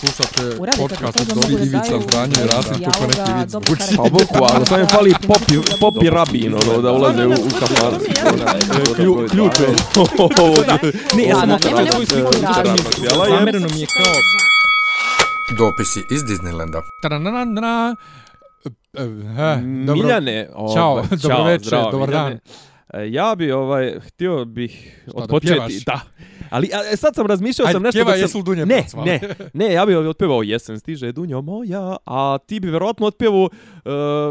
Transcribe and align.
Slušate 0.00 0.56
podcast 0.78 1.20
od 1.20 1.26
Dobri 1.28 1.54
Ivica 1.54 2.00
Zdranje 2.02 2.32
i 2.44 2.46
Rasim 2.46 2.72
neki 3.08 3.32
vic. 3.40 3.50
dobro 3.50 3.72
Uči. 3.72 3.80
karaktera. 3.80 3.96
Pa 3.96 4.08
boku, 4.10 4.54
ali 4.54 4.66
sam 4.66 4.80
je 4.80 4.86
fali 4.86 5.14
popi, 5.26 5.54
popi 5.80 6.10
rabin, 6.10 6.54
ono, 6.54 6.82
da 6.82 6.92
ulaze 6.92 7.26
u, 7.26 7.30
u. 7.30 7.34
Klju- 8.96 9.28
Ključ 9.30 9.60
je. 9.60 9.66
Ne, 11.16 11.22
ja 11.24 11.36
sam 11.36 11.58
svoju 11.92 12.06
sliku 12.06 12.34
je. 12.34 12.40
Zamereno 13.28 13.68
mi 13.74 13.80
je 13.80 13.86
kao... 13.86 14.12
Dopisi 15.58 16.04
iz 16.10 16.22
Disneylanda. 16.22 16.80
E, 18.98 19.02
e. 19.42 19.56
Miljane, 19.94 20.48
Ćao, 20.74 20.90
ovaj, 20.90 21.04
dobro 21.22 21.44
večer, 21.44 21.78
dobar 21.90 22.10
dan. 22.10 22.38
E, 22.88 23.10
Ja 23.10 23.34
bi 23.34 23.52
ovaj 23.52 24.00
htio 24.00 24.44
bih 24.44 25.02
da 25.06 25.12
odpočeti, 25.14 25.82
da. 25.86 26.00
Ali 26.50 26.70
a, 26.74 26.92
e, 26.92 26.96
sad 26.96 27.14
sam 27.14 27.26
razmišljao 27.26 27.66
Ajde, 27.66 27.72
sam 27.72 27.82
nešto 27.82 27.98
dok 28.00 28.08
sam- 28.08 28.20
jesu 28.20 28.42
Dunje 28.42 28.66
Ne, 28.66 28.84
ne, 28.96 29.20
ne, 29.54 29.72
ja 29.72 29.86
bih 29.86 29.96
otpevao 29.98 30.42
Jesen 30.42 30.78
stiže 30.78 31.12
Dunjo 31.12 31.40
moja, 31.42 31.96
a 32.06 32.38
ti 32.38 32.60
bi 32.60 32.70
verovatno 32.70 33.06
otpevao 33.06 33.42
uh, 33.44 33.50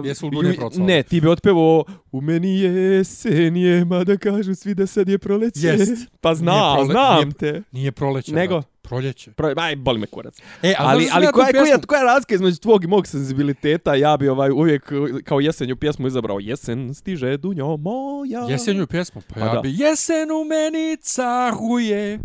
Jesu 0.06 0.26
li 0.28 0.32
Dunje 0.34 0.54
procvale? 0.56 0.88
Ne, 0.88 1.04
ti 1.04 1.22
bi 1.22 1.28
otpevao 1.28 1.84
U 2.12 2.22
meni 2.22 2.60
jesen 2.60 3.56
je, 3.58 3.86
mada 3.86 4.18
kažu 4.18 4.56
svi 4.56 4.74
da 4.74 4.88
sad 4.88 5.10
je 5.10 5.18
proleće. 5.18 5.68
Jest. 5.68 6.08
Pa 6.22 6.36
znam, 6.36 6.56
Nije 6.56 6.76
prole- 6.78 6.92
znam 6.92 7.16
nije- 7.20 7.34
te. 7.34 7.62
Nije 7.72 7.92
proleće. 7.92 8.34
Nego? 8.34 8.54
brate, 8.54 8.68
Proljeće. 8.86 9.32
Pro, 9.32 9.54
aj, 9.58 9.76
boli 9.76 10.00
me 10.00 10.08
kurac. 10.08 10.40
E, 10.64 10.70
a 10.70 10.76
ali, 10.80 11.08
ali 11.14 11.26
ja 11.26 11.32
koja, 11.32 11.46
koja, 11.46 11.64
pjesmu- 11.66 11.86
koja 11.86 12.00
je 12.00 12.06
razlika 12.06 12.36
između 12.36 12.58
tvog 12.58 12.84
i 12.84 12.88
mog 12.88 13.08
senzibiliteta? 13.08 13.96
Ja 13.96 14.18
bi 14.18 14.30
ovaj 14.30 14.52
uvijek 14.52 14.92
kao 15.24 15.40
jesenju 15.40 15.76
pjesmu 15.76 16.08
izabrao 16.08 16.40
Jesen 16.40 16.94
stiže 16.94 17.38
Dunjo 17.38 17.78
moja. 17.78 18.46
Jesenju 18.50 18.88
pjesmu, 18.88 19.22
pa, 19.24 19.34
Pa 19.34 19.40
ja 19.40 19.54
da. 19.54 19.62
bi 19.62 19.74
jesen 19.74 20.32
u 20.32 20.44
meni 20.44 20.98
caruje. 20.98 22.20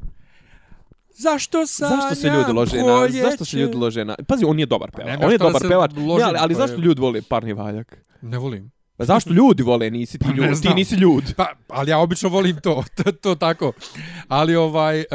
Zašto 1.12 1.66
sanjam 1.66 2.00
Zašto 2.00 2.14
se 2.14 2.26
ljudi 2.28 2.52
lože 2.52 2.76
na, 2.76 3.08
zašto 3.22 3.44
se 3.44 3.56
ljudi 3.56 3.76
lože 3.76 4.04
na, 4.04 4.16
pazi, 4.28 4.44
on 4.44 4.58
je 4.58 4.66
dobar 4.66 4.90
Pa 4.90 4.98
pevač, 4.98 5.18
on 5.22 5.32
je 5.32 5.38
dobar 5.38 5.62
pevač, 5.62 5.90
ne, 5.92 6.02
ali, 6.22 6.36
ali 6.38 6.52
je- 6.52 6.56
zašto 6.56 6.76
ljudi 6.76 7.00
vole 7.00 7.22
parni 7.22 7.52
valjak? 7.52 7.96
Ne 8.22 8.38
volim. 8.38 8.70
Pa 9.00 9.04
zašto 9.04 9.32
ljudi 9.32 9.62
vole, 9.62 9.90
nisi 9.90 10.18
ti 10.18 10.26
Pa 10.38 10.68
ti 10.68 10.74
nisi 10.74 10.94
ljud. 10.94 11.34
Pa, 11.36 11.52
ali 11.68 11.90
ja 11.90 11.98
obično 11.98 12.28
volim 12.28 12.56
to, 12.62 12.84
to, 12.96 13.12
to 13.12 13.34
tako. 13.34 13.72
Ali 14.28 14.56
ovaj, 14.56 15.00
e, 15.00 15.06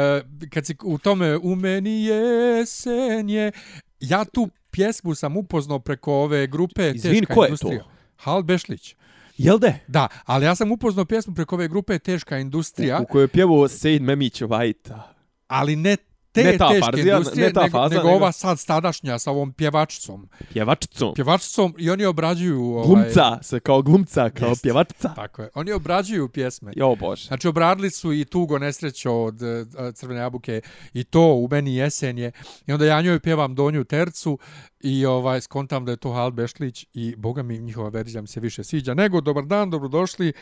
kad 0.50 0.66
si 0.66 0.76
u 0.84 0.98
tome 0.98 1.36
u 1.36 1.54
meni 1.54 2.04
jesen 2.04 3.28
je, 3.28 3.52
ja 4.00 4.24
tu 4.24 4.48
pjesmu 4.70 5.14
sam 5.14 5.36
upoznao 5.36 5.78
preko 5.78 6.14
ove 6.14 6.46
grupe 6.46 6.92
Izvini, 6.94 7.20
Teška 7.20 7.34
ko 7.34 7.42
je 7.44 7.48
industrija. 7.48 7.82
to? 7.82 7.88
Hal 8.16 8.42
Bešlić. 8.42 8.94
Jel 9.38 9.58
de? 9.58 9.74
Da, 9.88 10.08
ali 10.24 10.44
ja 10.46 10.54
sam 10.54 10.72
upoznao 10.72 11.04
pjesmu 11.04 11.34
preko 11.34 11.54
ove 11.54 11.68
grupe 11.68 11.98
Teška 11.98 12.38
industrija, 12.38 12.98
U, 12.98 13.02
u 13.02 13.06
kojoj 13.06 13.24
je 13.24 13.28
pjevao 13.28 13.68
Sejid 13.68 14.02
Memić 14.02 14.40
Vajta. 14.40 15.14
ali 15.46 15.76
ne 15.76 15.96
te 16.42 16.44
Ne 16.44 16.58
ta 16.58 16.68
teške 16.68 16.80
farzija, 16.84 17.16
industrije, 17.16 17.46
ne 17.46 17.52
ta 17.52 17.68
faza, 17.70 17.94
nego, 17.94 18.08
nego- 18.08 18.16
ova 18.16 18.32
sad 18.32 18.58
stadašnja 18.58 19.18
sa 19.18 19.30
ovom 19.30 19.52
pjevačicom. 19.52 20.28
Pjevačicom. 20.52 21.14
Pjevačicom 21.14 21.74
i 21.78 21.90
oni 21.90 22.04
obrađuju... 22.04 22.62
Ovaj, 22.64 22.86
Glumca, 22.86 23.38
se 23.42 23.60
kao 23.60 23.82
glumca, 23.82 24.30
kao 24.30 24.48
Jest. 24.48 24.62
pjevačica. 24.62 25.14
Tako 25.14 25.42
je. 25.42 25.48
Oni 25.54 25.72
obrađuju 25.72 26.28
pjesme. 26.28 26.72
Jo 26.76 26.94
bože. 26.94 27.26
Znači, 27.26 27.48
obradili 27.48 27.90
su 27.90 28.12
i 28.12 28.24
Tugo 28.24 28.58
nesrećo 28.58 29.12
od 29.12 29.42
e, 29.42 29.64
Crvene 29.94 30.20
jabuke 30.20 30.60
i 30.94 31.04
to 31.04 31.20
u 31.20 31.48
meni 31.50 31.76
jesen 31.76 32.18
je. 32.18 32.32
I 32.66 32.72
onda 32.72 32.86
ja 32.86 33.02
njoj 33.02 33.20
pjevam 33.20 33.54
Donju 33.54 33.84
tercu 33.84 34.38
i 34.80 35.06
ovaj 35.06 35.40
skontam 35.40 35.84
da 35.84 35.90
je 35.90 35.96
to 35.96 36.12
Hal 36.12 36.30
Bešlić 36.30 36.86
i 36.94 37.14
boga 37.16 37.42
mi 37.42 37.58
njihova 37.58 37.88
verzija 37.88 38.22
mi 38.22 38.28
se 38.28 38.40
više 38.40 38.64
sviđa. 38.64 38.94
Nego, 38.94 39.20
dobar 39.20 39.44
dan, 39.44 39.70
dobrodošli. 39.70 40.32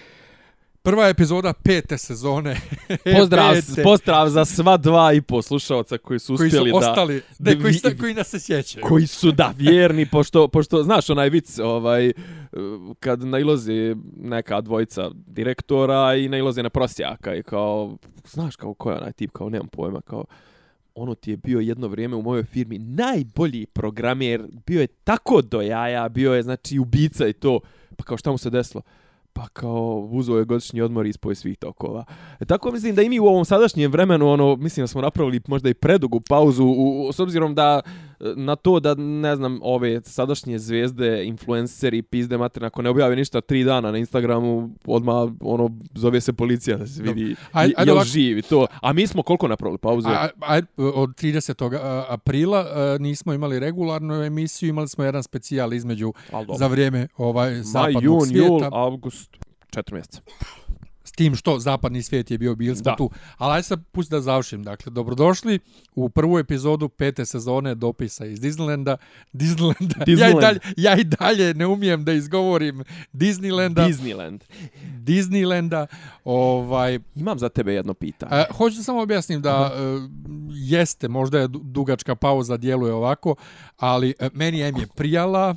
Prva 0.84 1.08
epizoda 1.08 1.52
pete 1.52 1.98
sezone. 1.98 2.56
Pozdrav, 3.18 3.54
Pete, 3.54 3.82
pozdrav 3.82 4.28
za 4.28 4.44
sva 4.44 4.76
dva 4.76 5.12
i 5.12 5.20
po 5.20 5.42
slušalca 5.42 5.98
koji 5.98 6.18
su 6.18 6.36
koji 6.36 6.50
su 6.50 6.56
uspjeli 6.56 6.70
da... 6.70 6.76
ostali, 6.76 7.22
ne, 7.38 7.60
koji, 7.60 7.74
sta, 7.74 7.90
koji 8.00 8.14
nas 8.14 8.28
se 8.28 8.40
sjećaju. 8.40 8.84
koji 8.88 9.06
su 9.06 9.32
da 9.32 9.54
vjerni 9.56 10.06
pošto 10.06 10.48
pošto 10.48 10.82
znaš 10.82 11.10
onaj 11.10 11.30
vic 11.30 11.58
ovaj 11.58 12.12
kad 13.00 13.24
nailazi 13.24 13.96
neka 14.16 14.60
dvojica 14.60 15.10
direktora 15.26 16.14
i 16.14 16.28
nailaze 16.28 16.62
na 16.62 16.70
prosjaka 16.70 17.34
i 17.34 17.42
kao 17.42 17.96
znaš 18.28 18.56
kao 18.56 18.74
ko 18.74 18.90
je 18.90 18.96
onaj 18.96 19.12
tip 19.12 19.30
kao 19.30 19.48
nemam 19.48 19.68
pojma 19.68 20.00
kao 20.00 20.24
ono 20.94 21.14
ti 21.14 21.30
je 21.30 21.36
bio 21.36 21.60
jedno 21.60 21.88
vrijeme 21.88 22.16
u 22.16 22.22
mojoj 22.22 22.44
firmi 22.44 22.78
najbolji 22.78 23.66
programer, 23.66 24.42
bio 24.66 24.80
je 24.80 24.86
tako 24.86 25.42
do 25.42 25.60
jaja, 25.60 26.08
bio 26.08 26.34
je 26.34 26.42
znači 26.42 26.78
ubica 26.78 27.28
i 27.28 27.32
to. 27.32 27.60
Pa 27.96 28.04
kao 28.04 28.16
šta 28.16 28.30
mu 28.30 28.38
se 28.38 28.50
desilo? 28.50 28.82
Pa 29.36 29.48
kao 29.48 30.08
uzeo 30.10 30.38
je 30.38 30.44
godišnji 30.44 30.80
odmor 30.80 31.06
ispoj 31.06 31.34
svih 31.34 31.58
tokova. 31.58 32.04
E, 32.40 32.44
tako 32.44 32.72
mislim 32.72 32.94
da 32.94 33.02
i 33.02 33.08
mi 33.08 33.20
u 33.20 33.26
ovom 33.26 33.44
sadašnjem 33.44 33.92
vremenu, 33.92 34.28
ono, 34.28 34.56
mislim 34.56 34.82
da 34.82 34.88
smo 34.88 35.00
napravili 35.00 35.40
možda 35.46 35.68
i 35.68 35.74
predugu 35.74 36.20
pauzu, 36.20 36.64
u, 36.64 37.08
u, 37.08 37.12
s 37.12 37.20
obzirom 37.20 37.54
da 37.54 37.80
na 38.36 38.56
to 38.56 38.80
da, 38.80 38.94
ne 38.94 39.36
znam, 39.36 39.58
ove 39.62 40.00
sadašnje 40.04 40.58
zvezde, 40.58 41.24
influenceri, 41.24 42.02
pizde 42.02 42.38
mater, 42.38 42.64
ako 42.64 42.82
ne 42.82 42.90
objave 42.90 43.16
ništa 43.16 43.40
tri 43.40 43.64
dana 43.64 43.90
na 43.90 43.98
Instagramu, 43.98 44.54
odmah, 44.86 45.14
ono, 45.40 45.70
zove 45.94 46.20
se 46.20 46.32
policija 46.32 46.76
da 46.76 46.86
se 46.86 47.02
vidi 47.02 47.22
je- 47.22 47.36
jel 47.78 47.90
ovako. 47.90 48.04
živi 48.04 48.42
to. 48.42 48.66
A 48.80 48.92
mi 48.92 49.06
smo 49.06 49.22
koliko 49.22 49.48
napravili 49.48 49.78
pauzu? 49.78 50.08
A, 50.08 50.28
a, 50.40 50.60
od 50.78 51.10
30. 51.12 51.74
a, 51.74 52.04
aprila 52.08 52.58
a, 52.60 52.96
nismo 53.00 53.32
imali 53.32 53.58
regularnu 53.58 54.14
emisiju, 54.14 54.68
imali 54.68 54.88
smo 54.88 55.04
jedan 55.04 55.22
specijal 55.22 55.74
između 55.74 56.12
za 56.58 56.66
vrijeme 56.66 57.08
ovaj 57.16 57.50
Maj, 57.50 57.62
zapadnog 57.62 58.02
jun, 58.04 58.20
svijeta. 58.22 58.46
jul, 58.46 58.74
avgust, 58.74 59.30
četiri 59.70 59.94
mjeseca. 59.94 60.20
S 61.04 61.12
tim 61.12 61.36
što 61.36 61.58
zapadni 61.58 62.02
svijet 62.02 62.30
je 62.30 62.38
bio, 62.38 62.54
bili 62.54 62.76
smo 62.76 62.84
Da. 62.84 62.96
tu. 62.96 63.10
Ali 63.36 63.52
ajde 63.52 63.62
sad 63.62 63.80
pusti 63.86 64.10
da 64.10 64.20
završim. 64.20 64.62
Dakle, 64.62 64.90
dobrodošli 64.90 65.58
u 65.94 66.08
prvu 66.08 66.38
epizodu 66.38 66.88
pete 66.88 67.24
sezone 67.24 67.74
dopisa 67.74 68.26
iz 68.26 68.40
Disneylanda. 68.40 68.96
Disneylanda. 69.32 69.94
Ja, 69.98 70.04
i 70.04 70.06
Disneyland. 70.06 70.40
dalje, 70.40 70.58
ja 70.76 70.96
i 70.96 71.04
dalje 71.04 71.54
ne 71.54 71.66
umijem 71.66 72.04
da 72.04 72.12
izgovorim 72.12 72.84
Disneylanda. 73.12 73.88
Disneyland. 73.88 74.38
Disneylanda. 74.98 75.86
Ovaj, 76.24 76.98
Imam 77.14 77.38
za 77.38 77.48
tebe 77.48 77.74
jedno 77.74 77.94
pitanje. 77.94 78.32
E, 78.32 78.44
hoću 78.52 78.76
da 78.76 78.82
samo 78.82 79.02
objasnim 79.02 79.42
da 79.42 79.72
e, 79.74 79.78
jeste, 80.50 81.08
možda 81.08 81.38
je 81.38 81.48
du- 81.48 81.60
dugačka 81.60 82.14
pauza, 82.14 82.56
djeluje 82.56 82.92
ovako, 82.92 83.34
ali 83.76 84.14
e, 84.18 84.28
meni 84.32 84.60
M 84.62 84.76
je 84.76 84.86
prijala, 84.86 85.56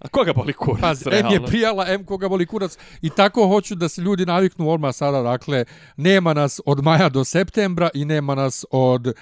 A 0.00 0.08
koga 0.08 0.32
boli 0.32 0.52
kurac, 0.52 0.80
Pazi, 0.80 1.04
M 1.12 1.26
je 1.32 1.40
prijala, 1.46 1.86
M 1.88 2.04
koga 2.04 2.28
boli 2.28 2.46
kurac 2.46 2.78
i 3.02 3.10
tako 3.10 3.46
hoću 3.46 3.74
da 3.74 3.88
se 3.88 4.02
ljudi 4.02 4.26
naviknu 4.26 4.70
odmah 4.70 4.94
sada, 4.94 5.22
dakle, 5.22 5.64
nema 5.96 6.34
nas 6.34 6.60
od 6.66 6.84
maja 6.84 7.08
do 7.08 7.24
septembra 7.24 7.88
i 7.94 8.04
nema 8.04 8.34
nas 8.34 8.64
od 8.70 9.06
e, 9.06 9.12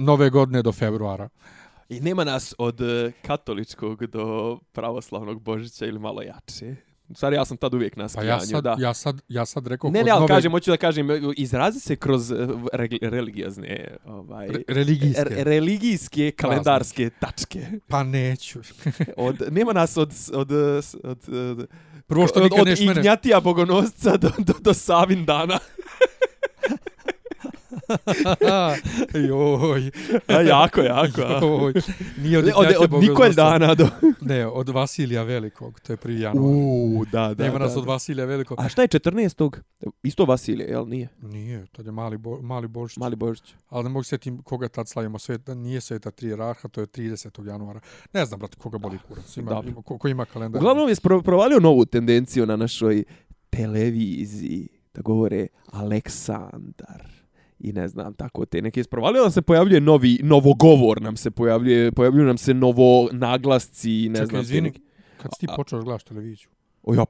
nove 0.00 0.30
godine 0.30 0.62
do 0.62 0.72
februara. 0.72 1.28
I 1.88 2.00
nema 2.00 2.24
nas 2.24 2.54
od 2.58 2.80
e, 2.80 3.12
katoličkog 3.22 4.06
do 4.06 4.58
pravoslavnog 4.72 5.42
Božića 5.42 5.86
ili 5.86 5.98
malo 5.98 6.22
jače. 6.22 6.87
Stvari, 7.14 7.36
ja 7.36 7.44
sam 7.44 7.56
tad 7.56 7.74
uvijek 7.74 7.96
na 7.96 8.04
Pa 8.04 8.08
skijanju, 8.08 8.30
ja 8.30 8.40
sad, 8.40 8.64
da. 8.64 8.76
ja 8.78 8.94
sad, 8.94 9.20
ja 9.28 9.46
sad 9.46 9.66
rekao 9.66 9.90
ne, 9.90 10.00
od 10.00 10.06
ne, 10.06 10.12
ali 10.12 10.20
nove 10.20 10.28
kažem, 10.28 10.52
hoću 10.52 10.70
da 10.70 10.76
kažem, 10.76 11.08
izrazi 11.36 11.80
se 11.80 11.96
kroz 11.96 12.32
e, 12.32 12.34
reg- 12.72 13.08
religiozne, 13.10 13.96
ovaj, 14.04 14.48
re- 14.48 14.62
religijske. 14.68 15.24
re- 15.24 15.44
religijske 15.44 16.30
kalendarske 16.30 17.10
tačke. 17.20 17.66
Pa 17.88 18.02
neću. 18.02 18.60
Od, 19.16 19.42
nema 19.50 19.72
nas 19.72 19.96
od, 19.96 20.12
od, 20.32 20.52
od, 20.52 20.88
od, 21.04 21.66
Prvo 22.06 22.26
što 22.26 22.38
od, 22.38 22.44
nikad 22.44 22.60
od 22.60 22.78
mene... 22.80 22.92
Ignjatija 22.92 23.40
Bogonosca 23.40 24.16
do, 24.16 24.30
do, 24.38 24.52
do 24.60 24.74
Savin 24.74 25.24
dana. 25.24 25.58
Joj. 29.28 29.90
A, 30.26 30.40
jako, 30.40 30.80
jako. 30.80 31.22
a. 31.22 31.40
Joj. 31.44 31.72
Nije 32.22 32.38
od, 32.38 32.44
Od, 32.56 32.92
od, 32.92 33.00
Nikolj 33.02 33.34
dana 33.34 33.74
do... 33.74 33.88
Ne, 34.20 34.46
od 34.46 34.68
Vasilija 34.68 35.22
Velikog, 35.22 35.80
to 35.80 35.92
je 35.92 35.96
prvi 35.96 36.20
januar. 36.20 36.44
Uuu, 36.44 37.04
da, 37.04 37.34
da. 37.34 37.44
Nema 37.44 37.58
da, 37.58 37.64
nas 37.64 37.74
da. 37.74 37.80
od 37.80 37.86
Vasilija 37.86 38.26
Velikog. 38.26 38.60
A 38.60 38.68
šta 38.68 38.82
je 38.82 38.88
14. 38.88 39.60
Isto 40.02 40.24
Vasilije, 40.24 40.68
jel 40.68 40.88
nije? 40.88 41.08
Nije, 41.22 41.66
to 41.66 41.82
je 41.82 41.92
mali, 41.92 42.16
bo, 42.16 42.42
mali 42.42 42.68
Božić. 42.68 42.96
Mali 42.96 43.16
Božić. 43.16 43.54
Ali 43.68 43.84
ne 43.84 43.90
mogu 43.90 44.02
se 44.02 44.08
sjetim 44.08 44.42
koga 44.42 44.68
tad 44.68 44.88
slavimo. 44.88 45.18
Sveta, 45.18 45.54
nije 45.54 45.80
sveta 45.80 46.10
tri 46.10 46.36
raha, 46.36 46.68
to 46.68 46.80
je 46.80 46.86
30. 46.86 47.46
januara. 47.46 47.80
Ne 48.12 48.24
znam, 48.24 48.38
brate, 48.38 48.56
koga 48.58 48.78
boli 48.78 48.98
kurac. 49.08 49.36
Ima, 49.36 49.62
ima, 49.66 49.82
ko, 49.82 49.98
ko 49.98 50.08
ima 50.08 50.24
kalendar. 50.24 50.62
Uglavnom 50.62 50.88
je 50.88 50.96
provalio 51.24 51.60
novu 51.60 51.84
tendenciju 51.84 52.46
na 52.46 52.56
našoj 52.56 53.04
televiziji, 53.50 54.68
da 54.94 55.02
govore 55.02 55.46
Aleksandar 55.72 57.17
i 57.60 57.72
ne 57.72 57.88
znam, 57.88 58.14
tako 58.14 58.46
te 58.46 58.62
neke 58.62 58.80
isprovalio 58.80 59.22
da 59.22 59.30
se 59.30 59.42
pojavljuje 59.42 59.80
novi, 59.80 60.18
novogovor 60.22 61.02
nam 61.02 61.16
se 61.16 61.30
pojavljuje, 61.30 61.92
pojavljuju 61.92 62.26
nam 62.26 62.38
se 62.38 62.54
novo 62.54 63.08
naglasci, 63.12 64.08
ne 64.08 64.14
Čekaj, 64.14 64.26
znam. 64.26 64.30
te 64.32 64.42
izvini, 64.42 64.68
neke- 64.68 64.80
kad 65.16 65.30
si 65.34 65.40
ti 65.40 65.46
počeo 65.56 65.82
gledaš 65.82 66.04
televiziju? 66.04 66.48
O, 66.88 66.94
ja, 66.94 67.04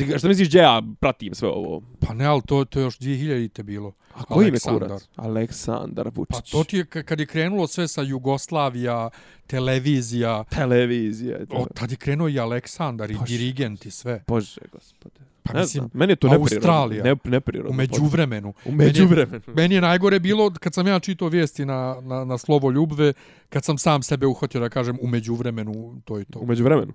ja, 0.00 0.18
šta 0.18 0.28
misliš 0.28 0.48
gdje 0.48 0.58
ja 0.58 0.82
pratim 1.00 1.34
sve 1.34 1.48
ovo? 1.48 1.82
Pa 2.00 2.14
ne, 2.14 2.24
ali 2.24 2.42
to, 2.42 2.64
to 2.64 2.78
je 2.78 2.84
još 2.84 2.98
2000-te 2.98 3.62
bilo. 3.62 3.92
A 4.14 4.24
koji 4.24 4.38
ime 4.38 4.50
Aleksandar. 4.50 4.88
kurac? 4.88 5.08
Aleksandar 5.16 6.08
Vučić. 6.08 6.30
Pa 6.30 6.40
to 6.42 6.64
ti 6.64 6.76
je 6.76 6.84
ka- 6.84 7.02
kad 7.02 7.20
je 7.20 7.26
krenulo 7.26 7.66
sve 7.66 7.88
sa 7.88 8.02
Jugoslavija, 8.02 9.10
televizija, 9.46 10.44
Televizija. 10.44 11.36
je 11.36 11.46
o, 11.50 11.66
tad 11.74 11.90
je 11.90 11.96
krenuo 11.96 12.28
i 12.28 12.38
Aleksandar 12.38 13.10
i 13.10 13.14
Bože. 13.14 13.26
dirigent 13.28 13.86
i 13.86 13.90
sve. 13.90 14.24
Bože, 14.26 14.60
gospode. 14.72 15.14
Pa 15.42 15.52
ne 15.52 15.60
mislim, 15.60 15.80
znam, 15.80 15.90
meni 15.94 16.12
je 16.12 16.16
to 16.16 16.28
Australija. 16.28 17.04
neprirodno. 17.04 17.30
Ne, 17.30 17.36
neprirodno. 17.36 17.70
u 17.70 17.74
međuvremenu. 17.74 18.54
U 18.64 18.72
međuvremenu. 18.72 19.40
Meni 19.46 19.74
je 19.74 19.80
najgore 19.80 20.18
bilo 20.18 20.50
kad 20.52 20.74
sam 20.74 20.86
ja 20.86 21.00
čitao 21.00 21.28
vijesti 21.28 21.64
na, 21.64 21.96
na, 22.02 22.24
na 22.24 22.38
slovo 22.38 22.70
ljubve, 22.70 23.12
kad 23.48 23.64
sam 23.64 23.78
sam 23.78 24.02
sebe 24.02 24.26
uhvatio 24.26 24.60
da 24.60 24.68
kažem 24.68 24.98
u 25.02 25.06
međuvremenu 25.06 26.00
to 26.04 26.20
i 26.20 26.24
to. 26.24 26.38
U 26.38 26.46
međuvremenu. 26.46 26.92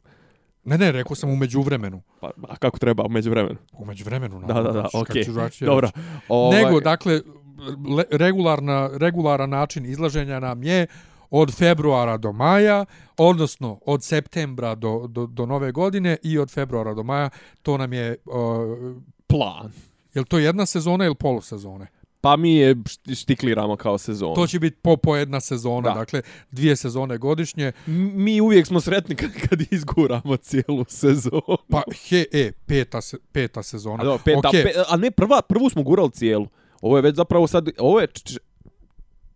Ne, 0.65 0.77
ne, 0.77 0.91
rekao 0.91 1.15
sam 1.15 1.29
u 1.29 1.35
međuvremenu. 1.35 2.01
Pa, 2.19 2.31
a 2.49 2.55
kako 2.55 2.79
treba 2.79 3.03
u 3.03 3.09
međuvremenu? 3.09 3.57
U 3.73 3.85
međuvremenu. 3.85 4.41
Da, 4.47 4.53
da, 4.53 4.71
da, 4.71 4.83
kako 4.83 4.97
okej. 4.97 5.23
drugačije 5.23 5.65
Dobro. 5.65 5.89
Ovaj, 6.29 6.63
Nego, 6.63 6.79
dakle, 6.79 7.21
le, 7.97 8.03
regularna, 8.11 8.89
regularan 8.93 9.49
način 9.49 9.85
izlaženja 9.85 10.39
nam 10.39 10.63
je 10.63 10.87
od 11.29 11.55
februara 11.55 12.17
do 12.17 12.31
maja, 12.31 12.85
odnosno 13.17 13.79
od 13.85 14.03
septembra 14.03 14.75
do, 14.75 15.07
do, 15.07 15.25
do 15.25 15.45
nove 15.45 15.71
godine 15.71 16.17
i 16.23 16.39
od 16.39 16.51
februara 16.51 16.93
do 16.93 17.03
maja, 17.03 17.29
to 17.61 17.77
nam 17.77 17.93
je, 17.93 18.17
uh, 18.25 18.33
plan. 19.27 19.71
je 20.13 20.19
li 20.19 20.25
to 20.25 20.37
jedna 20.37 20.65
sezona 20.65 21.05
ili 21.05 21.15
polusezone? 21.15 21.87
Pa 22.25 22.35
mi 22.35 22.55
je 22.55 22.75
št- 22.75 23.21
štikliramo 23.21 23.75
kao 23.75 23.97
sezon. 23.97 24.35
To 24.35 24.47
će 24.47 24.59
biti 24.59 24.77
po, 24.81 24.97
po 24.97 25.15
jedna 25.15 25.39
sezona, 25.39 25.89
Da. 25.89 25.99
dakle 25.99 26.21
dvije 26.51 26.75
sezone 26.75 27.17
godišnje. 27.17 27.71
Mi 28.15 28.41
uvijek 28.41 28.67
smo 28.67 28.81
sretni 28.81 29.15
kad, 29.15 29.29
kad 29.49 29.61
izguramo 29.71 30.37
cijelu 30.37 30.85
sezonu. 30.87 31.57
Pa, 31.69 31.81
he, 32.09 32.25
e, 32.33 32.51
peta, 32.65 33.01
se, 33.01 33.17
peta 33.31 33.63
sezona. 33.63 34.01
A, 34.01 34.05
dobro, 34.05 34.21
peta, 34.25 34.47
Okej, 34.47 34.63
pe, 34.63 34.71
a 34.87 34.97
ne, 34.97 35.11
prva, 35.11 35.41
prvu 35.41 35.69
smo 35.69 35.83
gurali 35.83 36.11
cijelu. 36.11 36.47
Ovo 36.81 36.97
je 36.97 37.01
već 37.01 37.15
zapravo 37.15 37.47
sad, 37.47 37.69
ovo 37.77 37.99
je, 37.99 38.07
č, 38.07 38.37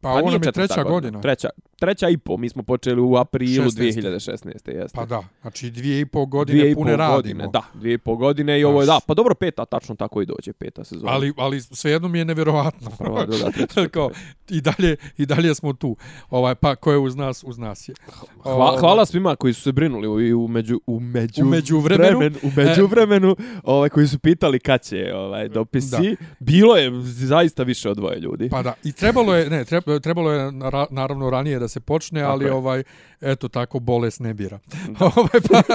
pa 0.01 0.09
ovo 0.09 0.31
nam 0.31 0.43
je 0.43 0.51
treća 0.51 0.83
godina. 0.83 1.21
Treća, 1.21 1.49
treća 1.79 2.09
i 2.09 2.17
po, 2.17 2.37
mi 2.37 2.49
smo 2.49 2.63
počeli 2.63 3.01
u 3.01 3.15
aprilu 3.15 3.65
16.. 3.65 4.01
2016. 4.01 4.41
Jeste. 4.71 4.95
Pa 4.95 5.05
da, 5.05 5.23
znači 5.41 5.69
dvije 5.69 5.99
i 5.99 6.05
pol 6.05 6.25
godine 6.25 6.59
dvije 6.59 6.71
i 6.71 6.75
pune 6.75 6.91
pol 6.91 6.97
radimo. 6.97 7.15
godine, 7.15 7.47
da, 7.47 7.61
dvije 7.73 7.93
i 7.93 7.97
pol 7.97 8.15
godine 8.15 8.59
i 8.59 8.63
ovo 8.63 8.81
je, 8.81 8.85
da, 8.85 8.99
pa 9.07 9.13
dobro, 9.13 9.35
peta, 9.35 9.65
tačno 9.65 9.95
tako 9.95 10.21
i 10.21 10.25
dođe, 10.25 10.53
peta 10.53 10.83
sezona. 10.83 11.11
Ali, 11.11 11.33
ali 11.37 11.61
svejedno 11.61 12.07
mi 12.07 12.17
je 12.17 12.25
nevjerovatno. 12.25 12.89
Prva, 12.99 13.25
druga, 13.25 13.51
treća. 13.51 13.87
Kao, 13.89 14.09
i 14.49 14.61
dalje, 14.61 14.95
i 15.17 15.25
dalje 15.25 15.55
smo 15.55 15.73
tu. 15.73 15.95
Ovaj, 16.29 16.55
pa 16.55 16.75
ko 16.75 16.91
je 16.91 16.97
uz 16.97 17.15
nas, 17.15 17.43
uz 17.43 17.57
nas 17.57 17.89
je. 17.89 17.95
Hva, 18.43 18.53
Ovaj, 18.53 18.79
hvala 18.79 19.05
svima 19.05 19.35
koji 19.35 19.53
su 19.53 19.61
se 19.61 19.71
brinuli 19.71 20.07
u, 20.07 20.21
i 20.21 20.33
u 20.33 20.47
među 20.47 20.79
u 20.87 20.99
među 20.99 21.41
U 21.41 21.45
međuvremenu. 21.45 22.19
vremen- 22.19 22.37
u 22.43 22.51
međuvremenu, 22.57 23.35
ovaj 23.63 23.89
koji 23.89 24.07
su 24.07 24.19
pitali 24.19 24.59
kad 24.59 24.81
će 24.81 25.13
ovaj 25.15 25.47
dopisi. 25.49 26.15
Bilo 26.39 26.75
je 26.75 26.91
zaista 27.03 27.63
više 27.63 27.89
od 27.89 27.97
dvoje 27.97 28.19
ljudi. 28.19 28.49
Pa 28.49 28.63
da, 28.63 28.73
i 28.83 28.91
trebalo 28.91 29.35
je, 29.35 29.49
ne, 29.49 29.65
treba- 29.65 29.99
trebalo 29.99 30.31
je 30.31 30.51
nara- 30.51 30.87
naravno 30.89 31.29
ranije 31.29 31.59
da 31.59 31.67
se 31.69 31.79
počne, 31.79 32.19
Tako 32.19 32.31
ali 32.31 32.45
je. 32.45 32.53
ovaj, 32.53 32.83
eto 33.21 33.47
tako, 33.47 33.79
bolest 33.79 34.19
ne 34.19 34.33
bira. 34.33 34.59
ovaj, 34.99 35.39
pa, 35.43 35.61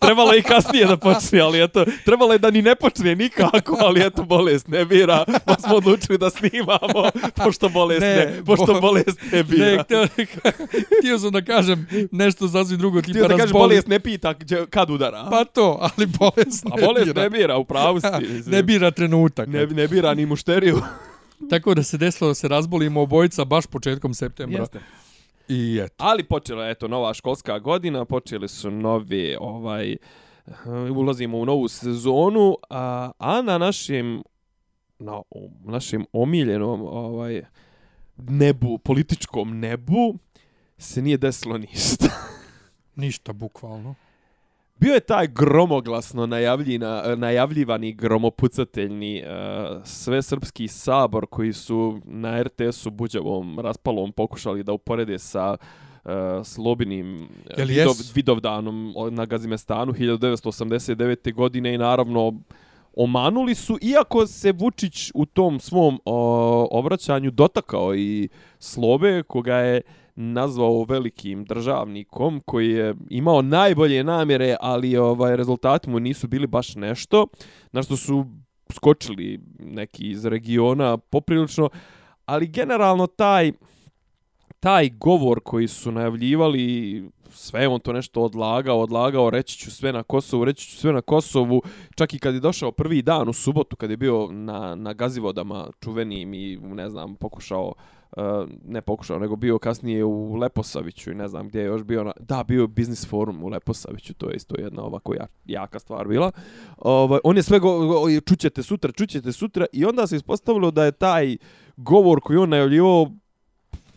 trebalo 0.00 0.32
je 0.32 0.38
i 0.38 0.44
kasnije 0.44 0.86
da 0.86 0.96
počne, 0.96 1.40
ali 1.40 1.62
eto, 1.62 1.84
trebalo 2.04 2.32
je 2.32 2.38
da 2.38 2.50
ni 2.50 2.62
ne 2.62 2.74
počne 2.74 3.14
nikako, 3.16 3.76
ali 3.80 4.02
eto 4.02 4.24
bolest 4.24 4.68
ne 4.68 4.84
bira, 4.84 5.24
pa 5.44 5.54
smo 5.56 5.76
odlučili 5.76 6.18
da 6.18 6.30
snimamo 6.30 7.10
pošto 7.36 7.68
bolest 7.68 8.00
ne, 8.00 8.16
Ne, 8.16 8.42
pošto 8.46 8.66
bo- 8.66 8.80
bolest 8.80 9.18
ne 9.32 9.42
bira. 9.44 9.64
ne, 9.66 9.78
htio, 9.78 10.06
htio 10.98 11.18
sam 11.18 11.30
da 11.30 11.42
kažem 11.42 11.86
nešto 12.12 12.48
sasvim 12.48 12.78
drugo, 12.78 13.02
tipa 13.02 13.10
Htio 13.10 13.28
da 13.28 13.36
razboli. 13.36 13.62
bolest 13.62 13.86
ne 13.88 14.00
pita 14.00 14.34
gdje- 14.34 14.66
kad 14.66 14.90
udara. 14.90 15.26
Pa 15.30 15.44
to, 15.44 15.78
ali 15.82 16.06
bolest 16.08 16.64
ne 16.64 16.70
A 16.74 16.86
bolest 16.86 17.06
bira. 17.06 17.22
ne 17.22 17.30
bira, 17.30 17.56
u 17.56 17.64
pravu 17.64 18.00
si. 18.00 18.06
mislim. 18.20 18.42
ne 18.46 18.62
bira 18.62 18.90
trenutak. 18.90 19.48
Ne, 19.48 19.66
ne 19.66 19.88
bira 19.88 20.14
ni 20.14 20.26
mušteriju. 20.26 20.80
Tako 21.50 21.74
da 21.74 21.82
se 21.82 21.98
desilo 21.98 22.28
da 22.28 22.34
se 22.34 22.48
razbolimo 22.48 23.00
obojica 23.02 23.44
baš 23.44 23.66
početkom 23.66 24.14
septembra. 24.14 24.60
Jeste. 24.60 24.80
I 25.48 25.80
eto. 25.84 25.94
Ali 25.98 26.24
počela 26.24 26.64
je 26.64 26.70
eto 26.72 26.88
nova 26.88 27.14
školska 27.14 27.58
godina, 27.58 28.04
počeli 28.04 28.48
su 28.48 28.70
novi 28.70 29.36
ovaj 29.40 29.92
eh, 29.92 29.98
ulazimo 30.96 31.38
u 31.38 31.44
novu 31.44 31.68
sezonu, 31.68 32.56
a, 32.70 33.10
a 33.18 33.42
na 33.42 33.58
našem 33.58 34.22
na 34.98 35.22
našem 35.64 36.06
omiljenom 36.12 36.82
ovaj 36.82 37.42
nebu, 38.16 38.78
političkom 38.78 39.58
nebu 39.58 40.18
se 40.78 41.02
nije 41.02 41.16
desilo 41.16 41.58
ništa. 41.58 42.08
Ništa, 42.96 43.32
bukvalno. 43.32 43.94
Bio 44.78 44.94
je 44.94 45.00
taj 45.00 45.26
gromoglasno 45.26 46.26
najavljina, 46.26 47.16
najavljivani 47.16 47.92
gromopucateljni 47.92 49.22
uh, 49.22 49.82
svesrpski 49.84 50.68
sabor 50.68 51.26
koji 51.26 51.52
su 51.52 52.00
na 52.04 52.42
RTS-u 52.42 52.90
buđavom 52.90 53.60
raspalom 53.60 54.12
pokušali 54.12 54.62
da 54.62 54.72
uporede 54.72 55.18
sa 55.18 55.56
uh, 56.04 56.10
Slobinim 56.44 57.16
uh, 57.16 57.58
Jel 57.58 57.68
Vidov? 57.68 57.94
Vidovdanom 58.14 58.94
na 59.10 59.24
Gazimestanu 59.24 59.92
1989. 59.92 61.34
godine 61.34 61.74
i 61.74 61.78
naravno 61.78 62.40
omanuli 62.96 63.54
su, 63.54 63.78
iako 63.82 64.26
se 64.26 64.52
Vučić 64.52 65.10
u 65.14 65.26
tom 65.26 65.60
svom 65.60 66.00
o, 66.04 66.68
obraćanju 66.70 67.30
dotakao 67.30 67.94
i 67.94 68.28
Slobe, 68.58 69.22
koga 69.22 69.56
je 69.56 69.80
nazvao 70.16 70.84
velikim 70.84 71.44
državnikom 71.44 72.40
koji 72.46 72.70
je 72.70 72.94
imao 73.10 73.42
najbolje 73.42 74.04
namjere, 74.04 74.56
ali 74.60 74.96
ovaj 74.96 75.36
rezultati 75.36 75.90
mu 75.90 76.00
nisu 76.00 76.28
bili 76.28 76.46
baš 76.46 76.74
nešto, 76.74 77.26
na 77.72 77.82
što 77.82 77.96
su 77.96 78.26
skočili 78.72 79.40
neki 79.58 80.10
iz 80.10 80.24
regiona 80.24 80.96
poprilično, 80.96 81.68
ali 82.24 82.46
generalno 82.46 83.06
taj 83.06 83.52
taj 84.66 84.90
govor 84.90 85.40
koji 85.40 85.68
su 85.68 85.92
najavljivali 85.92 87.04
sve 87.30 87.68
on 87.68 87.80
to 87.80 87.92
nešto 87.92 88.22
odlagao, 88.22 88.80
odlagao, 88.80 89.30
reći 89.30 89.58
ću 89.58 89.70
sve 89.70 89.92
na 89.92 90.02
Kosovu, 90.02 90.44
reći 90.44 90.66
ću 90.66 90.76
sve 90.76 90.92
na 90.92 91.00
Kosovu, 91.00 91.62
čak 91.94 92.14
i 92.14 92.18
kad 92.18 92.34
je 92.34 92.40
došao 92.40 92.72
prvi 92.72 93.02
dan 93.02 93.28
u 93.28 93.32
subotu, 93.32 93.76
kad 93.76 93.90
je 93.90 93.96
bio 93.96 94.28
na, 94.30 94.74
na 94.74 94.92
gazivodama 94.92 95.66
čuvenim 95.80 96.34
i 96.34 96.56
ne 96.56 96.90
znam, 96.90 97.14
pokušao 97.14 97.72
Uh, 98.16 98.22
ne 98.64 98.80
pokušao, 98.82 99.18
nego 99.18 99.36
bio 99.36 99.58
kasnije 99.58 100.04
u 100.04 100.34
Leposaviću 100.34 101.10
i 101.10 101.14
ne 101.14 101.28
znam 101.28 101.48
gdje 101.48 101.60
je 101.60 101.66
još 101.66 101.82
bio. 101.82 102.04
Na, 102.04 102.12
da, 102.20 102.44
bio 102.44 102.62
je 102.62 102.68
biznis 102.68 103.08
forum 103.08 103.44
u 103.44 103.48
Leposaviću, 103.48 104.14
to 104.14 104.30
je 104.30 104.36
isto 104.36 104.54
jedna 104.58 104.82
ovako 104.82 105.14
ja, 105.14 105.26
jaka 105.44 105.78
stvar 105.78 106.08
bila. 106.08 106.30
Ovaj 106.78 107.20
on 107.24 107.36
je 107.36 107.42
sve 107.42 107.58
go, 107.58 107.86
go, 107.86 108.20
čućete 108.26 108.62
sutra, 108.62 108.92
čućete 108.92 109.32
sutra 109.32 109.66
i 109.72 109.84
onda 109.84 110.06
se 110.06 110.16
ispostavilo 110.16 110.70
da 110.70 110.84
je 110.84 110.92
taj 110.92 111.36
govor 111.76 112.20
koji 112.20 112.38
on 112.38 112.48
najavljivao 112.48 113.10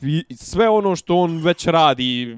i 0.01 0.35
sve 0.35 0.69
ono 0.69 0.95
što 0.95 1.15
on 1.15 1.37
već 1.37 1.67
radi 1.67 2.37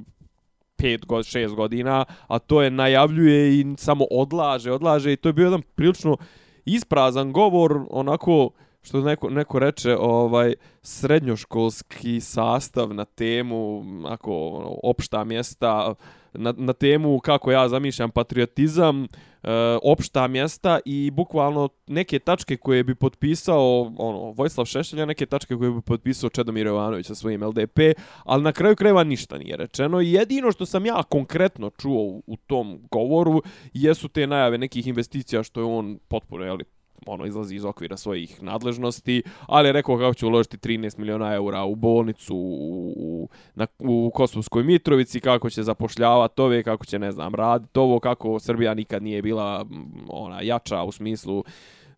pet 0.76 1.06
god, 1.06 1.26
šest 1.26 1.56
godina, 1.56 2.06
a 2.28 2.40
to 2.40 2.62
je 2.62 2.72
najavljuje 2.72 3.60
i 3.60 3.66
samo 3.78 4.06
odlaže, 4.12 4.72
odlaže 4.72 5.14
i 5.14 5.18
to 5.18 5.30
je 5.30 5.34
bio 5.34 5.46
jedan 5.46 5.62
prilično 5.76 6.18
isprazan 6.66 7.32
govor, 7.32 7.86
onako 7.90 8.50
što 8.82 9.02
neko, 9.02 9.30
neko 9.30 9.60
reče, 9.60 9.98
ovaj 10.00 10.54
srednjoškolski 10.82 12.20
sastav 12.20 12.94
na 12.94 13.06
temu, 13.06 13.84
ako 14.06 14.48
ono, 14.48 14.80
opšta 14.84 15.24
mjesta, 15.24 15.94
na, 16.34 16.54
na 16.58 16.74
temu 16.74 17.20
kako 17.20 17.52
ja 17.52 17.70
zamišljam 17.70 18.12
patriotizam, 18.12 19.04
e, 19.04 19.08
opšta 19.84 20.28
mjesta 20.28 20.80
i 20.86 21.12
bukvalno 21.12 21.70
neke 21.88 22.20
tačke 22.20 22.58
koje 22.58 22.84
bi 22.84 22.96
potpisao 22.96 23.94
ono 23.98 24.32
Vojislav 24.32 24.66
Šešelj, 24.66 25.06
neke 25.06 25.26
tačke 25.26 25.56
koje 25.56 25.72
bi 25.72 25.82
potpisao 25.82 26.30
Čedomir 26.30 26.68
Jovanović 26.68 27.06
sa 27.06 27.16
svojim 27.16 27.44
LDP, 27.44 27.80
ali 28.24 28.44
na 28.44 28.52
kraju 28.52 28.76
kreva 28.76 29.04
ništa 29.04 29.38
nije 29.38 29.58
rečeno. 29.58 30.02
I 30.02 30.12
jedino 30.12 30.52
što 30.52 30.66
sam 30.66 30.86
ja 30.86 31.04
konkretno 31.04 31.70
čuo 31.70 32.02
u, 32.02 32.24
u 32.28 32.38
tom 32.38 32.80
govoru 32.92 33.42
jesu 33.74 34.08
te 34.08 34.28
najave 34.28 34.58
nekih 34.58 34.88
investicija 34.88 35.44
što 35.44 35.60
je 35.60 35.66
on 35.66 36.00
potpuno 36.08 36.46
jeli, 36.46 36.64
ono 37.06 37.26
izlazi 37.26 37.56
iz 37.56 37.66
okvira 37.66 37.98
svojih 37.98 38.44
nadležnosti, 38.44 39.24
ali 39.48 39.68
je 39.68 39.74
rekao 39.74 39.98
kako 39.98 40.14
će 40.14 40.26
uložiti 40.26 40.58
13 40.58 41.00
miliona 41.00 41.34
eura 41.34 41.64
u 41.64 41.76
bolnicu 41.76 42.36
u, 42.36 42.94
u, 42.98 43.30
na, 43.56 43.68
u 43.80 44.12
Kosovskoj 44.14 44.64
Mitrovici, 44.64 45.20
kako 45.20 45.50
će 45.50 45.64
zapošljavati 45.64 46.42
ove, 46.42 46.64
kako 46.64 46.86
će, 46.86 47.00
ne 47.00 47.12
znam, 47.12 47.36
raditi 47.36 47.80
ovo, 47.80 48.00
kako 48.00 48.40
Srbija 48.40 48.74
nikad 48.74 49.04
nije 49.04 49.22
bila 49.22 49.66
ona 50.10 50.42
jača 50.42 50.84
u 50.84 50.92
smislu 50.92 51.44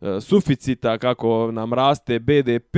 e, 0.01 0.21
suficita, 0.21 0.97
kako 0.97 1.51
nam 1.51 1.73
raste 1.73 2.19
BDP, 2.19 2.77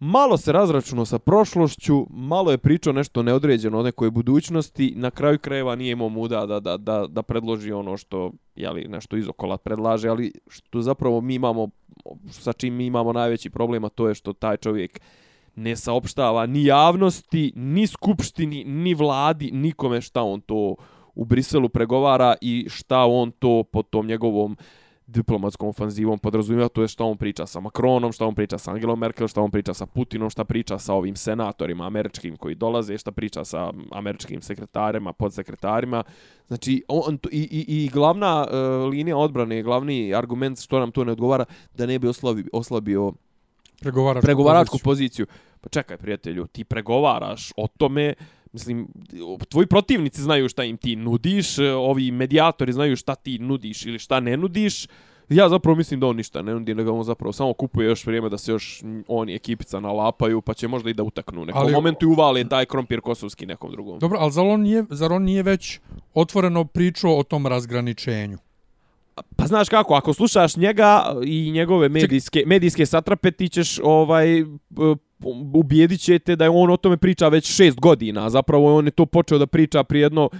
malo 0.00 0.36
se 0.36 0.52
razračunao 0.52 1.04
sa 1.04 1.18
prošlošću, 1.18 2.06
malo 2.10 2.50
je 2.50 2.58
pričao 2.58 2.92
nešto 2.92 3.22
neodređeno 3.22 3.78
o 3.78 3.82
nekoj 3.82 4.10
budućnosti, 4.10 4.92
na 4.96 5.10
kraju 5.10 5.38
krajeva 5.38 5.76
nije 5.76 5.92
imao 5.92 6.08
muda 6.08 6.46
da, 6.46 6.60
da, 6.60 6.76
da, 6.76 7.06
da 7.08 7.22
predloži 7.22 7.72
ono 7.72 7.96
što, 7.96 8.32
jeli, 8.56 8.88
nešto 8.88 9.16
izokola 9.16 9.58
predlaže, 9.58 10.08
ali 10.08 10.32
što 10.48 10.82
zapravo 10.82 11.20
mi 11.20 11.34
imamo, 11.34 11.68
sa 12.30 12.52
čim 12.52 12.74
mi 12.74 12.86
imamo 12.86 13.12
najveći 13.12 13.50
problem, 13.50 13.84
a 13.84 13.88
to 13.88 14.08
je 14.08 14.14
što 14.14 14.32
taj 14.32 14.56
čovjek 14.56 15.00
ne 15.56 15.76
saopštava 15.76 16.46
ni 16.46 16.64
javnosti, 16.64 17.52
ni 17.56 17.86
skupštini, 17.86 18.64
ni 18.64 18.94
vladi, 18.94 19.50
nikome 19.52 20.00
šta 20.00 20.22
on 20.22 20.40
to 20.40 20.74
u 21.14 21.24
Briselu 21.24 21.68
pregovara 21.68 22.34
i 22.40 22.66
šta 22.68 23.04
on 23.04 23.30
to 23.30 23.62
po 23.72 23.82
tom 23.82 24.06
njegovom 24.06 24.56
diplomatskom 25.10 25.68
ofanzivom 25.68 26.18
podrazumijeva, 26.18 26.68
to 26.68 26.82
je 26.82 26.88
šta 26.88 27.04
on 27.04 27.16
priča 27.16 27.46
sa 27.46 27.60
Macronom, 27.60 28.12
šta 28.12 28.26
on 28.26 28.34
priča 28.34 28.58
sa 28.58 28.70
Angelom 28.70 28.98
Merkel, 28.98 29.28
šta 29.28 29.40
on 29.40 29.50
priča 29.50 29.74
sa 29.74 29.86
Putinom, 29.86 30.30
šta 30.30 30.44
priča 30.44 30.78
sa 30.78 30.94
ovim 30.94 31.16
senatorima 31.16 31.86
američkim 31.86 32.36
koji 32.36 32.54
dolaze, 32.54 32.98
šta 32.98 33.12
priča 33.12 33.44
sa 33.44 33.72
američkim 33.92 34.42
sekretarima, 34.42 35.12
podsekretarima. 35.12 36.02
Znači, 36.46 36.82
on, 36.88 37.18
i, 37.30 37.40
i, 37.40 37.84
i 37.84 37.88
glavna 37.88 38.46
uh, 38.46 38.90
linija 38.90 39.16
odbrane, 39.16 39.62
glavni 39.62 40.14
argument 40.14 40.60
što 40.60 40.78
nam 40.78 40.90
to 40.90 41.04
ne 41.04 41.12
odgovara, 41.12 41.44
da 41.74 41.86
ne 41.86 41.98
bi 41.98 42.08
oslabio, 42.08 42.44
oslabio 42.52 43.12
Pregovaračku, 43.80 44.26
pregovaračku 44.26 44.78
poziciju. 44.84 45.26
poziciju. 45.26 45.50
Pa 45.60 45.68
čekaj, 45.68 45.96
prijatelju, 45.96 46.46
ti 46.46 46.64
pregovaraš 46.64 47.52
o 47.56 47.66
tome, 47.66 48.14
mislim, 48.52 48.88
tvoji 49.48 49.66
protivnici 49.66 50.22
znaju 50.22 50.48
šta 50.48 50.64
im 50.64 50.76
ti 50.76 50.96
nudiš, 50.96 51.58
ovi 51.58 52.10
medijatori 52.10 52.72
znaju 52.72 52.96
šta 52.96 53.14
ti 53.14 53.38
nudiš 53.38 53.86
ili 53.86 53.98
šta 53.98 54.20
ne 54.20 54.36
nudiš. 54.36 54.86
Ja 55.28 55.48
zapravo 55.48 55.76
mislim 55.76 56.00
da 56.00 56.06
on 56.06 56.16
ništa 56.16 56.42
ne 56.42 56.52
nudi, 56.54 56.74
nego 56.74 56.92
on 56.92 57.04
zapravo 57.04 57.32
samo 57.32 57.52
kupuje 57.52 57.86
još 57.86 58.06
vrijeme 58.06 58.28
da 58.28 58.38
se 58.38 58.52
još 58.52 58.82
oni 59.08 59.34
ekipica 59.34 59.80
nalapaju, 59.80 60.40
pa 60.40 60.54
će 60.54 60.68
možda 60.68 60.90
i 60.90 60.94
da 60.94 61.02
utaknu 61.02 61.44
nekom 61.44 61.62
Ali- 61.62 61.72
momentu 61.72 62.06
i 62.06 62.08
uvale 62.08 62.48
taj 62.48 62.66
krompir 62.66 63.00
kosovski 63.00 63.46
nekom 63.46 63.72
drugom. 63.72 63.98
Dobro, 63.98 64.18
ali 64.20 64.32
zar 64.32 64.46
on, 64.46 64.60
nije, 64.60 64.84
zar 64.90 65.12
on 65.12 65.22
nije 65.22 65.42
već 65.42 65.80
otvoreno 66.14 66.64
pričao 66.64 67.18
o 67.18 67.22
tom 67.22 67.46
razgraničenju? 67.46 68.38
Pa 69.36 69.46
znaš 69.46 69.68
kako, 69.68 69.94
ako 69.94 70.12
slušaš 70.14 70.56
njega 70.56 71.14
i 71.24 71.50
njegove 71.50 71.88
medijske, 71.88 72.42
medijske 72.46 72.86
satrape, 72.86 73.30
ti 73.30 73.48
ćeš 73.48 73.78
ovaj, 73.82 74.44
p- 74.76 74.94
ubijedit 75.54 76.00
će 76.00 76.18
te 76.18 76.36
da 76.36 76.44
je 76.44 76.50
on 76.50 76.70
o 76.70 76.76
tome 76.76 76.96
priča 76.96 77.28
već 77.28 77.52
šest 77.56 77.80
godina, 77.80 78.30
zapravo 78.30 78.76
on 78.76 78.84
je 78.84 78.90
to 78.90 79.06
počeo 79.06 79.38
da 79.38 79.46
priča 79.46 79.84
prije 79.84 80.02
jedno 80.02 80.30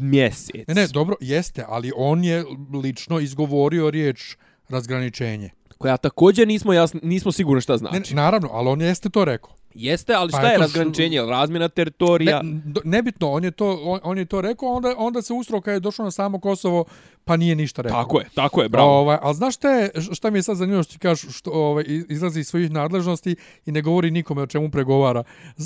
mjesec. 0.00 0.68
Ne, 0.68 0.74
ne, 0.74 0.86
dobro, 0.86 1.16
jeste, 1.20 1.64
ali 1.68 1.92
on 1.96 2.24
je 2.24 2.44
lično 2.82 3.20
izgovorio 3.20 3.90
riječ 3.90 4.36
razgraničenje. 4.68 5.50
Koja 5.78 5.96
također 5.96 6.48
nismo, 6.48 6.72
jasni, 6.72 7.00
nismo 7.02 7.32
sigurni 7.32 7.60
šta 7.60 7.76
znači. 7.76 8.14
ne, 8.14 8.22
naravno, 8.22 8.48
ali 8.52 8.68
on 8.68 8.80
jeste 8.80 9.10
to 9.10 9.24
rekao. 9.24 9.54
Jeste, 9.74 10.14
ali 10.14 10.30
Pa 10.32 10.38
šta 10.38 10.46
je 10.46 10.52
eto, 10.54 10.60
razgraničenje? 10.60 11.22
Razmjena 11.22 11.68
teritorija? 11.68 12.42
Ne, 12.42 12.60
nebitno, 12.84 13.30
on 13.30 13.44
je 13.44 13.50
to, 13.50 13.80
on, 13.84 14.00
on 14.02 14.18
je 14.18 14.24
to 14.24 14.40
rekao, 14.40 14.68
onda, 14.68 14.94
onda 14.98 15.22
se 15.22 15.32
ustro 15.32 15.60
kad 15.60 15.74
je 15.74 15.80
došlo 15.80 16.04
na 16.04 16.10
samo 16.10 16.40
Kosovo, 16.40 16.84
pa 17.30 17.36
nije 17.36 17.54
ništa 17.54 17.82
rekao. 17.82 18.02
Tako 18.02 18.18
je, 18.20 18.26
tako 18.34 18.62
je, 18.62 18.68
bravo. 18.68 18.90
Ovaj, 18.90 19.18
ali 19.22 19.34
znaš 19.34 19.54
šta, 19.54 19.70
je, 19.70 19.90
šta 20.12 20.30
mi 20.30 20.38
je 20.38 20.42
sad 20.42 20.56
zanimljivo 20.56 20.82
što 20.82 20.92
ti 20.92 20.98
kažeš, 20.98 21.36
što 21.36 21.50
ovaj, 21.50 21.84
izlazi 22.08 22.40
iz 22.40 22.48
svojih 22.48 22.70
nadležnosti 22.70 23.36
i 23.66 23.72
ne 23.72 23.82
govori 23.82 24.10
nikome 24.10 24.42
o 24.42 24.46
čemu 24.46 24.70
pregovara. 24.70 25.22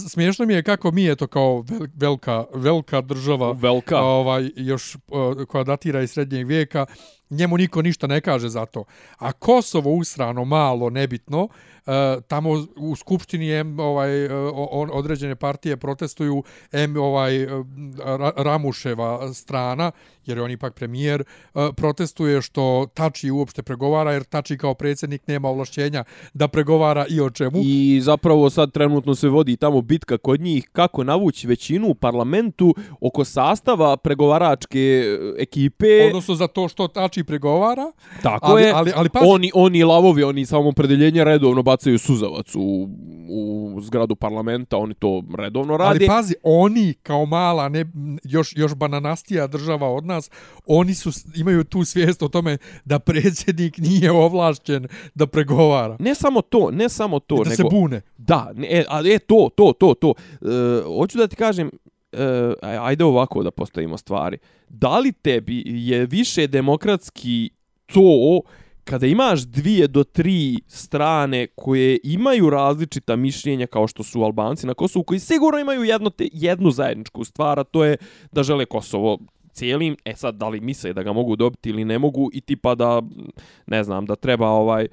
Smiješno 0.09 0.47
mi 0.47 0.55
je 0.55 0.63
kako 0.63 0.91
mi 0.91 1.05
je 1.05 1.17
to 1.17 1.27
kao 1.27 1.45
vel- 1.59 1.89
velika, 1.97 2.45
velika 2.55 3.01
država, 3.01 3.53
Velika. 3.53 3.99
ovaj, 3.99 4.51
još 4.57 4.97
koja 5.49 5.65
datira 5.65 6.03
iz 6.03 6.11
srednjeg 6.11 6.47
vijeka, 6.47 6.87
njemu 7.31 7.57
niko 7.57 7.83
ništa 7.83 8.07
ne 8.07 8.21
kaže 8.21 8.49
za 8.49 8.67
to. 8.67 8.85
A 9.19 9.33
Kosovo 9.33 9.91
usrano, 9.91 10.45
malo, 10.45 10.91
nebitno, 10.91 11.49
eh, 11.77 11.91
tamo 12.29 12.51
u 12.77 12.97
skupštini 12.97 13.47
je 13.47 13.65
ovaj, 13.79 14.27
o- 14.29 14.69
on, 14.73 14.91
određene 14.93 15.37
partije 15.37 15.77
protestuju 15.77 16.43
em 16.73 16.97
ovaj 16.97 17.33
Ra- 17.97 18.33
Ramuševa 18.37 19.35
strana, 19.35 19.91
jer 20.27 20.39
je 20.39 20.45
on 20.45 20.51
ipak 20.51 20.75
premijer, 20.75 21.25
protestuje 21.77 22.43
što 22.43 22.87
Tači 22.95 23.31
uopšte 23.31 23.63
pregovara, 23.63 24.13
jer 24.13 24.25
Tači 24.25 24.59
kao 24.59 24.75
predsjednik 24.75 25.27
nema 25.27 25.49
ovlašćenja 25.49 26.05
da 26.35 26.49
pregovara 26.49 27.07
i 27.11 27.21
o 27.21 27.31
čemu. 27.31 27.61
I 27.65 28.01
zapravo 28.03 28.51
sad 28.51 28.73
trenutno 28.73 29.15
se 29.15 29.29
vodi 29.29 29.57
tamo 29.57 29.83
bitka 29.83 30.19
kod 30.19 30.41
njih 30.41 30.69
kako 30.73 31.05
navući 31.05 31.47
većinu 31.47 31.89
u 31.89 31.95
parlamentu 31.95 32.75
oko 33.01 33.25
sastava 33.25 33.97
pregovaračke 33.97 34.79
e, 34.79 35.43
ekipe. 35.43 36.07
Odnosno 36.07 36.35
za 36.35 36.47
to 36.47 36.69
što 36.69 36.89
Tači 36.89 37.25
pregovara, 37.25 37.93
Tako 38.23 38.47
ali, 38.47 38.63
je. 38.63 38.73
ali, 38.75 38.93
ali 38.97 39.09
pazi, 39.09 39.27
Oni, 39.29 39.51
oni 39.55 39.85
lavovi, 39.85 40.23
oni 40.23 40.47
samo 40.47 40.73
predeljenje 40.73 41.25
redovno 41.25 41.63
bacaju 41.63 41.99
suzavac 41.99 42.55
u, 42.55 42.89
u 43.29 43.81
zgradu 43.81 44.17
parlamenta, 44.17 44.77
oni 44.77 44.95
to 44.95 45.23
redovno 45.39 45.77
rade. 45.77 45.91
Ali 45.91 46.07
pazi, 46.07 46.35
oni 46.43 46.95
kao 47.03 47.27
mala, 47.27 47.69
ne, 47.69 47.87
još, 48.25 48.57
još 48.57 48.75
bananastija 48.75 49.47
država 49.47 49.91
od 49.91 50.07
nas, 50.07 50.31
oni 50.67 50.95
su, 50.95 51.11
imaju 51.51 51.65
tu 51.65 51.85
svijest 51.85 52.23
o 52.23 52.29
tome 52.29 52.59
da 52.85 52.99
predsjednik 52.99 53.79
nije 53.79 54.13
ovlašćen 54.13 54.87
da 55.15 55.27
pregovara. 55.27 55.97
Ne 56.01 56.15
samo 56.15 56.41
to, 56.43 56.71
ne 56.71 56.89
samo 56.89 57.19
to, 57.19 57.37
da 57.37 57.51
nego... 57.51 57.57
se 57.57 57.63
bune. 57.71 58.01
Da, 58.19 58.53
ne, 58.55 58.69
e, 58.71 58.85
ali 58.89 59.15
e, 59.15 59.19
to, 59.19 59.51
to, 59.57 59.73
to, 59.73 59.95
to. 59.95 60.15
E, 60.31 60.47
hoću 60.85 61.19
da 61.19 61.27
ti 61.27 61.37
kažem, 61.37 61.71
e, 62.13 62.55
ajde 62.61 63.05
ovako 63.05 63.43
da 63.43 63.51
postavimo 63.51 63.97
stvari. 63.97 64.39
Da 64.69 64.99
li 64.99 65.13
tebi 65.13 65.63
je 65.67 66.07
više 66.07 66.47
demokratski 66.47 67.51
to 67.87 68.41
kada 68.85 69.07
imaš 69.07 69.41
dvije 69.41 69.89
do 69.89 70.05
tri 70.05 70.61
strane 70.67 71.47
koje 71.47 71.99
imaju 72.03 72.51
različita 72.51 73.17
mišljenja 73.17 73.67
kao 73.67 73.87
što 73.87 74.03
su 74.03 74.23
Albanci 74.23 74.67
na 74.67 74.75
Kosovu, 74.75 75.05
koji 75.05 75.21
sigurno 75.21 75.59
imaju 75.59 75.85
jedno 75.85 76.11
te, 76.11 76.29
jednu 76.33 76.71
zajedničku 76.71 77.25
stvar, 77.25 77.59
a 77.59 77.65
to 77.65 77.85
je 77.85 77.97
da 78.33 78.43
žele 78.43 78.65
Kosovo 78.65 79.19
cijelim, 79.55 79.97
e 80.05 80.17
sad 80.17 80.35
da 80.35 80.49
li 80.49 80.61
misle 80.61 80.93
da 80.93 81.03
ga 81.03 81.13
mogu 81.13 81.37
dobiti 81.37 81.71
ili 81.71 81.85
ne 81.85 81.99
mogu 81.99 82.31
i 82.33 82.41
tipa 82.41 82.75
da, 82.75 83.03
ne 83.67 83.85
znam, 83.85 84.07
da 84.07 84.17
treba 84.17 84.49
ovaj, 84.49 84.89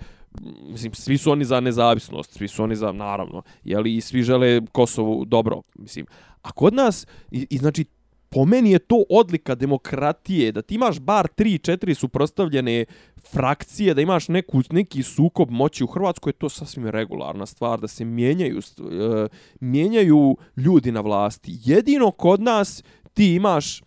mislim, 0.72 0.94
svi 0.94 1.18
su 1.18 1.32
oni 1.32 1.46
za 1.46 1.60
nezavisnost, 1.60 2.34
svi 2.34 2.48
su 2.48 2.64
oni 2.64 2.76
za, 2.76 2.92
naravno, 2.92 3.42
jeli, 3.64 3.96
i 3.96 4.02
svi 4.02 4.24
žele 4.24 4.62
Kosovu 4.72 5.26
dobro, 5.26 5.62
mislim. 5.76 6.06
A 6.42 6.52
kod 6.52 6.74
nas, 6.74 7.08
i, 7.32 7.48
i 7.50 7.58
znači, 7.58 7.86
po 8.30 8.46
meni 8.46 8.72
je 8.72 8.80
to 8.80 9.04
odlika 9.10 9.56
demokratije, 9.56 10.52
da 10.52 10.62
ti 10.62 10.76
imaš 10.76 11.00
bar 11.00 11.28
3-4 11.38 11.94
suprostavljene 11.94 12.86
frakcije, 13.32 13.94
da 13.94 14.02
imaš 14.02 14.28
neku, 14.28 14.62
neki 14.70 15.04
sukob 15.04 15.52
moći 15.52 15.84
u 15.84 15.88
Hrvatskoj, 15.88 16.30
je 16.30 16.34
to 16.34 16.50
sasvim 16.50 16.88
regularna 16.88 17.46
stvar, 17.46 17.80
da 17.80 17.88
se 17.88 18.06
mijenjaju, 18.06 18.60
e, 18.60 19.28
mijenjaju 19.60 20.38
ljudi 20.58 20.92
na 20.92 21.02
vlasti. 21.02 21.58
Jedino 21.64 22.12
kod 22.12 22.42
nas 22.42 22.84
ti 23.14 23.36
imaš 23.36 23.82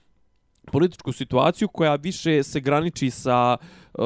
političku 0.73 1.13
situaciju 1.13 1.69
koja 1.69 1.95
više 1.95 2.43
se 2.43 2.61
graniči 2.61 3.11
sa 3.11 3.57
uh, 3.95 4.05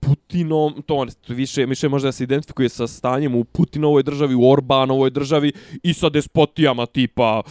Putinom, 0.00 0.82
to 0.86 0.94
on 0.94 1.08
više, 1.28 1.66
više 1.66 1.88
može 1.88 2.06
da 2.06 2.12
se 2.12 2.24
identifikuje 2.24 2.68
sa 2.68 2.86
stanjem 2.86 3.34
u 3.34 3.44
Putinovoj 3.44 4.02
državi, 4.02 4.34
u 4.34 4.50
Orbanovoj 4.50 5.10
državi 5.10 5.52
i 5.82 5.94
sa 5.94 6.08
despotijama 6.08 6.86
tipa 6.86 7.42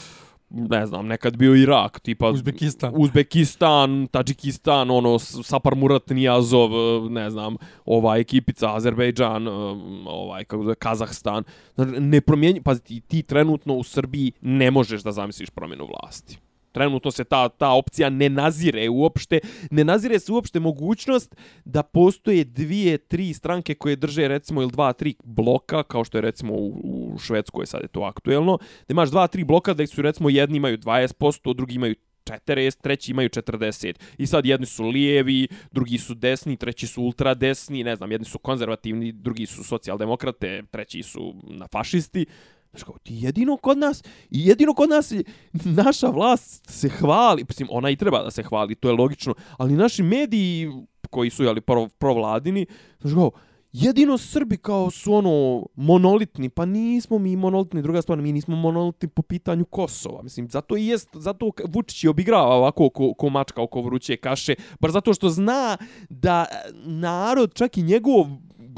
ne 0.50 0.86
znam, 0.86 1.08
nekad 1.08 1.38
bio 1.38 1.56
Irak, 1.56 2.00
tipa 2.00 2.30
Uzbekistan. 2.30 2.94
Uzbekistan, 2.98 4.08
Tadžikistan, 4.12 4.92
ono 4.92 5.20
Sapar 5.20 5.76
Murat 5.76 6.10
Nijazov, 6.10 6.70
ne 7.10 7.30
znam, 7.30 7.56
ova 7.86 8.18
ekipica 8.18 8.76
Azerbejdžan, 8.76 9.48
ovaj 10.08 10.44
kako 10.44 10.64
zove 10.64 10.76
Kazahstan. 10.76 11.44
Znači, 11.76 11.92
ne 11.92 12.22
promijeni, 12.22 12.62
pa 12.62 12.76
ti, 12.76 13.02
ti 13.02 13.24
trenutno 13.24 13.76
u 13.76 13.84
Srbiji 13.84 14.32
ne 14.42 14.72
možeš 14.72 15.04
da 15.04 15.12
zamisliš 15.12 15.50
promjenu 15.50 15.88
vlasti. 15.88 16.38
Trenutno 16.72 17.12
se 17.12 17.24
ta, 17.24 17.50
ta 17.50 17.72
opcija 17.72 18.10
ne 18.10 18.30
nazire 18.30 18.90
uopšte, 18.90 19.40
ne 19.72 19.84
nazire 19.84 20.20
se 20.20 20.32
uopšte 20.32 20.60
mogućnost 20.60 21.36
da 21.66 21.84
postoje 21.84 22.44
dvije, 22.44 22.98
tri 22.98 23.34
stranke 23.34 23.76
koje 23.76 23.96
drže 23.96 24.28
recimo 24.28 24.62
ili 24.62 24.72
dva, 24.72 24.94
tri 24.94 25.16
bloka, 25.24 25.84
kao 25.84 26.04
što 26.04 26.18
je 26.18 26.22
recimo 26.22 26.54
u, 26.54 26.68
u 26.84 27.18
Švedskoj 27.18 27.66
sad 27.66 27.82
je 27.82 27.88
to 27.88 28.02
aktuelno, 28.02 28.58
da 28.58 28.92
imaš 28.92 29.10
dva, 29.10 29.28
tri 29.28 29.44
bloka 29.44 29.74
da 29.74 29.88
su 29.88 30.02
recimo 30.02 30.30
jedni 30.30 30.58
imaju 30.58 30.78
20%, 30.78 31.56
drugi 31.56 31.76
imaju 31.76 31.96
40, 32.30 32.82
treći 32.82 33.12
imaju 33.12 33.30
40. 33.30 33.94
I 34.18 34.28
sad 34.28 34.46
jedni 34.46 34.66
su 34.66 34.86
lijevi, 34.86 35.48
drugi 35.72 35.98
su 35.98 36.14
desni, 36.14 36.58
treći 36.58 36.88
su 36.88 37.04
ultradesni, 37.04 37.84
ne 37.84 37.96
znam, 37.96 38.12
jedni 38.12 38.26
su 38.26 38.40
konzervativni, 38.40 39.12
drugi 39.12 39.46
su 39.46 39.64
socijaldemokrate, 39.64 40.64
treći 40.72 41.04
su 41.04 41.36
na 41.44 41.68
fašisti. 41.68 42.26
Znaš 42.72 42.84
kao, 42.84 42.98
ti 43.04 43.14
jedino 43.16 43.58
kod 43.58 43.78
nas, 43.78 44.04
i 44.30 44.48
jedino 44.48 44.74
kod 44.74 44.90
nas 44.90 45.14
naša 45.84 46.08
vlast 46.10 46.70
se 46.70 46.90
hvali, 46.90 47.46
mislim, 47.48 47.68
ona 47.72 47.90
i 47.90 47.96
treba 47.96 48.24
da 48.24 48.32
se 48.32 48.44
hvali, 48.44 48.76
to 48.76 48.90
je 48.90 48.96
logično, 48.96 49.34
ali 49.58 49.74
naši 49.74 50.04
mediji 50.04 50.72
koji 51.10 51.30
su, 51.30 51.44
jeli, 51.44 51.62
pro, 51.62 51.88
provladini, 51.98 52.66
znaš 53.00 53.14
kao, 53.14 53.32
jedino 53.72 54.18
Srbi 54.18 54.58
kao 54.58 54.92
su 54.92 55.14
ono 55.14 55.66
monolitni, 55.76 56.50
pa 56.50 56.66
nismo 56.66 57.18
mi 57.20 57.36
monolitni, 57.36 57.82
druga 57.82 58.02
stvar, 58.02 58.22
mi 58.22 58.32
nismo 58.32 58.56
monolitni 58.56 59.10
po 59.10 59.22
pitanju 59.22 59.66
Kosova. 59.66 60.22
Mislim, 60.22 60.50
zato 60.50 60.78
i 60.78 60.86
jest, 60.86 61.10
zato 61.14 61.52
Vučić 61.68 62.04
je 62.04 62.10
obigrava 62.10 62.56
ovako 62.56 62.90
ko, 62.90 63.14
ko 63.14 63.30
mačka 63.30 63.62
oko 63.62 63.82
vruće 63.82 64.18
kaše, 64.18 64.56
bar 64.80 64.92
zato 64.92 65.14
što 65.14 65.30
zna 65.30 65.78
da 66.10 66.46
narod, 66.86 67.54
čak 67.54 67.78
i 67.78 67.84
njegov 67.84 68.26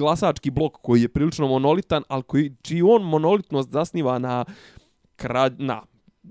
glasački 0.01 0.51
blok 0.51 0.81
koji 0.81 1.01
je 1.01 1.09
prilično 1.09 1.47
monolitan, 1.47 2.03
ali 2.07 2.23
koji, 2.23 2.55
čiji 2.61 2.81
on 2.81 3.03
monolitnost 3.03 3.69
zasniva 3.69 4.19
na, 4.19 4.45
krad, 5.15 5.61
na 5.61 5.81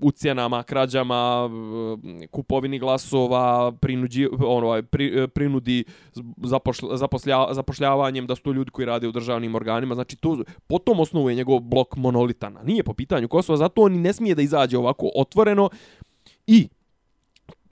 ucjenama, 0.01 0.63
krađama, 0.63 1.49
kupovini 2.31 2.79
glasova, 2.79 3.71
prinuđi, 3.71 4.27
ono, 4.45 4.81
pri, 4.83 5.23
e, 5.23 5.27
prinudi 5.27 5.83
zapošlja, 6.43 6.97
zapošlja, 6.97 7.53
zapošljavanjem 7.53 8.27
da 8.27 8.35
su 8.35 8.41
to 8.41 8.51
ljudi 8.51 8.71
koji 8.71 8.85
rade 8.85 9.07
u 9.07 9.11
državnim 9.11 9.55
organima. 9.55 9.95
Znači, 9.95 10.15
to, 10.15 10.43
po 10.67 10.79
tom 10.79 10.99
osnovu 10.99 11.29
je 11.29 11.35
njegov 11.35 11.59
blok 11.59 11.95
monolitan. 11.95 12.57
Nije 12.63 12.83
po 12.83 12.93
pitanju 12.93 13.27
Kosova, 13.27 13.57
zato 13.57 13.81
on 13.81 14.01
ne 14.01 14.13
smije 14.13 14.35
da 14.35 14.41
izađe 14.41 14.77
ovako 14.77 15.11
otvoreno. 15.15 15.69
I 16.47 16.67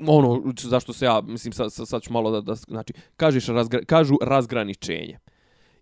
ono 0.07 0.53
zašto 0.61 0.93
se 0.93 1.05
ja 1.05 1.21
mislim 1.21 1.53
sad 1.53 1.73
sad, 1.73 1.87
sad 1.87 2.01
ću 2.01 2.13
malo 2.13 2.31
da, 2.31 2.41
da 2.41 2.55
znači 2.55 2.93
kažeš 3.17 3.47
razgra, 3.47 3.79
kažu 3.85 4.15
razgraničenje. 4.21 5.19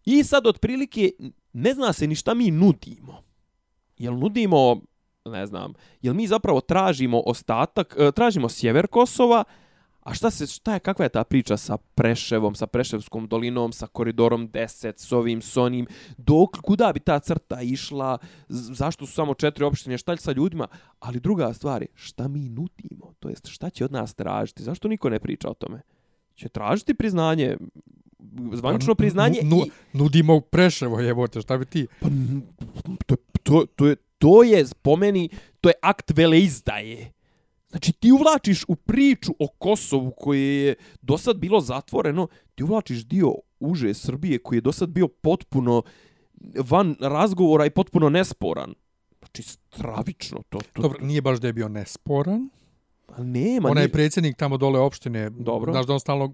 I 0.08 0.24
sad 0.24 0.48
otprilike 0.48 1.12
ne 1.54 1.74
zna 1.74 1.94
se 1.94 2.08
ni 2.08 2.16
šta 2.16 2.34
mi 2.34 2.52
nudimo. 2.52 3.24
Jel 3.98 4.18
nudimo 4.18 4.82
ne 5.26 5.46
znam, 5.46 5.74
jel 6.02 6.14
mi 6.14 6.28
zapravo 6.28 6.62
tražimo 6.62 7.22
ostatak, 7.26 7.96
e, 8.00 8.12
tražimo 8.12 8.50
sjever 8.50 8.88
Kosova, 8.88 9.44
A 10.08 10.14
šta 10.14 10.30
se 10.32 10.48
šta 10.48 10.74
je 10.74 10.80
kakva 10.80 11.06
je 11.06 11.10
ta 11.10 11.24
priča 11.24 11.58
sa 11.58 11.78
Preševom, 11.78 12.56
sa 12.56 12.68
Preševskom 12.68 13.28
dolinom, 13.28 13.74
sa 13.76 13.88
koridorom 13.88 14.48
10, 14.50 14.94
s 14.96 15.12
ovim 15.12 15.42
sonim, 15.42 15.88
dok 16.18 16.62
kuda 16.64 16.94
bi 16.94 17.00
ta 17.00 17.20
crta 17.20 17.62
išla? 17.62 18.18
Zašto 18.50 19.06
su 19.06 19.14
samo 19.14 19.34
četiri 19.34 19.66
opštine, 19.66 19.98
šta 19.98 20.12
je 20.12 20.18
sa 20.18 20.32
ljudima? 20.32 20.68
Ali 21.00 21.20
druga 21.20 21.54
stvar 21.54 21.82
je, 21.82 21.88
šta 21.96 22.28
mi 22.28 22.50
nudimo? 22.50 23.14
To 23.20 23.30
jest 23.30 23.48
šta 23.48 23.70
će 23.70 23.86
od 23.86 23.92
nas 23.92 24.14
tražiti? 24.14 24.64
Zašto 24.64 24.88
niko 24.88 25.10
ne 25.10 25.20
priča 25.20 25.50
o 25.50 25.54
tome? 25.54 25.82
Će 26.36 26.50
tražiti 26.50 26.94
priznanje 26.94 27.58
zvanično 28.54 28.96
pa, 28.96 28.98
priznanje 28.98 29.40
nu, 29.44 29.56
nu, 29.56 29.66
i... 29.66 29.72
nudimo 29.94 30.40
Preševo, 30.40 31.00
jebote, 31.00 31.42
šta 31.42 31.58
bi 31.58 31.66
ti? 31.66 31.88
Pa, 32.00 32.08
to, 33.06 33.16
to, 33.44 33.66
to, 33.76 33.88
je, 33.88 33.96
to 34.18 34.44
je, 34.44 34.68
spomeni, 34.68 35.30
to 35.62 35.70
je 35.70 35.74
akt 35.82 36.12
veleizdaje. 36.16 37.12
Znači 37.70 37.92
ti 37.94 38.12
uvlačiš 38.12 38.64
u 38.68 38.76
priču 38.76 39.32
o 39.40 39.48
Kosovu 39.48 40.14
koje 40.18 40.66
je 40.66 40.76
do 41.02 41.18
sad 41.18 41.38
bilo 41.38 41.62
zatvoreno, 41.62 42.28
ti 42.56 42.64
uvlačiš 42.64 43.06
dio 43.06 43.34
uže 43.60 43.94
Srbije 43.94 44.38
koji 44.38 44.58
je 44.58 44.62
do 44.62 44.72
sad 44.72 44.90
bio 44.90 45.08
potpuno 45.08 45.82
van 46.70 46.96
razgovora 47.00 47.66
i 47.66 47.70
potpuno 47.70 48.10
nesporan. 48.10 48.74
Znači 49.20 49.44
stravično 49.44 50.44
to. 50.50 50.60
to 50.74 50.82
Dobro, 50.82 51.06
nije 51.06 51.22
baš 51.22 51.40
da 51.40 51.48
je 51.48 51.54
bio 51.54 51.68
nesporan. 51.68 52.50
Pa 53.16 53.24
nema. 53.24 53.70
Ona 53.70 53.82
je 53.82 53.90
predsjednik 53.90 54.38
tamo 54.38 54.58
dole 54.58 54.80
opštine. 54.80 55.30
Dobro. 55.30 55.72
Znaš 55.72 55.86
da 55.86 55.94
on 55.94 56.00
stalno, 56.00 56.34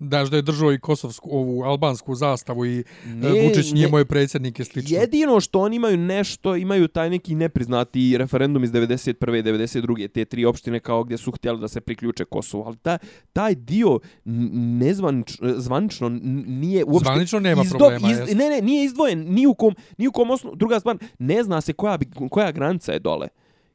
znaš 0.00 0.30
da 0.30 0.36
je 0.36 0.42
držao 0.42 0.72
i 0.72 0.78
kosovsku, 0.78 1.30
ovu 1.32 1.62
albansku 1.62 2.14
zastavu 2.14 2.66
i 2.66 2.84
ne, 3.06 3.28
Vučić 3.28 3.72
nije 3.72 3.86
ne, 3.86 3.90
moj 3.90 4.04
predsjednik 4.04 4.60
i 4.60 4.64
slično. 4.64 4.98
Jedino 4.98 5.40
što 5.40 5.60
oni 5.60 5.76
imaju 5.76 5.96
nešto, 5.96 6.56
imaju 6.56 6.88
taj 6.88 7.10
neki 7.10 7.34
nepriznati 7.34 8.18
referendum 8.18 8.64
iz 8.64 8.70
91. 8.72 9.38
i 9.38 9.42
92. 9.42 10.08
te 10.08 10.24
tri 10.24 10.44
opštine 10.44 10.80
kao 10.80 11.04
gdje 11.04 11.16
su 11.16 11.32
htjeli 11.32 11.60
da 11.60 11.68
se 11.68 11.80
priključe 11.80 12.24
Kosovu. 12.24 12.64
Ali 12.66 12.76
taj, 12.76 12.98
taj 13.32 13.54
dio 13.54 13.98
nezvanično 14.24 15.54
zvanično 15.56 16.08
nije 16.46 16.84
uopšte... 16.84 17.04
Zvanično 17.04 17.40
nema 17.40 17.62
izdo, 17.62 17.78
problema. 17.78 18.10
Iz, 18.10 18.36
ne, 18.36 18.48
ne, 18.48 18.60
nije 18.62 18.84
izdvojen. 18.84 19.34
Ni 19.34 19.46
u 19.46 19.54
kom, 19.54 19.74
ni 19.98 20.08
u 20.08 20.12
kom 20.12 20.30
osnovu. 20.30 20.56
Druga 20.56 20.80
stvar, 20.80 20.96
ne 21.18 21.42
zna 21.42 21.60
se 21.60 21.72
koja, 21.72 21.98
koja 22.30 22.52
granica 22.52 22.92
je 22.92 22.98
dole. 22.98 23.28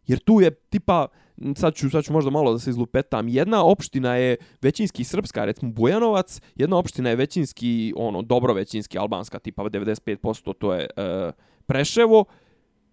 Jer 0.07 0.19
tu 0.19 0.41
je 0.41 0.51
tipa 0.51 1.07
sad 1.55 1.73
ću, 1.75 1.89
sad 1.89 2.03
ću 2.03 2.13
možda 2.13 2.31
malo 2.31 2.53
da 2.53 2.59
se 2.59 2.69
izlupetam. 2.69 3.27
Jedna 3.27 3.63
opština 3.63 4.15
je 4.15 4.37
većinski 4.61 5.03
srpska, 5.03 5.45
recimo 5.45 5.71
Bujanovac, 5.71 6.41
jedna 6.55 6.77
opština 6.77 7.09
je 7.09 7.15
većinski, 7.15 7.93
ono, 7.97 8.21
dobro 8.21 8.53
većinski 8.53 8.97
albanska, 8.97 9.39
tipa 9.39 9.63
95%, 9.63 10.53
to 10.59 10.73
je 10.73 10.87
e, 10.97 11.31
Preševo, 11.65 12.25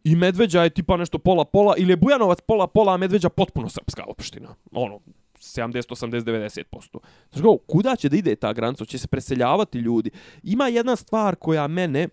i 0.05 0.17
Medveđa 0.17 0.63
je 0.63 0.71
tipa 0.71 0.97
nešto 0.97 1.19
pola-pola, 1.19 1.75
ili 1.79 1.93
je 1.93 1.97
Bujanovac 1.97 2.41
pola-pola, 2.41 2.95
a 2.95 2.97
Medveđa 2.97 3.29
potpuno 3.29 3.69
srpska 3.69 4.05
opština. 4.07 4.55
Ono, 4.73 5.01
70, 5.41 5.91
80, 5.91 6.25
90%. 6.25 6.99
Znači, 7.31 7.43
go, 7.43 7.57
kuda 7.59 7.97
će 7.97 8.09
da 8.09 8.17
ide 8.17 8.37
ta 8.37 8.53
granica? 8.53 8.85
Će 8.85 8.99
se 8.99 9.09
preseljavati 9.09 9.79
ljudi? 9.79 10.11
Ima 10.43 10.69
jedna 10.69 10.97
stvar 10.97 11.37
koja 11.37 11.67
mene, 11.67 12.09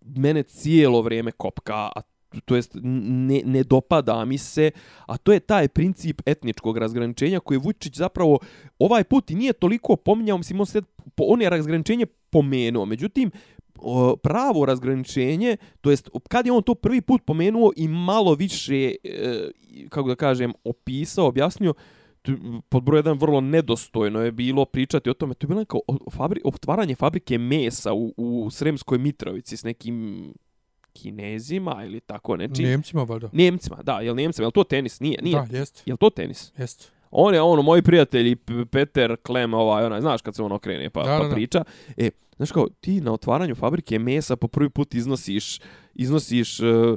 mene 0.00 0.42
cijelo 0.42 1.02
vrijeme 1.02 1.32
kopka, 1.32 1.90
a 1.96 2.00
to 2.40 2.56
jest 2.56 2.76
ne, 2.82 3.40
ne 3.44 3.62
dopada 3.62 4.24
mi 4.24 4.38
se, 4.38 4.70
a 5.06 5.16
to 5.16 5.32
je 5.32 5.40
taj 5.40 5.68
princip 5.68 6.22
etničkog 6.26 6.78
razgraničenja 6.78 7.40
koji 7.40 7.58
Vučić 7.58 7.96
zapravo 7.96 8.38
ovaj 8.78 9.04
put 9.04 9.30
i 9.30 9.34
nije 9.34 9.52
toliko 9.52 9.96
pominjao, 9.96 10.38
mislim, 10.38 10.60
on, 10.60 10.66
sled, 10.66 10.84
on 11.16 11.42
je 11.42 11.50
razgraničenje 11.50 12.06
pomenuo, 12.30 12.84
međutim, 12.84 13.30
pravo 14.22 14.66
razgraničenje, 14.66 15.56
to 15.80 15.90
jest 15.90 16.10
kad 16.28 16.46
je 16.46 16.52
on 16.52 16.62
to 16.62 16.74
prvi 16.74 17.00
put 17.00 17.22
pomenuo 17.24 17.72
i 17.76 17.88
malo 17.88 18.34
više, 18.34 18.94
e, 19.04 19.50
kako 19.88 20.08
da 20.08 20.14
kažem, 20.14 20.52
opisao, 20.64 21.26
objasnio, 21.26 21.74
pod 22.68 22.82
broj 22.82 22.98
jedan 22.98 23.18
vrlo 23.18 23.40
nedostojno 23.40 24.20
je 24.20 24.32
bilo 24.32 24.64
pričati 24.64 25.10
o 25.10 25.14
tome. 25.14 25.34
To 25.34 25.44
je 25.44 25.48
bilo 25.48 25.64
kao 25.64 25.80
fabri, 26.12 26.40
otvaranje 26.44 26.94
fabrike 26.94 27.38
mesa 27.38 27.92
u, 27.92 28.14
u 28.16 28.50
Sremskoj 28.50 28.98
Mitrovici 28.98 29.56
s 29.56 29.62
nekim 29.62 30.34
Kinezima 30.94 31.84
ili 31.84 32.00
tako 32.00 32.36
nečim. 32.36 32.64
Njemcima, 32.64 33.02
valjda. 33.02 33.28
Njemcima, 33.32 33.76
da. 33.82 34.00
Jel 34.00 34.16
Njemcima? 34.16 34.44
Jel 34.44 34.50
to 34.50 34.64
tenis? 34.64 35.00
Nije, 35.00 35.18
nije. 35.22 35.46
Da, 35.50 35.58
jest. 35.58 35.82
Jel 35.86 35.96
to 35.96 36.10
tenis? 36.10 36.52
Jest. 36.58 36.92
On 37.10 37.34
je 37.34 37.42
ono, 37.42 37.62
moji 37.62 37.82
prijatelji, 37.82 38.36
Peter 38.70 39.16
Klem, 39.22 39.54
ovaj, 39.54 39.84
onaj, 39.84 40.00
znaš 40.00 40.22
kad 40.22 40.34
se 40.34 40.42
on 40.42 40.52
okrene 40.52 40.90
pa, 40.90 41.02
da, 41.02 41.18
pa 41.18 41.28
da, 41.28 41.34
priča. 41.34 41.58
Da. 41.58 42.04
E, 42.04 42.10
znaš 42.36 42.52
kao, 42.52 42.68
ti 42.80 43.00
na 43.00 43.12
otvaranju 43.12 43.54
fabrike 43.54 43.98
mesa 43.98 44.36
po 44.36 44.48
prvi 44.48 44.70
put 44.70 44.94
iznosiš, 44.94 45.60
iznosiš, 45.94 46.60
uh, 46.60 46.66
uh, 46.66 46.96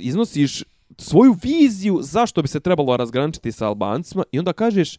iznosiš 0.00 0.64
svoju 0.98 1.36
viziju 1.42 1.98
zašto 2.02 2.42
bi 2.42 2.48
se 2.48 2.60
trebalo 2.60 2.96
razgraničiti 2.96 3.52
sa 3.52 3.66
Albancima 3.66 4.24
i 4.32 4.38
onda 4.38 4.52
kažeš, 4.52 4.98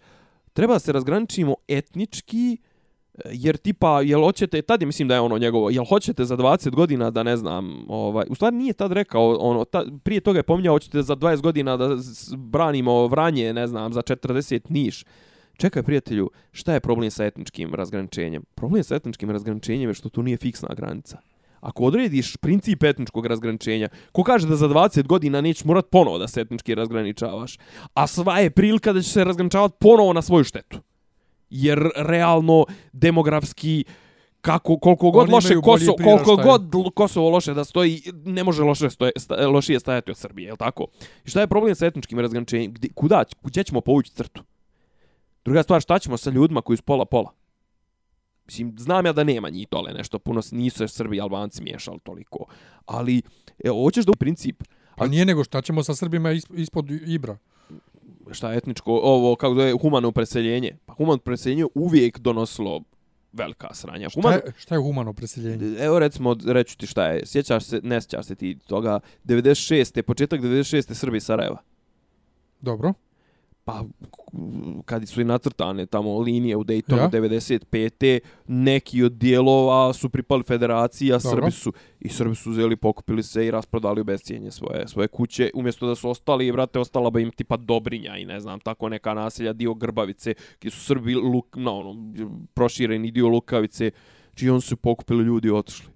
treba 0.53 0.73
da 0.73 0.79
se 0.79 0.91
razgraničimo 0.91 1.55
etnički, 1.67 2.57
uh, 2.61 2.68
jer 3.25 3.57
tipa 3.57 4.01
jel 4.01 4.23
hoćete 4.23 4.61
tad 4.61 4.81
je 4.81 4.85
mislim 4.85 5.07
da 5.07 5.13
je 5.13 5.21
ono 5.21 5.37
njegovo 5.37 5.69
jel 5.69 5.85
hoćete 5.85 6.25
za 6.25 6.37
20 6.37 6.69
godina 6.69 7.11
da 7.11 7.23
ne 7.23 7.37
znam 7.37 7.85
ovaj 7.87 8.25
u 8.29 8.35
stvari 8.35 8.55
nije 8.55 8.73
tad 8.73 8.91
rekao 8.91 9.35
ono 9.35 9.65
ta, 9.65 9.83
prije 10.03 10.21
toga 10.21 10.39
je 10.39 10.43
pominjao 10.43 10.75
hoćete 10.75 11.01
za 11.01 11.15
20 11.15 11.41
godina 11.41 11.77
da 11.77 11.89
branimo 12.37 13.07
Vranje 13.07 13.53
ne 13.53 13.67
znam 13.67 13.93
za 13.93 14.01
40 14.01 14.61
Niš. 14.69 15.03
Čekaj 15.57 15.83
prijatelju 15.83 16.29
šta 16.51 16.73
je 16.73 16.79
problem 16.79 17.11
sa 17.11 17.25
etničkim 17.25 17.73
razgraničenjem? 17.73 18.43
Problem 18.55 18.83
sa 18.83 18.95
etničkim 18.95 19.31
razgraničenjem 19.31 19.89
je 19.89 19.93
što 19.93 20.09
tu 20.09 20.23
nije 20.23 20.37
fiksna 20.37 20.69
granica. 20.77 21.17
Ako 21.59 21.83
odrediš 21.83 22.37
princip 22.37 22.83
etničkog 22.83 23.25
razgraničenja, 23.25 23.89
ko 24.11 24.23
kaže 24.23 24.47
da 24.47 24.55
za 24.55 24.67
20 24.67 25.07
godina 25.07 25.41
nećeš 25.41 25.65
morat 25.65 25.89
ponovo 25.91 26.17
da 26.17 26.27
se 26.27 26.41
etnički 26.41 26.75
razgraničavaš, 26.75 27.57
a 27.93 28.07
sva 28.07 28.39
je 28.39 28.49
prilika 28.49 28.93
da 28.93 29.01
će 29.01 29.09
se 29.09 29.23
razgraničavati 29.23 29.75
ponovo 29.79 30.13
na 30.13 30.21
svoju 30.21 30.43
štetu 30.43 30.79
jer 31.49 31.89
realno 31.95 32.65
demografski 32.93 33.85
kako 34.41 34.77
koliko 34.77 35.11
god 35.11 35.23
Oni 35.23 35.33
loše 35.33 35.55
Kosovo 35.55 35.97
koliko 36.03 36.35
god 36.35 36.93
Kosovo 36.95 37.29
loše 37.29 37.53
da 37.53 37.63
stoji 37.63 38.01
ne 38.25 38.43
može 38.43 38.63
loše 38.63 38.89
stoje 38.89 39.11
sta, 39.17 39.47
lošije 39.47 39.79
stajati 39.79 40.11
od 40.11 40.17
Srbije 40.17 40.45
je 40.45 40.51
l' 40.51 40.57
tako? 40.57 40.87
I 41.25 41.29
šta 41.29 41.41
je 41.41 41.47
problem 41.47 41.75
sa 41.75 41.85
etničkim 41.85 42.19
razgraničenjem? 42.19 42.73
Kuda 42.95 43.23
gdje 43.43 43.63
ćemo 43.63 43.81
povući 43.81 44.11
crtu? 44.11 44.43
Druga 45.45 45.63
stvar 45.63 45.81
šta 45.81 45.99
ćemo 45.99 46.17
sa 46.17 46.29
ljudima 46.29 46.61
koji 46.61 46.77
su 46.77 46.83
pola 46.83 47.05
pola? 47.05 47.31
Mislim, 48.45 48.75
znam 48.77 49.05
ja 49.05 49.13
da 49.13 49.23
nema 49.23 49.49
njih 49.49 49.67
dole 49.71 49.93
nešto, 49.93 50.19
puno 50.19 50.41
nisu 50.51 50.77
se 50.77 50.87
Srbi 50.87 51.17
i 51.17 51.21
Albanci 51.21 51.63
miješali 51.63 51.99
toliko, 51.99 52.45
ali 52.85 53.21
evo, 53.63 53.83
hoćeš 53.83 54.05
da 54.05 54.11
u 54.11 54.15
princip... 54.15 54.63
A 54.95 55.07
nije 55.07 55.25
nego 55.25 55.43
šta 55.43 55.61
ćemo 55.61 55.83
sa 55.83 55.95
Srbima 55.95 56.31
ispod 56.53 56.91
Ibra? 56.91 57.37
Šta 58.33 58.53
etničko, 58.53 58.99
ovo, 59.03 59.35
kako 59.35 59.53
zove, 59.53 59.73
humano 59.81 60.11
preseljenje. 60.11 60.77
Pa 60.85 60.93
humano 60.93 61.17
preseljenje 61.17 61.65
uvijek 61.75 62.19
donosilo 62.19 62.81
velika 63.33 63.73
sranja. 63.73 64.09
Humano... 64.13 64.37
Šta, 64.37 64.47
je, 64.47 64.53
šta 64.57 64.75
je 64.75 64.81
humano 64.81 65.13
preseljenje? 65.13 65.75
Evo 65.79 65.99
recimo, 65.99 66.35
reću 66.45 66.77
ti 66.77 66.87
šta 66.87 67.07
je. 67.07 67.25
Sjećaš 67.25 67.65
se, 67.65 67.81
ne 67.83 68.01
sjećaš 68.01 68.25
se 68.25 68.35
ti 68.35 68.57
toga, 68.67 68.99
96. 69.25 70.01
početak 70.01 70.41
96. 70.41 70.93
Srbi 70.93 71.19
Sarajeva. 71.19 71.57
Dobro 72.61 72.93
pa 73.69 73.83
kad 74.85 75.09
su 75.09 75.21
i 75.21 75.23
nacrtane 75.23 75.85
tamo 75.85 76.19
linije 76.19 76.55
u 76.55 76.63
Daytonu 76.63 76.97
ja. 76.97 77.09
95. 77.09 78.19
neki 78.47 79.03
od 79.03 79.11
dijelova 79.11 79.93
su 79.93 80.09
pripali 80.09 80.43
federaciji, 80.43 81.13
a 81.13 81.19
Srbi 81.19 81.51
su 81.51 81.73
i 81.99 82.09
Srbi 82.09 82.35
su 82.35 82.49
uzeli, 82.49 82.75
pokupili 82.75 83.23
se 83.23 83.45
i 83.45 83.51
rasprodali 83.51 84.01
u 84.01 84.03
bescijenje 84.03 84.51
svoje, 84.51 84.87
svoje 84.87 85.07
kuće, 85.07 85.51
umjesto 85.53 85.87
da 85.87 85.95
su 85.95 86.09
ostali 86.09 86.47
i 86.47 86.51
vrate 86.51 86.79
ostala 86.79 87.09
ba 87.09 87.19
im 87.19 87.31
tipa 87.31 87.57
Dobrinja 87.57 88.17
i 88.17 88.25
ne 88.25 88.39
znam, 88.39 88.59
tako 88.59 88.89
neka 88.89 89.13
naselja, 89.13 89.53
dio 89.53 89.73
Grbavice, 89.73 90.33
gdje 90.59 90.71
su 90.71 90.79
Srbi 90.79 91.15
luk, 91.15 91.55
no, 91.55 91.79
ono, 91.79 92.13
prošireni 92.53 93.11
dio 93.11 93.27
Lukavice, 93.27 93.91
čiji 94.35 94.49
on 94.49 94.61
su 94.61 94.77
pokupili 94.77 95.23
ljudi 95.23 95.47
i 95.47 95.51
otišli. 95.51 95.89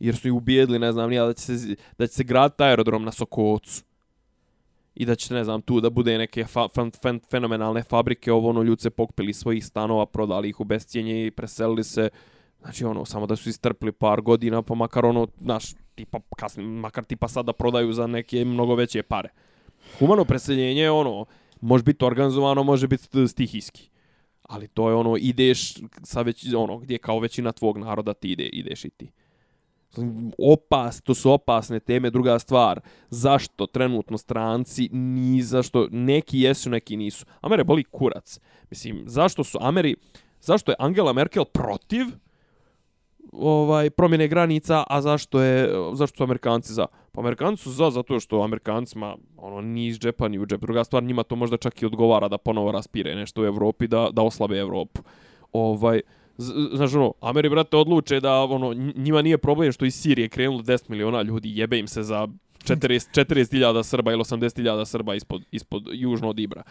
Jer 0.00 0.16
su 0.16 0.28
ih 0.28 0.34
ubijedili, 0.34 0.78
ne 0.78 0.92
znam, 0.92 1.10
nija, 1.10 1.26
da 1.26 1.32
će 1.32 1.58
se, 1.58 1.76
da 1.98 2.06
će 2.06 2.14
se 2.14 2.24
grad 2.24 2.60
aerodrom 2.60 3.04
na 3.04 3.12
Sokocu 3.12 3.89
i 4.94 5.04
da 5.04 5.14
će, 5.14 5.34
ne 5.34 5.44
znam, 5.44 5.62
tu 5.62 5.80
da 5.80 5.90
bude 5.90 6.18
neke 6.18 6.44
fa 6.44 6.68
fan, 6.68 6.90
fan, 7.02 7.20
fenomenalne 7.30 7.82
fabrike, 7.82 8.32
ovo 8.32 8.48
ono, 8.48 8.62
ljudi 8.62 8.82
se 8.82 8.90
pokpili 8.90 9.32
svojih 9.32 9.66
stanova, 9.66 10.06
prodali 10.06 10.48
ih 10.48 10.60
u 10.60 10.64
bescijenje 10.64 11.26
i 11.26 11.30
preselili 11.30 11.84
se, 11.84 12.08
znači 12.60 12.84
ono, 12.84 13.04
samo 13.04 13.26
da 13.26 13.36
su 13.36 13.48
istrpli 13.48 13.92
par 13.92 14.20
godina, 14.20 14.62
pa 14.62 14.74
makar 14.74 15.06
ono, 15.06 15.28
znaš, 15.40 15.74
tipa, 15.94 16.20
kasni, 16.36 16.64
makar 16.64 17.04
tipa 17.04 17.28
sada 17.28 17.52
prodaju 17.52 17.92
za 17.92 18.06
neke 18.06 18.44
mnogo 18.44 18.74
veće 18.74 19.02
pare. 19.02 19.28
Humano 19.98 20.24
preseljenje, 20.24 20.90
ono, 20.90 21.24
može 21.60 21.84
biti 21.84 22.04
organizovano, 22.04 22.62
može 22.62 22.88
biti 22.88 23.28
stihijski. 23.28 23.90
Ali 24.42 24.68
to 24.68 24.88
je 24.88 24.94
ono, 24.94 25.16
ideš 25.16 25.74
sa 26.02 26.22
već, 26.22 26.54
ono, 26.54 26.78
gdje 26.78 26.98
kao 26.98 27.18
većina 27.18 27.52
tvog 27.52 27.78
naroda 27.78 28.14
ti 28.14 28.32
ide, 28.32 28.44
ideš 28.44 28.84
i 28.84 28.90
ti. 28.90 29.10
Opas, 30.38 31.02
to 31.02 31.14
su 31.14 31.32
opasne 31.32 31.80
teme. 31.80 32.10
Druga 32.10 32.38
stvar, 32.38 32.80
zašto 33.10 33.66
trenutno 33.66 34.18
stranci 34.18 34.88
ni 34.92 35.42
zašto 35.42 35.88
neki 35.90 36.40
jesu, 36.40 36.70
neki 36.70 36.96
nisu. 36.96 37.26
Amere 37.40 37.64
boli 37.64 37.84
kurac. 37.84 38.40
Mislim, 38.70 39.02
zašto 39.06 39.44
su 39.44 39.58
Ameri, 39.60 39.96
zašto 40.40 40.72
je 40.72 40.76
Angela 40.78 41.12
Merkel 41.12 41.44
protiv 41.44 42.06
ovaj 43.32 43.90
promjene 43.90 44.28
granica, 44.28 44.84
a 44.88 45.00
zašto 45.02 45.42
je 45.42 45.70
zašto 45.94 46.16
su 46.16 46.22
Amerikanci 46.22 46.72
za? 46.72 46.86
Pa 47.12 47.20
Amerikanci 47.20 47.62
su 47.62 47.70
za 47.70 47.90
zato 47.90 48.20
što 48.20 48.42
Amerikancima 48.42 49.16
ono 49.36 49.60
ni 49.60 49.86
iz 49.86 49.98
džepa 49.98 50.28
ni 50.28 50.38
u 50.38 50.46
džep. 50.46 50.60
Druga 50.60 50.84
stvar 50.84 51.02
njima 51.02 51.22
to 51.22 51.36
možda 51.36 51.56
čak 51.56 51.82
i 51.82 51.86
odgovara 51.86 52.28
da 52.28 52.38
ponovo 52.38 52.72
raspire 52.72 53.14
nešto 53.14 53.42
u 53.42 53.44
Evropi 53.44 53.86
da 53.86 54.08
da 54.12 54.22
oslabe 54.22 54.58
Evropu. 54.58 55.02
Ovaj 55.52 56.00
znaš 56.72 56.94
ono, 56.94 57.12
Ameri 57.20 57.48
brate 57.48 57.76
odluče 57.76 58.20
da 58.20 58.42
ono 58.42 58.74
njima 58.96 59.22
nije 59.22 59.38
problem 59.38 59.72
što 59.72 59.84
iz 59.84 59.94
Sirije 59.94 60.28
krenulo 60.28 60.62
10 60.62 60.90
miliona 60.90 61.22
ljudi, 61.22 61.58
jebe 61.58 61.78
im 61.78 61.88
se 61.88 62.02
za 62.02 62.28
40 62.64 63.24
40.000 63.24 63.82
Srba 63.90 64.12
ili 64.12 64.22
80.000 64.22 64.84
Srba 64.84 65.14
ispod 65.14 65.42
ispod 65.50 65.82
južno 65.92 66.28
od 66.28 66.38
Ibra. 66.38 66.62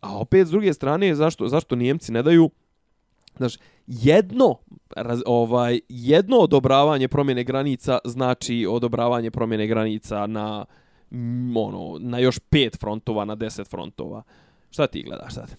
A 0.00 0.18
opet 0.18 0.46
s 0.46 0.50
druge 0.50 0.72
strane 0.72 1.14
zašto 1.14 1.48
zašto 1.48 1.76
Njemci 1.76 2.12
ne 2.12 2.22
daju 2.22 2.50
Znaš, 3.38 3.54
jedno, 3.86 4.56
raz, 4.96 5.22
ovaj, 5.26 5.80
jedno 5.88 6.36
odobravanje 6.36 7.08
promjene 7.08 7.44
granica 7.44 7.98
znači 8.04 8.66
odobravanje 8.70 9.30
promjene 9.30 9.66
granica 9.66 10.26
na, 10.26 10.64
ono, 11.56 11.96
na 12.00 12.18
još 12.18 12.38
pet 12.38 12.76
frontova, 12.80 13.24
na 13.24 13.34
deset 13.34 13.68
frontova. 13.68 14.22
Šta 14.70 14.86
ti 14.86 15.02
gledaš 15.02 15.34
sad? 15.34 15.56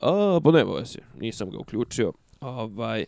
A, 0.00 0.40
pa 0.44 0.50
ne 0.50 0.86
se, 0.86 0.98
nisam 1.20 1.50
ga 1.50 1.58
uključio. 1.58 2.12
Ovaj, 2.42 3.04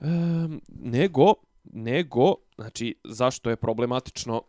um, 0.00 0.60
nego, 0.68 1.34
nego, 1.64 2.34
znači, 2.56 2.94
zašto 3.04 3.50
je 3.50 3.56
problematično, 3.56 4.42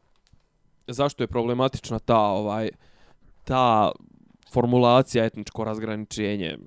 zašto 0.87 1.23
je 1.23 1.27
problematična 1.27 1.99
ta, 1.99 2.19
ovaj, 2.19 2.69
ta 3.43 3.91
formulacija 4.51 5.25
etničko 5.25 5.63
razgraničenje 5.63 6.57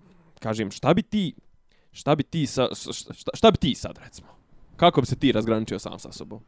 kažem, 0.47 0.71
šta 0.71 0.95
bi 0.95 1.03
ti, 1.03 1.35
šta 1.93 2.15
bi 2.15 2.23
ti, 2.23 2.47
sa, 2.47 2.69
šta, 2.75 3.15
šta 3.35 3.51
bi 3.51 3.59
ti 3.59 3.75
sad, 3.75 3.99
recimo? 4.05 4.29
Kako 4.77 5.01
bi 5.01 5.07
se 5.07 5.17
ti 5.17 5.33
razgraničio 5.33 5.79
sam 5.79 5.99
sa 5.99 6.13
sobom? 6.13 6.41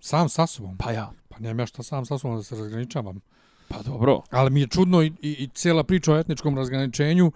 Sam 0.00 0.28
sa 0.28 0.46
sobom? 0.46 0.76
Pa 0.78 0.92
ja. 0.92 1.12
Pa 1.28 1.38
nemam 1.38 1.60
ja 1.60 1.66
što 1.66 1.82
sam 1.82 2.06
sa 2.06 2.18
sobom 2.18 2.36
da 2.36 2.42
se 2.42 2.56
razgraničavam. 2.56 3.20
Pa 3.68 3.82
dobro. 3.82 4.22
Ali 4.30 4.50
mi 4.50 4.60
je 4.60 4.66
čudno 4.66 5.02
i, 5.02 5.12
i, 5.22 5.30
i 5.44 5.48
cijela 5.54 5.84
priča 5.84 6.12
o 6.12 6.18
etničkom 6.18 6.56
razgraničenju, 6.56 7.32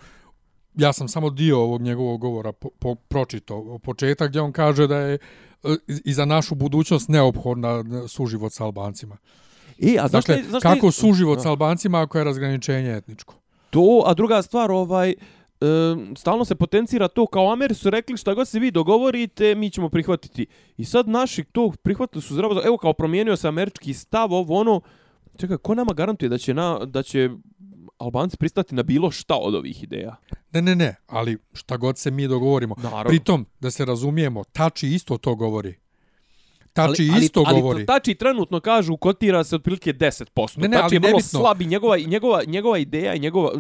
ja 0.77 0.93
sam 0.93 1.09
samo 1.09 1.31
dio 1.31 1.61
ovog 1.61 1.83
njegovog 1.83 2.21
govora 2.21 2.53
po, 2.53 2.69
po, 2.79 2.95
pročito. 2.95 3.79
Početak 3.83 4.29
gdje 4.29 4.41
on 4.41 4.53
kaže 4.53 4.87
da 4.87 4.97
je 4.99 5.15
e, 5.15 5.19
i 6.05 6.13
za 6.13 6.25
našu 6.25 6.55
budućnost 6.55 7.09
neophodna 7.09 7.85
suživot 8.09 8.53
sa 8.53 8.65
Albancima. 8.65 9.17
I, 9.79 9.99
a 9.99 10.09
zašto, 10.09 10.33
dakle, 10.33 10.51
zašto, 10.51 10.69
kako 10.69 10.91
suživot 10.93 11.43
sa 11.43 11.49
Albancima 11.49 12.01
ako 12.01 12.19
je 12.19 12.25
razgraničenje 12.25 12.97
etničko? 12.97 13.35
To, 13.71 14.03
a 14.07 14.15
druga 14.15 14.43
stvar, 14.43 14.71
ovaj, 14.71 15.11
e, 15.11 15.15
stalno 16.17 16.45
se 16.45 16.55
potencira 16.55 17.09
to 17.09 17.27
kao 17.27 17.53
Ameri 17.53 17.75
su 17.75 17.91
rekli 17.91 18.17
šta 18.17 18.35
god 18.35 18.49
se 18.49 18.59
vi 18.59 18.71
dogovorite, 18.71 19.55
mi 19.55 19.71
ćemo 19.71 19.89
prihvatiti. 19.89 20.47
I 20.77 20.85
sad 20.85 21.09
naši 21.09 21.45
to 21.45 21.73
prihvatili 21.83 22.23
su 22.23 22.35
zdravo, 22.35 22.61
evo 22.65 22.79
kao 22.79 22.93
promijenio 22.93 23.37
se 23.37 23.49
američki 23.49 23.95
stav, 23.95 24.33
ovo 24.33 24.61
ono, 24.61 24.81
čekaj, 25.37 25.57
ko 25.57 25.75
nama 25.75 25.93
garantuje 25.93 26.29
da 26.29 26.39
će, 26.39 26.55
na, 26.55 26.79
da 26.85 27.03
će 27.03 27.31
Albanci 27.99 28.37
pristati 28.37 28.75
na 28.75 28.83
bilo 28.83 29.11
šta 29.11 29.35
od 29.37 29.55
ovih 29.55 29.83
ideja? 29.83 30.17
Ne, 30.53 30.63
ne, 30.63 30.75
ne, 30.75 30.95
ali 31.07 31.39
šta 31.53 31.77
god 31.77 31.99
se 31.99 32.11
mi 32.11 32.29
dogovorimo. 32.29 32.75
Naravno. 32.79 33.09
Pritom, 33.09 33.47
da 33.61 33.71
se 33.71 33.85
razumijemo, 33.85 34.45
Tači 34.45 34.89
isto 34.89 35.19
to 35.19 35.35
govori. 35.35 35.75
Tači 36.73 37.09
ali, 37.13 37.25
isto 37.25 37.43
ali, 37.47 37.61
govori. 37.61 37.79
Ali 37.79 37.87
Tači 37.87 38.15
trenutno 38.15 38.61
kažu 38.61 38.97
kotira 38.97 39.45
se 39.45 39.57
otprilike 39.57 39.93
10%. 39.93 40.59
Ne, 40.59 40.69
ne, 40.69 40.77
Tači 40.77 40.85
ali 40.85 40.95
je 40.95 41.01
vrlo 41.01 41.11
nebitno. 41.11 41.41
slab 41.41 41.63
i 41.63 41.67
njegova, 41.67 41.99
njegova, 41.99 42.43
njegova 42.47 42.79
ideja 42.79 43.15
i 43.15 43.19
njegova... 43.19 43.53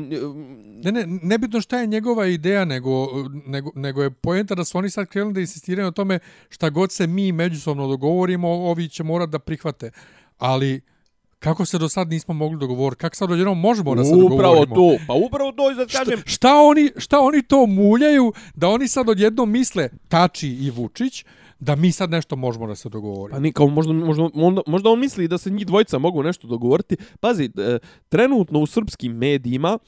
Ne, 0.85 0.92
ne, 0.92 1.07
nebitno 1.07 1.61
šta 1.61 1.79
je 1.79 1.87
njegova 1.87 2.27
ideja, 2.27 2.64
nego, 2.64 3.07
nego, 3.46 3.70
nego 3.75 4.03
je 4.03 4.11
poenta 4.11 4.55
da 4.55 4.64
su 4.64 4.79
oni 4.79 4.90
sad 4.90 5.07
krenuli 5.09 5.35
da 5.35 5.40
insistiraju 5.40 5.88
o 5.88 5.90
tome 5.90 6.18
šta 6.49 6.70
god 6.70 6.92
se 6.92 7.07
mi 7.07 7.33
međusobno 7.33 7.88
dogovorimo, 7.88 8.49
ovi 8.49 8.88
će 8.88 9.03
morat 9.05 9.31
da 9.31 9.38
prihvate. 9.38 9.90
Ali, 10.38 10.81
kako 11.38 11.64
se 11.64 11.79
do 11.79 11.88
sad 11.88 12.09
nismo 12.09 12.35
mogli 12.35 12.59
dogovoriti? 12.59 13.01
Kako 13.01 13.16
sad 13.16 13.31
odjednom 13.31 13.61
možemo 13.61 13.94
da 13.94 14.05
se 14.05 14.11
dogovorimo? 14.11 14.35
Upravo 14.35 14.66
to. 14.66 15.05
Pa 15.07 15.12
upravo 15.12 15.53
to, 15.53 15.75
da 15.75 15.87
kažem... 15.87 16.18
Šta, 16.18 16.31
šta, 16.31 16.55
oni, 16.62 16.90
šta 16.96 17.20
oni 17.20 17.42
to 17.42 17.66
muljaju 17.66 18.33
da 18.55 18.68
oni 18.68 18.88
sad 18.88 19.09
odjednom 19.09 19.51
misle 19.51 19.88
Tači 20.09 20.49
i 20.49 20.70
Vučić, 20.70 21.25
da 21.59 21.77
mi 21.77 21.92
sad 21.92 22.11
nešto 22.11 22.37
možemo 22.37 22.66
da 22.66 22.75
se 22.75 22.88
dogovorimo. 22.88 23.37
Pa 23.37 23.40
ni 23.40 23.53
kao 23.53 23.66
možda, 23.68 23.92
možda, 23.92 24.29
možda, 24.35 24.62
možda 24.66 24.90
on 24.90 25.01
misli 25.01 25.29
da 25.29 25.38
se 25.38 25.51
njih 25.51 25.66
dvojica 25.66 25.99
mogu 25.99 26.22
nešto 26.22 26.46
dogovoriti. 26.46 26.96
Pazi, 27.20 27.44
e, 27.44 27.79
trenutno 28.09 28.61
u 28.61 28.66
srpskim 28.66 29.12
medijima 29.12 29.79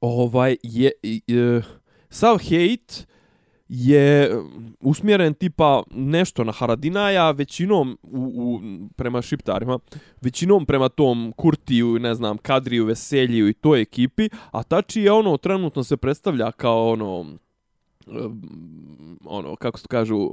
ovaj 0.00 0.56
je 0.62 0.90
e, 1.04 1.60
sav 2.10 2.38
hejt 2.38 3.06
je 3.74 4.30
usmjeren 4.80 5.34
tipa 5.34 5.82
nešto 5.90 6.44
na 6.44 6.52
Haradinaja, 6.52 7.30
većinom 7.30 7.98
u, 8.02 8.32
u, 8.34 8.60
prema 8.96 9.22
šiptarima, 9.22 9.78
većinom 10.20 10.66
prema 10.66 10.88
tom 10.88 11.32
Kurtiju, 11.36 11.98
ne 11.98 12.14
znam, 12.14 12.38
Kadriju, 12.38 12.84
Veseliju 12.84 13.48
i 13.48 13.52
toj 13.52 13.80
ekipi, 13.80 14.28
a 14.50 14.62
Tači 14.62 15.00
je 15.00 15.12
ono, 15.12 15.36
trenutno 15.36 15.84
se 15.84 15.96
predstavlja 15.96 16.52
kao 16.52 16.90
ono, 16.90 17.26
ono 19.24 19.56
kako 19.56 19.78
se 19.78 19.86
kažu 19.88 20.30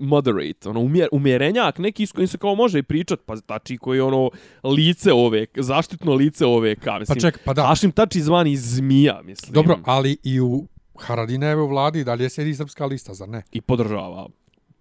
moderate 0.00 0.68
ono 0.68 0.80
umjer, 0.80 1.08
umjerenjak 1.12 1.78
neki 1.78 2.06
s 2.06 2.12
kojim 2.12 2.28
se 2.28 2.38
kao 2.38 2.54
može 2.54 2.78
i 2.78 2.82
pričat 2.82 3.20
pa 3.26 3.36
tači 3.36 3.76
koji 3.76 4.00
ono 4.00 4.30
lice 4.64 5.12
ove 5.12 5.46
zaštitno 5.56 6.14
lice 6.14 6.46
ove 6.46 6.74
ka 6.74 6.98
mislim 6.98 7.16
pa 7.16 7.20
ček 7.20 7.44
pa 7.44 7.52
da. 7.52 7.62
Hašim 7.62 7.92
tači 7.92 8.20
zvani 8.20 8.56
zmija 8.56 9.20
mislim. 9.24 9.52
Dobro 9.54 9.78
ali 9.84 10.16
i 10.22 10.40
u 10.40 10.66
Haradinajevoj 10.98 11.66
vladi 11.66 12.04
dalje 12.04 12.28
sedi 12.28 12.54
srpska 12.54 12.86
lista 12.86 13.14
za 13.14 13.26
ne 13.26 13.42
i 13.52 13.60
podržava 13.60 14.28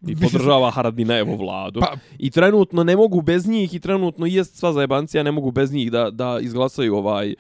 i 0.08 0.16
podržava 0.16 0.72
Haradinajevu 0.72 1.38
vladu. 1.38 1.80
Pa, 1.80 1.94
I 2.18 2.30
trenutno 2.30 2.84
ne 2.84 2.96
mogu 2.96 3.22
bez 3.22 3.48
njih 3.48 3.74
i 3.74 3.80
trenutno 3.80 4.26
jest 4.26 4.56
sva 4.56 4.74
zajebancija, 4.74 5.24
ne 5.24 5.32
mogu 5.32 5.52
bez 5.52 5.74
njih 5.74 5.92
da, 5.92 6.10
da 6.12 6.40
izglasaju 6.42 6.96
ovaj 6.96 7.32
e, 7.32 7.36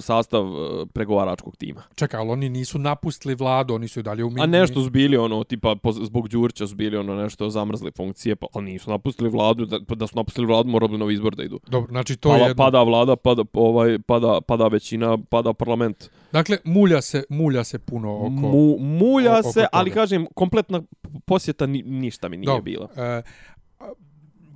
sastav 0.00 0.44
e, 0.46 0.86
pregovaračkog 0.86 1.56
tima. 1.56 1.82
Čekaj, 1.94 2.20
ali 2.20 2.30
oni 2.30 2.48
nisu 2.48 2.78
napustili 2.78 3.34
vladu, 3.34 3.74
oni 3.74 3.88
su 3.88 4.00
i 4.00 4.02
dalje 4.02 4.24
u 4.24 4.30
A 4.40 4.46
nešto 4.46 4.84
su 4.84 4.90
bili 4.90 5.16
ono, 5.16 5.44
tipa 5.44 5.76
zbog 6.02 6.28
Đurća 6.28 6.66
su 6.66 6.74
bili 6.74 6.96
ono 6.96 7.14
nešto 7.14 7.50
zamrzli 7.50 7.90
funkcije, 7.96 8.36
pa 8.36 8.46
ali 8.54 8.64
nisu 8.64 8.90
napustili 8.90 9.28
vladu, 9.30 9.66
da, 9.66 9.78
da 9.78 10.06
su 10.06 10.16
napustili 10.16 10.46
vladu 10.46 10.68
morali 10.68 10.98
novi 10.98 11.14
izbor 11.14 11.34
da 11.34 11.42
idu. 11.42 11.60
Dobro, 11.66 11.90
znači 11.90 12.16
to 12.16 12.28
pada, 12.28 12.38
je 12.38 12.48
jedno... 12.48 12.64
Pada 12.64 12.82
vlada, 12.82 13.16
pada, 13.16 13.42
ovaj, 13.52 13.98
pada, 13.98 14.40
pada 14.40 14.66
većina, 14.68 15.18
pada 15.18 15.52
parlament. 15.52 16.10
Dakle, 16.32 16.58
mulja 16.64 17.00
se, 17.00 17.24
mulja 17.28 17.64
se 17.64 17.78
puno 17.78 18.16
oko... 18.16 18.28
Mu, 18.28 18.78
mulja 18.78 19.38
oko 19.38 19.52
se, 19.52 19.60
toga. 19.60 19.68
ali 19.72 19.90
kažem, 19.90 20.26
kompletna 20.34 20.82
posjeta 21.24 21.66
ni, 21.66 21.82
ništa 21.82 22.28
mi 22.28 22.36
nije 22.36 22.46
Dobro, 22.46 22.62
bila. 22.62 22.88
E, 22.96 23.22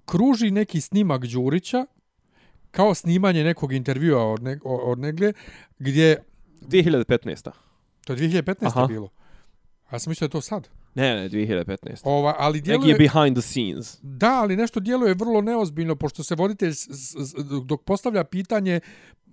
kruži 0.05 0.51
neki 0.51 0.81
snimak 0.81 1.27
Đurića 1.27 1.87
kao 2.77 2.95
snimanje 2.95 3.45
nekog 3.45 3.73
intervjua 3.73 4.25
od, 4.25 4.43
ne, 4.43 4.59
od 4.65 4.99
negle 4.99 5.33
gdje 5.79 6.23
2015. 6.61 7.51
to 8.07 8.13
je 8.13 8.19
2015. 8.19 8.55
Aha. 8.63 8.87
bilo. 8.87 9.09
A 9.85 9.95
ja 9.95 9.99
sam 9.99 10.11
mislio 10.11 10.25
da 10.25 10.31
je 10.31 10.33
to 10.33 10.41
sad. 10.41 10.69
Ne, 10.95 11.15
ne, 11.15 11.29
2015. 11.29 12.01
Ova, 12.05 12.35
ali 12.39 12.59
Neki 12.59 12.71
je 12.71 12.79
djeluje, 12.79 12.95
behind 12.97 13.37
the 13.37 13.43
scenes. 13.43 13.99
da, 14.03 14.31
ali 14.33 14.57
nešto 14.57 14.81
djeluje 14.81 15.15
vrlo 15.15 15.41
neozbiljno, 15.41 15.97
pošto 15.97 16.25
se 16.25 16.35
voditelj, 16.35 16.71
s- 16.71 16.89
s- 16.89 17.35
dok 17.65 17.83
postavlja 17.83 18.25
pitanje, 18.25 18.81
uh, 19.27 19.33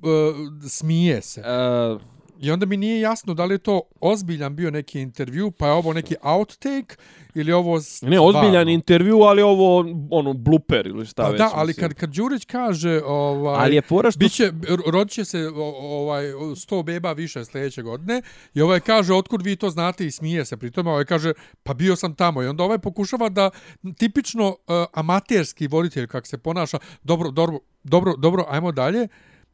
smije 0.69 1.21
se. 1.21 1.41
Uh, 1.41 2.01
I 2.41 2.51
onda 2.51 2.65
mi 2.65 2.77
nije 2.77 2.99
jasno 2.99 3.33
da 3.33 3.45
li 3.45 3.53
je 3.53 3.57
to 3.57 3.81
ozbiljan 3.99 4.55
bio 4.55 4.71
neki 4.71 5.01
intervju, 5.01 5.51
pa 5.51 5.67
je 5.67 5.73
ovo 5.73 5.93
neki 5.93 6.15
outtake 6.21 6.95
ili 7.33 7.51
ovo 7.51 7.75
ne, 7.75 7.81
stvarno. 7.81 8.23
ozbiljan 8.23 8.69
intervju, 8.69 9.21
ali 9.21 9.41
ovo, 9.41 9.85
ono, 10.11 10.33
blooper 10.33 10.87
ili 10.87 11.05
šta 11.05 11.23
Pa 11.23 11.29
već. 11.29 11.37
da, 11.37 11.49
ali 11.53 11.67
mislim. 11.67 11.89
kad, 11.89 11.93
kad 11.93 12.09
Đurić 12.09 12.45
kaže 12.45 13.01
ovaj, 13.05 13.55
Ali 13.59 13.75
je 13.75 13.81
fora 13.81 14.11
što... 14.11 14.19
Biće, 14.19 14.51
rodit 14.91 15.13
će 15.13 15.25
se 15.25 15.47
ovaj 15.81 16.23
100 16.23 16.83
beba 16.83 17.11
više 17.13 17.45
sljedeće 17.45 17.81
godine 17.81 18.21
i 18.53 18.61
ovaj 18.61 18.79
kaže 18.79 19.13
otkud 19.13 19.41
vi 19.41 19.55
to 19.55 19.69
znate 19.69 20.05
i 20.05 20.11
smije 20.11 20.45
se 20.45 20.57
pri 20.57 20.71
tome 20.71 20.91
ovaj 20.91 21.05
kaže 21.05 21.33
pa 21.63 21.73
bio 21.73 21.95
sam 21.95 22.15
tamo 22.15 22.43
i 22.43 22.47
onda 22.47 22.63
ovaj 22.63 22.79
pokušava 22.79 23.29
da 23.29 23.49
tipično 23.97 24.47
uh, 24.47 24.55
amaterski 24.93 25.67
voditelj 25.67 26.07
kako 26.07 26.27
se 26.27 26.37
ponaša 26.37 26.77
dobro 27.03 27.31
dobro 27.31 27.59
dobro 27.83 28.13
dobro 28.17 28.45
ajmo 28.49 28.71
dalje 28.71 29.07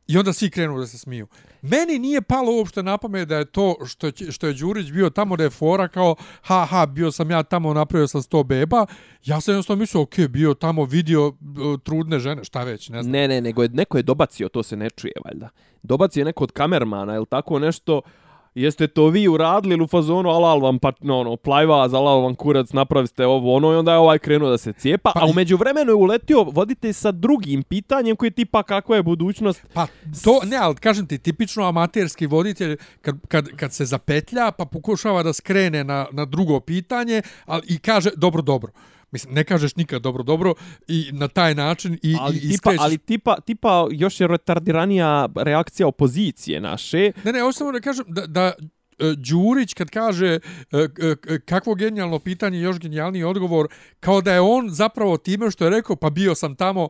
I 0.08 0.18
onda 0.18 0.34
svi 0.34 0.50
krenu 0.50 0.80
da 0.80 0.88
se 0.88 0.98
smiju. 0.98 1.28
Meni 1.62 2.00
nije 2.00 2.22
palo 2.22 2.56
uopšte 2.56 2.84
na 2.84 2.98
pamet 2.98 3.28
da 3.28 3.38
je 3.38 3.46
to 3.46 3.76
što 3.86 4.08
je, 4.08 4.32
što 4.32 4.48
je 4.48 4.54
Đurić 4.54 4.92
bio 4.92 5.10
tamo 5.10 5.36
da 5.36 5.44
je 5.44 5.50
fora 5.50 5.88
kao 5.88 6.16
ha 6.42 6.66
ha 6.66 6.86
bio 6.86 7.12
sam 7.12 7.32
ja 7.32 7.44
tamo 7.44 7.74
napravio 7.74 8.08
sam 8.08 8.22
100 8.22 8.44
beba. 8.44 8.86
Ja 9.26 9.42
sam 9.42 9.52
jednostavno 9.52 9.80
mislio 9.80 10.02
ok 10.02 10.20
bio 10.30 10.54
tamo 10.54 10.86
vidio 10.86 11.28
uh, 11.28 11.34
trudne 11.84 12.20
žene 12.20 12.44
šta 12.44 12.64
već 12.64 12.90
ne 12.90 13.04
znam. 13.04 13.12
Ne, 13.12 13.28
ne, 13.28 13.42
nego 13.42 13.64
je, 13.64 13.70
neko 13.70 13.98
je 13.98 14.04
dobacio, 14.04 14.50
to 14.50 14.64
se 14.64 14.78
ne 14.78 14.90
čuje, 14.90 15.14
valjda. 15.26 15.50
Dobacio 15.84 16.22
je 16.22 16.26
neko 16.26 16.44
od 16.44 16.52
kamermana 16.52 17.16
ili 17.16 17.26
tako 17.26 17.60
nešto 17.60 18.02
jeste 18.58 18.88
to 18.88 19.08
vi 19.08 19.28
uradili 19.28 19.74
ili 19.74 19.84
u 19.84 19.88
fazonu, 19.88 20.30
alal 20.30 20.60
vam, 20.60 20.80
pa, 20.80 20.92
no, 21.02 21.20
ono, 21.20 21.36
plajva, 21.36 21.76
alal 21.76 22.22
vam 22.22 22.36
kurac, 22.36 22.74
napraviste 22.74 23.26
ovo, 23.26 23.56
ono, 23.56 23.74
i 23.74 23.76
onda 23.76 23.92
je 23.92 23.98
ovaj 23.98 24.20
krenuo 24.20 24.50
da 24.50 24.58
se 24.58 24.74
cijepa, 24.74 25.12
Pa 25.14 25.20
a 25.20 25.26
umeđu 25.26 25.58
vremenu 25.58 25.92
je 25.92 25.96
uletio 25.96 26.44
vodite 26.44 26.94
sa 26.94 27.12
drugim 27.12 27.64
pitanjem 27.64 28.16
koji 28.16 28.28
je 28.28 28.32
tipa 28.32 28.64
kakva 28.64 28.96
je 28.96 29.04
budućnost. 29.04 29.62
Pa 29.74 29.88
to, 30.24 30.40
ne, 30.44 30.58
ali 30.58 30.76
kažem 30.76 31.08
ti, 31.08 31.18
tipično 31.18 31.64
amaterski 31.64 32.28
voditelj 32.28 32.78
kad, 33.02 33.16
kad, 33.28 33.48
kad 33.56 33.74
se 33.74 33.86
zapetlja 33.86 34.52
pa 34.52 34.66
pokušava 34.66 35.24
da 35.24 35.34
skrene 35.34 35.84
na, 35.84 36.06
na 36.12 36.26
drugo 36.26 36.60
pitanje 36.60 37.22
ali, 37.46 37.62
i 37.68 37.80
kaže 37.80 38.10
dobro, 38.16 38.42
dobro. 38.42 38.72
Mislim, 39.12 39.34
ne 39.34 39.44
kažeš 39.44 39.76
nikad 39.76 40.02
dobro, 40.02 40.24
dobro 40.24 40.54
i 40.88 41.10
na 41.12 41.28
taj 41.28 41.56
način 41.56 41.98
i, 42.02 42.16
Ali 42.20 42.38
i 42.38 42.40
tipa, 42.40 42.54
iskrećeš. 42.54 42.80
ali 42.82 42.98
tipa, 42.98 43.40
tipa 43.40 43.88
još 43.92 44.20
je 44.20 44.28
retardiranija 44.28 45.30
reakcija 45.36 45.88
opozicije 45.88 46.62
naše. 46.62 47.12
Ne, 47.24 47.34
ne, 47.34 47.44
ovo 47.44 47.52
samo 47.52 47.72
da 47.72 47.80
kažem 47.80 48.06
da, 48.08 48.26
da 48.26 48.46
e, 48.46 48.54
Đurić 49.18 49.74
kad 49.74 49.90
kaže 49.90 50.40
e, 50.72 51.40
kakvo 51.46 51.76
genijalno 51.76 52.20
pitanje 52.20 52.60
još 52.60 52.80
genijalniji 52.80 53.24
odgovor, 53.24 53.68
kao 54.00 54.22
da 54.22 54.34
je 54.34 54.42
on 54.42 54.70
zapravo 54.70 55.18
time 55.18 55.52
što 55.52 55.64
je 55.64 55.70
rekao 55.70 55.96
pa 55.96 56.10
bio 56.10 56.36
sam 56.36 56.56
tamo 56.56 56.90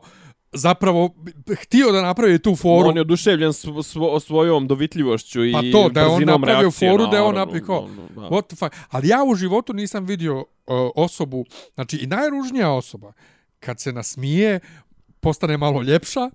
zapravo 0.52 1.14
htio 1.62 1.92
da 1.92 2.02
napravi 2.02 2.38
tu 2.38 2.56
foru. 2.56 2.88
On 2.88 2.96
je 2.96 3.00
oduševljen 3.00 3.52
svo, 3.52 3.82
svo, 3.82 4.20
svojom 4.20 4.66
dovitljivošću 4.66 5.44
i 5.44 5.52
Pa 5.52 5.60
to, 5.72 5.88
da 5.88 6.00
je 6.00 6.06
on 6.06 6.16
brzinom 6.16 6.40
napravio 6.40 6.60
reakcije, 6.60 6.90
foru, 6.90 7.06
da 7.06 7.16
je 7.16 7.22
on 7.22 7.34
da. 7.34 7.46
What 8.16 8.46
the 8.46 8.56
fuck? 8.56 8.76
Ali 8.88 9.08
ja 9.08 9.24
u 9.24 9.34
životu 9.34 9.72
nisam 9.72 10.04
vidio 10.04 10.38
uh, 10.38 10.44
osobu, 10.94 11.44
znači 11.74 11.96
i 11.96 12.06
najružnija 12.06 12.70
osoba, 12.70 13.12
kad 13.60 13.80
se 13.80 13.92
nasmije, 13.92 14.60
postane 15.20 15.56
malo 15.56 15.82
ljepša, 15.82 16.30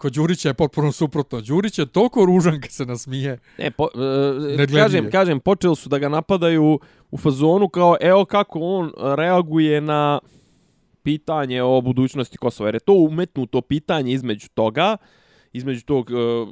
Kod 0.00 0.12
Đurića 0.12 0.48
je 0.48 0.54
potpuno 0.54 0.92
suprotno. 0.92 1.40
Đurić 1.40 1.78
je 1.78 1.86
toliko 1.86 2.24
ružan 2.24 2.60
kad 2.60 2.70
se 2.70 2.86
nasmije. 2.86 3.38
Ne, 3.58 3.70
po, 3.70 3.88
e, 3.94 3.98
Negledljiv 4.40 4.82
kažem, 4.82 5.10
kažem, 5.10 5.40
počeli 5.40 5.76
su 5.76 5.88
da 5.88 5.98
ga 5.98 6.08
napadaju 6.08 6.78
u 7.10 7.18
fazonu 7.18 7.68
kao, 7.68 7.96
evo 8.00 8.24
kako 8.24 8.60
on 8.60 8.92
reaguje 9.16 9.80
na 9.80 10.20
pitanje 11.02 11.62
o 11.62 11.80
budućnosti 11.80 12.38
Kosova. 12.38 12.68
Jer 12.68 12.74
je 12.74 12.80
to 12.80 12.92
umetnuto 12.92 13.60
pitanje 13.60 14.12
između 14.12 14.48
toga, 14.54 14.96
između 15.52 15.84
tog 15.84 16.10
uh, 16.10 16.48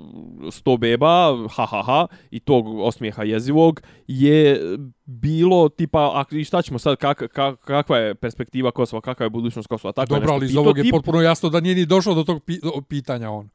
sto 0.52 0.76
beba, 0.76 1.36
ha, 1.50 1.66
ha, 1.66 1.82
ha, 1.82 2.06
i 2.30 2.40
tog 2.40 2.78
osmijeha 2.80 3.22
jezivog, 3.22 3.80
je 4.06 4.60
bilo 5.04 5.68
tipa, 5.68 5.98
a 6.14 6.44
šta 6.44 6.62
ćemo 6.62 6.78
sad, 6.78 6.96
kak, 6.96 7.22
kak, 7.32 7.60
kakva 7.60 7.98
je 7.98 8.14
perspektiva 8.14 8.70
Kosova, 8.70 9.00
kakva 9.00 9.26
je 9.26 9.30
budućnost 9.30 9.68
Kosova, 9.68 9.92
tako 9.92 10.14
Dobro, 10.14 10.32
ali 10.32 10.46
iz 10.46 10.56
ovog 10.56 10.78
je 10.78 10.82
tip, 10.82 10.90
potpuno 10.90 11.20
jasno 11.20 11.48
da 11.48 11.60
nije 11.60 11.74
ni 11.74 11.86
došao 11.86 12.14
do 12.14 12.24
tog 12.24 12.44
pi 12.44 12.60
pitanja 12.88 13.30
on. 13.30 13.48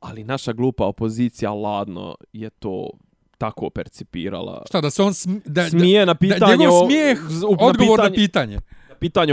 ali 0.00 0.24
naša 0.24 0.52
glupa 0.52 0.84
opozicija 0.84 1.52
ladno 1.52 2.14
je 2.32 2.50
to 2.50 2.90
tako 3.38 3.70
percipirala. 3.70 4.62
Šta, 4.66 4.80
da 4.80 4.90
se 4.90 5.02
on 5.02 5.14
sm 5.14 5.36
da, 5.44 5.68
smije 5.68 6.06
na 6.06 6.14
pitanje 6.14 6.40
da 6.40 6.56
njegov 6.56 6.82
o- 6.82 6.86
smijeh, 6.86 7.18
odgovor 7.58 7.98
na 7.98 8.10
pitanje, 8.10 8.14
pitanje. 8.14 8.54
na 8.54 8.60
pitanje 8.60 8.79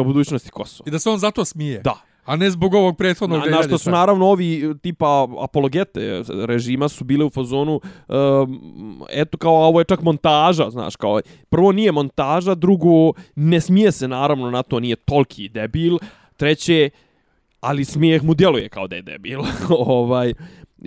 o 0.01 0.03
budućnosti 0.03 0.49
Kosova. 0.49 0.87
I 0.87 0.91
da 0.91 0.99
se 0.99 1.09
on 1.09 1.19
zato 1.19 1.45
smije. 1.45 1.79
Da. 1.79 2.01
A 2.25 2.35
ne 2.35 2.51
zbog 2.51 2.73
ovog 2.73 2.97
prethodnog 2.97 3.39
Na, 3.39 3.57
na 3.57 3.63
što 3.63 3.77
su 3.77 3.91
naravno 3.91 4.25
ovi 4.25 4.75
tipa 4.81 5.27
apologete 5.43 6.23
režima 6.45 6.89
su 6.89 7.03
bile 7.03 7.25
u 7.25 7.29
fazonu 7.29 7.81
um, 8.07 9.03
eto 9.09 9.37
kao 9.37 9.53
ovo 9.53 9.79
je 9.79 9.85
čak 9.85 10.01
montaža, 10.01 10.69
znaš, 10.69 10.95
kao 10.95 11.21
prvo 11.49 11.71
nije 11.71 11.91
montaža, 11.91 12.55
drugo 12.55 13.13
ne 13.35 13.61
smije 13.61 13.91
se 13.91 14.07
naravno 14.07 14.51
na 14.51 14.63
to, 14.63 14.79
nije 14.79 14.95
toliki 14.95 15.49
debil, 15.49 15.97
treće 16.37 16.89
ali 17.61 17.85
smijeh 17.85 18.23
mu 18.23 18.33
djeluje 18.33 18.69
kao 18.69 18.87
da 18.87 18.95
je 18.95 19.01
debil. 19.01 19.39
ovaj 19.69 20.33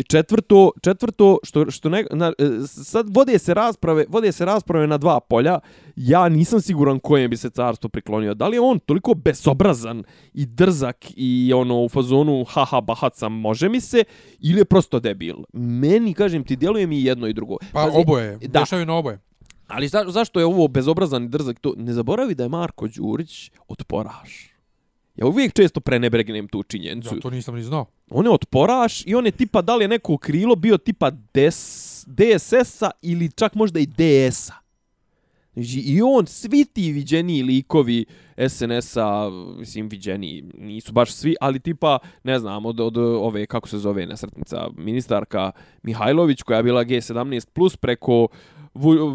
četvrto, 0.09 0.71
četvrto 0.83 1.39
što 1.43 1.71
što 1.71 1.89
ne, 1.89 2.05
na, 2.11 2.33
e, 2.39 2.67
sad 2.67 3.17
vode 3.17 3.39
se 3.39 3.55
rasprave, 3.55 4.05
vode 4.09 4.33
se 4.33 4.45
rasprave 4.45 4.87
na 4.87 4.99
dva 4.99 5.21
polja. 5.21 5.59
Ja 5.97 6.29
nisam 6.29 6.61
siguran 6.61 6.99
kojem 6.99 7.31
bi 7.31 7.37
se 7.37 7.51
carstvo 7.51 7.89
priklonio. 7.89 8.35
Da 8.35 8.49
li 8.49 8.57
je 8.57 8.61
on 8.61 8.79
toliko 8.79 9.15
bezobrazan 9.15 10.03
i 10.35 10.47
drzak 10.47 11.07
i 11.17 11.53
ono 11.55 11.83
u 11.85 11.89
fazonu 11.89 12.45
haha 12.45 12.81
bahat 12.81 13.17
sam 13.17 13.33
može 13.33 13.69
mi 13.69 13.81
se 13.81 14.05
ili 14.39 14.61
je 14.61 14.65
prosto 14.65 15.01
debil. 15.01 15.37
Meni 15.53 16.15
kažem 16.15 16.45
ti 16.45 16.57
djeluje 16.57 16.87
mi 16.87 16.99
i 16.99 17.05
jedno 17.05 17.27
i 17.27 17.33
drugo. 17.33 17.57
Pa 17.73 17.85
Pazi, 17.85 17.97
oboje, 17.99 18.39
da. 18.43 18.61
dešaju 18.61 18.87
na 18.87 18.95
oboje. 18.95 19.19
Ali 19.67 19.89
za, 19.89 20.05
zašto 20.09 20.41
je 20.41 20.47
ovo 20.47 20.69
bezobrazan 20.69 21.25
i 21.25 21.29
drzak? 21.29 21.61
To 21.61 21.75
ne 21.77 21.93
zaboravi 21.93 22.35
da 22.35 22.43
je 22.43 22.49
Marko 22.49 22.89
Đurić 22.89 23.51
otporaš. 23.69 24.51
Ja 25.17 25.27
uvijek 25.27 25.53
često 25.53 25.81
prenebregnem 25.81 26.49
tu 26.49 26.63
činjenicu. 26.63 27.15
Ja, 27.15 27.21
to 27.21 27.31
nisam 27.31 27.55
ni 27.55 27.63
znao. 27.63 27.87
On 28.11 28.25
je 28.25 28.31
otporaš 28.31 29.07
i 29.07 29.15
on 29.15 29.27
je 29.27 29.33
tipa, 29.33 29.63
da 29.63 29.77
li 29.77 29.85
je 29.85 29.89
neko 29.89 30.17
krilo 30.17 30.57
bio 30.57 30.79
tipa 30.79 31.11
des, 31.35 32.05
DSS-a 32.07 32.91
ili 33.03 33.31
čak 33.31 33.55
možda 33.55 33.81
i 33.81 33.87
DS-a. 33.87 34.55
Znači, 35.55 35.79
I 35.79 36.03
on, 36.03 36.27
svi 36.27 36.65
ti 36.65 36.93
viđeni 36.93 37.43
likovi 37.43 38.05
SNS-a, 38.49 39.31
mislim, 39.59 39.89
viđeni, 39.89 40.45
nisu 40.59 40.93
baš 40.93 41.13
svi, 41.13 41.35
ali 41.41 41.61
tipa, 41.61 41.99
ne 42.25 42.39
znam, 42.39 42.67
od, 42.67 42.81
od 42.81 42.97
ove, 42.99 43.47
kako 43.47 43.69
se 43.69 43.79
zove 43.79 44.07
nesretnica, 44.07 44.69
ministarka 44.77 45.53
Mihajlović, 45.83 46.43
koja 46.43 46.57
je 46.57 46.63
bila 46.63 46.85
G17+, 46.85 47.49
plus 47.53 47.77
preko 47.77 48.23
uh, 48.23 48.31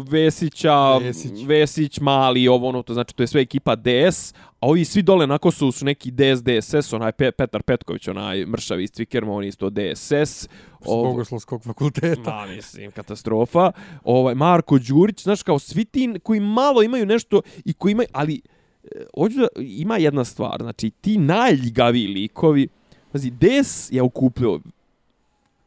Vesića, 0.06 0.96
Vesić. 0.96 1.46
Vesić, 1.46 2.00
Mali, 2.00 2.48
ovo 2.48 2.68
ono, 2.68 2.82
to 2.82 2.94
znači 2.94 3.14
to 3.14 3.22
je 3.22 3.26
sve 3.26 3.40
ekipa 3.40 3.76
DS, 3.76 4.32
a 4.34 4.34
ovi 4.60 4.84
svi 4.84 5.02
dole 5.02 5.26
na 5.26 5.38
Kosovu 5.38 5.72
su 5.72 5.84
neki 5.84 6.10
DS, 6.10 6.42
DSS, 6.42 6.92
onaj 6.92 7.12
Pe 7.12 7.30
Petar 7.32 7.62
Petković, 7.62 8.08
onaj 8.08 8.46
mršavi 8.46 8.84
iz 8.84 8.90
Cvikerma, 8.90 9.32
on 9.32 9.44
isto 9.44 9.70
DSS. 9.70 10.10
S 10.10 10.48
Ovo- 10.80 11.02
Bogoslovskog 11.04 11.62
fakulteta. 11.64 12.30
Ma, 12.30 12.46
mislim, 12.46 12.90
katastrofa. 12.90 13.72
Ovaj, 14.04 14.34
Marko 14.34 14.78
Đurić, 14.78 15.22
znaš, 15.22 15.42
kao 15.42 15.58
svi 15.58 15.84
ti 15.84 16.14
koji 16.22 16.40
malo 16.40 16.82
imaju 16.82 17.06
nešto 17.06 17.42
i 17.64 17.72
koji 17.72 17.92
imaju, 17.92 18.08
ali 18.12 18.40
e, 18.84 18.88
hoću 19.14 19.36
da, 19.36 19.46
ima 19.56 19.96
jedna 19.96 20.24
stvar, 20.24 20.62
znači, 20.62 20.90
ti 20.90 21.18
najljigaviji 21.18 22.06
likovi, 22.06 22.68
pazi, 23.12 23.30
DS 23.30 23.92
je 23.92 24.02
okupljio 24.02 24.60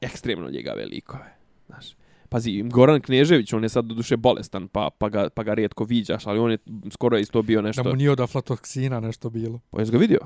ekstremno 0.01 0.49
ljigave 0.49 0.85
likove, 0.85 1.35
znaš. 1.67 1.85
Pazi, 2.29 2.63
Goran 2.63 3.01
Knežević, 3.01 3.53
on 3.53 3.63
je 3.63 3.69
sad 3.69 3.85
do 3.85 3.95
duše 3.95 4.17
bolestan, 4.17 4.67
pa, 4.67 4.89
pa, 4.91 5.09
ga, 5.09 5.29
pa 5.29 5.43
ga 5.43 5.53
rijetko 5.53 5.83
viđaš, 5.83 6.27
ali 6.27 6.39
on 6.39 6.51
je 6.51 6.57
skoro 6.91 7.17
isto 7.17 7.41
bio 7.41 7.61
nešto... 7.61 7.83
Da 7.83 7.89
mu 7.89 7.95
nije 7.95 8.11
od 8.11 8.19
aflatoksina 8.19 8.99
nešto 8.99 9.29
bilo. 9.29 9.59
Pa 9.69 9.79
jesi 9.79 9.91
ga 9.91 9.97
vidio? 9.97 10.19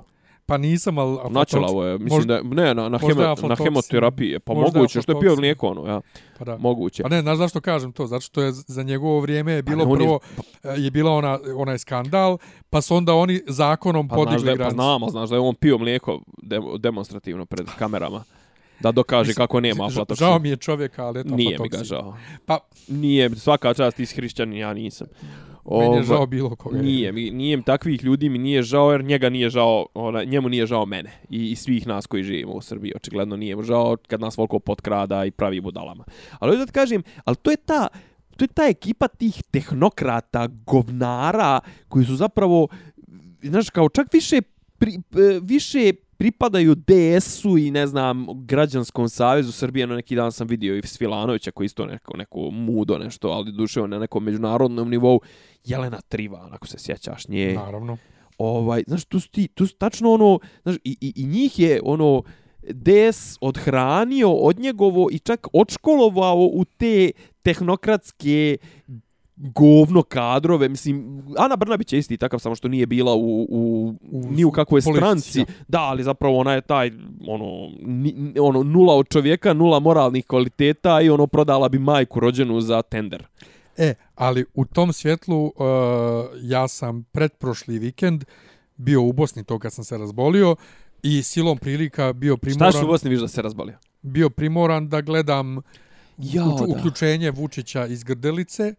Pa 0.45 0.57
nisam, 0.57 0.97
ali... 0.97 1.17
Načela 1.29 1.37
aflatoks- 1.63 1.69
ovo 1.69 1.85
je, 1.85 1.93
mislim 1.93 2.17
možda- 2.17 2.33
da, 2.35 2.55
ne, 2.55 2.75
na, 2.75 2.89
na, 2.89 2.97
hemo, 2.99 3.13
na 3.15 3.31
aflatoksin. 3.31 3.65
hemoterapiji, 3.65 4.29
je, 4.29 4.39
pa 4.39 4.53
Možda 4.53 4.71
moguće, 4.71 5.01
što 5.01 5.11
je 5.11 5.19
pio 5.19 5.35
mlijeko, 5.35 5.67
ono, 5.67 5.87
ja, 5.87 6.01
Pa 6.37 6.45
da. 6.45 6.57
moguće. 6.57 7.03
Pa 7.03 7.09
ne, 7.09 7.21
znaš 7.21 7.37
zašto 7.37 7.61
kažem 7.61 7.91
to? 7.91 8.07
Zato 8.07 8.21
što 8.21 8.41
je 8.41 8.51
za 8.51 8.83
njegovo 8.83 9.19
vrijeme 9.19 9.51
je 9.51 9.61
bilo 9.63 9.77
Pa 9.79 9.85
ne, 9.85 9.91
je- 9.93 9.97
prvo, 9.97 10.19
je, 10.65 10.83
je 10.83 10.91
bila 10.91 11.11
ona, 11.11 11.39
onaj 11.55 11.77
skandal, 11.77 12.37
pa 12.69 12.81
su 12.81 12.95
onda 12.95 13.13
oni 13.13 13.41
zakonom 13.47 14.07
Pa 14.07 14.15
podigli 14.15 14.45
pa 14.45 14.55
granicu. 14.55 14.73
znamo, 14.73 15.09
znaš 15.09 15.29
da 15.29 15.35
je 15.35 15.41
on 15.41 15.55
pio 15.55 15.77
mlijeko 15.77 16.21
de, 16.37 16.59
demonstrativno 16.79 17.45
pred 17.45 17.67
kamerama. 17.69 18.23
Da 18.83 18.91
dokaže 18.91 19.27
Mislim, 19.27 19.43
kako 19.43 19.59
nema 19.59 19.83
Ž- 19.83 19.91
aflatoksin. 19.91 20.25
Žao 20.27 20.39
mi 20.39 20.49
je 20.49 20.55
čovjeka, 20.55 21.05
ali 21.05 21.19
eto 21.19 21.35
Nije 21.35 21.57
mi 21.59 21.69
ga 21.69 21.83
žao. 21.83 22.17
Pa, 22.45 22.59
Nije, 22.87 23.29
svaka 23.35 23.73
čast 23.73 23.97
ti 23.97 24.05
si 24.05 24.15
hrišćanin, 24.15 24.57
ja 24.57 24.73
nisam. 24.73 25.07
meni 25.65 25.83
je 25.83 25.89
Ova, 25.89 26.03
žao 26.03 26.25
bilo 26.25 26.55
koga. 26.55 26.81
Nije, 26.81 27.11
mi, 27.11 27.31
nije 27.31 27.61
takvih 27.61 28.03
ljudi 28.03 28.29
mi 28.29 28.37
nije 28.37 28.63
žao 28.63 28.91
jer 28.91 29.03
njega 29.03 29.29
nije 29.29 29.49
žao, 29.49 29.85
ona, 29.93 30.23
njemu 30.23 30.49
nije 30.49 30.65
žao 30.65 30.85
mene 30.85 31.11
i, 31.29 31.51
i 31.51 31.55
svih 31.55 31.87
nas 31.87 32.07
koji 32.07 32.23
živimo 32.23 32.51
u 32.51 32.61
Srbiji. 32.61 32.93
Očigledno 32.95 33.35
nije 33.35 33.55
mu 33.55 33.63
žao 33.63 33.97
kad 34.07 34.21
nas 34.21 34.37
volko 34.37 34.59
potkrada 34.59 35.25
i 35.25 35.31
pravi 35.31 35.61
budalama. 35.61 36.03
Ali 36.39 36.51
ovdje 36.51 36.65
da 36.65 36.71
kažem, 36.71 37.03
ali 37.25 37.35
to 37.35 37.51
je 37.51 37.57
ta 37.57 37.87
to 38.37 38.43
je 38.43 38.47
ta 38.47 38.67
ekipa 38.67 39.07
tih 39.07 39.43
tehnokrata, 39.51 40.47
govnara 40.47 41.59
koji 41.87 42.05
su 42.05 42.15
zapravo 42.15 42.67
znaš 43.43 43.69
kao 43.69 43.89
čak 43.89 44.13
više 44.13 44.41
pri, 44.77 44.93
e, 44.95 45.39
više 45.41 45.93
pripadaju 46.23 46.75
DS-u 46.75 47.57
i 47.57 47.71
ne 47.71 47.87
znam 47.87 48.27
građanskom 48.45 49.09
savezu 49.09 49.51
Srbije. 49.51 49.87
Na 49.87 49.95
neki 49.95 50.15
dan 50.15 50.31
sam 50.31 50.47
vidio 50.47 50.77
i 50.77 50.81
Svilanovića 50.81 51.51
koji 51.51 51.65
isto 51.65 51.85
neko 51.85 52.17
neko 52.17 52.39
mudo 52.51 52.97
nešto 52.97 53.27
ali 53.27 53.51
duše 53.51 53.81
na 53.87 53.99
nekom 53.99 54.23
međunarodnom 54.23 54.89
nivou. 54.89 55.21
Jelena 55.65 56.01
Trivan 56.01 56.53
ako 56.53 56.67
se 56.67 56.79
sjećaš 56.79 57.27
nje. 57.27 57.53
Naravno. 57.53 57.97
ovaj 58.37 58.83
znaš 58.87 59.05
tu 59.05 59.19
su 59.19 59.29
ti 59.29 59.47
tu 59.47 59.67
su 59.67 59.75
tačno 59.75 60.11
ono 60.11 60.39
znaš 60.63 60.75
i, 60.75 60.97
i, 61.01 61.13
i 61.15 61.25
njih 61.25 61.59
je 61.59 61.81
ono 61.83 62.23
DS 62.61 63.37
odhranio 63.41 64.31
od 64.31 64.59
njegovo 64.59 65.07
i 65.11 65.19
čak 65.19 65.47
odškolovao 65.53 66.49
u 66.53 66.65
te 66.77 67.11
tehnokratske 67.41 68.57
govno 69.35 70.03
kadrove, 70.03 70.69
mislim, 70.69 71.05
Ana 71.37 71.55
Brnabić 71.55 71.93
je 71.93 71.99
isti 71.99 72.17
takav, 72.17 72.39
samo 72.39 72.55
što 72.55 72.67
nije 72.67 72.85
bila 72.85 73.13
u, 73.13 73.19
u, 73.41 73.93
U 74.03 74.21
ni 74.29 74.45
u 74.45 74.51
kakvoj 74.51 74.81
politici, 74.81 75.31
stranci. 75.31 75.45
Da, 75.67 75.79
ali 75.79 76.03
zapravo 76.03 76.37
ona 76.37 76.53
je 76.53 76.61
taj, 76.61 76.91
ono, 77.27 77.45
ni, 77.81 78.15
ono, 78.39 78.63
nula 78.63 78.95
od 78.95 79.07
čovjeka, 79.07 79.53
nula 79.53 79.79
moralnih 79.79 80.25
kvaliteta 80.25 81.01
i 81.01 81.09
ono, 81.09 81.27
prodala 81.27 81.69
bi 81.69 81.79
majku 81.79 82.19
rođenu 82.19 82.61
za 82.61 82.81
tender. 82.81 83.27
E, 83.77 83.93
ali 84.15 84.45
u 84.53 84.65
tom 84.65 84.93
svjetlu 84.93 85.45
uh, 85.45 85.51
ja 86.41 86.67
sam 86.67 87.03
pretprošli 87.03 87.79
vikend 87.79 88.23
bio 88.77 89.01
u 89.01 89.13
Bosni 89.13 89.43
to 89.43 89.59
kad 89.59 89.73
sam 89.73 89.83
se 89.83 89.97
razbolio 89.97 90.55
i 91.03 91.23
silom 91.23 91.57
prilika 91.57 92.13
bio 92.13 92.33
Šta 92.33 92.41
primoran, 92.41 92.71
si 92.71 92.83
u 92.83 92.87
Bosni 92.87 93.09
viš 93.09 93.19
da 93.19 93.27
se 93.27 93.41
razbolio? 93.41 93.77
bio 94.01 94.29
primoran 94.29 94.89
da 94.89 95.01
gledam 95.01 95.57
Ja, 96.17 96.43
uklju- 96.43 96.67
da. 96.67 96.73
uključenje 96.73 97.31
Vučića 97.31 97.85
iz 97.85 98.03
Grdelice. 98.03 98.63
Št- 98.63 98.75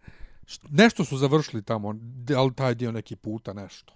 Nešto 0.71 1.05
su 1.05 1.17
završili 1.17 1.63
tamo, 1.63 1.95
ali 2.37 2.55
taj 2.55 2.75
dio 2.75 2.93
neki 2.93 3.17
puta 3.17 3.53
nešto. 3.53 3.95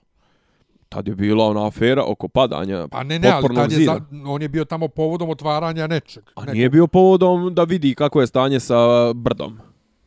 Tad 0.89 1.09
je 1.09 1.15
bila 1.15 1.45
ona 1.45 1.67
afera 1.67 2.05
oko 2.05 2.29
padanja 2.29 2.89
Pa 2.89 3.03
ne, 3.03 3.19
ne, 3.19 3.29
ali 3.29 3.55
tad 3.55 3.73
je, 3.73 3.85
za, 3.85 4.01
on 4.27 4.43
je 4.43 4.49
bio 4.49 4.65
tamo 4.65 4.89
povodom 4.89 5.31
otvaranja 5.31 5.87
nečeg. 5.87 6.25
A 6.35 6.41
nekog. 6.41 6.55
nije 6.55 6.71
bio 6.71 6.87
povodom 6.87 7.55
da 7.55 7.65
vidi 7.65 7.95
kako 7.95 8.21
je 8.21 8.27
stanje 8.27 8.61
sa 8.61 8.77
brdom. 9.13 9.59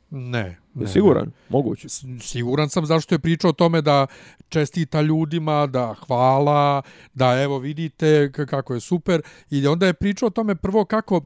Ne. 0.09 0.57
Ne, 0.73 0.87
siguran? 0.87 1.31
Moguće. 1.49 1.89
S- 1.89 2.05
Siguran 2.21 2.69
sam 2.69 2.85
zašto 2.85 3.15
je 3.15 3.19
pričao 3.19 3.49
o 3.49 3.53
tome 3.53 3.81
da 3.81 4.07
čestita 4.49 5.01
ljudima, 5.01 5.67
da 5.67 5.95
hvala, 6.07 6.81
da 7.13 7.41
evo 7.41 7.59
vidite 7.59 8.31
kako 8.31 8.73
je 8.73 8.79
super. 8.79 9.21
I 9.49 9.67
onda 9.67 9.85
je 9.85 9.93
pričao 9.93 10.27
o 10.27 10.29
tome 10.29 10.55
prvo 10.55 10.85
kako, 10.85 11.21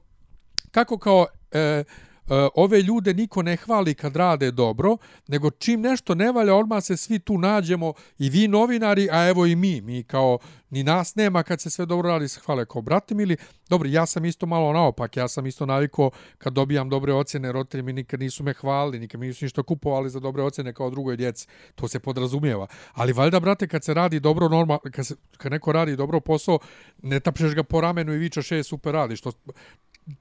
kako 0.72 0.98
kao... 0.98 1.26
E, 1.52 1.84
E, 2.30 2.48
ove 2.56 2.82
ljude 2.82 3.14
niko 3.14 3.42
ne 3.42 3.56
hvali 3.56 3.94
kad 3.94 4.16
rade 4.16 4.52
dobro, 4.52 4.98
nego 5.28 5.50
čim 5.50 5.82
nešto 5.82 6.16
ne 6.16 6.32
valja, 6.32 6.56
odmah 6.56 6.84
se 6.84 6.98
svi 6.98 7.20
tu 7.20 7.38
nađemo 7.38 7.94
i 8.18 8.30
vi 8.30 8.48
novinari, 8.48 9.10
a 9.12 9.28
evo 9.28 9.46
i 9.46 9.56
mi. 9.56 9.82
Mi 9.82 10.04
kao, 10.04 10.40
ni 10.70 10.84
nas 10.84 11.16
nema 11.16 11.44
kad 11.44 11.62
se 11.62 11.70
sve 11.70 11.86
dobro 11.86 12.10
radi, 12.10 12.28
se 12.28 12.40
hvale 12.40 12.66
kao 12.66 12.82
bratim 12.82 13.20
ili 13.20 13.38
Dobro, 13.70 13.90
ja 13.90 14.06
sam 14.06 14.26
isto 14.26 14.46
malo 14.46 14.74
naopak, 14.74 15.18
ja 15.18 15.28
sam 15.28 15.46
isto 15.46 15.66
naviko 15.66 16.12
kad 16.38 16.54
dobijam 16.54 16.90
dobre 16.90 17.14
ocjene, 17.14 17.52
roditelji 17.52 17.84
mi 17.84 17.94
nikad 17.94 18.20
nisu 18.20 18.44
me 18.44 18.54
hvalili, 18.54 19.00
nikad 19.00 19.20
mi 19.20 19.28
nisu 19.28 19.46
ništa 19.46 19.64
kupovali 19.64 20.10
za 20.10 20.20
dobre 20.20 20.44
ocjene 20.44 20.74
kao 20.74 20.90
drugoj 20.90 21.18
djeci. 21.18 21.48
To 21.76 21.88
se 21.88 22.00
podrazumijeva. 22.00 22.68
Ali 22.94 23.14
valjda, 23.14 23.40
brate, 23.40 23.68
kad 23.68 23.84
se 23.84 23.94
radi 23.94 24.20
dobro, 24.20 24.50
normal, 24.50 24.78
kad, 24.92 25.08
se, 25.08 25.16
kad 25.38 25.52
neko 25.52 25.72
radi 25.72 25.96
dobro 25.96 26.20
posao, 26.20 26.60
ne 27.02 27.20
tapšeš 27.20 27.56
ga 27.56 27.64
po 27.64 27.82
ramenu 27.82 28.14
i 28.14 28.18
vičeš 28.18 28.52
e, 28.52 28.64
super 28.64 28.94
radiš. 28.94 29.22
To, 29.22 29.32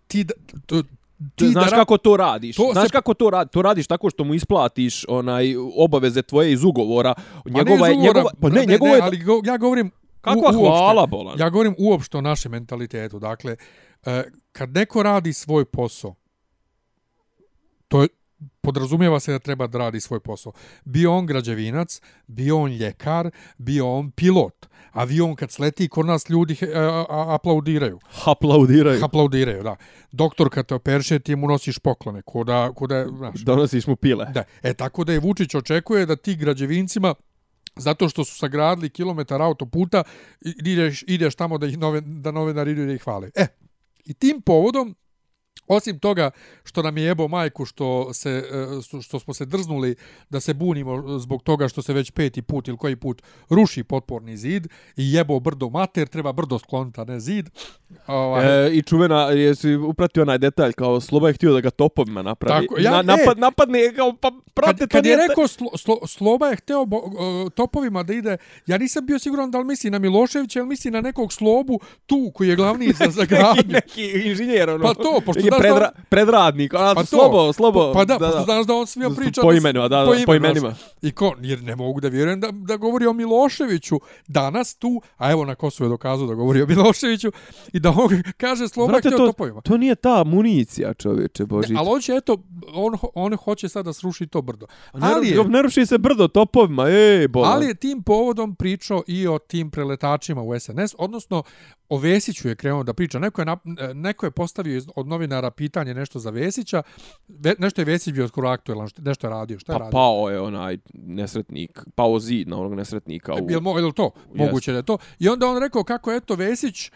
ti, 0.07 0.25
to, 0.67 0.83
Ti 1.37 1.49
znaš 1.49 1.71
ra- 1.71 1.77
kako 1.77 1.99
to 1.99 2.17
radiš? 2.17 2.57
To 2.57 2.71
znaš 2.73 2.85
se- 2.85 2.93
kako 2.93 3.15
to 3.15 3.31
radiš? 3.31 3.53
To 3.53 3.63
radiš 3.63 3.87
tako 3.87 4.11
što 4.11 4.25
mu 4.25 4.35
isplatiš 4.35 5.05
onaj 5.09 5.45
obaveze 5.77 6.23
tvoje 6.23 6.53
iz 6.53 6.65
ugovora. 6.65 7.15
Pa 7.45 7.51
Njegova 7.51 7.63
ne 7.79 7.87
je 7.87 7.93
iz 7.93 7.99
ugovora, 7.99 8.15
njegova 8.15 8.31
pa 8.41 8.49
ne, 8.49 8.55
ne, 8.57 8.67
njegovo 8.67 8.91
ne, 8.91 8.97
je 8.97 9.03
ali 9.03 9.19
go, 9.19 9.41
ja 9.45 9.57
govorim 9.57 9.91
Kakva 10.21 10.41
u, 10.43 10.45
uopšte. 10.45 10.59
hvala, 10.61 11.07
bolan? 11.07 11.39
Ja 11.39 11.51
govorim 11.51 11.75
uopšte 11.79 12.19
o 12.19 12.23
našem 12.23 12.53
mentalitetu. 12.53 13.19
Dakle, 13.19 13.57
e, 14.05 14.23
kad 14.53 14.71
neko 14.71 15.03
radi 15.03 15.33
svoj 15.33 15.65
posao, 15.65 16.15
to 17.89 18.03
je, 18.03 18.09
podrazumijeva 18.61 19.21
se 19.21 19.33
da 19.33 19.39
treba 19.39 19.67
da 19.67 19.79
radi 19.79 20.01
svoj 20.01 20.21
posao. 20.21 20.53
Bio 20.85 21.13
on 21.17 21.27
građevinac, 21.27 22.01
bio 22.27 22.59
on 22.59 22.71
ljekar, 22.73 23.31
bio 23.59 23.93
on 23.93 24.11
pilot. 24.11 24.67
Avion 24.93 25.37
kad 25.37 25.51
sleti, 25.51 25.89
kod 25.89 26.07
nas 26.07 26.29
ljudi 26.31 26.57
e, 26.61 26.67
a, 26.77 27.05
aplaudiraju. 27.35 27.99
Aplaudiraju. 28.27 29.05
Aplaudiraju, 29.05 29.63
da. 29.63 29.77
Doktor 30.13 30.51
kad 30.51 30.67
te 30.67 30.75
operše, 30.75 31.19
ti 31.19 31.37
mu 31.37 31.49
nosiš 31.49 31.79
poklone. 31.79 32.23
Ko 32.23 32.45
da, 32.45 32.73
ko 32.75 32.87
da, 32.87 33.07
znaš, 33.09 33.41
Donosiš 33.41 33.87
mu 33.87 33.97
pile. 33.97 34.27
Da, 34.35 34.45
e 34.63 34.75
tako 34.75 35.05
da 35.05 35.13
je 35.13 35.19
Vučić 35.21 35.55
očekuje 35.55 36.07
da 36.07 36.17
ti 36.17 36.37
građevincima 36.37 37.15
zato 37.77 38.09
što 38.09 38.25
su 38.25 38.37
sagradili 38.39 38.91
kilometar 38.91 39.43
autoputa 39.43 40.03
i- 40.41 40.55
ideš, 40.65 41.05
ideš 41.07 41.35
tamo 41.35 41.59
da 41.59 41.67
ih 41.67 41.79
nove, 41.79 42.01
da 42.01 42.31
novinari 42.31 42.71
idu 42.71 42.87
da 42.87 42.93
ih 42.93 43.03
hvale. 43.03 43.31
E, 43.35 43.47
i 44.05 44.15
tim 44.15 44.43
povodom 44.43 44.95
Osim 45.69 45.99
toga 45.99 46.31
što 46.65 46.83
nam 46.83 46.97
je 46.97 47.05
jebo 47.05 47.29
majku 47.29 47.65
što, 47.65 48.15
se, 48.15 48.31
e, 48.31 49.03
što- 49.03 49.19
smo 49.19 49.35
se 49.35 49.47
drznuli 49.47 49.95
da 50.31 50.41
se 50.41 50.55
bunimo 50.55 51.19
zbog 51.19 51.43
toga 51.43 51.69
što 51.69 51.83
se 51.83 51.93
već 51.93 52.11
peti 52.11 52.43
put 52.43 52.69
ili 52.69 52.77
koji 52.77 52.97
put 52.97 53.23
ruši 53.51 53.85
potporni 53.85 54.37
zid 54.37 54.67
i 54.97 55.13
jebo 55.13 55.41
brdo 55.41 55.69
mater, 55.69 56.09
treba 56.09 56.33
brdo 56.33 56.59
skloniti, 56.59 57.01
a 57.01 57.05
ne 57.05 57.21
zid. 57.21 57.51
Ovaj, 58.07 58.67
E, 58.67 58.71
I 58.71 58.83
čuvena, 58.83 59.23
jesi 59.23 59.75
upratio 59.75 60.23
onaj 60.23 60.39
detalj, 60.39 60.73
kao 60.73 61.01
Sloba 61.01 61.29
je 61.29 61.35
htio 61.35 61.53
da 61.53 61.61
ga 61.61 61.71
topovima 61.71 62.23
napravi. 62.23 62.67
Tako, 62.67 62.81
ja- 62.81 62.91
Na, 62.93 62.99
e. 62.99 63.03
napad, 63.03 63.39
napadne 63.39 63.95
kao, 63.95 64.15
pa 64.15 64.31
prate, 64.55 64.79
kad, 64.79 64.89
kad 64.89 65.07
je 65.07 65.17
nije 65.17 65.29
rekao 65.29 65.49
slo, 65.49 65.69
slo, 65.77 66.07
Sloba 66.07 66.47
je 66.47 66.57
hteo 66.57 66.85
bo, 66.85 66.97
uh, 66.99 67.13
topovima 67.51 68.03
da 68.03 68.15
ide, 68.15 68.37
ja 68.67 68.79
nisam 68.79 69.07
bio 69.07 69.19
siguran 69.19 69.51
da 69.51 69.59
li 69.59 69.65
misli 69.65 69.91
na 69.91 69.99
Miloševića 69.99 70.59
ili 70.59 70.69
misli 70.69 70.91
na 70.91 71.01
nekog 71.01 71.33
Slobu 71.33 71.79
tu 72.07 72.31
koji 72.35 72.49
je 72.49 72.57
glavni 72.57 72.93
za, 72.95 73.07
za 73.09 73.21
neki, 73.57 73.69
neki 73.69 74.23
inženjer, 74.25 74.71
ono. 74.71 74.85
Pa 74.85 74.95
to, 74.95 75.21
pošto 75.27 75.43
da 75.51 75.59
predra, 75.59 75.91
on- 75.97 76.03
predradnik, 76.09 76.75
a, 76.75 76.93
Pa 76.95 77.01
to, 77.01 77.07
slobo, 77.07 77.53
slobo. 77.53 77.93
Pa 77.93 78.05
da, 78.05 78.19
da, 78.19 78.27
pošto 78.27 78.43
znaš 78.45 78.67
da 78.67 78.75
on 78.75 78.87
svima 78.87 79.11
priča... 79.17 79.41
Po 79.43 79.53
imenima, 79.53 79.89
da, 79.89 80.05
da, 80.05 80.25
po, 80.27 80.35
imenima. 80.35 80.61
znaš. 80.61 80.79
I 81.03 81.13
ko, 81.13 81.35
jer 81.41 81.63
ne 81.63 81.77
mogu 81.77 82.01
da 82.01 82.09
vjerujem 82.09 82.41
da, 82.41 82.49
da 82.53 82.77
govori 82.77 83.07
o 83.07 83.13
Miloševiću 83.13 84.01
danas 84.29 84.75
tu, 84.75 85.03
a 85.17 85.31
evo 85.31 85.45
na 85.45 85.55
Kosovu 85.55 85.87
je 85.87 85.89
dokazao 85.89 86.27
da 86.27 86.35
govori 86.35 86.63
o 86.63 86.67
Miloševiću 86.67 87.33
i 87.73 87.81
da 87.81 87.91
on 87.91 88.23
kaže 88.37 88.65
je 88.65 88.69
Brate, 88.89 89.09
hteo 89.09 89.19
to, 89.19 89.27
topovima. 89.27 89.61
to 89.61 89.77
nije 89.77 89.95
ta 89.95 90.25
municija, 90.25 90.95
čovječe, 90.95 91.45
Božić. 91.47 91.77
Ali 91.79 91.89
on 91.89 92.01
će, 92.01 92.13
eto, 92.13 92.37
on, 92.75 92.99
on 93.15 93.37
hoće 93.37 93.69
sad 93.69 93.85
da 93.85 93.93
sruši 93.93 94.27
to 94.27 94.43
brdo. 94.43 94.67
Ne, 94.95 95.01
Ali 95.15 95.29
je, 95.29 95.45
ne 95.45 95.63
ruši 95.63 95.87
se 95.87 95.99
brdo 95.99 96.29
topovima, 96.29 96.89
ej, 96.89 97.29
bolan. 97.29 97.53
Ali 97.53 97.67
je 97.67 97.75
tim 97.75 98.03
povodom 98.03 98.55
pričao 98.55 99.03
i 99.07 99.27
o 99.27 99.39
tim 99.39 99.71
preletačima 99.71 100.43
u 100.43 100.61
SNS, 100.61 100.95
odnosno 100.99 101.43
o 101.89 101.99
Vesiću 101.99 102.49
je 102.49 102.55
krenuo 102.55 102.83
da 102.83 102.93
priča. 102.93 103.19
Neko 103.19 103.41
je, 103.41 103.47
nap- 103.47 103.95
neko 103.95 104.27
je 104.27 104.31
postavio 104.31 104.77
iz- 104.77 104.89
od 104.97 105.07
novinara 105.07 105.51
pitanje 105.51 105.95
nešto 105.95 106.19
za 106.19 106.31
Vesića, 106.31 106.83
Ve, 107.29 107.55
nešto 107.59 107.81
je 107.81 107.85
Vesić 107.85 108.15
bio 108.15 108.29
skoro 108.29 108.49
aktuelan, 108.49 108.89
što- 108.89 109.03
nešto 109.03 109.27
je 109.27 109.31
radio, 109.31 109.59
šta 109.59 109.73
je 109.73 109.75
Pa 109.75 109.79
radio? 109.79 109.91
pao 109.93 110.31
je 110.31 110.41
onaj 110.41 110.79
nesretnik, 110.95 111.81
pao 111.95 112.19
zid 112.19 112.49
na 112.49 112.59
onog 112.59 112.75
nesretnika. 112.75 113.35
U... 113.35 113.51
Jel, 113.51 113.61
mo, 113.61 113.79
jel 113.79 113.93
to? 113.93 114.11
Moguće 114.35 114.73
da 114.73 114.79
je 114.79 114.83
to. 114.83 114.99
I 115.19 115.29
onda 115.29 115.47
on 115.47 115.59
rekao 115.59 115.85
kako 115.85 116.13
eto 116.13 116.35
Vesić 116.35 116.87
e, 116.87 116.91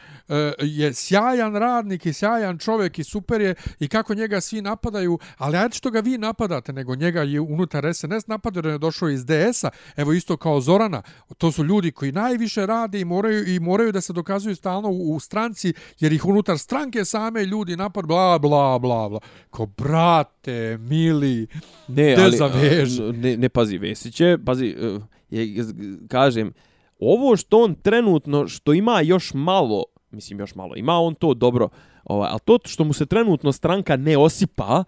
je 0.59 0.94
sjajan 0.94 1.55
radnik 1.55 2.07
i 2.07 2.12
sjajan 2.12 2.59
čovjek 2.59 2.98
i 2.98 3.05
super 3.05 3.40
je 3.40 3.55
i 3.81 3.88
kako 3.88 4.14
njega 4.14 4.40
svi 4.40 4.62
napadaju, 4.62 5.18
ali 5.37 5.57
ajde 5.57 5.74
što 5.74 5.90
ga 5.90 6.01
vi 6.01 6.18
napadate, 6.18 6.72
nego 6.72 6.94
njega 6.94 7.22
je 7.22 7.40
unutar 7.40 7.94
SNS 7.94 8.27
napadaju 8.27 8.62
da 8.62 8.70
je 8.70 8.79
došao 8.79 9.09
iz 9.09 9.24
DS-a, 9.24 9.68
evo 9.96 10.12
isto 10.12 10.37
kao 10.37 10.61
Zorana, 10.61 11.03
to 11.38 11.53
su 11.53 11.64
ljudi 11.64 11.90
koji 11.90 12.12
najviše 12.12 12.66
rade 12.66 13.01
i 13.01 13.05
moraju 13.05 13.46
i 13.46 13.61
moraju 13.61 13.92
da 13.92 14.01
se 14.01 14.12
dokazuju 14.12 14.57
stalno 14.57 14.78
u, 14.85 15.14
u 15.14 15.21
stranci, 15.21 15.73
jer 16.01 16.12
ih 16.12 16.25
unutar 16.25 16.59
stranke 16.59 17.05
same 17.05 17.45
ljudi 17.45 17.77
napad, 17.77 18.07
bla, 18.07 18.38
bla, 18.38 18.79
bla, 18.79 19.09
bla. 19.09 19.21
Ko, 19.51 19.67
brate, 19.67 20.79
mili, 20.81 21.47
Ne, 21.88 22.12
Gde 22.12 22.23
ali, 22.23 22.37
zaveže? 22.37 23.03
a, 23.03 23.12
ne, 23.12 23.37
ne 23.37 23.49
pazi, 23.49 23.79
Vesić 23.79 24.21
je, 24.21 24.45
pazi, 24.45 24.77
uh, 24.81 25.03
je, 25.31 25.64
kažem, 26.09 26.53
ovo 26.99 27.37
što 27.37 27.64
on 27.64 27.75
trenutno, 27.75 28.49
što 28.49 28.73
ima 28.73 29.01
još 29.01 29.35
malo, 29.35 29.85
mislim 30.11 30.41
još 30.41 30.55
malo, 30.55 30.77
ima 30.77 30.93
on 30.93 31.14
to 31.14 31.35
dobro, 31.35 31.69
ovaj, 32.05 32.29
ali 32.31 32.41
to 32.45 32.59
što 32.64 32.85
mu 32.85 32.93
se 32.93 33.07
trenutno 33.07 33.53
stranka 33.53 33.97
ne 33.97 34.19
osipa, 34.19 34.85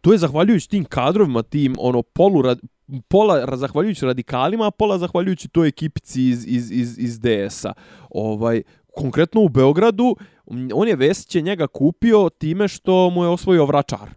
to 0.00 0.12
je 0.12 0.18
zahvaljujući 0.18 0.68
tim 0.68 0.84
kadrovima, 0.84 1.42
tim 1.42 1.74
ono 1.78 2.02
polu 2.02 2.42
pola 3.08 3.56
zahvaljujući 3.56 4.06
radikalima, 4.06 4.66
a 4.66 4.70
pola 4.70 4.98
zahvaljujući 4.98 5.48
toj 5.48 5.68
ekipici 5.68 6.22
iz, 6.22 6.46
iz, 6.46 6.70
iz, 6.70 6.98
iz 6.98 7.20
DS-a. 7.20 7.72
Ovaj, 8.10 8.62
konkretno 8.94 9.40
u 9.40 9.48
Beogradu, 9.48 10.16
on 10.74 10.88
je 10.88 10.96
Vesić 10.96 11.34
je 11.34 11.42
njega 11.42 11.66
kupio 11.66 12.30
time 12.38 12.68
što 12.68 13.10
mu 13.10 13.24
je 13.24 13.28
osvojio 13.28 13.66
vračar. 13.66 14.10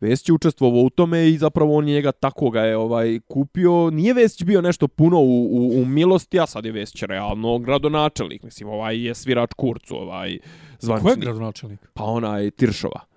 Vesić 0.00 0.28
je 0.28 0.32
učestvovao 0.32 0.80
u 0.80 0.90
tome 0.90 1.28
i 1.28 1.38
zapravo 1.38 1.76
on 1.76 1.88
je 1.88 1.94
njega 1.94 2.12
tako 2.12 2.50
ga 2.50 2.60
je 2.60 2.76
ovaj 2.76 3.20
kupio. 3.28 3.90
Nije 3.90 4.14
Vesić 4.14 4.42
bio 4.42 4.60
nešto 4.60 4.88
puno 4.88 5.20
u, 5.20 5.48
u, 5.50 5.82
u 5.82 5.84
milosti, 5.84 6.40
a 6.40 6.46
sad 6.46 6.64
je 6.64 6.72
Vesić 6.72 7.02
realno 7.02 7.58
gradonačelnik. 7.58 8.42
Mislim, 8.42 8.68
ovaj 8.68 9.06
je 9.06 9.14
svirač 9.14 9.50
kurcu, 9.56 9.96
ovaj 9.96 10.28
ko 10.28 10.32
je 10.34 10.40
zvančnik. 10.80 11.18
gradonačelnik? 11.18 11.80
Pa 11.94 12.04
onaj 12.04 12.50
Tiršova. 12.50 13.07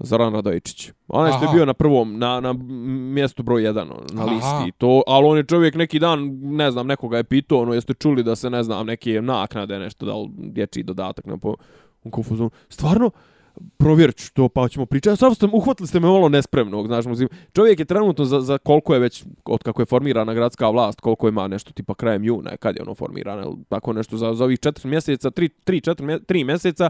Zoran 0.00 0.34
Radojičić. 0.34 0.92
Onaj 1.08 1.32
što 1.32 1.44
je 1.44 1.50
bio 1.54 1.66
na 1.66 1.74
prvom, 1.74 2.18
na, 2.18 2.40
na 2.40 2.52
mjestu 3.12 3.42
broj 3.42 3.62
1 3.62 3.74
na 4.12 4.22
Aha. 4.22 4.34
listi. 4.34 4.78
To, 4.78 5.02
ali 5.06 5.26
on 5.26 5.36
je 5.36 5.44
čovjek 5.44 5.74
neki 5.74 5.98
dan, 5.98 6.38
ne 6.42 6.70
znam, 6.70 6.86
nekoga 6.86 7.16
je 7.16 7.24
pitao, 7.24 7.58
ono, 7.58 7.74
jeste 7.74 7.94
čuli 7.94 8.22
da 8.22 8.36
se, 8.36 8.50
ne 8.50 8.62
znam, 8.62 8.86
neke 8.86 9.22
naknade, 9.22 9.78
nešto, 9.78 10.06
da 10.06 10.16
li 10.16 10.28
dječji 10.36 10.82
dodatak 10.82 11.26
na 11.26 11.36
po... 11.36 11.54
U 12.04 12.10
konfuzonu. 12.10 12.50
Stvarno, 12.68 13.10
provjerit 13.76 14.16
ću 14.16 14.34
to, 14.34 14.48
pa 14.48 14.68
ćemo 14.68 14.86
pričati. 14.86 15.16
Sad 15.16 15.36
ste, 15.36 15.46
uhvatili 15.52 15.86
ste 15.86 16.00
me 16.00 16.08
malo 16.08 16.28
nespremnog, 16.28 16.86
znaš, 16.86 17.04
mislim, 17.04 17.28
čovjek 17.52 17.78
je 17.78 17.84
trenutno 17.84 18.24
za, 18.24 18.40
za 18.40 18.58
koliko 18.58 18.94
je 18.94 19.00
već, 19.00 19.24
od 19.44 19.62
kako 19.62 19.82
je 19.82 19.86
formirana 19.86 20.34
gradska 20.34 20.68
vlast, 20.70 21.00
koliko 21.00 21.28
ima 21.28 21.48
nešto 21.48 21.72
tipa 21.72 21.94
krajem 21.94 22.24
juna, 22.24 22.56
kad 22.56 22.76
je 22.76 22.82
ono 22.82 22.94
formirano, 22.94 23.56
tako 23.68 23.92
nešto 23.92 24.16
za, 24.16 24.34
za 24.34 24.44
ovih 24.44 24.60
četiri 24.60 24.88
mjeseca, 24.88 25.30
tri, 25.30 25.48
tri, 25.48 25.80
četiri, 25.80 26.06
mje- 26.06 26.24
tri 26.26 26.44
mjeseca, 26.44 26.88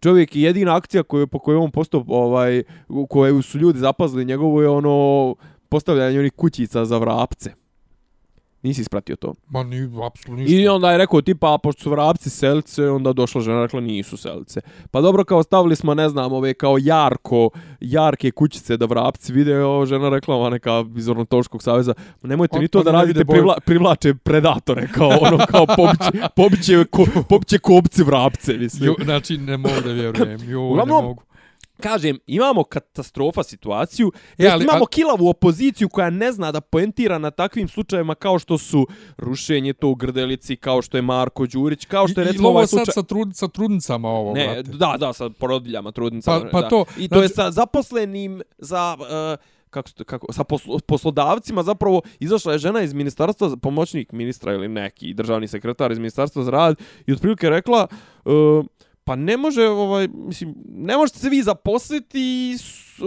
čovjek 0.00 0.36
je 0.36 0.42
jedina 0.42 0.76
akcija 0.76 1.02
koju, 1.02 1.26
po 1.26 1.38
kojoj 1.38 1.58
on 1.58 1.70
postao, 1.70 2.04
ovaj, 2.08 2.62
koju 2.88 3.06
kojoj 3.06 3.42
su 3.42 3.58
ljudi 3.58 3.78
zapazili 3.78 4.24
njegovo 4.24 4.62
je 4.62 4.68
ono 4.68 5.34
postavljanje 5.68 6.18
onih 6.18 6.32
kućica 6.32 6.84
za 6.84 6.98
vrapce. 6.98 7.67
Nisi 8.62 8.80
ispratio 8.80 9.16
to. 9.16 9.34
Ma 9.48 9.62
ni, 9.62 9.90
apsolutno 10.06 10.36
ništa. 10.44 10.56
I 10.56 10.68
onda 10.68 10.92
je 10.92 10.98
rekao 10.98 11.22
tipa, 11.22 11.54
a 11.54 11.58
pošto 11.58 11.82
su 11.82 11.90
vrapci 11.90 12.30
selce, 12.30 12.88
onda 12.90 13.12
došla 13.12 13.40
žena 13.40 13.62
rekla 13.62 13.80
nisu 13.80 14.16
selce. 14.16 14.60
Pa 14.90 15.00
dobro, 15.00 15.24
kao 15.24 15.42
stavili 15.42 15.76
smo, 15.76 15.94
ne 15.94 16.08
znam, 16.08 16.32
ove 16.32 16.54
kao 16.54 16.76
jarko, 16.80 17.50
jarke 17.80 18.30
kućice 18.30 18.76
da 18.76 18.86
vrapci 18.86 19.32
vide, 19.32 19.64
ovo 19.64 19.86
žena 19.86 20.08
rekla, 20.08 20.34
ova 20.34 20.50
neka 20.50 20.84
iz 20.96 21.08
Ornitoškog 21.08 21.62
saveza, 21.62 21.94
nemojte 22.22 22.56
On- 22.56 22.62
ni 22.62 22.68
to 22.68 22.82
da 22.82 22.92
radite, 22.92 23.24
privla, 23.24 23.56
privlače 23.66 24.14
predatore, 24.14 24.88
kao 24.94 25.08
ono, 25.20 25.38
kao 25.46 25.66
pobiće, 25.66 26.28
pobiće, 26.36 26.84
ko, 26.84 27.04
pobiće 27.28 27.58
kopci 27.58 28.02
vrapce, 28.02 28.52
mislim. 28.54 28.86
Jo, 28.86 28.94
znači, 29.04 29.38
ne 29.38 29.56
mogu 29.56 29.74
da 29.84 29.92
vjerujem. 29.92 30.50
Jo, 30.50 30.60
Uglavnom, 30.62 30.96
ne 30.96 31.08
mogu. 31.08 31.22
Kažem, 31.80 32.18
imamo 32.26 32.64
katastrofa 32.64 33.42
situaciju, 33.42 34.12
E, 34.38 34.44
e, 34.44 34.48
ali- 34.48 34.64
imamo 34.64 34.78
ali- 34.78 34.86
kilavu 34.86 35.28
opoziciju 35.28 35.88
koja 35.88 36.10
ne 36.10 36.32
zna 36.32 36.52
da 36.52 36.60
poentira 36.60 37.18
na 37.18 37.30
takvim 37.30 37.68
slučajevima 37.68 38.14
kao 38.14 38.38
što 38.38 38.58
su 38.58 38.86
rušenje 39.18 39.72
to 39.72 39.88
u 39.88 39.94
Grdelici, 39.94 40.56
kao 40.56 40.82
što 40.82 40.96
je 40.98 41.02
Marko 41.02 41.46
Đurić, 41.46 41.84
kao 41.84 42.08
što 42.08 42.20
je 42.20 42.24
I, 42.24 42.26
i 42.26 42.28
recimo 42.28 42.48
ovo 42.48 42.56
ovaj 42.56 42.66
sad 42.66 42.78
slučaj... 42.78 42.92
sa, 42.92 43.02
trud, 43.02 43.36
sa 43.36 43.48
trudnicama 43.48 44.08
ovo, 44.08 44.34
Ne, 44.34 44.44
brate. 44.46 44.62
da, 44.62 44.96
da, 44.98 45.12
sa 45.12 45.30
porodiljama, 45.30 45.92
trudnicama. 45.92 46.40
Pa- 46.40 46.48
pa 46.50 46.60
da. 46.60 46.68
to, 46.68 46.84
I 46.98 47.08
to 47.08 47.22
je 47.22 47.28
znači- 47.28 47.34
sa 47.34 47.50
zaposlenim 47.52 48.42
za... 48.58 48.96
Uh, 49.00 49.44
kako, 49.70 49.90
kako, 50.06 50.32
sa 50.32 50.44
poslo, 50.44 50.78
poslodavcima 50.78 51.62
zapravo 51.62 52.02
izašla 52.20 52.52
je 52.52 52.58
žena 52.58 52.82
iz 52.82 52.92
ministarstva, 52.92 53.56
pomoćnik 53.56 54.12
ministra 54.12 54.54
ili 54.54 54.68
neki 54.68 55.14
državni 55.14 55.48
sekretar 55.48 55.92
iz 55.92 55.98
ministarstva 55.98 56.42
za 56.42 56.50
rad 56.50 56.76
i 57.06 57.12
otprilike 57.12 57.50
rekla 57.50 57.86
uh, 58.24 58.32
pa 59.08 59.16
ne 59.16 59.36
može 59.36 59.68
ovaj 59.68 60.08
mislim 60.08 60.54
ne 60.68 60.96
možete 60.96 61.18
se 61.18 61.28
vi 61.28 61.42
zaposliti 61.42 62.20
i 62.20 62.58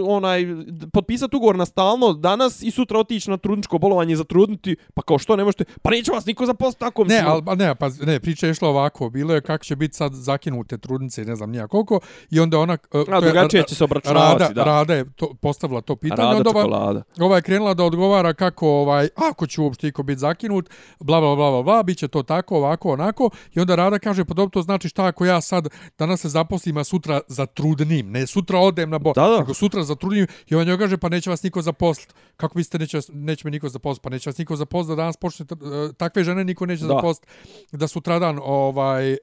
onaj 0.06 0.46
potpisati 0.92 1.36
ugovor 1.36 1.56
na 1.56 1.66
stalno 1.66 2.12
danas 2.12 2.62
i 2.62 2.70
sutra 2.70 2.98
otići 2.98 3.30
na 3.30 3.36
trudničko 3.36 3.78
bolovanje 3.78 4.12
i 4.12 4.16
zatrudniti 4.16 4.76
pa 4.94 5.02
kao 5.02 5.18
što 5.18 5.36
ne 5.36 5.44
možete 5.44 5.64
pa 5.82 5.90
neće 5.90 6.12
vas 6.12 6.26
niko 6.26 6.46
zaposliti 6.46 6.80
tako 6.80 7.04
Ne, 7.04 7.14
mislim, 7.14 7.30
al 7.30 7.56
ne, 7.56 7.74
pa 7.74 7.88
ne, 8.06 8.20
priča 8.20 8.46
je 8.46 8.50
išla 8.50 8.68
ovako, 8.68 9.10
bilo 9.10 9.34
je 9.34 9.40
kako 9.40 9.64
će 9.64 9.76
biti 9.76 9.96
sad 9.96 10.12
zakinute 10.14 10.78
trudnice, 10.78 11.24
ne 11.24 11.36
znam 11.36 11.50
nija 11.50 11.68
koliko, 11.68 12.00
i 12.30 12.40
onda 12.40 12.58
ona... 12.58 12.78
uh, 12.92 13.14
A, 13.14 13.20
drugačije 13.20 13.62
će 13.68 13.74
se 13.74 13.84
obračunavati, 13.84 14.42
Rada, 14.42 14.54
da. 14.54 14.64
Rada 14.64 14.94
je 14.94 15.12
to, 15.16 15.34
postavila 15.40 15.80
to 15.80 15.96
pitanje, 15.96 16.22
Rada 16.22 16.36
onda 16.36 16.50
ova, 16.50 17.02
ova 17.20 17.36
je 17.36 17.42
krenula 17.42 17.74
da 17.74 17.84
odgovara 17.84 18.34
kako, 18.34 18.68
ovaj, 18.68 19.08
ako 19.16 19.46
će 19.46 19.60
uopšte 19.60 19.88
iko 19.88 20.02
biti 20.02 20.18
zakinut, 20.18 20.70
bla, 21.00 21.20
bla, 21.20 21.36
bla, 21.36 21.50
bla, 21.50 21.62
bla, 21.62 21.82
bit 21.82 21.98
će 21.98 22.08
to 22.08 22.22
tako, 22.22 22.56
ovako, 22.56 22.92
onako, 22.92 23.30
i 23.54 23.60
onda 23.60 23.74
Rada 23.74 23.98
kaže, 23.98 24.24
pa 24.24 24.34
dobro, 24.34 24.50
to 24.50 24.62
znači 24.62 24.88
šta 24.88 25.04
ako 25.04 25.24
ja 25.24 25.40
sad 25.40 25.68
danas 25.98 26.20
se 26.20 26.28
zaposlim, 26.28 26.76
a 26.76 26.84
sutra 26.84 27.20
zatrudnim, 27.28 28.10
ne 28.10 28.26
sutra 28.26 28.58
odem 28.58 28.90
na 28.90 28.98
bo, 28.98 29.12
Da, 29.12 29.28
da. 29.28 29.38
nego 29.38 29.54
sutra 29.54 29.81
zatrudnim, 29.84 30.26
i 30.48 30.54
on 30.54 30.66
njoj 30.66 30.78
kaže, 30.78 30.96
pa 30.96 31.08
neće 31.08 31.30
vas 31.30 31.42
niko 31.42 31.62
zaposliti. 31.62 32.14
Kako 32.36 32.58
mislite, 32.58 32.78
neće, 32.78 32.96
vas- 32.96 33.10
neće 33.12 33.42
me 33.44 33.50
niko 33.50 33.68
zaposliti? 33.68 34.02
Pa 34.02 34.10
neće 34.10 34.28
vas 34.28 34.38
niko 34.38 34.56
zaposliti 34.56 34.90
da 34.90 34.96
danas 34.96 35.16
počnete, 35.16 35.54
e, 35.54 35.92
takve 35.92 36.24
žene 36.24 36.44
niko 36.44 36.66
neće 36.66 36.82
Da. 36.82 36.88
zaposliti 36.88 37.28
da 37.72 37.88
sutradan 37.88 38.38
ovaj, 38.42 39.12
e, 39.12 39.18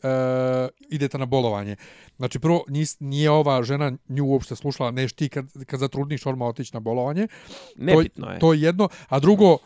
idete 0.89 1.17
na 1.17 1.25
bolovanje. 1.25 1.75
Znači, 2.17 2.39
prvo, 2.39 2.63
nis, 2.67 2.97
nije 2.99 3.31
ova 3.31 3.63
žena 3.63 3.91
nju 4.09 4.25
uopšte 4.25 4.55
slušala, 4.55 4.91
neš 4.91 5.13
ti 5.13 5.29
kad, 5.29 5.45
kad 5.65 5.79
zatrudniš 5.79 6.25
odmah 6.25 6.47
otići 6.47 6.71
na 6.73 6.79
bolovanje. 6.79 7.27
Nebitno 7.75 8.25
to, 8.25 8.31
je. 8.31 8.39
To 8.39 8.53
je 8.53 8.61
jedno. 8.61 8.89
A 9.07 9.19
drugo, 9.19 9.57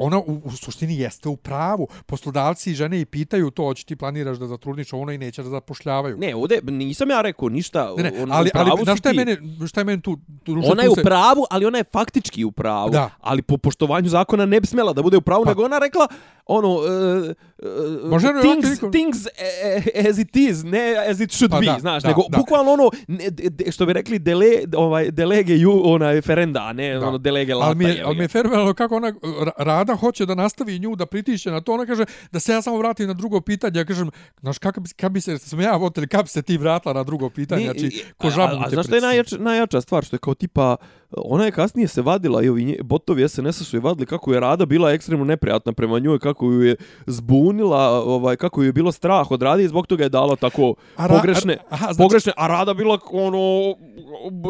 ona 0.00 0.18
u, 0.18 0.40
u 0.44 0.50
suštini 0.52 0.96
jeste 0.96 1.28
u 1.28 1.36
pravu. 1.36 1.88
Poslodavci 2.06 2.70
i 2.70 2.74
žene 2.74 3.00
i 3.00 3.04
pitaju 3.04 3.50
to, 3.50 3.62
hoće 3.64 3.84
ti 3.84 3.96
planiraš 3.96 4.38
da 4.38 4.46
zatrudniš 4.46 4.92
ono 4.92 5.12
i 5.12 5.18
neće 5.18 5.42
da 5.42 5.48
zapošljavaju. 5.50 6.16
Ne, 6.16 6.34
ovdje 6.34 6.60
nisam 6.62 7.10
ja 7.10 7.20
rekao 7.20 7.48
ništa. 7.48 7.94
Ne, 7.96 8.02
ne, 8.02 8.12
on- 8.14 8.32
ali, 8.32 8.48
u 8.48 8.58
ali 8.58 8.84
znaš 8.84 8.98
šta 8.98 9.08
je 9.08 9.14
mene, 9.16 9.36
šta 9.66 9.80
je 9.80 9.84
meni 9.84 10.02
tu? 10.02 10.16
tu 10.44 10.52
Ona 10.64 10.82
je 10.82 10.86
tu 10.86 10.92
u 10.92 10.94
se- 10.94 11.02
pravu, 11.02 11.44
ali 11.50 11.66
ona 11.66 11.78
je 11.78 11.84
faktički 11.84 12.44
u 12.44 12.52
pravu. 12.52 12.90
Da. 12.90 13.10
Ali 13.20 13.42
po 13.42 13.56
poštovanju 13.56 14.08
zakona 14.08 14.46
ne 14.46 14.60
bi 14.60 14.66
smjela 14.66 14.92
da 14.92 15.02
bude 15.02 15.16
u 15.16 15.20
pravu, 15.20 15.44
Pa. 15.44 15.50
nego 15.50 15.64
ona 15.64 15.78
rekla 15.78 16.06
ono 16.50 16.68
uh, 16.68 16.82
uh, 16.82 18.12
ona 18.12 18.40
things, 18.40 18.80
things 18.82 19.16
eh, 19.28 20.08
as 20.08 20.18
it 20.18 20.36
is, 20.38 20.62
ne 20.64 20.80
as 21.00 21.20
it 21.20 21.30
should 21.30 21.50
Pa 21.50 21.60
be, 21.60 21.66
da, 21.66 21.76
znaš, 21.80 22.02
da, 22.02 22.08
nego 22.08 22.22
da. 22.28 22.38
bukvalno 22.38 22.72
ono 22.72 22.90
ne, 23.08 23.30
de, 23.30 23.72
što 23.72 23.86
bi 23.86 23.92
rekli 23.92 24.18
dele, 24.18 24.46
ovaj 24.74 25.10
delege 25.10 25.54
ju 25.54 25.80
onaj 25.84 26.20
ferenda, 26.20 26.60
a 26.60 26.72
ne 26.72 26.94
Da. 26.94 27.08
ono 27.08 27.18
delege 27.18 27.54
lata. 27.54 27.66
ali 27.66 27.76
mi 27.76 27.84
je, 27.84 28.02
ali 28.02 28.16
mi 28.16 28.24
je 28.24 28.28
fenomenalno 28.28 28.74
kako 28.74 28.96
ona 28.96 29.12
Ra- 29.12 29.52
Rada 29.58 29.94
hoće 29.94 30.26
da 30.26 30.34
nastavi 30.34 30.78
nju 30.78 30.96
da 30.96 31.06
pritišće 31.06 31.50
na 31.50 31.60
to. 31.60 31.72
Ona 31.72 31.86
kaže 31.86 32.04
da 32.32 32.40
se 32.40 32.52
ja 32.52 32.62
samo 32.62 32.78
vratim 32.78 33.06
na 33.06 33.14
drugo 33.14 33.40
pitanje. 33.40 33.78
Ja 33.78 33.84
kažem, 33.84 34.10
znaš, 34.40 34.58
kako 34.58 34.80
bi, 34.80 34.88
kako 34.90 35.10
bi 35.10 35.20
se, 35.20 35.38
sam 35.38 35.60
ja 35.60 35.72
votel, 35.72 36.04
kako 36.06 36.22
bi 36.22 36.28
se 36.28 36.42
ti 36.42 36.56
vratila 36.56 36.94
na 36.94 37.04
drugo 37.04 37.30
pitanje? 37.30 37.64
Znači, 37.64 38.04
ko 38.16 38.26
a- 38.26 38.30
žabu 38.30 38.54
a, 38.54 38.60
a 38.60 38.64
te 38.64 38.70
znaš 38.70 38.86
šta 38.86 38.94
je 38.94 39.00
najjača, 39.02 39.36
najjača 39.38 39.80
stvar? 39.80 40.04
Što 40.04 40.16
je 40.16 40.20
kao 40.20 40.34
tipa, 40.34 40.76
ona 41.12 41.44
je 41.44 41.50
kasnije 41.50 41.88
se 41.88 42.02
vadila 42.02 42.42
i 42.42 42.48
ovi 42.48 42.64
nje, 42.64 42.76
botovi 42.82 43.28
SNS-a 43.28 43.64
su 43.64 43.76
je 43.76 43.80
vadili 43.80 44.06
kako 44.06 44.32
je 44.32 44.40
Rada 44.40 44.66
bila 44.66 44.90
ekstremno 44.90 45.24
neprijatna 45.24 45.72
prema 45.72 45.98
njoj, 45.98 46.18
kako 46.18 46.46
ju 46.46 46.62
je 46.62 46.76
zbunila, 47.06 47.78
ovaj, 47.90 48.36
kako 48.36 48.62
ju 48.62 48.66
je 48.66 48.72
bilo 48.72 48.92
strah 48.92 49.30
od 49.30 49.42
Rade 49.42 49.64
i 49.64 49.68
zbog 49.68 49.86
toga 49.86 50.02
je 50.02 50.08
dala 50.08 50.36
tako 50.36 50.74
A 50.96 51.06
Ra- 51.06 51.16
pogrešne, 51.16 51.54
a- 51.54 51.58
aha, 51.70 51.84
znači- 51.84 51.98
pogrešne, 51.98 52.32
a 52.36 52.46
Rada 52.46 52.74
bila 52.74 52.98
ono 53.12 53.74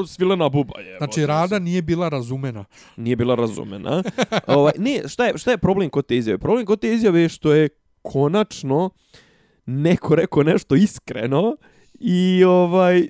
svilena 0.07 0.49
buba 0.49 0.81
je. 0.81 0.97
Znači, 0.99 1.27
Rada 1.27 1.59
nije 1.59 1.83
bila 1.83 2.09
razumena. 2.09 2.65
Nije 2.97 3.17
bila 3.17 3.35
razumena. 3.35 4.03
ovaj, 4.47 4.73
ne, 4.79 5.03
šta 5.09 5.27
je, 5.27 5.39
šta 5.39 5.51
je 5.51 5.59
problem 5.59 5.91
kod 5.91 6.07
te 6.07 6.17
izjave? 6.17 6.39
Problem 6.39 6.67
kod 6.67 6.81
te 6.81 6.93
izjave 6.93 7.21
je 7.21 7.29
što 7.29 7.53
je 7.53 7.69
konačno 8.03 8.91
neko 9.67 10.15
rekao 10.15 10.43
nešto 10.43 10.75
iskreno 10.75 11.57
i 12.01 12.45
ovaj 12.45 13.09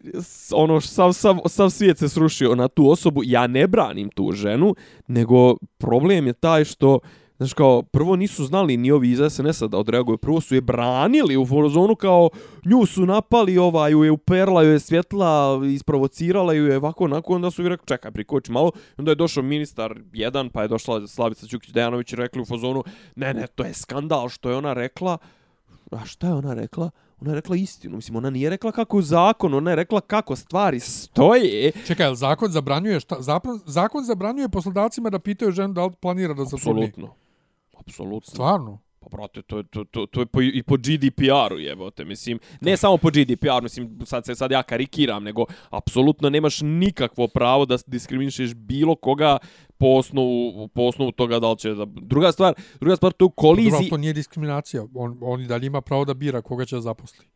ono 0.53 0.81
sav, 0.81 1.13
sav, 1.13 1.39
sav 1.47 1.71
svijet 1.71 1.99
se 1.99 2.09
srušio 2.09 2.55
na 2.55 2.69
tu 2.69 2.91
osobu. 2.91 3.23
Ja 3.25 3.47
ne 3.47 3.67
branim 3.67 4.09
tu 4.09 4.33
ženu, 4.33 4.75
nego 5.07 5.57
problem 5.79 6.27
je 6.27 6.33
taj 6.33 6.65
što 6.65 6.99
Znaš 7.41 7.53
kao, 7.53 7.83
prvo 7.83 8.17
nisu 8.17 8.45
znali 8.45 8.77
ni 8.77 8.91
ovi 8.91 9.11
iz 9.11 9.19
SNS-a 9.31 9.67
da 9.67 9.79
odreaguju, 9.79 10.19
prvo 10.19 10.41
su 10.41 10.55
je 10.55 10.61
branili 10.61 11.37
u 11.37 11.47
forozonu 11.47 11.95
kao 11.97 12.31
nju 12.65 12.87
su 12.87 13.07
napali, 13.07 13.59
ova 13.59 13.89
ju 13.89 14.05
je 14.05 14.11
uperla, 14.11 14.63
ju 14.63 14.71
je 14.71 14.81
svjetla, 14.81 15.61
isprovocirala 15.67 16.53
ju 16.53 16.67
je 16.67 16.77
ovako, 16.77 17.05
onako, 17.05 17.35
onda 17.35 17.51
su 17.51 17.63
ju 17.63 17.69
rekli, 17.69 17.87
čekaj, 17.87 18.11
prikoči 18.11 18.53
malo, 18.53 18.73
onda 18.99 19.11
je 19.11 19.15
došao 19.15 19.43
ministar 19.43 19.95
jedan, 20.13 20.51
pa 20.51 20.63
je 20.63 20.69
došla 20.69 21.07
Slavica 21.07 21.47
Ćukić-Dejanović 21.47 22.13
i 22.13 22.17
rekli 22.17 22.43
u 22.43 22.45
fazonu, 22.45 22.85
ne, 23.17 23.35
ne, 23.35 23.47
to 23.47 23.65
je 23.65 23.75
skandal 23.75 24.29
što 24.29 24.51
je 24.51 24.57
ona 24.57 24.73
rekla, 24.73 25.19
a 25.91 26.05
šta 26.05 26.27
je 26.27 26.33
ona 26.33 26.55
rekla? 26.55 26.91
Ona 27.21 27.31
je 27.31 27.35
rekla 27.35 27.57
istinu, 27.57 27.97
mislim, 27.97 28.17
ona 28.17 28.31
nije 28.31 28.51
rekla 28.51 28.73
kako 28.73 28.99
je 28.99 29.03
zakon, 29.03 29.55
ona 29.55 29.71
je 29.71 29.77
rekla 29.77 30.01
kako 30.01 30.37
stvari 30.37 30.81
stoje. 30.81 31.73
Čekaj, 31.87 32.07
jel 32.07 32.15
zakon 32.15 32.51
zabranjuje 32.51 33.01
šta? 33.01 33.17
Zapra- 33.21 33.61
zakon 33.67 34.05
zabranjuje 34.05 34.49
poslodavcima 34.49 35.11
da 35.11 35.19
pitaju 35.19 35.53
ženu 35.53 35.75
da 35.75 35.85
li 35.85 35.93
planira 36.01 36.35
da 36.35 36.45
zatrudni. 36.45 36.85
Apsolutno. 36.85 37.15
Apsolutno. 37.79 38.31
Stvarno? 38.31 38.79
Pa 39.01 39.09
brate, 39.09 39.43
to 39.43 39.59
je 39.59 39.65
to 39.65 39.85
to 39.85 40.07
to 40.07 40.21
je 40.21 40.27
po, 40.27 40.43
i 40.43 40.63
po 40.63 40.77
GDPR-u 40.77 41.59
jebote, 41.59 42.05
mislim, 42.05 42.39
ne 42.61 42.77
samo 42.77 42.97
po 42.97 43.09
GDPR, 43.11 43.63
mislim 43.63 43.99
sad 44.05 44.27
se 44.27 44.35
sad 44.35 44.51
ja 44.51 44.63
karikiram, 44.63 45.25
nego 45.25 45.45
apsolutno 45.71 46.31
nemaš 46.31 46.61
nikakvo 46.61 47.29
pravo 47.29 47.67
da 47.67 47.79
diskriminišeš 47.87 48.55
bilo 48.55 48.95
koga 48.95 49.39
po 49.81 49.87
osnovu 49.87 50.69
po 50.69 50.83
osnovu 50.83 51.13
toga 51.13 51.39
da 51.39 51.51
li 51.51 51.59
će 51.59 51.75
da 51.75 51.85
druga 51.85 52.33
stvar, 52.33 52.55
druga 52.81 52.97
stvar 52.97 53.13
to 53.13 53.25
je 53.25 53.27
u 53.27 53.31
Pa 53.31 53.43
Dobro, 53.43 53.51
koliziji 53.51 53.91
to 53.91 53.97
nije 53.97 54.13
diskriminacija. 54.13 54.85
On, 54.95 55.19
on 55.21 55.41
i 55.41 55.47
dalje 55.47 55.67
ima 55.67 55.81
pravo 55.81 56.05
da 56.05 56.15
bira 56.15 56.43
koga 56.43 56.65
će 56.65 56.77
da 56.77 56.81
zaposli. 56.81 57.27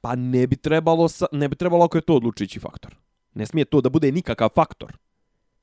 pa 0.00 0.14
ne 0.16 0.46
bi 0.46 0.56
trebalo 0.56 1.08
sa, 1.08 1.26
ne 1.32 1.48
bi 1.48 1.56
trebalo 1.56 1.84
ako 1.84 1.98
je 1.98 2.02
to 2.02 2.14
odlučujući 2.16 2.60
faktor. 2.60 2.96
Ne 3.34 3.46
smije 3.46 3.64
to 3.64 3.80
da 3.80 3.88
bude 3.88 4.12
nikakav 4.12 4.48
faktor. 4.48 4.96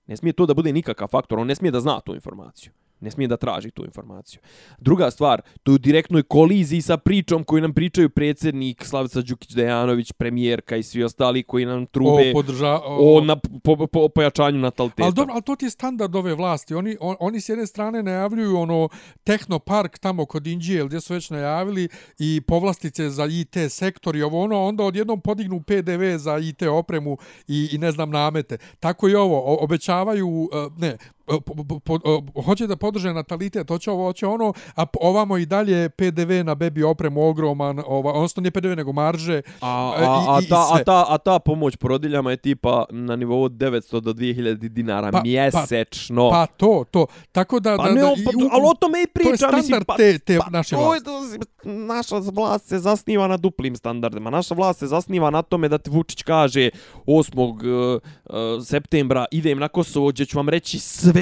Ne 0.08 0.18
smije 0.18 0.34
to 0.34 0.46
da 0.46 0.54
bude 0.54 0.74
nikakav 0.74 1.08
faktor, 1.08 1.40
on 1.40 1.48
ne 1.48 1.56
smije 1.56 1.72
da 1.72 1.80
zna 1.80 2.00
tu 2.00 2.16
informaciju. 2.16 2.72
Ne 3.00 3.12
smije 3.12 3.28
da 3.28 3.38
traži 3.38 3.72
tu 3.72 3.86
informaciju. 3.86 4.42
Druga 4.78 5.12
stvar, 5.12 5.42
to 5.64 5.72
je 5.72 5.76
u 5.76 5.78
direktnoj 5.78 6.24
koliziji 6.24 6.82
sa 6.82 6.98
pričom 6.98 7.44
koju 7.44 7.62
nam 7.62 7.74
pričaju 7.74 8.10
predsjednik 8.10 8.86
Slavica 8.86 9.20
Đukić-Dejanović, 9.20 10.14
premijerka 10.14 10.76
i 10.76 10.84
svi 10.84 11.04
ostali 11.04 11.44
koji 11.44 11.66
nam 11.66 11.86
trube 11.86 12.30
O, 12.30 12.34
podrža, 12.34 12.80
o, 12.86 13.22
na, 13.22 13.36
po, 13.64 13.88
po, 13.88 14.10
pojačanju 14.10 14.60
nataliteta. 14.60 15.04
Ali 15.04 15.14
dobro, 15.14 15.34
ali 15.34 15.44
to 15.44 15.56
ti 15.56 15.66
je 15.66 15.70
standard 15.70 16.16
ove 16.16 16.34
vlasti. 16.34 16.76
Oni, 16.76 16.98
on, 17.00 17.16
oni 17.20 17.42
s 17.42 17.50
jedne 17.50 17.68
strane 17.68 18.04
najavljuju 18.04 18.58
ono 18.58 18.90
tehnopark 19.24 19.98
tamo 19.98 20.26
kod 20.26 20.48
Indije, 20.48 20.86
gdje 20.86 21.02
su 21.02 21.14
već 21.14 21.30
najavili 21.30 21.90
i 22.20 22.42
povlastice 22.48 23.10
za 23.10 23.26
IT 23.26 23.58
sektor 23.70 24.16
i 24.16 24.22
ovo 24.22 24.44
ono, 24.44 24.64
onda 24.64 24.84
odjednom 24.84 25.22
podignu 25.22 25.62
PDV 25.62 26.18
za 26.18 26.38
IT 26.38 26.62
opremu 26.62 27.18
i, 27.48 27.70
i 27.72 27.78
ne 27.78 27.92
znam 27.92 28.10
namete. 28.10 28.58
Tako 28.80 29.10
i 29.10 29.16
ovo, 29.16 29.38
o, 29.46 29.64
obećavaju, 29.64 30.50
e, 30.54 30.70
ne, 30.78 30.98
po, 31.28 31.40
po, 31.80 32.00
hoće 32.42 32.68
da 32.68 32.76
podrže 32.76 33.14
natalitet, 33.14 33.68
hoće 33.68 33.92
ovo, 33.92 34.06
hoće 34.06 34.28
ono, 34.28 34.54
a 34.76 34.86
ovamo 34.96 35.38
i 35.38 35.46
dalje 35.46 35.90
PDV 35.90 36.32
na 36.44 36.56
bebi 36.56 36.84
opremu 36.84 37.24
ogroman, 37.24 37.80
ova, 37.80 38.14
odnosno 38.14 38.42
nije 38.42 38.52
PDV 38.52 38.68
nego 38.68 38.92
marže. 38.92 39.42
A, 39.62 39.94
E, 39.98 40.04
a, 40.04 40.26
a, 40.28 40.40
i- 40.42 40.46
i 40.46 40.48
ta, 40.48 40.60
a, 40.62 40.68
sve. 40.68 40.84
ta, 40.84 41.06
a 41.08 41.18
ta 41.18 41.40
pomoć 41.40 41.76
porodiljama 41.76 42.32
je 42.32 42.38
tipa 42.38 42.86
na 42.90 43.16
nivou 43.16 43.44
od 43.44 43.52
900 43.52 43.68
do 44.00 44.14
2000 44.14 44.56
dinara 44.70 45.12
Pa- 45.12 45.18
pa- 45.18 45.24
mjesečno. 45.24 46.30
Pa 46.30 46.46
to, 46.48 46.84
to. 46.92 47.06
Tako 47.32 47.60
da... 47.60 47.78
Pa 47.78 47.84
da, 47.84 47.92
ne, 47.92 48.02
da, 48.02 48.08
pa, 48.08 48.32
i 48.34 48.36
u- 48.38 48.50
ali 48.52 48.64
o 48.66 48.74
tome 48.74 48.98
i 48.98 49.06
to 49.06 49.10
je 49.12 49.14
priča, 49.16 49.38
standard 49.38 49.58
mislim, 49.58 49.84
pa, 49.84 49.96
te, 49.96 50.20
te 50.20 50.38
pa, 50.40 50.50
naše 50.50 50.76
to 50.76 50.94
je 50.94 51.02
vlasti. 51.02 51.40
naša 51.66 52.16
vlast 52.34 52.66
se 52.66 52.80
zasniva 52.80 53.28
na 53.28 53.38
duplim 53.38 53.76
standardima. 53.76 54.30
Naša 54.30 54.54
vlast 54.54 54.80
se 54.80 54.88
zasniva 54.88 55.30
na 55.30 55.42
tome 55.42 55.70
da 55.70 55.78
ti 55.78 55.90
Vučić 55.90 56.24
kaže 56.24 56.70
8. 57.06 57.40
uh, 57.40 58.02
uh, 58.26 58.66
septembra 58.66 59.26
idem 59.32 59.60
na 59.60 59.68
Kosovo 59.68 60.08
gdje 60.08 60.26
ću 60.26 60.38
vam 60.38 60.50
reći 60.50 60.80
sve 60.80 61.17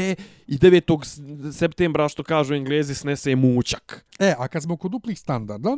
i 0.48 0.58
9. 0.58 1.06
s- 1.06 1.22
septembra 1.58 2.10
što 2.10 2.24
kažu 2.24 2.54
englezi 2.54 2.96
snese 2.96 3.36
mučak. 3.36 4.06
E, 4.20 4.34
a 4.38 4.48
kad 4.48 4.64
smo 4.64 4.78
kod 4.78 4.91
duplih 4.91 5.20
standarda, 5.20 5.78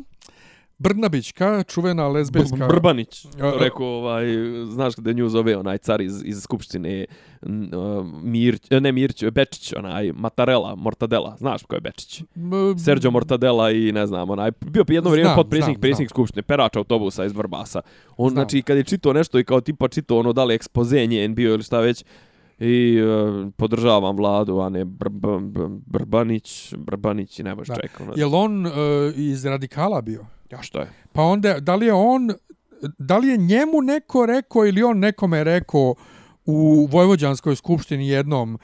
Brnabićka, 0.79 1.63
čuvena 1.63 2.07
lezbejska... 2.07 2.55
Br 2.57 2.67
Brbanić, 2.67 3.25
rekao, 3.59 3.85
ovaj, 3.85 4.25
znaš 4.69 4.95
gde 4.95 5.13
nju 5.13 5.29
zove 5.29 5.57
onaj 5.57 5.77
car 5.77 6.01
iz, 6.01 6.21
iz 6.25 6.41
Skupštine, 6.41 7.05
Mir, 8.23 8.59
ne 8.71 8.91
Mirć, 8.91 9.23
Bečić, 9.25 9.73
onaj, 9.73 10.11
Matarela, 10.11 10.75
Mortadela, 10.75 11.35
znaš 11.39 11.63
ko 11.63 11.75
je 11.75 11.81
Bečić? 11.81 12.21
M, 12.35 12.79
Sergio 12.79 13.11
Mortadela 13.11 13.71
i 13.71 13.91
ne 13.91 14.07
znam, 14.07 14.29
onaj, 14.29 14.51
bio 14.61 14.85
je 14.87 14.95
jedno 14.95 15.09
vrijeme 15.09 15.35
potpredsjednik, 15.35 15.79
predsjednik. 15.79 16.09
Skupštine, 16.09 16.41
perač 16.43 16.75
autobusa 16.75 17.25
iz 17.25 17.31
Vrbasa. 17.31 17.81
On, 18.17 18.29
Znam. 18.29 18.43
znači, 18.43 18.61
kad 18.61 18.77
je 18.77 18.83
čitao 18.83 19.13
nešto 19.13 19.39
i 19.39 19.43
kao 19.43 19.61
tipa 19.61 19.87
čitao 19.87 20.19
ono, 20.19 20.33
da 20.33 20.43
li 20.43 20.55
ekspoze 20.55 21.05
njen 21.05 21.35
bio 21.35 21.53
ili 21.53 21.63
šta 21.63 21.79
već, 21.79 22.03
i 22.59 23.01
uh, 23.01 23.51
podržavam 23.57 24.15
vladu, 24.15 24.59
a 24.59 24.69
ne 24.69 24.85
Br 24.85 25.09
Br 25.09 25.37
Br 25.39 25.67
Brbanić, 25.69 26.73
Brbanić 26.77 27.39
i 27.39 27.43
ne 27.43 27.55
baš 27.55 27.67
čekao. 27.81 28.05
Ne. 28.05 28.13
Jel 28.15 28.35
on 28.35 28.65
uh, 28.65 28.71
iz 29.15 29.45
radikala 29.45 30.01
bio? 30.01 30.25
Ja 30.51 30.61
što 30.61 30.79
je? 30.79 30.91
Pa 31.13 31.21
onda, 31.21 31.59
da 31.59 31.75
li 31.75 31.85
je 31.85 31.93
on, 31.93 32.31
da 32.99 33.17
li 33.17 33.27
je 33.27 33.37
njemu 33.37 33.81
neko 33.81 34.25
rekao 34.25 34.65
ili 34.65 34.83
on 34.83 34.99
nekome 34.99 35.43
rekao 35.43 35.95
u 36.45 36.87
Vojvođanskoj 36.91 37.55
skupštini 37.55 38.07
jednom 38.07 38.57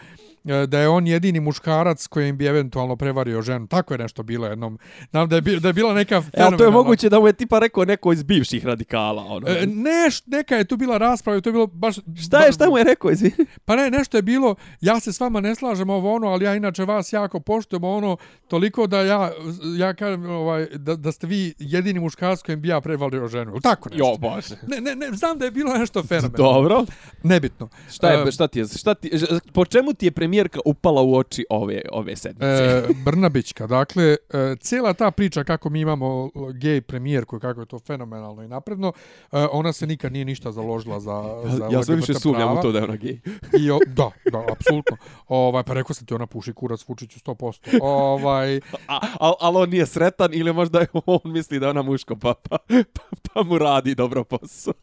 da 0.68 0.80
je 0.80 0.90
on 0.90 1.08
jedini 1.08 1.40
muškarac 1.40 2.08
kojim 2.08 2.38
bi 2.38 2.46
eventualno 2.46 2.96
prevario 2.96 3.42
ženu. 3.42 3.68
Tako 3.68 3.94
je 3.94 3.98
nešto 3.98 4.24
bilo 4.24 4.48
jednom. 4.48 4.80
Znam 5.12 5.30
da 5.30 5.36
je, 5.36 5.42
bi, 5.42 5.60
da 5.60 5.68
je 5.68 5.74
bila 5.74 5.94
neka 5.94 6.16
E, 6.16 6.18
ali 6.18 6.24
to 6.34 6.42
je 6.42 6.42
fenomenalna- 6.60 6.72
moguće 6.74 7.10
da 7.10 7.20
mu 7.20 7.28
je 7.28 7.34
tipa 7.34 7.60
rekao 7.60 7.86
neko 7.86 8.14
iz 8.14 8.24
bivših 8.24 8.66
radikala. 8.66 9.24
Ono. 9.24 9.48
E, 9.50 9.66
ne, 9.66 9.92
neka 10.28 10.56
je 10.56 10.64
tu 10.64 10.78
bila 10.78 10.98
rasprava 10.98 11.38
i 11.38 11.42
to 11.42 11.50
je 11.50 11.54
bilo 11.54 11.68
baš... 11.68 11.96
šta 12.18 12.40
je, 12.40 12.52
šta 12.52 12.70
mu 12.70 12.78
je 12.78 12.84
rekao, 12.84 13.12
izvini? 13.12 13.34
Pa 13.66 13.76
ne, 13.76 13.90
nešto 13.90 14.18
je 14.18 14.22
bilo, 14.22 14.56
ja 14.82 15.00
se 15.00 15.14
s 15.14 15.20
vama 15.20 15.42
ne 15.42 15.56
slažem 15.56 15.90
ovo 15.90 16.14
ono, 16.14 16.28
ali 16.28 16.46
ja 16.46 16.56
inače 16.56 16.86
vas 16.86 17.14
jako 17.14 17.40
poštujem 17.40 17.84
ono, 17.84 18.18
toliko 18.48 18.88
da 18.88 19.02
ja, 19.02 19.32
ja 19.78 19.94
kažem 19.94 20.26
ovaj, 20.26 20.68
da, 20.68 20.96
da 20.96 21.12
ste 21.12 21.28
vi 21.28 21.54
jedini 21.60 22.00
muškarac 22.00 22.42
kojim 22.42 22.62
bi 22.62 22.68
ja 22.68 22.82
prevalio 22.82 23.28
ženu. 23.28 23.60
Tako 23.62 23.90
nešto. 23.90 24.06
Jo, 24.06 24.18
bože. 24.18 24.56
Ne, 24.68 24.82
ne, 24.82 24.96
ne, 24.98 25.12
znam 25.12 25.38
da 25.38 25.46
je 25.46 25.52
bilo 25.52 25.74
nešto 25.74 26.04
fenomenalno. 26.04 26.38
Dobro. 26.54 26.86
Nebitno. 27.24 27.70
Šta 27.92 28.10
je, 28.10 28.24
E, 28.24 28.32
šta 28.32 28.48
ti 28.48 28.60
je, 28.60 28.66
šta 28.68 28.94
ti, 28.94 29.12
po 29.54 29.66
čemu 29.66 29.94
ti 29.94 30.06
je 30.06 30.12
premijerka 30.34 30.60
upala 30.66 31.02
u 31.02 31.16
oči 31.16 31.46
ove, 31.50 31.82
ove 31.92 32.16
sedmice? 32.16 32.46
E, 32.46 32.84
Brnabićka, 33.06 33.68
dakle, 33.68 34.04
e, 34.04 34.56
cijela 34.60 34.94
ta 34.94 35.12
priča 35.12 35.44
kako 35.44 35.70
mi 35.70 35.80
imamo 35.80 36.30
gej 36.54 36.82
premijerku, 36.82 37.40
kako 37.40 37.60
je 37.60 37.66
to 37.66 37.80
fenomenalno 37.80 38.44
i 38.44 38.48
napredno, 38.48 38.94
e, 39.32 39.46
ona 39.52 39.74
se 39.74 39.88
nikad 39.88 40.14
nije 40.14 40.26
ništa 40.26 40.52
založila 40.52 41.00
za, 41.00 41.42
za 41.46 41.66
ja 41.72 41.84
sve 41.84 41.96
LGBT 41.96 42.08
više 42.08 42.20
sumnjam 42.20 42.42
prava. 42.42 42.60
u 42.60 42.62
to 42.62 42.72
da 42.72 42.78
je 42.78 42.84
ona 42.84 42.96
gej. 42.96 43.20
I 43.60 43.72
o, 43.72 43.80
da, 43.88 44.12
da, 44.32 44.46
apsolutno. 44.52 44.98
Ovaj, 45.28 45.64
pa 45.64 45.74
rekao 45.74 45.94
sam 45.94 46.06
ti, 46.08 46.14
ona 46.14 46.28
puši 46.28 46.54
kurac 46.54 46.88
Vučiću 46.88 47.20
100%. 47.20 47.80
Ovaj, 47.82 48.58
A, 48.88 49.00
al, 49.20 49.34
ali 49.40 49.58
on 49.58 49.70
nije 49.70 49.86
sretan 49.86 50.30
ili 50.34 50.54
možda 50.54 50.86
on 51.06 51.20
misli 51.26 51.60
da 51.60 51.66
je 51.66 51.70
ona 51.70 51.82
muško 51.82 52.16
pa, 52.16 52.34
pa, 52.34 52.58
pa, 52.94 53.02
pa 53.34 53.44
mu 53.44 53.58
radi 53.58 53.96
dobro 53.96 54.24
posao. 54.24 54.74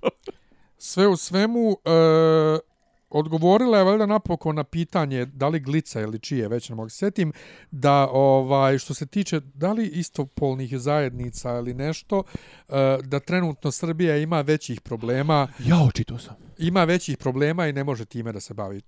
sve 0.78 1.06
u 1.06 1.16
svemu, 1.16 1.76
e, 1.84 2.69
odgovorila 3.10 3.78
je 3.78 3.84
valjda 3.84 4.06
napokon 4.06 4.56
na 4.56 4.64
pitanje 4.64 5.24
da 5.24 5.48
li 5.48 5.60
glica 5.60 6.00
ili 6.00 6.18
čije, 6.18 6.48
već 6.48 6.68
ne 6.68 6.74
mogu 6.74 6.88
se 6.88 6.96
sjetim, 6.96 7.32
da 7.70 8.08
ovaj, 8.12 8.78
što 8.78 8.94
se 8.94 9.06
tiče 9.06 9.40
da 9.40 9.72
li 9.72 9.86
istopolnih 9.86 10.78
zajednica 10.78 11.56
ili 11.58 11.74
nešto, 11.74 12.22
e, 12.68 12.72
da 13.02 13.20
trenutno 13.20 13.70
Srbija 13.70 14.16
ima 14.16 14.40
većih 14.40 14.80
problema, 14.80 15.48
Ja 15.58 15.82
očito 15.88 16.18
sam. 16.18 16.36
ima 16.58 16.84
većih 16.84 17.18
problema 17.18 17.66
i 17.66 17.72
ne 17.72 17.84
može 17.84 18.04
time 18.04 18.32
da 18.32 18.40
se 18.40 18.54
bavi. 18.54 18.80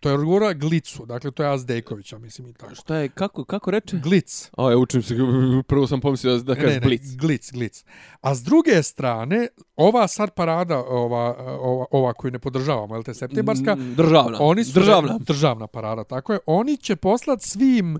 To 0.00 0.08
je 0.08 0.14
odgovorila 0.14 0.52
Glicu, 0.54 1.06
dakle 1.06 1.30
to 1.30 1.42
je 1.42 1.50
Azdejkovića, 1.50 2.18
mislim 2.18 2.46
i 2.46 2.52
tako. 2.52 2.74
Šta 2.74 2.96
je, 2.96 3.08
kako, 3.08 3.44
kako 3.44 3.70
reče? 3.70 3.96
Glic. 3.98 4.50
A, 4.56 4.70
ja 4.70 4.76
učim 4.76 5.02
se, 5.02 5.16
prvo 5.68 5.86
sam 5.86 6.00
pomislio 6.00 6.38
da 6.38 6.54
Ne, 6.54 6.60
kažeš 6.60 6.74
ne, 6.74 6.80
blic. 6.80 7.02
Glic, 7.12 7.52
glic. 7.52 7.84
A 8.20 8.34
s 8.34 8.42
druge 8.42 8.82
strane, 8.82 9.48
ova 9.76 10.08
sad 10.08 10.30
parada, 10.30 10.78
ova, 10.78 11.24
ova, 11.58 11.86
ova 11.90 12.12
koju 12.12 12.30
ne 12.30 12.38
podržavamo, 12.38 12.94
je 12.94 12.98
li 12.98 13.04
te 13.04 13.14
septembarska, 13.14 13.74
Mm, 13.74 13.94
Državna. 13.94 14.38
oni 14.40 14.64
su 14.64 14.72
Državna. 14.72 15.18
državna 15.20 15.66
parada, 15.66 16.04
tako 16.04 16.32
je. 16.32 16.38
Oni 16.46 16.76
će 16.76 16.96
poslati 16.96 17.48
svim 17.48 17.98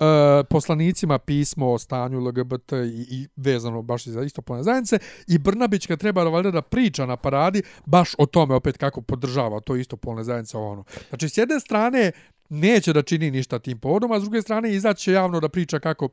e, 0.00 0.44
poslanicima 0.44 1.18
pismo 1.18 1.72
o 1.72 1.78
stanju 1.78 2.20
LGBT 2.20 2.72
i, 2.72 3.06
i 3.10 3.28
vezano 3.36 3.82
baš 3.82 4.06
i 4.06 4.10
za 4.10 4.22
istopolne 4.22 4.62
zajednice 4.62 4.98
i 5.26 5.38
Brnabićka 5.38 5.96
treba 5.96 6.24
da 6.24 6.30
valjda 6.30 6.50
da 6.50 6.62
priča 6.62 7.06
na 7.06 7.16
paradi 7.16 7.62
baš 7.86 8.14
o 8.18 8.26
tome 8.26 8.54
opet 8.54 8.76
kako 8.76 9.00
podržava 9.00 9.60
to 9.60 9.76
istopolne 9.76 10.24
zajednice 10.24 10.56
ono. 10.56 10.84
Znači 11.08 11.28
s 11.28 11.38
jedne 11.38 11.60
strane 11.60 12.12
neće 12.48 12.92
da 12.92 13.02
čini 13.02 13.30
ništa 13.30 13.58
tim 13.58 13.78
povodom, 13.78 14.12
a 14.12 14.20
s 14.20 14.22
druge 14.22 14.42
strane 14.42 14.74
izaći 14.74 15.04
će 15.04 15.12
javno 15.12 15.40
da 15.40 15.48
priča 15.48 15.78
kako 15.78 16.08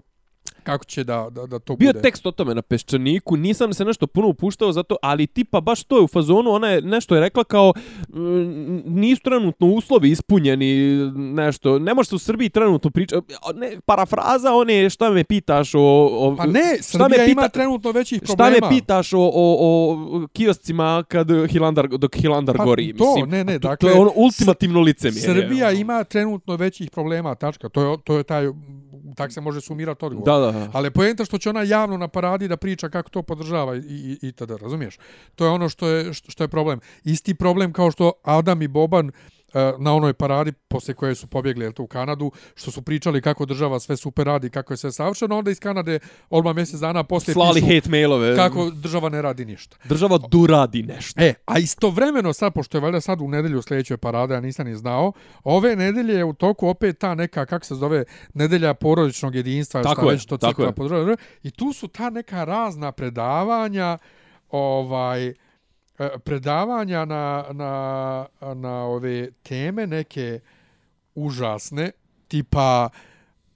kako 0.64 0.86
će 0.86 1.04
da, 1.04 1.28
da, 1.32 1.46
da 1.46 1.60
to 1.60 1.76
Bio 1.76 1.88
bude. 1.88 2.00
je 2.00 2.02
tekst 2.02 2.26
o 2.26 2.32
tome 2.32 2.56
na 2.56 2.62
Peščaniku, 2.62 3.36
nisam 3.38 3.74
se 3.74 3.86
nešto 3.86 4.08
puno 4.08 4.28
upuštao 4.28 4.72
zato, 4.72 4.96
ali 5.02 5.28
tipa 5.28 5.62
baš 5.62 5.84
to 5.84 5.98
je 5.98 6.04
u 6.04 6.08
fazonu, 6.08 6.52
ona 6.52 6.68
je 6.68 6.82
nešto 6.82 7.16
je 7.16 7.22
rekla 7.22 7.44
kao 7.44 7.74
mm, 8.10 8.20
nisu 8.88 9.22
trenutno 9.22 9.68
uslovi 9.68 10.10
ispunjeni, 10.10 10.96
nešto, 11.16 11.80
ne 11.80 11.94
može 11.94 12.10
se 12.10 12.16
u 12.16 12.20
Srbiji 12.20 12.50
trenutno 12.50 12.90
pričati, 12.90 13.26
ne, 13.56 13.78
parafraza 13.86 14.54
one 14.54 14.90
šta 14.90 15.10
me 15.10 15.24
pitaš 15.24 15.76
o... 15.76 15.80
o 16.12 16.36
Pa 16.38 16.46
ne, 16.46 16.62
šta 16.82 16.98
me 16.98 17.04
Srbija 17.06 17.26
ima 17.26 17.42
pita- 17.42 17.50
trenutno 17.50 17.92
većih 17.92 18.18
Šta 18.18 18.36
problema. 18.36 18.58
me 18.62 18.76
pitaš 18.76 19.14
o, 19.14 19.20
o, 19.20 19.32
o 19.34 20.28
kioscima 20.28 21.04
kad 21.08 21.28
Hilandar, 21.50 21.88
dok 21.90 22.16
Hilandar 22.16 22.58
Pa 22.58 22.64
gori? 22.66 22.94
to, 22.98 23.06
mislim, 23.06 23.30
ne, 23.30 23.44
ne, 23.44 23.54
to, 23.54 23.68
dakle, 23.68 23.90
to 23.90 23.96
je 23.96 24.02
ono 24.02 24.12
ultimativno 24.16 24.82
licemjerje. 24.82 25.22
Srbija 25.24 25.68
ono. 25.68 25.78
ima 25.78 26.04
trenutno 26.04 26.56
većih 26.56 26.92
problema, 26.92 27.36
tačka. 27.36 27.70
To 27.70 27.82
je, 27.84 27.98
to 28.04 28.18
je 28.18 28.24
taj, 28.24 28.46
tak 29.16 29.32
se 29.32 29.42
može 29.42 29.62
sumirati 29.62 30.06
odgovor. 30.06 30.26
Da, 30.26 30.52
da. 30.52 30.70
Ali 30.74 30.92
poenta 30.92 31.26
što 31.26 31.38
će 31.38 31.50
ona 31.50 31.64
javno 31.64 31.98
na 31.98 32.08
paradi 32.08 32.48
da 32.48 32.58
priča 32.58 32.90
kako 32.90 33.10
to 33.10 33.22
podržava 33.22 33.76
i, 33.76 33.80
i, 33.80 34.18
i 34.22 34.32
tada, 34.32 34.58
razumiješ? 34.58 34.98
To 35.36 35.46
je 35.46 35.52
ono 35.52 35.70
što 35.70 35.88
je, 35.88 36.14
što 36.14 36.44
je 36.44 36.48
problem. 36.48 36.80
Isti 37.04 37.34
problem 37.34 37.74
kao 37.74 37.92
što 37.92 38.12
Adam 38.24 38.62
i 38.62 38.68
Boban 38.68 39.10
e, 39.10 39.12
na 39.80 39.94
onoj 39.94 40.14
paradi 40.14 40.52
posle 40.52 40.94
koje 40.94 41.16
su 41.16 41.28
pobjegli 41.28 41.66
jel, 41.66 41.72
to, 41.72 41.84
u 41.84 41.88
Kanadu, 41.88 42.32
što 42.56 42.72
su 42.72 42.82
pričali 42.82 43.22
kako 43.22 43.46
država 43.46 43.80
sve 43.80 43.98
super 43.98 44.26
radi, 44.26 44.50
kako 44.50 44.74
je 44.74 44.78
sve 44.78 44.92
savršeno, 44.92 45.38
onda 45.38 45.52
iz 45.52 45.60
Kanade 45.60 46.00
odmah 46.30 46.56
mjesec 46.56 46.80
dana 46.80 47.04
poslije 47.04 47.34
Slali 47.34 47.62
pišu 47.62 47.76
hate 47.76 47.90
mailove. 47.90 48.36
kako 48.36 48.70
država 48.70 49.10
ne 49.10 49.22
radi 49.22 49.46
ništa. 49.46 49.78
Država 49.84 50.18
duradi 50.32 50.84
nešto. 50.84 51.22
E, 51.22 51.34
a 51.46 51.60
istovremeno 51.60 52.34
sad, 52.34 52.54
pošto 52.54 52.78
je 52.78 52.82
valjda 52.82 53.02
sad 53.02 53.22
u 53.22 53.28
nedelju 53.28 53.62
sljedećoj 53.62 53.98
parade, 53.98 54.34
ja 54.34 54.40
nisam 54.40 54.68
ni 54.68 54.76
znao, 54.76 55.12
ove 55.44 55.76
nedelje 55.76 56.14
je 56.14 56.24
u 56.24 56.34
toku 56.34 56.68
opet 56.68 56.98
ta 57.00 57.16
neka, 57.16 57.46
kako 57.46 57.66
se 57.66 57.76
zove, 57.76 58.04
nedelja 58.34 58.74
porodičnog 58.74 59.36
jedinstva, 59.36 59.84
Tako 59.84 60.02
šta 60.02 60.10
je, 60.10 60.12
već 60.12 60.26
to 60.26 60.38
tako 60.38 60.52
crkva 60.52 60.66
je. 60.66 60.72
podržava. 60.72 61.16
I 61.44 61.52
tu 61.52 61.74
su 61.74 61.88
ta 61.88 62.10
neka 62.10 62.44
razna 62.44 62.92
predavanja, 62.92 63.98
ovaj, 64.50 65.28
e, 65.28 65.34
predavanja 66.20 67.06
na, 67.06 67.46
na, 67.52 68.26
na 68.54 68.86
ove 68.86 69.32
teme 69.44 69.88
neke 69.88 70.40
užasne, 71.16 71.92
tipa 72.28 72.90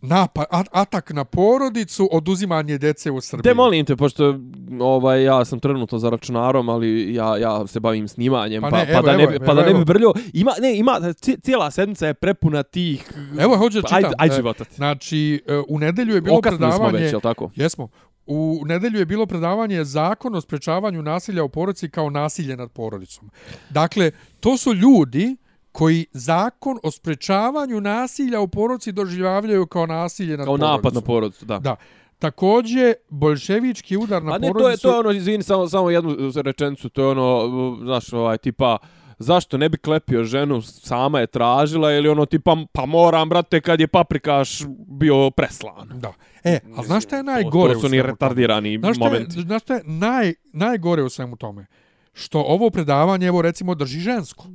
napad, 0.02 0.46
atak 0.72 1.12
na 1.12 1.24
porodicu, 1.24 2.10
oduzimanje 2.12 2.78
dece 2.78 3.12
u 3.12 3.22
Srbiji. 3.22 3.44
Te 3.44 3.54
molim 3.54 3.86
te, 3.86 3.96
pošto 3.96 4.40
ovaj, 4.80 5.24
ja 5.24 5.46
sam 5.46 5.60
trenutno 5.60 6.00
za 6.00 6.10
računarom, 6.10 6.70
ali 6.70 7.14
ja, 7.14 7.38
ja 7.38 7.68
se 7.68 7.80
bavim 7.80 8.08
snimanjem, 8.08 8.62
Pa 8.62 8.70
pa, 8.70 8.78
ne, 8.78 8.86
pa, 8.86 8.92
evo, 8.92 9.02
da, 9.02 9.18
ne, 9.18 9.24
evo, 9.24 9.30
bi- 9.30 9.36
evo, 9.36 9.46
pa 9.46 9.54
da 9.54 9.62
ne 9.64 9.74
bi 9.74 9.86
brljio. 9.86 10.14
Ima, 10.34 10.52
ne, 10.62 10.78
ima, 10.78 10.92
ci- 11.14 11.40
cijela 11.40 11.72
sedmica 11.72 12.08
je 12.08 12.14
prepuna 12.14 12.64
tih... 12.64 13.12
Evo, 13.40 13.58
hoću 13.58 13.82
da 13.82 13.88
čitam. 13.88 13.96
Ajde, 13.98 14.10
ajde 14.18 14.34
E, 14.34 14.36
života. 14.36 14.64
Znači, 14.72 15.42
e, 15.48 15.58
u 15.68 15.80
nedelju 15.80 16.16
je 16.16 16.22
bilo 16.22 16.38
Okasnili 16.38 16.60
smo 16.62 16.70
predavanje... 16.72 17.04
već, 17.04 17.14
jel 17.14 17.22
tako? 17.22 17.52
Jesmo. 17.56 17.88
U 18.28 18.62
nedelju 18.66 19.00
je 19.00 19.06
bilo 19.06 19.26
predavanje 19.26 19.84
zakon 19.84 20.36
o 20.36 20.42
sprečavanju 20.42 21.02
nasilja 21.02 21.44
u 21.44 21.50
porodici 21.50 21.90
kao 21.90 22.10
nasilje 22.10 22.58
nad 22.58 22.72
porodicom. 22.72 23.30
Dakle, 23.70 24.12
to 24.40 24.58
su 24.58 24.74
ljudi 24.74 25.36
koji 25.72 26.06
zakon 26.12 26.78
o 26.84 26.92
sprečavanju 26.92 27.82
nasilja 27.82 28.40
u 28.40 28.48
porodici 28.48 28.92
doživljavaju 28.92 29.68
kao 29.68 29.86
nasilje 29.86 30.38
nad 30.38 30.46
Kao 30.46 30.58
porodicom. 30.58 30.76
napad 30.76 30.94
na 30.94 31.02
porodicu, 31.02 31.46
da. 31.46 31.60
Da. 31.60 31.76
Takođe, 32.20 32.94
bolševički 33.10 33.98
udar 33.98 34.24
na 34.24 34.34
A 34.34 34.38
ne, 34.38 34.42
to 34.42 34.48
je, 34.48 34.54
porodicu... 34.54 34.82
to 34.82 34.94
je 34.94 35.00
ono, 35.00 35.12
izvini, 35.12 35.44
samo, 35.44 35.68
samo 35.68 35.90
jednu 35.90 36.16
rečenicu, 36.36 36.90
to 36.90 37.02
je 37.02 37.08
ono, 37.08 37.46
uh, 37.46 37.80
znaš, 37.84 38.14
ovaj, 38.14 38.38
tipa, 38.38 38.78
zašto 39.20 39.58
ne 39.58 39.70
bi 39.70 39.78
klepio 39.78 40.24
ženu, 40.24 40.62
sama 40.62 41.20
je 41.20 41.28
tražila, 41.28 41.94
ili 41.94 42.10
ono, 42.10 42.26
tipa, 42.26 42.58
pa 42.72 42.86
moram, 42.86 43.30
brate, 43.30 43.62
kad 43.62 43.80
je 43.80 43.88
paprikaš 43.88 44.60
bio 44.90 45.30
preslan. 45.30 45.90
Da. 45.94 46.14
E, 46.44 46.60
a 46.78 46.84
znaš 46.84 47.04
šta 47.04 47.18
je 47.18 47.22
To- 47.22 47.26
najgore 47.26 47.74
To 47.74 47.80
u 47.80 47.82
su 47.82 47.90
ni 47.90 48.02
retardirani 48.02 48.78
Znaš 48.78 48.96
šta 48.96 49.06
je, 49.06 49.12
momenti. 49.12 49.42
znaš 49.42 49.62
šta 49.62 49.74
je 49.74 49.82
naj, 49.86 50.34
najgore 50.44 51.04
u 51.04 51.10
svemu 51.10 51.36
tome? 51.36 51.66
Što 52.14 52.40
ovo 52.40 52.70
predavanje, 52.70 53.28
evo 53.28 53.42
recimo, 53.42 53.76
drži 53.76 54.00
žensko. 54.00 54.46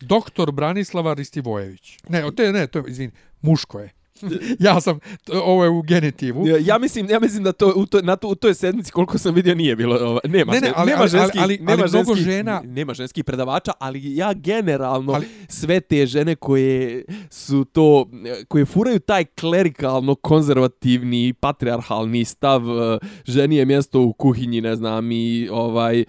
Doktor 0.00 0.52
Branislava 0.52 1.14
Ristivojević. 1.14 1.98
Ne, 2.08 2.24
te, 2.36 2.52
ne, 2.52 2.66
to 2.66 2.78
je, 2.78 2.84
izvini, 2.88 3.12
muško 3.40 3.80
je. 3.80 3.90
ja 4.60 4.80
sam, 4.80 4.98
to- 5.24 5.42
ovo 5.42 5.64
je 5.64 5.70
u 5.70 5.82
genitivu. 5.82 6.46
Ja, 6.46 6.56
ja 6.58 6.78
mislim, 6.78 7.10
ja 7.10 7.20
mislim 7.20 7.44
da 7.44 7.52
to 7.52 7.72
u 7.76 7.86
toj 7.86 8.02
na 8.02 8.16
to 8.16 8.28
u 8.28 8.34
toj 8.34 8.54
sedmici 8.54 8.92
koliko 8.92 9.18
sam 9.18 9.34
vidio 9.34 9.54
nije 9.54 9.76
bilo 9.76 9.96
ova, 9.98 10.20
nema 10.24 10.52
Ne, 10.52 10.60
ne, 10.60 10.72
ali- 10.76 10.90
nema 10.90 11.00
ali- 11.00 11.10
ženskih 11.10 11.42
ali- 11.42 11.54
ali 11.54 11.66
nema 11.66 11.76
mnogo 11.84 11.88
ženskih 12.14 12.24
žena- 12.26 12.62
nema 12.62 12.94
ženskih 12.94 13.24
predavača, 13.24 13.72
ali 13.78 14.16
ja 14.16 14.32
generalno 14.34 15.12
Ali- 15.12 15.26
sve 15.48 15.80
te 15.80 16.06
žene 16.06 16.34
koje 16.36 17.04
su 17.30 17.64
to 17.64 18.06
koje 18.48 18.64
furaju 18.64 18.98
taj 19.00 19.24
klerikalno 19.24 20.14
konzervativni 20.14 21.32
patrijarhalni 21.32 22.24
stav 22.24 22.62
eh, 22.62 22.98
ženi 23.26 23.56
je 23.56 23.64
mjesto 23.64 24.00
u 24.00 24.12
kuhinji, 24.12 24.60
ne 24.60 24.76
znam, 24.76 25.12
i 25.12 25.48
ovaj 25.52 26.00
u- 26.00 26.04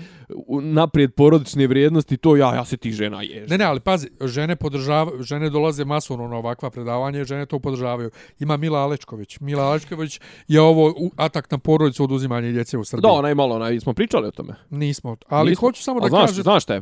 naprijed 0.61 1.13
porodične 1.13 1.67
vrijednosti, 1.67 2.17
to 2.17 2.35
ja 2.35 2.55
ja 2.55 2.65
se 2.65 2.77
tih 2.77 2.93
žena 2.93 3.21
ježim. 3.21 3.49
Ne, 3.49 3.57
ne, 3.57 3.65
ali 3.65 3.79
pazi, 3.79 4.09
žene 4.21 4.55
podržavaju, 4.55 5.23
žene 5.23 5.49
dolaze 5.49 5.85
masovno 5.85 6.27
na 6.27 6.37
ovakva 6.37 6.69
predavanja, 6.69 7.23
žene 7.23 7.45
to 7.45 7.59
podržavaju. 7.59 8.11
Ima 8.39 8.57
Mila 8.57 8.79
Alečković. 8.79 9.39
Mila 9.39 9.63
Alečković 9.63 10.19
je 10.47 10.61
ovo 10.61 10.93
atak 11.15 11.51
na 11.51 11.57
porodicu 11.57 12.03
oduzimanje 12.03 12.51
djece 12.51 12.77
u 12.77 12.83
Srbiji. 12.83 13.01
Da, 13.01 13.11
onaj 13.11 13.35
malo, 13.35 13.55
onaj, 13.55 13.79
smo 13.79 13.93
pričali 13.93 14.27
o 14.27 14.31
tome. 14.31 14.55
Nismo. 14.69 15.17
Ali 15.27 15.49
Nismo. 15.49 15.67
hoću 15.67 15.83
samo 15.83 15.99
da 15.99 16.07
znaš, 16.07 16.29
kažem... 16.29 16.43
znaš 16.43 16.63
šta 16.63 16.73
je? 16.73 16.81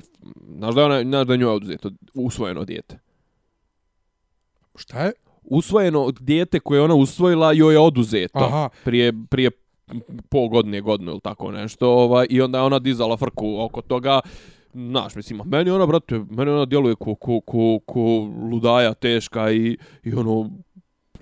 Znaš 0.58 0.76
da 0.76 0.82
je 0.82 0.86
ona, 0.86 1.02
znaš 1.04 1.28
da 1.28 1.34
je 1.34 1.38
njoj 1.38 1.56
oduzeto 1.56 1.92
usvojeno 2.14 2.66
dijete. 2.66 3.00
Šta 4.76 5.04
je? 5.04 5.12
Usvojeno 5.44 6.12
dijete 6.20 6.60
koje 6.60 6.78
je 6.78 6.82
ona 6.82 6.96
usvojila 6.96 7.54
joj 7.54 7.74
je 7.74 7.80
oduzeto. 7.80 8.40
Aha. 8.40 8.70
Prije, 8.84 9.14
prije 9.30 9.52
pol 10.30 10.48
godine, 10.48 10.82
godinu 10.82 11.12
ili 11.12 11.22
tako 11.22 11.52
nešto. 11.52 11.90
Ovaj, 11.90 12.28
I 12.30 12.42
onda 12.42 12.58
je 12.58 12.64
ona 12.64 12.80
dizala 12.80 13.18
frku 13.18 13.56
oko 13.60 13.82
toga. 13.82 14.20
Znaš, 14.74 15.16
mislim, 15.16 15.42
meni 15.46 15.70
ona, 15.70 15.86
brate, 15.86 16.22
meni 16.30 16.52
ona 16.52 16.66
djeluje 16.66 16.96
ko, 16.96 17.16
ko, 17.16 17.42
ko, 17.42 17.80
ko 17.86 18.02
ludaja 18.52 18.94
teška 18.94 19.52
i, 19.52 19.78
i 20.04 20.14
ono, 20.14 20.50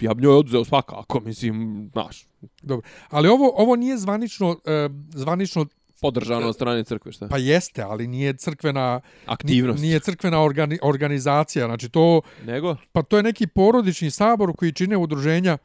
ja 0.01 0.13
bi 0.13 0.22
njoj 0.22 0.36
oduzeo 0.38 0.66
svakako, 0.66 1.20
mislim, 1.20 1.89
znaš, 1.93 2.26
Dobro. 2.61 2.88
Ali 3.09 3.30
ovo, 3.30 3.53
ovo 3.55 3.76
nije 3.76 3.97
zvanično, 3.97 4.57
e, 4.66 4.89
zvanično, 5.09 5.66
podržano 6.01 6.47
od 6.47 6.55
strane 6.55 6.84
crkve, 6.84 7.11
šta? 7.11 7.28
pa 7.28 7.38
jeste, 7.38 7.82
ali 7.82 8.07
nije 8.07 8.34
crkvena, 8.34 9.01
Aktivnost. 9.26 9.82
nije 9.82 9.99
crkvena 9.99 10.43
organi, 10.43 10.80
organizacija. 10.82 11.66
Znači 11.66 11.89
to, 11.89 12.22
Nego? 12.45 12.76
pa 12.91 13.03
to 13.03 13.18
je 13.18 13.24
neki 13.24 13.47
porodični 13.47 14.11
sabor 14.11 14.53
koji 14.55 14.72
čine 14.72 14.97
udruženja, 14.97 15.57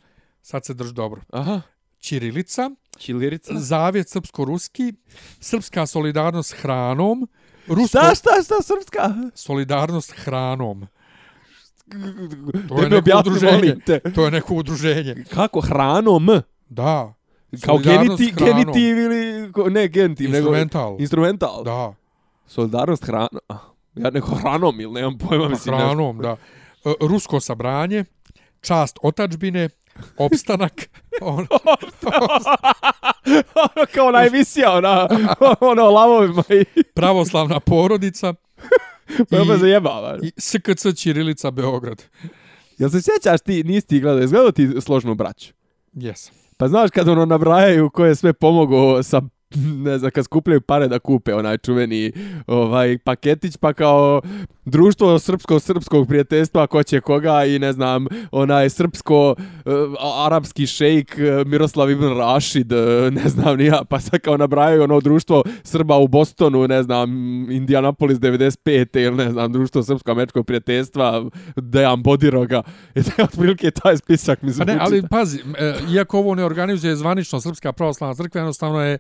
sad 0.43 0.65
se 0.65 0.75
drž 0.75 0.93
dobro, 0.93 1.21
Aha. 1.31 1.61
Ćirilica, 2.01 2.71
Čilirica? 2.99 3.55
Zavjet 3.57 4.09
srpsko-ruski, 4.09 4.93
Srpska 5.41 5.87
solidarnost 5.87 6.55
hranom, 6.55 7.29
Rusko, 7.67 7.89
Šta, 7.89 8.15
šta, 8.15 8.31
šta, 8.45 8.63
srpska? 8.63 9.15
solidarnost 9.35 10.13
hranom. 10.17 10.87
To 12.69 12.83
je 12.83 12.89
neko 12.91 13.19
udruženje. 13.19 13.77
To 14.15 14.25
je 14.25 14.31
neko 14.31 14.55
udruženje. 14.55 15.25
Kako 15.35 15.61
hranom? 15.61 16.29
Da. 16.69 17.15
Kao 17.65 17.79
geniti, 17.79 18.33
hranom. 18.33 18.55
genitiv 18.55 18.99
ili... 18.99 19.53
Ne 19.71 19.89
genitiv, 19.89 20.31
nego... 20.31 20.37
Instrumental. 20.39 20.97
Instrumental. 21.01 21.65
Da. 21.65 21.95
Solidarnost 22.47 23.05
hranom. 23.05 23.41
Ja 23.95 24.11
neko 24.11 24.35
hranom 24.35 24.81
ili 24.81 24.93
nemam 24.93 25.19
pojma, 25.19 25.49
mislim. 25.49 25.75
nešto. 25.75 25.87
Hranom, 25.89 26.19
da. 26.19 26.37
E, 26.85 26.93
Rusko 27.01 27.41
sabranje, 27.41 28.05
čast 28.61 28.99
otačbine, 29.03 29.69
opstanak, 30.17 30.73
ono, 31.21 31.47
ono 33.77 33.87
kao 33.95 34.07
ona 34.07 34.27
emisija, 34.27 34.73
ona, 34.73 35.09
ono, 35.61 35.83
o 35.83 35.91
lavovima 35.91 36.43
i... 36.49 36.83
pravoslavna 36.83 37.61
porodica 37.61 38.35
Pa 39.31 39.45
me 39.45 39.57
zajebava. 39.57 40.19
i 40.23 40.33
SKC 40.39 40.97
Ćirilica 40.97 41.51
Beograd. 41.51 42.03
Jel 42.79 42.91
se 42.91 43.03
sjećaš 43.03 43.41
ti, 43.41 43.65
nisi 43.65 43.87
ti 43.87 44.01
gledao, 44.01 44.23
izgledao 44.23 44.53
ti 44.53 44.69
složnu 44.81 45.15
braću? 45.15 45.53
Yes. 45.95 46.31
Pa 46.57 46.69
znaš 46.69 46.91
kad 46.91 47.09
ono 47.09 47.25
nabrajaju 47.25 47.91
ko 47.91 48.05
je 48.05 48.15
sve 48.15 48.33
pomogao 48.33 49.03
sa 49.03 49.23
ne 49.85 49.99
znam, 49.99 50.11
kad 50.11 50.25
skupljaju 50.25 50.61
pare 50.61 50.89
da 50.89 50.99
kupe 50.99 51.35
onaj 51.35 51.59
čuveni 51.59 52.13
ovaj 52.47 52.99
paketić, 52.99 53.57
pa 53.57 53.73
kao 53.73 54.23
društvo 54.65 55.19
srpsko-srpskog 55.19 56.09
prijateljstva, 56.09 56.67
ko 56.67 56.83
će 56.83 57.01
koga 57.01 57.45
i 57.45 57.59
ne 57.59 57.73
znam, 57.73 58.07
onaj 58.33 58.71
srpsko-arapski 58.71 60.67
šejk 60.67 61.19
eh, 61.19 61.45
Miroslav 61.47 61.91
ibn 61.91 62.19
Rašid, 62.19 62.73
eh, 62.73 63.11
ne 63.11 63.29
znam 63.29 63.57
ni 63.57 63.65
ja, 63.65 63.83
pa 63.89 64.01
sad 64.01 64.21
kao 64.21 64.37
nabrajaju 64.37 64.83
ono 64.83 65.01
društvo 65.01 65.43
Srba 65.63 65.97
u 65.97 66.09
Bostonu, 66.09 66.69
ne 66.69 66.83
znam, 66.83 67.11
Indianapolis 67.51 68.19
95. 68.19 69.01
ili 69.01 69.17
ne 69.17 69.31
znam, 69.31 69.53
društvo 69.53 69.83
srpsko-američkog 69.83 70.47
prijateljstva, 70.47 71.31
Dejan 71.57 72.03
Bodiroga. 72.03 72.63
I 72.95 73.03
tako 73.03 73.23
otprilike 73.23 73.71
taj 73.71 73.97
spisak 73.97 74.43
mi 74.43 74.49
Pa 74.49 74.53
zvuči. 74.53 74.71
ne, 74.71 74.79
ali 74.81 75.03
pazi, 75.11 75.39
e, 75.59 75.75
iako 75.95 76.19
ovo 76.19 76.35
ne 76.35 76.45
organizuje 76.45 76.97
zvanično 76.97 77.41
Srpska 77.41 77.73
pravoslavna 77.73 78.15
crkva, 78.15 78.39
jednostavno 78.39 78.81
je 78.81 78.99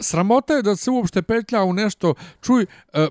sramota 0.00 0.54
je 0.54 0.62
da 0.62 0.76
se 0.76 0.90
uopšte 0.90 1.22
petlja 1.22 1.62
u 1.62 1.72
nešto, 1.72 2.14
čuj, 2.42 2.62
e, 2.62 2.66
e, 2.92 3.00
e, 3.00 3.08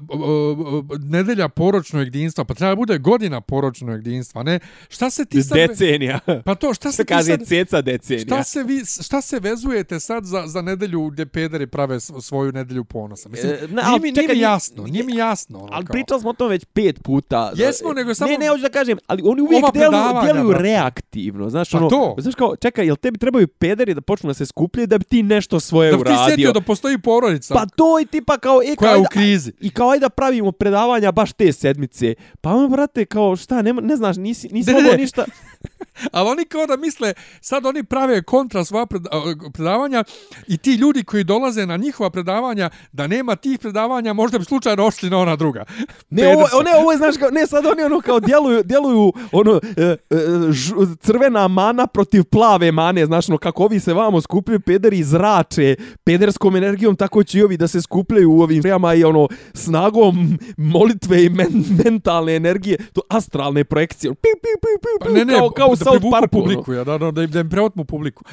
nedelja 0.99 1.49
poročnog 1.49 2.03
jedinstva, 2.03 2.43
pa 2.43 2.53
treba 2.53 2.75
bude 2.75 2.97
godina 2.97 3.41
poročnog 3.41 3.95
jedinstva, 3.97 4.43
ne? 4.43 4.59
Šta 4.89 5.09
se 5.09 5.25
ti 5.25 5.43
sad... 5.43 5.57
Decenija. 5.59 6.19
Pa 6.45 6.55
to, 6.55 6.73
šta 6.73 6.91
se 6.91 7.05
Kaže 7.05 7.25
sad... 7.27 7.43
ceca 7.43 7.81
decenija. 7.81 8.25
Šta 8.25 8.43
se, 8.43 8.63
vi, 8.63 8.81
šta 9.01 9.21
se 9.21 9.39
vezujete 9.39 9.99
sad 9.99 10.25
za, 10.25 10.43
za 10.45 10.61
nedelju 10.61 11.05
gdje 11.05 11.25
pederi 11.25 11.67
prave 11.67 11.99
svoju 11.99 12.51
nedelju 12.51 12.83
ponosa? 12.83 13.29
Mislim, 13.29 13.51
E, 13.53 13.67
nije, 13.67 13.81
ali 13.83 13.99
nije 14.01 14.13
čekaj, 14.13 14.27
mi 14.27 14.33
nije- 14.33 14.41
jasno, 14.43 14.83
nije 14.83 15.03
mi 15.03 15.15
jasno. 15.15 15.59
Ono, 15.59 15.69
Ali 15.71 15.85
kao. 15.85 15.93
pričali 15.93 16.21
smo 16.21 16.29
o 16.29 16.33
tom 16.33 16.49
već 16.49 16.65
pet 16.65 17.03
puta. 17.03 17.51
Jesmo, 17.55 17.93
nego 17.93 18.13
samo- 18.15 18.31
Ne, 18.31 18.37
ne, 18.37 18.47
hoću 18.47 18.61
da 18.61 18.69
kažem, 18.69 18.97
ali 19.07 19.21
oni 19.25 19.41
uvijek 19.41 19.63
djeluju 19.73 20.47
brate. 20.47 20.63
reaktivno. 20.63 21.49
Znaš, 21.49 21.69
Pa 21.69 21.77
ono, 21.77 21.89
to. 21.89 22.15
Znaš 22.17 22.35
kao, 22.35 22.55
čekaj, 22.55 22.85
jel 22.85 22.95
tebi 22.95 23.17
trebaju 23.17 23.47
pederi 23.47 23.93
da 23.93 24.01
počnu 24.01 24.27
da 24.27 24.33
se 24.33 24.45
skupljaju 24.45 24.87
da 24.87 24.97
bi 24.97 25.05
ti 25.05 25.23
nešto 25.23 25.59
svoje 25.59 25.91
Da 25.91 25.97
uradio? 25.97 26.51
da 26.51 26.61
postoji 26.63 26.97
porodica 26.97 27.53
Pa 27.53 27.65
to 27.65 27.99
i 27.99 28.05
tipa 28.05 28.37
kao... 28.37 28.61
E, 28.63 28.75
koja 28.75 28.91
kao, 28.91 28.95
je 28.95 29.01
u 29.01 29.05
krizi. 29.11 29.51
I 29.61 29.69
kao 29.69 29.89
ajde 29.89 30.03
da 30.03 30.09
pravimo 30.09 30.51
predavanja 30.51 31.11
baš 31.11 31.33
te 31.33 31.53
sedmice. 31.53 32.13
Pa 32.41 32.49
ono, 32.49 32.67
brate, 32.67 33.05
kao 33.05 33.35
šta, 33.35 33.61
nema, 33.61 33.81
ne 33.81 33.95
znaš, 33.95 34.17
nisi, 34.17 34.49
nisi 34.51 34.69
Ne, 34.69 34.73
ne, 34.73 34.81
mogao 34.81 34.95
ne. 34.95 35.01
ništa... 35.01 35.25
Ali 36.11 36.29
oni 36.29 36.45
kao 36.45 36.65
da 36.65 36.77
misle, 36.77 37.13
sad 37.41 37.65
oni 37.65 37.83
prave 37.83 38.21
kontra 38.21 38.65
svoja 38.65 38.85
predavanja 39.53 40.03
i 40.47 40.57
ti 40.57 40.73
ljudi 40.73 41.03
koji 41.03 41.23
dolaze 41.23 41.65
na 41.65 41.77
njihova 41.77 42.09
predavanja, 42.09 42.69
da 42.91 43.07
nema 43.07 43.35
tih 43.35 43.59
predavanja, 43.59 44.13
možda 44.13 44.39
bi 44.39 44.45
slučajno 44.45 44.85
ošli 44.85 45.09
na 45.09 45.17
ona 45.17 45.35
druga. 45.35 45.63
Ne, 46.09 46.27
ovo, 46.33 46.63
ne, 46.63 46.71
ovo 46.81 46.91
je, 46.91 46.97
znaš, 46.97 47.17
kao, 47.17 47.29
ne, 47.29 47.47
sad 47.47 47.65
oni 47.65 47.83
ono 47.83 48.01
kao 48.01 48.19
djeluju, 48.19 48.63
djeluju 48.63 49.13
ono, 49.31 49.61
e, 49.77 49.81
e, 49.81 49.97
ž, 50.51 50.73
crvena 51.01 51.47
mana 51.47 51.87
protiv 51.87 52.23
plave 52.23 52.71
mane, 52.71 53.05
znaš, 53.05 53.29
ono, 53.29 53.37
kako 53.37 53.63
ovi 53.63 53.79
se 53.79 53.93
vamo 53.93 54.21
skupljaju 54.21 54.59
pederi 54.59 54.99
i 54.99 55.03
zrače 55.03 55.75
pederskom 56.03 56.52
energijom, 56.55 56.95
tako 56.95 57.23
će 57.23 57.39
i 57.39 57.43
ovi 57.43 57.57
da 57.57 57.67
se 57.67 57.81
skupljaju 57.81 58.31
u 58.31 58.41
ovim 58.41 58.61
prijama 58.61 58.93
i 58.93 59.03
ono, 59.03 59.27
snagom 59.53 60.15
molitve 60.57 61.25
i 61.25 61.29
men, 61.29 61.47
mentalne 61.85 62.35
energije, 62.35 62.77
to 62.93 63.01
astralne 63.09 63.63
projekcije, 63.63 64.09
ono, 64.09 64.15
piu, 64.15 64.31
piu, 64.33 64.59
piu, 64.61 64.79
piu, 64.81 65.07
Pa 65.07 65.13
ne, 65.13 65.25
ne, 65.25 65.33
kao, 65.33 65.49
kao 65.49 65.69
da 65.69 65.75
South 65.75 65.89
privuku 65.91 66.11
Parku, 66.11 66.37
ono. 66.37 66.43
publiku, 66.43 66.73
ja, 66.73 66.83
da, 66.83 66.97
da, 66.97 67.11
da, 67.11 67.23
im- 67.23 67.31
da 67.31 67.39
im 67.39 67.49
preotmu 67.49 67.85
publiku. 67.85 68.23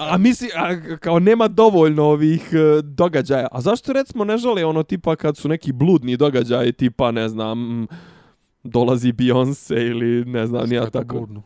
A 0.00 0.18
misli, 0.18 0.48
a, 0.56 0.96
kao 0.96 1.18
nema 1.18 1.48
dovoljno 1.48 2.04
ovih 2.04 2.48
e, 2.52 2.82
događaja. 2.82 3.48
A 3.52 3.60
zašto 3.60 3.92
recimo 3.92 4.24
ne 4.24 4.38
žele 4.38 4.64
ono 4.64 4.82
tipa 4.82 5.16
kad 5.16 5.36
su 5.36 5.48
neki 5.48 5.72
bludni 5.72 6.16
događaji 6.16 6.72
tipa 6.72 7.10
ne 7.10 7.28
znam 7.28 7.86
dolazi 8.64 9.12
Beyoncé 9.12 9.86
ili 9.90 10.24
ne 10.24 10.46
znam 10.46 10.68
nija 10.68 10.84
to 10.84 10.90
tako. 10.90 11.20
budno? 11.20 11.42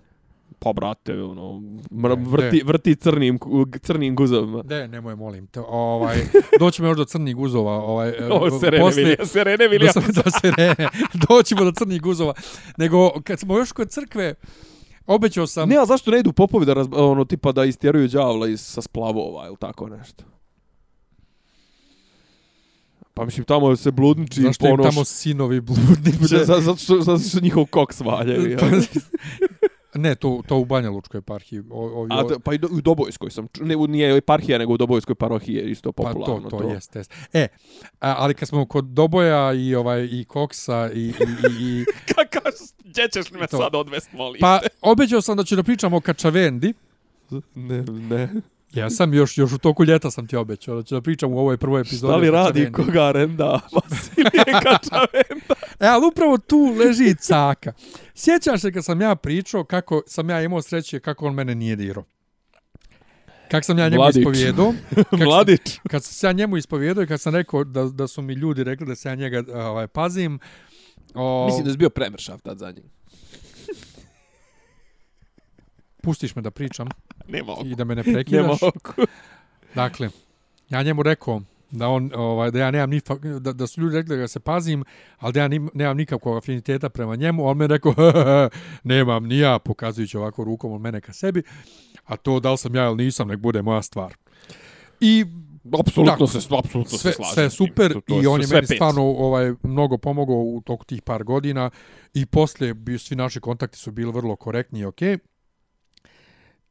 Pa 0.58 0.72
brate, 0.72 1.12
ono 1.14 1.60
mr, 1.90 2.08
Ne, 2.08 2.24
vrti, 2.26 2.62
vrti 2.64 2.96
crnim 2.96 3.38
crnim 3.82 4.16
guzovima. 4.16 4.62
Ne, 4.64 4.88
nemoj, 4.88 5.16
molim 5.16 5.46
te. 5.46 5.60
Ovaj, 5.60 6.16
doćemo 6.58 6.88
još 6.88 6.96
do 6.96 7.04
crnih 7.04 7.36
guzova. 7.36 7.72
Ovaj, 7.74 8.08
e, 8.08 8.28
O, 8.30 8.60
Serene 8.60 8.84
poslije- 8.84 9.04
Vilija, 9.04 9.26
Serene 9.26 9.56
do, 9.58 9.70
Vilija. 9.70 9.92
do 9.94 10.30
sirene. 10.32 10.88
Doćemo 11.28 11.64
do 11.64 11.72
crnih 11.72 12.00
guzova. 12.02 12.34
Nego, 12.76 13.10
kad 13.20 13.40
smo 13.40 13.58
još 13.58 13.72
kod 13.72 13.90
crkve, 13.90 14.34
obećao 15.06 15.46
sam... 15.46 15.68
Ne, 15.68 15.76
a 15.76 15.86
zašto 15.86 16.10
ne 16.10 16.18
idu 16.18 16.32
popovi 16.32 16.66
da, 16.66 16.74
raz, 16.74 16.86
ono, 16.92 17.24
tipa 17.24 17.52
da 17.52 17.64
istjeruju 17.64 18.08
đavla 18.08 18.48
iz, 18.48 18.60
sa 18.60 18.82
splavova 18.82 19.46
ili 19.46 19.56
tako 19.56 19.88
nešto? 19.88 20.24
Pa 23.14 23.24
mislim, 23.24 23.44
tamo 23.44 23.76
se 23.76 23.90
bludniči 23.90 24.42
Zašto 24.42 24.68
im 24.68 24.82
tamo 24.82 25.04
sinovi 25.04 25.60
bludniče? 25.60 26.18
Za- 26.36 26.44
za- 26.44 26.60
Zato 26.60 26.76
što, 26.76 27.00
zato 27.00 27.18
što 27.20 27.40
njihov 27.40 27.64
kok 27.66 27.92
svaljaju. 27.92 28.50
ja. 28.52 28.58
Ne, 29.94 30.14
to, 30.14 30.42
to 30.46 30.56
u 30.56 30.64
Banja 30.64 30.90
Lučkoj 30.90 31.18
eparhiji. 31.18 31.62
Ovi, 31.70 32.08
A, 32.12 32.38
pa 32.44 32.54
i 32.54 32.58
do, 32.58 32.68
u 32.68 32.80
Dobojskoj 32.80 33.30
sam, 33.30 33.46
ne, 33.60 33.76
u- 33.76 33.86
nije 33.86 34.16
eparhija, 34.16 34.58
nego 34.58 34.72
u 34.72 34.76
Dobojskoj 34.76 35.14
parohiji 35.14 35.54
je 35.54 35.70
isto 35.70 35.92
Pa 35.92 36.02
to, 36.02 36.12
popularno. 36.12 36.50
to, 36.50 36.62
jest, 36.64 36.96
jest. 36.96 37.12
E, 37.32 37.48
a, 38.00 38.14
ali 38.18 38.34
kad 38.34 38.48
smo 38.48 38.66
kod 38.66 38.84
Doboja 38.84 39.52
i 39.52 39.74
ovaj 39.74 40.04
i 40.04 40.24
Koksa 40.24 40.90
i, 40.94 40.98
i, 40.98 41.02
i, 41.02 41.12
i 41.60 41.84
Kakav, 42.14 42.52
gdje 42.80 43.08
ćeš 43.08 43.30
me 43.30 43.46
To. 43.46 43.56
sad 43.58 43.74
odvest, 43.74 44.12
molim? 44.12 44.40
pa 44.40 44.60
obećao 44.82 45.20
sam 45.20 45.36
da 45.36 45.44
ću 45.44 45.56
da 45.56 45.62
pričam 45.62 45.94
o 45.94 46.00
Kačavendi. 46.00 46.74
ne, 47.54 47.82
ne. 47.82 48.28
Ja 48.74 48.90
sam 48.90 49.14
još 49.14 49.38
još 49.38 49.52
u 49.52 49.58
toku 49.58 49.84
ljeta 49.84 50.10
sam 50.10 50.26
ti 50.26 50.36
obećao 50.36 50.76
da 50.76 50.82
ću 50.82 50.94
da 50.94 51.00
pričam 51.00 51.32
u 51.32 51.38
ovoj 51.38 51.56
prvoj 51.56 51.80
epizodi. 51.80 52.10
Šta 52.10 52.16
li 52.16 52.30
radi 52.30 52.72
koga 52.72 53.12
renda 53.12 53.60
Vasilije 53.74 54.44
Kačavenda? 54.62 55.54
E, 55.80 55.86
ali 55.86 56.06
upravo 56.06 56.38
tu 56.38 56.74
leži 56.78 57.14
caka. 57.16 57.72
Sjećaš 58.14 58.60
se 58.60 58.72
kad 58.72 58.84
sam 58.84 59.00
ja 59.00 59.14
pričao 59.14 59.64
kako 59.64 60.02
sam 60.06 60.30
ja 60.30 60.42
imao 60.42 60.62
sreće 60.62 61.00
kako 61.00 61.26
on 61.26 61.34
mene 61.34 61.54
nije 61.54 61.76
dirao. 61.76 62.04
Kako 63.50 63.64
sam 63.64 63.78
ja 63.78 63.84
njemu 63.84 63.96
Mladić. 63.96 64.16
ispovjedao. 64.18 64.74
Kak 64.94 65.06
sam- 65.10 65.18
Mladić. 65.18 65.78
kad 65.90 66.04
sam 66.04 66.12
se 66.12 66.26
ja 66.26 66.32
njemu 66.32 66.56
ispovjedao 66.56 67.04
i 67.04 67.06
kad 67.06 67.20
sam 67.20 67.34
rekao 67.34 67.64
da, 67.64 67.84
da 67.84 68.06
su 68.06 68.22
mi 68.22 68.32
ljudi 68.32 68.64
rekli 68.64 68.86
da 68.86 68.94
se 68.94 69.08
ja 69.08 69.14
njega 69.14 69.42
ovaj, 69.54 69.86
pazim. 69.86 70.38
O, 71.14 71.46
Mislim 71.46 71.64
da 71.64 71.70
je 71.70 71.76
bio 71.76 71.90
premršav 71.90 72.40
tad 72.40 72.58
za 72.58 72.70
njim. 72.70 72.84
Pustiš 76.02 76.36
me 76.36 76.42
da 76.42 76.50
pričam 76.50 76.88
Nema 77.28 77.52
i 77.64 77.74
da 77.74 77.84
me 77.84 77.94
ne 77.94 78.02
Nema 78.02 78.14
prekidaš. 78.14 78.62
oko. 78.62 78.92
Dakle, 79.74 80.08
ja 80.70 80.82
njemu 80.82 81.02
rekao 81.02 81.40
da 81.70 81.88
on 81.88 82.10
ovaj 82.14 82.50
da 82.50 82.58
ja 82.58 82.70
nemam 82.70 82.90
ni 82.90 83.00
da, 83.40 83.52
da 83.52 83.66
su 83.66 83.80
ljudi 83.80 83.96
rekli 83.96 84.08
da 84.08 84.16
ga 84.16 84.28
se 84.28 84.40
pazim, 84.40 84.84
ali 85.18 85.32
da 85.32 85.40
ja 85.40 85.48
nim, 85.48 85.70
nemam 85.74 85.96
nikakvog 85.96 86.36
afiniteta 86.36 86.88
prema 86.88 87.16
njemu, 87.16 87.46
on 87.46 87.56
me 87.56 87.66
rekao 87.66 87.94
nemam 88.84 89.24
ni 89.24 89.38
ja, 89.38 89.58
pokazujući 89.58 90.16
ovako 90.16 90.44
rukom 90.44 90.72
od 90.72 90.80
mene 90.80 91.00
ka 91.00 91.12
sebi, 91.12 91.42
a 92.04 92.16
to 92.16 92.40
da 92.40 92.50
li 92.50 92.58
sam 92.58 92.74
ja 92.74 92.84
ili 92.84 93.04
nisam, 93.04 93.28
nek 93.28 93.38
bude 93.38 93.62
moja 93.62 93.82
stvar. 93.82 94.14
I 95.00 95.24
Apsolutno 95.80 96.26
se, 96.26 96.38
apsolutno 96.50 96.98
sve, 96.98 97.12
se 97.12 97.16
slažem. 97.16 97.34
sve 97.34 97.50
super 97.50 97.92
To- 97.92 98.00
to 98.00 98.22
i 98.22 98.26
on 98.26 98.40
je 98.40 98.46
meni 98.48 98.66
pet. 98.66 98.76
stvarno 98.76 99.02
ovaj 99.02 99.52
mnogo 99.62 99.98
pomogao 99.98 100.36
u 100.36 100.60
toku 100.60 100.84
tih 100.84 101.02
par 101.02 101.24
godina 101.24 101.70
i 102.14 102.26
poslije 102.26 102.74
bi 102.74 102.98
svi 102.98 103.16
naši 103.16 103.40
kontakti 103.40 103.78
su 103.78 103.90
bili 103.90 104.12
vrlo 104.12 104.36
korektni 104.36 104.80
i 104.80 104.84
okej. 104.84 105.18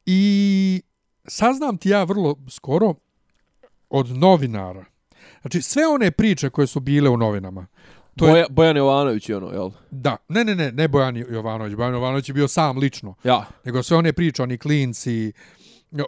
I 0.06 0.82
saznam 1.28 1.76
ti 1.78 1.88
ja 1.88 2.04
vrlo 2.04 2.36
skoro 2.48 2.94
od 3.90 4.10
novinara. 4.10 4.84
Znači 5.40 5.62
sve 5.62 5.86
one 5.86 6.10
priče 6.10 6.50
koje 6.50 6.66
su 6.66 6.80
bile 6.80 7.10
u 7.10 7.16
novinama. 7.16 7.66
To 8.16 8.26
je, 8.26 8.32
Boja, 8.32 8.46
Bojan 8.50 8.76
Jovanović 8.76 9.28
je 9.28 9.36
ono, 9.36 9.50
jel? 9.50 9.70
da, 9.90 10.16
ne, 10.28 10.44
ne, 10.44 10.54
ne, 10.54 10.72
ne 10.72 10.88
Bojan 10.88 11.16
Jovanović. 11.16 11.74
Bojan 11.74 11.94
Jovanović 11.94 12.28
je 12.28 12.32
bio 12.32 12.48
sam 12.48 12.78
lično. 12.78 13.14
Ja. 13.24 13.46
Nego 13.64 13.82
sve 13.82 13.96
one 13.96 14.12
priče, 14.12 14.42
oni 14.42 14.58
klinci, 14.58 15.32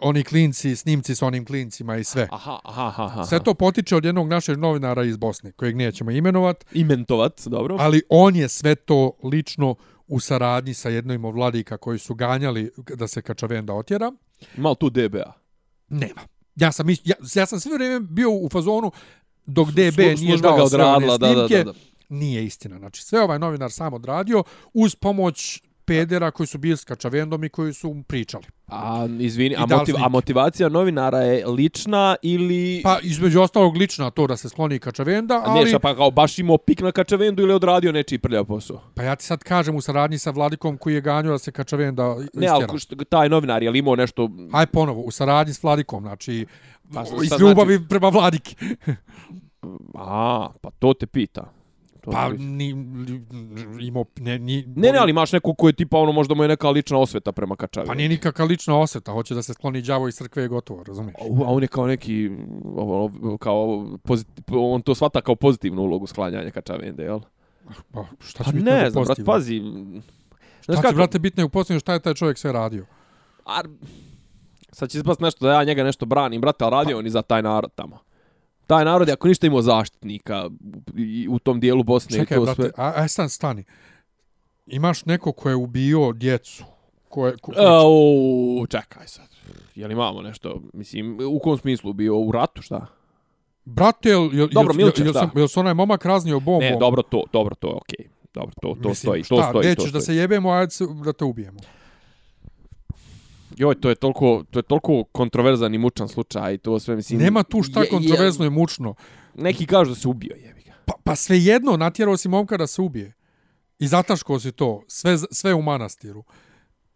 oni 0.01 0.23
klinci, 0.23 0.75
snimci 0.75 1.15
s 1.15 1.21
onim 1.21 1.45
klincima 1.45 1.97
i 1.97 2.03
sve. 2.03 2.27
Aha, 2.31 2.59
aha, 2.63 2.87
aha. 2.87 3.03
aha. 3.03 3.23
Sve 3.25 3.43
to 3.43 3.53
potiče 3.53 3.95
od 3.95 4.05
jednog 4.05 4.27
našeg 4.27 4.57
novinara 4.57 5.03
iz 5.03 5.17
Bosne, 5.17 5.51
kojeg 5.51 5.75
nećemo 5.75 6.11
imenovat, 6.11 6.65
Imentovat, 6.71 7.41
dobro. 7.45 7.77
ali 7.79 8.01
on 8.09 8.35
je 8.35 8.49
sve 8.49 8.75
to 8.75 9.11
lično 9.23 9.75
u 10.07 10.19
saradnji 10.19 10.73
sa 10.73 10.89
jednom 10.89 11.25
od 11.25 11.35
vladika 11.35 11.77
koji 11.77 11.99
su 11.99 12.15
ganjali 12.15 12.71
da 12.77 13.07
se 13.07 13.21
Kačavenda 13.21 13.73
otjera. 13.73 14.11
Mal 14.57 14.75
tu 14.75 14.89
DBA. 14.89 15.33
Nema. 15.89 16.21
Ja 16.55 16.71
sam, 16.71 16.89
ja, 16.89 17.15
ja 17.35 17.45
sam 17.45 17.59
sve 17.59 17.73
vrijeme 17.73 17.99
bio 17.99 18.31
u 18.31 18.49
fazonu 18.49 18.91
dok 19.45 19.67
DB 19.71 19.99
Slu- 19.99 20.19
nije 20.19 20.37
dao 20.37 20.69
sve 20.69 20.83
one 20.83 20.85
odradila, 20.85 21.17
da, 21.17 21.27
da, 21.27 21.47
snimke. 21.47 21.63
da, 21.63 21.71
da. 21.71 21.79
Nije 22.09 22.45
istina. 22.45 22.79
Znači, 22.79 23.03
sve 23.03 23.21
ovaj 23.21 23.39
novinar 23.39 23.71
sam 23.71 23.93
odradio 23.93 24.43
uz 24.73 24.95
pomoć 24.95 25.61
pedera 25.87 26.31
koji 26.31 26.47
su 26.47 26.57
bili 26.57 26.77
s 26.77 26.83
Kačavendom 26.83 27.43
i 27.43 27.49
koji 27.49 27.73
su 27.73 27.93
mu 27.93 28.03
pričali. 28.03 28.43
A, 28.67 29.07
izvini, 29.19 29.55
I 29.55 29.57
a, 29.57 29.65
motiv, 29.65 29.95
a 29.97 30.07
motivacija 30.07 30.69
novinara 30.69 31.17
je 31.17 31.47
lična 31.47 32.15
ili... 32.21 32.81
Pa, 32.83 32.99
između 33.03 33.41
ostalog, 33.41 33.75
lična 33.75 34.09
to 34.09 34.27
da 34.27 34.37
se 34.37 34.49
skloni 34.49 34.79
Kačavenda, 34.79 35.35
A 35.35 35.43
ali... 35.45 35.59
ne, 35.59 35.67
šta 35.67 35.79
pa 35.79 35.95
kao 35.95 36.11
baš 36.11 36.39
imao 36.39 36.57
pik 36.57 36.81
na 36.81 36.91
Kačavendu 36.91 37.43
ili 37.43 37.53
odradio 37.53 37.91
nečiji 37.91 38.19
prljav 38.19 38.45
posao? 38.45 38.81
Pa 38.95 39.03
ja 39.03 39.15
ti 39.15 39.25
sad 39.25 39.43
kažem 39.43 39.75
u 39.75 39.81
saradnji 39.81 40.17
sa 40.17 40.31
Vladikom 40.31 40.77
koji 40.77 40.93
je 40.93 41.01
ganjao 41.01 41.31
da 41.31 41.39
se 41.39 41.51
Kačavenda 41.51 42.15
Ne, 42.33 42.47
ali 42.47 42.63
istjera. 42.63 42.79
što, 42.79 42.95
taj 42.95 43.29
novinar 43.29 43.63
je 43.63 43.71
li 43.71 43.79
imao 43.79 43.95
nešto... 43.95 44.29
Aj 44.51 44.65
ponovo, 44.65 45.01
u 45.01 45.11
saradnji 45.11 45.53
s 45.53 45.63
Vladikom, 45.63 46.03
znači 46.03 46.45
Pa 46.93 47.01
iz 47.01 47.27
znači? 47.27 47.43
ljubavi 47.43 47.87
prema 47.89 48.09
Vladiki. 48.09 48.55
A, 49.95 50.49
pa 50.61 50.69
to 50.79 50.93
te 50.93 51.07
pita. 51.07 51.56
To 52.07 52.11
Pa 52.11 52.29
ni, 52.37 52.69
imao, 53.79 54.05
ne, 54.19 54.39
ni, 54.39 54.63
Ne, 54.75 54.91
ne, 54.91 54.97
ali 54.99 55.09
imaš 55.09 55.31
neko 55.31 55.53
ko 55.53 55.67
je 55.67 55.73
tipa 55.73 55.97
ono 55.97 56.11
možda 56.11 56.35
mu 56.35 56.43
je 56.43 56.47
neka 56.47 56.69
lična 56.69 56.97
osveta 56.97 57.31
prema 57.31 57.55
Kačavendu. 57.55 57.91
Pa 57.91 57.95
nije 57.95 58.09
nikakva 58.09 58.45
lična 58.45 58.79
osveta, 58.79 59.11
hoće 59.11 59.35
da 59.35 59.41
se 59.41 59.53
skloni 59.53 59.81
đavo 59.81 60.07
iz 60.07 60.15
crkve 60.15 60.45
i 60.45 60.47
gotovo, 60.47 60.83
razumiješ? 60.83 61.15
A 61.21 61.51
on 61.51 61.61
je 61.61 61.67
kao 61.67 61.87
neki, 61.87 62.29
ovo, 62.65 63.11
kao, 63.37 63.87
pozit, 64.03 64.27
on 64.51 64.81
to 64.81 64.95
svata 64.95 65.21
kao 65.21 65.35
pozitivnu 65.35 65.81
ulogu 65.81 66.07
sklanjanja 66.07 66.51
Kačavende, 66.51 67.03
jel? 67.03 67.19
Pa 67.91 68.05
šta 68.19 68.43
Pa 68.43 68.51
će 68.51 68.55
biti 68.55 68.65
ne 68.65 68.89
znam, 68.89 69.03
brat, 69.03 69.19
pazi. 69.25 69.61
Šta 70.61 70.89
će, 70.89 70.95
brate, 70.95 71.19
bitno 71.19 71.41
je 71.41 71.45
u 71.45 71.49
posljednju 71.49 71.79
šta 71.79 71.93
je 71.93 71.99
taj 71.99 72.13
čovjek 72.13 72.37
sve 72.37 72.51
radio? 72.51 72.85
Ar, 73.45 73.67
sad 74.71 74.89
će 74.89 74.97
ispast 74.97 75.19
nešto 75.19 75.45
da 75.45 75.53
ja 75.53 75.63
njega 75.63 75.83
nešto 75.83 76.05
branim, 76.05 76.41
brate, 76.41 76.63
ali 76.63 76.71
radio 76.71 76.97
on 76.97 77.05
i 77.05 77.09
za 77.09 77.21
taj 77.21 77.41
narod 77.41 77.71
tamo. 77.75 78.06
Taj 78.67 78.85
narod 78.85 79.07
je 79.07 79.13
ako 79.13 79.27
ništa 79.27 79.47
imao 79.47 79.61
zaštitnika 79.61 80.49
u, 81.29 81.39
tom 81.39 81.59
dijelu 81.59 81.83
Bosne 81.83 82.17
Čekaj, 82.17 82.37
to 82.37 82.43
brate, 82.43 82.61
sve. 82.61 82.71
a, 82.77 82.93
a 82.95 83.07
stan, 83.07 83.29
stani. 83.29 83.63
Imaš 84.65 85.05
neko 85.05 85.31
ko 85.31 85.49
je 85.49 85.55
ubio 85.55 86.11
djecu. 86.11 86.63
Ko 87.09 87.27
je, 87.27 87.37
ko, 87.37 87.51
Au, 87.57 88.67
čekaj 88.67 89.07
sad. 89.07 89.27
Je 89.75 89.87
li 89.87 89.93
imamo 89.93 90.21
nešto, 90.21 90.61
mislim, 90.73 91.19
u 91.29 91.39
kom 91.39 91.57
smislu 91.57 91.93
bio 91.93 92.19
u 92.19 92.31
ratu, 92.31 92.61
šta? 92.61 92.85
Brate, 93.65 94.09
jel, 94.09 94.29
jel, 94.33 94.47
Dobro, 94.51 94.73
jel, 94.77 94.91
jel, 94.97 95.13
da. 95.13 95.19
sam, 95.19 95.31
jel 95.35 95.47
se 95.47 95.59
onaj 95.59 95.73
momak 95.73 96.05
raznio 96.05 96.39
bombom? 96.39 96.69
Ne, 96.69 96.77
dobro 96.79 97.01
to, 97.01 97.23
dobro 97.33 97.55
to, 97.55 97.79
okej. 97.81 98.09
Dobro, 98.33 98.53
to, 98.61 98.67
to 98.83 98.89
Mislim, 98.89 98.95
stoji, 98.95 99.23
šta, 99.23 99.35
to 99.35 99.43
stoji, 99.43 99.63
to 99.63 99.69
nećeš 99.69 99.83
stoji. 99.83 99.91
da 99.91 100.01
se 100.01 100.15
jebemo, 100.15 100.51
ajde 100.51 100.69
se, 100.71 100.85
da 101.05 101.13
te 101.13 101.25
ubijemo. 101.25 101.59
Joj, 103.57 103.75
to 103.75 103.89
je 103.89 103.95
toliko, 103.95 104.43
to 104.51 104.59
je 104.59 104.63
toliko 104.63 105.03
kontroverzan 105.03 105.73
i 105.73 105.77
mučan 105.77 106.07
slučaj 106.07 106.57
to 106.57 106.79
sve, 106.79 106.95
mislim... 106.95 107.19
Nema 107.19 107.43
tu 107.43 107.63
šta 107.63 107.81
je- 107.81 107.89
kontroverzno 107.89 108.45
i 108.45 108.49
mučno. 108.49 108.95
Neki 109.35 109.65
kažu 109.65 109.89
da 109.89 109.95
se 109.95 110.07
ubio, 110.07 110.35
jebi 110.35 110.61
ga. 110.61 110.73
Pa, 110.85 110.93
pa 111.03 111.15
svejedno, 111.15 111.77
natjerao 111.77 112.17
si 112.17 112.29
momka 112.29 112.57
da 112.57 112.67
se 112.67 112.81
ubije. 112.81 113.13
I 113.79 113.87
zataško 113.87 114.39
si 114.39 114.51
to. 114.51 114.83
Sve, 114.87 115.17
sve 115.31 115.53
u 115.53 115.61
manastiru. 115.61 116.23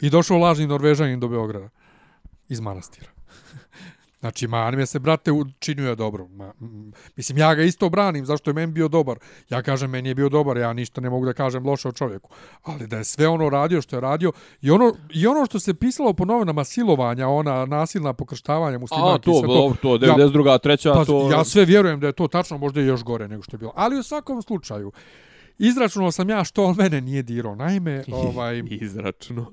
I 0.01 0.09
došao 0.09 0.37
lažni 0.37 0.67
Norvežanin 0.67 1.19
do 1.19 1.27
Beograda. 1.27 1.69
Iz 2.49 2.59
manastira. 2.59 3.07
Znači, 4.21 4.47
man 4.47 4.75
me 4.75 4.85
se, 4.85 4.99
brate, 4.99 5.31
učinio 5.31 5.89
je 5.89 5.95
dobro. 5.95 6.27
Ma, 6.27 6.53
mislim, 7.15 7.37
ja 7.37 7.55
ga 7.55 7.63
isto 7.63 7.89
branim, 7.89 8.25
zašto 8.25 8.49
je 8.49 8.53
meni 8.53 8.71
bio 8.71 8.87
dobar. 8.87 9.17
Ja 9.49 9.61
kažem, 9.61 9.89
meni 9.89 10.09
je 10.09 10.15
bio 10.15 10.29
dobar, 10.29 10.57
ja 10.57 10.73
ništa 10.73 11.01
ne 11.01 11.09
mogu 11.09 11.25
da 11.25 11.33
kažem 11.33 11.65
loše 11.65 11.87
o 11.87 11.91
čovjeku. 11.91 12.29
Ali 12.63 12.87
da 12.87 12.97
je 12.97 13.03
sve 13.03 13.27
ono 13.27 13.49
radio 13.49 13.81
što 13.81 13.95
je 13.95 14.01
radio, 14.01 14.31
i 14.61 14.71
ono, 14.71 14.95
i 15.13 15.27
ono 15.27 15.45
što 15.45 15.59
se 15.59 15.73
pisalo 15.73 16.13
po 16.13 16.25
novinama 16.25 16.63
silovanja, 16.63 17.27
ona 17.27 17.65
nasilna 17.65 18.13
pokrštavanja 18.13 18.75
A, 18.75 18.79
muslimaki, 18.79 19.25
to, 19.25 19.39
sve 19.39 19.47
dobro, 19.47 19.77
to, 19.81 20.05
Ja- 20.05 20.15
92. 20.15 20.59
treća, 20.59 20.93
Pa, 20.93 21.05
to... 21.05 21.31
Ja 21.31 21.43
sve 21.43 21.65
vjerujem 21.65 21.99
da 21.99 22.07
je 22.07 22.13
to 22.13 22.27
tačno, 22.27 22.57
možda 22.57 22.81
i 22.81 22.85
još 22.85 23.03
gore 23.03 23.27
nego 23.27 23.43
što 23.43 23.55
je 23.55 23.59
bilo. 23.59 23.71
Ali 23.75 23.99
u 23.99 24.03
svakom 24.03 24.41
slučaju, 24.41 24.91
izračunao 25.57 26.11
sam 26.11 26.29
ja 26.29 26.43
što 26.43 26.63
on 26.65 26.75
mene 26.77 27.01
nije 27.01 27.23
dirao. 27.23 27.55
Naime, 27.55 28.03
ovaj, 28.27 28.63
Izračno. 28.69 29.51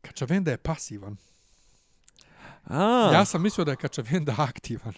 Kačavenda 0.00 0.50
je 0.50 0.56
pasivan. 0.56 1.16
A, 2.66 3.10
Ja 3.12 3.24
sam 3.24 3.42
mislio 3.42 3.64
da 3.64 3.70
je 3.70 3.76
Kačavenda 3.76 4.34
aktivan. 4.38 4.92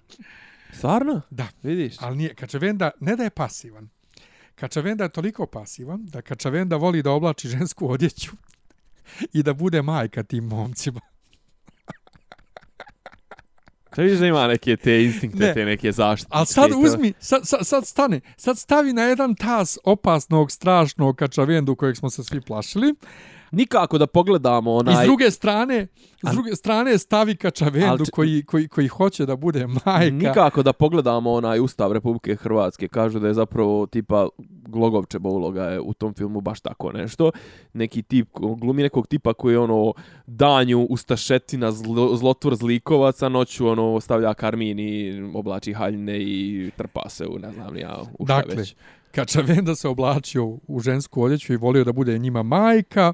stvarno? 0.72 1.20
Da, 1.30 1.46
Vidiš? 1.62 1.96
ali 2.00 2.16
nije. 2.16 2.34
Kačavenda 2.34 2.90
ne 3.00 3.16
da 3.16 3.22
je 3.22 3.30
pasivan. 3.30 3.88
Kačavenda 4.54 5.04
je 5.04 5.10
toliko 5.10 5.46
pasivan 5.46 6.04
da 6.04 6.22
Kačavenda 6.22 6.76
voli 6.76 7.02
da 7.02 7.10
oblači 7.10 7.48
žensku 7.48 7.90
odjeću 7.90 8.30
i 9.32 9.42
da 9.42 9.54
bude 9.54 9.82
majka 9.82 10.22
tim 10.22 10.44
momcima. 10.44 11.00
Te 13.90 14.02
vidiš 14.02 14.18
da 14.18 14.26
ima 14.26 14.46
neke 14.46 14.76
te 14.76 15.04
instinkte, 15.04 15.38
Ne. 15.38 15.54
te 15.54 15.64
neke 15.64 15.92
zaštite. 15.92 16.30
Ali 16.32 16.46
sad 16.46 16.70
uzmi, 16.76 17.12
sad, 17.20 17.40
sad, 17.44 17.66
sad 17.66 17.86
stane, 17.86 18.20
sad 18.36 18.58
stavi 18.58 18.92
na 18.92 19.02
jedan 19.02 19.34
tas 19.34 19.78
opasnog, 19.84 20.50
strašnog 20.50 21.16
Kačavendu 21.16 21.76
kojeg 21.76 21.96
smo 21.96 22.10
se 22.10 22.24
svi 22.24 22.40
plašili. 22.40 22.94
Nikako 23.57 23.98
da 23.98 24.07
pogledamo 24.07 24.74
onaj... 24.74 24.94
I 24.94 25.04
s 25.04 25.07
druge 25.07 25.30
strane, 25.30 25.86
s 26.22 26.32
druge 26.32 26.57
strane 26.57 26.98
stavi 26.98 27.36
Kačavendu 27.36 27.88
Ali 27.90 28.07
č- 28.07 28.11
koji, 28.11 28.42
koji, 28.44 28.68
koji 28.68 28.88
hoće 28.88 29.26
da 29.26 29.36
bude 29.36 29.66
majka. 29.66 30.11
Nikako 30.11 30.62
da 30.62 30.72
pogledamo 30.72 31.32
onaj 31.32 31.61
ustav 31.61 31.92
Republike 31.92 32.36
Hrvatske, 32.36 32.88
kažu 32.88 33.18
da 33.18 33.26
je 33.28 33.34
zapravo 33.34 33.86
tipa 33.86 34.28
Glogovčeva 34.68 35.30
uloga 35.30 35.64
je 35.64 35.80
u 35.80 35.92
tom 35.92 36.14
filmu 36.14 36.40
baš 36.40 36.61
tako 36.61 36.92
nešto. 36.92 37.30
Neki 37.72 38.02
tip, 38.02 38.28
glumi 38.57 38.82
nekog 38.82 39.07
tipa 39.07 39.34
koji 39.34 39.54
je 39.54 39.59
ono 39.59 39.92
danju 40.26 40.86
ustašetina 40.90 41.72
zlo, 41.72 42.16
zlotvor 42.16 42.54
zlikovaca, 42.54 43.28
noću 43.28 43.68
ono 43.68 44.00
stavlja 44.00 44.34
karmin 44.34 44.78
i 44.78 45.22
oblači 45.34 45.72
haljne 45.72 46.18
i 46.18 46.70
trpa 46.76 47.09
se 47.09 47.26
u 47.26 47.38
ne 47.38 47.52
znam 47.52 47.76
ja 47.76 47.96
u 48.18 48.24
šta 48.24 48.36
Dakle, 48.36 48.54
već. 48.54 48.74
Kačavenda 49.11 49.74
se 49.74 49.88
oblačio 49.88 50.44
u 50.46 50.80
žensku 50.80 51.22
odjeću 51.22 51.52
i 51.52 51.57
volio 51.57 51.84
da 51.84 51.92
bude 51.92 52.18
njima 52.18 52.42
majka. 52.42 53.12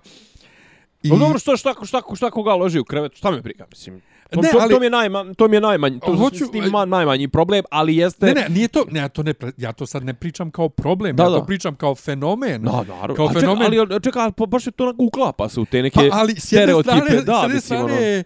I, 1.03 1.09
No 1.09 1.17
dobro, 1.19 1.39
što 1.39 1.57
šta 1.57 1.75
šta 1.85 2.03
šta 2.17 2.31
koga 2.31 2.55
loži 2.55 2.79
u 2.79 2.85
krevet? 2.85 3.17
Šta 3.17 3.31
me 3.31 3.41
briga, 3.41 3.67
mislim. 3.71 4.03
To, 4.33 4.41
Ne, 4.41 4.51
to, 4.51 4.59
ali- 4.61 4.71
to 4.71 4.81
mi 4.81 4.87
je 4.87 4.91
najma, 4.91 5.35
to 5.35 5.49
mi 5.49 5.57
je 5.57 5.61
najmanji, 5.63 6.01
to 6.01 6.07
Hoću- 6.09 6.47
s 6.47 6.51
tim 6.51 6.65
ma, 6.65 6.85
najmanji 6.87 7.29
problem, 7.29 7.65
ali 7.71 7.97
jeste 7.97 8.27
Ne, 8.27 8.35
ne, 8.35 8.47
nije 8.51 8.69
to, 8.69 8.85
ne, 8.91 9.01
ja 9.01 9.09
to 9.09 9.23
ne, 9.23 9.35
ja 9.57 9.73
to 9.73 9.87
sad 9.87 10.05
ne 10.05 10.15
pričam 10.15 10.51
kao 10.51 10.69
problem, 10.69 11.17
Da, 11.17 11.23
ja 11.23 11.29
to 11.29 11.35
da. 11.35 11.45
pričam 11.45 11.75
kao 11.75 11.95
fenomen. 11.95 12.63
No, 12.63 12.85
naravno. 12.85 13.15
Kao 13.17 13.27
A 13.27 13.33
fenomen. 13.33 13.63
ali 13.63 13.79
ali 13.81 14.01
čekaj, 14.01 14.33
pa 14.33 14.47
baš 14.47 14.67
je 14.67 14.73
to 14.73 14.85
onako 14.85 15.03
uklapa 15.03 15.49
se 15.49 15.61
u 15.61 15.65
te 15.65 15.83
neke 15.83 16.09
Pa, 16.11 16.17
ali 16.17 16.33
s 16.33 16.53
jedne 16.53 16.63
stereotipe. 16.63 16.97
strane, 16.97 17.23
da, 17.23 17.33
s 17.35 17.43
jedne 17.43 17.55
mislim, 17.55 17.81
ono, 17.81 17.89
strane 17.89 18.25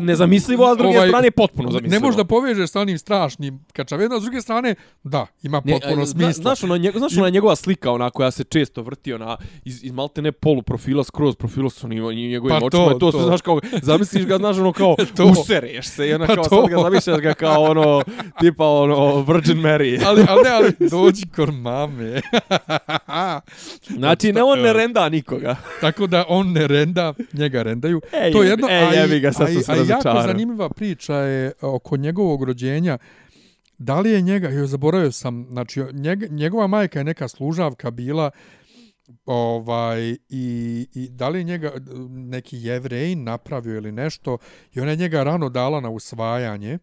nezamislivo, 0.00 0.64
a 0.64 0.74
s 0.74 0.78
druge 0.78 0.96
ovaj, 0.96 1.08
strane 1.08 1.30
potpuno 1.32 1.70
zamislivo. 1.70 1.92
Ne 1.92 2.00
možeš 2.00 2.16
da 2.16 2.24
povežeš 2.24 2.70
sa 2.70 2.80
onim 2.80 2.98
strašnim 2.98 3.64
kačavenom, 3.72 4.12
a 4.12 4.20
s 4.20 4.24
druge 4.24 4.40
strane, 4.40 4.74
da, 5.04 5.26
ima 5.42 5.62
Ne, 5.64 5.72
potpuno 5.72 6.02
a, 6.02 6.06
smisla. 6.06 6.32
Zna, 6.32 6.42
znaš, 6.42 6.64
ona, 6.64 6.76
njeg, 6.76 6.98
znaš 6.98 7.16
ona 7.16 7.28
njegova 7.28 7.56
slika, 7.56 7.90
ona 7.90 8.10
koja 8.10 8.30
se 8.30 8.44
često 8.44 8.82
vrti, 8.82 9.12
ona 9.12 9.36
iz, 9.64 9.84
iz 9.84 9.92
malte 9.92 10.22
ne 10.22 10.32
polu 10.32 10.62
profila 10.62 11.04
skroz 11.04 11.36
profila 11.36 11.70
sa 11.70 11.88
njegovim 11.88 12.40
Pa 12.50 12.56
očima. 12.56 12.70
to, 12.70 12.90
to, 12.90 13.12
to. 13.12 13.12
se, 13.12 13.24
znaš, 13.24 13.40
kao, 13.40 13.60
zamisliš 13.82 14.26
ga, 14.26 14.36
znaš, 14.38 14.56
ono 14.58 14.72
kao, 14.72 14.96
To. 15.16 15.31
Usereš 15.32 15.86
se 15.86 16.08
i 16.08 16.14
ona 16.14 16.26
Pa 16.26 16.34
kao, 16.34 16.44
to. 16.44 16.50
sad 16.52 16.70
ga 16.70 16.82
zamišljaš 16.82 17.18
ga 17.18 17.34
kao 17.34 17.62
ono, 17.62 18.02
tipa 18.40 18.66
ono, 18.66 19.20
Virgin 19.22 19.56
Mary. 19.56 20.02
ali, 20.06 20.24
ali 20.28 20.42
ne, 20.44 20.50
ali 20.50 20.72
dođi 20.80 21.26
kor 21.26 21.52
mame. 21.52 22.20
Znači, 23.88 24.32
ne 24.32 24.42
on 24.42 24.60
ne 24.60 24.72
renda 24.72 25.08
nikoga. 25.08 25.56
Tako 25.80 26.06
da 26.06 26.24
on 26.28 26.52
ne 26.52 26.66
renda, 26.66 27.14
njega 27.32 27.62
rendaju. 27.62 28.00
Ej, 28.24 28.32
to 28.32 28.42
je 28.42 28.50
jedno, 28.50 28.68
ej, 28.70 28.76
a, 28.78 28.94
i- 28.94 28.96
jebi 28.96 29.20
ga, 29.20 29.32
sad 29.32 29.46
a, 29.46 29.50
i- 29.50 29.54
sam 29.54 29.62
se 29.62 29.72
a 29.72 29.86
jako 29.88 30.22
zanimljiva 30.22 30.68
priča 30.68 31.14
je 31.14 31.52
oko 31.60 31.96
njegovog 31.96 32.44
rođenja. 32.44 32.98
Da 33.78 34.00
li 34.00 34.10
je 34.10 34.20
njega, 34.20 34.48
joj 34.48 34.66
zaboravio 34.66 35.12
sam, 35.12 35.46
znači 35.50 35.82
njega, 35.92 36.26
njegova 36.26 36.66
majka 36.66 36.98
je 36.98 37.04
neka 37.04 37.28
služavka 37.28 37.90
bila 37.90 38.30
ovaj 39.26 40.00
i, 40.28 40.86
i 40.94 41.08
da 41.08 41.28
li 41.28 41.38
je 41.38 41.44
njega 41.44 41.72
neki 42.08 42.58
jevrejin 42.58 43.24
napravio 43.24 43.76
ili 43.76 43.92
nešto 43.92 44.38
i 44.72 44.80
ona 44.80 44.90
je 44.90 44.96
njega 44.96 45.22
rano 45.22 45.48
dala 45.48 45.80
na 45.80 45.90
usvajanje 45.90 46.78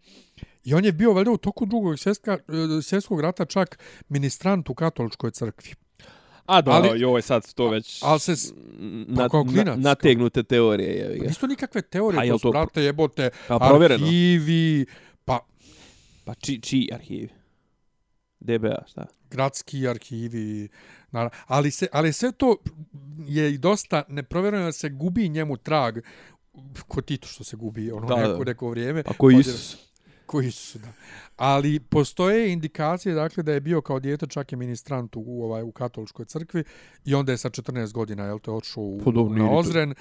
i 0.63 0.73
on 0.73 0.85
je 0.85 0.91
bio 0.91 1.13
valjda 1.13 1.31
u 1.31 1.37
toku 1.37 1.65
drugog 1.65 1.99
svjetska, 1.99 2.37
svjetskog 2.83 3.21
rata 3.21 3.45
čak 3.45 3.79
ministrant 4.09 4.69
u 4.69 4.75
katoličkoj 4.75 5.31
crkvi. 5.31 5.71
A 6.45 6.61
da, 6.61 6.71
Ali- 6.71 6.99
joj, 6.99 7.21
sad 7.21 7.53
to 7.53 7.69
već 7.69 7.99
Ali 8.03 8.19
se 8.19 8.35
s- 8.35 8.53
na, 9.07 9.27
na, 9.65 9.75
nategnute 9.77 10.43
teorije. 10.43 10.89
Je, 10.89 11.19
Nisu 11.19 11.39
to 11.39 11.47
nikakve 11.47 11.81
teorije, 11.81 12.17
A 12.17 12.21
to 12.21 12.25
jel 12.25 12.37
su, 12.37 12.41
to- 12.41 12.51
brate, 12.51 12.83
jebote, 12.83 13.29
Pa 13.47 13.59
provjereno. 13.59 14.05
arhivi, 14.05 14.85
pa 15.25 15.39
Pa 16.25 16.35
či, 16.35 16.61
čiji 16.61 16.89
arhiv? 16.93 17.29
DBA, 18.39 18.83
šta? 18.87 19.05
Gradski 19.31 19.87
arhivi, 19.87 20.67
naravno. 21.11 21.37
Ali, 21.47 21.71
se, 21.71 21.87
ali 21.91 22.13
sve 22.13 22.31
to 22.31 22.55
je 23.19 23.53
i 23.53 23.57
dosta 23.57 24.03
neprovjereno 24.07 24.65
da 24.65 24.71
se 24.71 24.89
gubi 24.89 25.29
njemu 25.29 25.57
trag 25.57 25.97
ko 26.87 27.01
Tito 27.01 27.27
što 27.27 27.43
se 27.43 27.57
gubi 27.57 27.91
ono 27.91 28.07
Da, 28.07 28.27
neko, 28.27 28.43
neko 28.43 28.69
vrijeme. 28.69 29.03
Pa 29.03 29.13
koji 29.13 29.35
Odjer- 29.35 29.39
Isus? 29.41 29.77
Koji 30.25 30.51
su, 30.51 30.79
da. 30.79 30.87
Ali 31.37 31.79
postoje 31.79 32.53
indikacije 32.53 33.15
dakle 33.15 33.43
da 33.43 33.51
je 33.51 33.59
bio 33.59 33.81
kao 33.81 33.99
dijete 33.99 34.27
čak 34.27 34.51
i 34.51 34.55
ministrant 34.55 35.15
u, 35.15 35.43
ovaj, 35.43 35.63
u 35.63 35.71
katoličkoj 35.71 36.25
crkvi 36.25 36.63
i 37.05 37.15
onda 37.15 37.31
je 37.31 37.37
sa 37.37 37.49
14 37.49 37.91
godina 37.91 38.25
jel 38.25 38.39
te 38.39 38.51
odšao 38.51 38.83
u, 38.83 39.01
Pa 39.05 39.11
nije 39.11 39.25
na 39.25 39.33
ni 39.33 39.39
to- 39.41 39.49
Ozren 39.49 39.93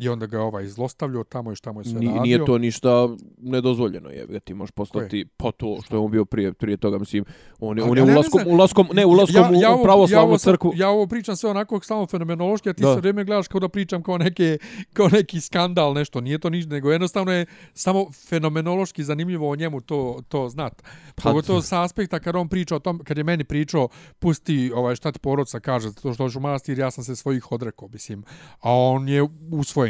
i 0.00 0.08
onda 0.08 0.26
ga 0.26 0.40
ovaj 0.40 0.66
zlostavljao 0.66 1.24
tamo 1.24 1.52
i 1.52 1.56
šta 1.56 1.72
mu 1.72 1.80
je 1.80 1.84
sve 1.84 2.00
Ni, 2.00 2.06
radio. 2.06 2.22
nije 2.22 2.44
to 2.44 2.58
ništa 2.58 3.08
nedozvoljeno, 3.38 4.10
je, 4.10 4.40
ti 4.40 4.54
možeš 4.54 4.70
postati 4.70 5.26
po 5.36 5.50
to 5.52 5.78
što 5.84 5.96
je 5.96 6.00
on 6.00 6.10
bio 6.10 6.24
prije, 6.24 6.52
prije 6.52 6.76
toga, 6.76 6.98
mislim, 6.98 7.24
on 7.60 7.78
je, 7.78 7.84
on 7.84 7.96
je 7.96 8.00
ja 8.00 8.06
ne 8.06 8.12
ulaskom, 8.12 8.40
znam- 8.40 8.54
ulaskom, 8.54 8.88
ne, 8.92 9.06
ulaskom 9.06 9.42
u, 9.44 9.66
ovo- 9.66 9.80
u 9.80 9.84
pravoslavnu 9.84 10.28
ovo 10.28 10.38
sad- 10.38 10.52
crkvu. 10.52 10.72
Ja 10.76 10.88
ovo 10.88 11.06
pričam 11.06 11.36
sve 11.36 11.50
onako 11.50 11.80
samo 11.82 12.06
fenomenološki, 12.06 12.68
a 12.68 12.72
ti 12.72 12.82
Da. 12.82 12.88
sve 12.88 13.00
vrijeme 13.00 13.24
gledaš 13.24 13.48
kao 13.48 13.60
da 13.60 13.68
pričam 13.68 14.02
kao, 14.02 14.18
neke, 14.18 14.58
kao 14.92 15.08
neki 15.08 15.40
skandal, 15.40 15.94
nešto. 15.94 16.20
Nije 16.20 16.38
to 16.38 16.50
ništa, 16.50 16.70
nego 16.70 16.92
jednostavno 16.92 17.32
je 17.32 17.46
samo 17.74 18.06
fenomenološki 18.12 19.04
zanimljivo 19.04 19.50
o 19.50 19.56
njemu 19.56 19.80
to, 19.80 19.98
to 20.28 20.48
znat. 20.48 20.82
Pa- 21.14 21.22
Pogotovo 21.22 21.62
sa 21.62 21.82
aspekta 21.82 22.20
kad 22.20 22.36
on 22.36 22.48
priča 22.48 22.76
o 22.76 22.80
tom, 22.80 22.98
kad 22.98 23.18
je 23.18 23.24
meni 23.24 23.44
pričao, 23.44 23.88
pusti 24.18 24.72
ovaj, 24.74 24.96
šta 24.96 25.12
ti 25.12 25.18
porodca 25.18 25.60
kaže, 25.60 25.88
zato 25.88 26.14
što 26.14 26.24
hoću 26.24 26.38
u 26.38 26.42
manastir, 26.42 26.78
ja 26.78 26.90
sam 26.90 27.04
se 27.04 27.16
svojih 27.16 27.52
odrekao, 27.52 27.88
mislim. 27.88 28.22
A 28.60 28.72
on 28.72 29.08
je 29.08 29.22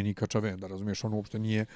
usvojeni 0.00 0.14
kačaven, 0.14 0.60
da 0.60 0.66
razumiješ, 0.66 1.04
on 1.04 1.14
uopšte 1.14 1.38
nije 1.38 1.66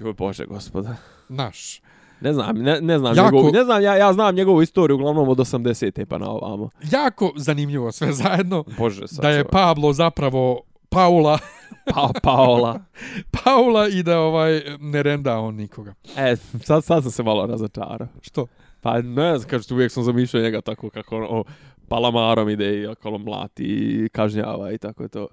Joj, 0.00 0.12
Bože, 0.12 0.44
gospoda. 0.46 0.96
naš. 1.28 1.80
Ne 2.20 2.32
znam, 2.32 2.56
ne, 2.56 2.80
ne 2.80 2.98
znam 2.98 3.16
Jako- 3.16 3.26
njegovu, 3.26 3.52
ne 3.52 3.64
znam, 3.64 3.82
ja, 3.82 3.96
ja 3.96 4.12
znam 4.12 4.34
njegovu 4.34 4.62
istoriju 4.62 4.96
uglavnom 4.96 5.28
od 5.28 5.38
80. 5.38 6.04
pa 6.04 6.18
na 6.18 6.30
ovamo. 6.30 6.70
Jako 6.92 7.32
zanimljivo 7.36 7.92
sve 7.92 8.12
zajedno, 8.12 8.64
Bože, 8.78 9.08
sad 9.08 9.22
da 9.22 9.30
je 9.30 9.44
Pablo 9.44 9.92
zapravo 9.92 10.60
Paula, 10.88 11.38
pa, 11.94 12.10
Paola. 12.22 12.80
Paula 13.44 13.88
i 13.88 14.02
da 14.02 14.18
ovaj 14.20 14.60
ne 14.80 15.02
renda 15.02 15.38
on 15.38 15.54
nikoga. 15.54 15.94
E, 16.16 16.36
sad, 16.64 16.84
sad 16.84 17.02
sam 17.02 17.12
se 17.12 17.22
malo 17.22 17.46
razočarao. 17.46 18.08
Što? 18.20 18.46
Pa 18.80 19.02
ne 19.02 19.38
znam, 19.38 19.50
kažete, 19.50 19.74
uvijek 19.74 19.92
sam 19.92 20.02
zamišljao 20.04 20.42
njega 20.42 20.60
tako 20.60 20.90
kako 20.90 21.16
ono, 21.16 21.44
palamarom 21.88 22.48
ide 22.48 22.80
i 22.80 22.86
okolo 22.86 23.18
mlati 23.18 23.64
i 23.64 24.08
kažnjava 24.08 24.72
i 24.72 24.78
tako 24.78 25.08
to. 25.08 25.28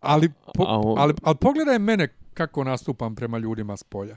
Ali, 0.00 0.30
po, 0.54 0.64
A 0.64 0.78
on- 0.78 0.98
ali, 0.98 1.14
ali 1.22 1.36
pogledaj 1.36 1.78
mene 1.78 2.08
kako 2.34 2.64
nastupam 2.64 3.14
prema 3.14 3.38
ljudima 3.38 3.76
s 3.76 3.82
polja. 3.82 4.16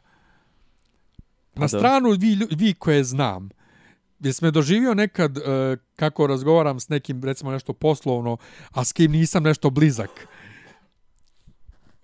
Pa 1.54 1.62
Na 1.62 1.68
stranu 1.68 2.10
vi, 2.10 2.38
vi 2.52 2.74
koje 2.74 3.04
znam, 3.04 3.50
Jesi 4.20 4.46
me 4.46 4.52
doživio 4.52 4.94
nekad 4.94 5.38
uh, 5.38 5.44
kako 5.96 6.28
razgovaram 6.28 6.80
s 6.80 6.90
nekim, 6.90 7.24
recimo 7.24 7.52
nešto 7.52 7.74
poslovno, 7.74 8.38
a 8.72 8.84
s 8.84 8.94
kim 8.94 9.12
nisam 9.12 9.44
nešto 9.44 9.70
blizak? 9.70 10.28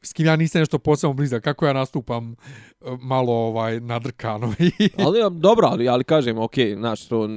S 0.01 0.13
kim 0.13 0.25
ja 0.25 0.35
nisam 0.35 0.59
nešto 0.59 0.79
posebno 0.79 1.13
blizak? 1.13 1.43
Kako 1.43 1.65
ja 1.65 1.73
nastupam 1.73 2.31
uh, 2.31 2.99
malo 3.01 3.33
ovaj 3.33 3.79
nadrkano? 3.79 4.53
Ali 5.05 5.39
dobro, 5.39 5.67
ali, 5.67 5.89
ali 5.89 6.03
kažem, 6.03 6.37
okej, 6.37 6.75
znaš, 6.75 7.07
to... 7.07 7.27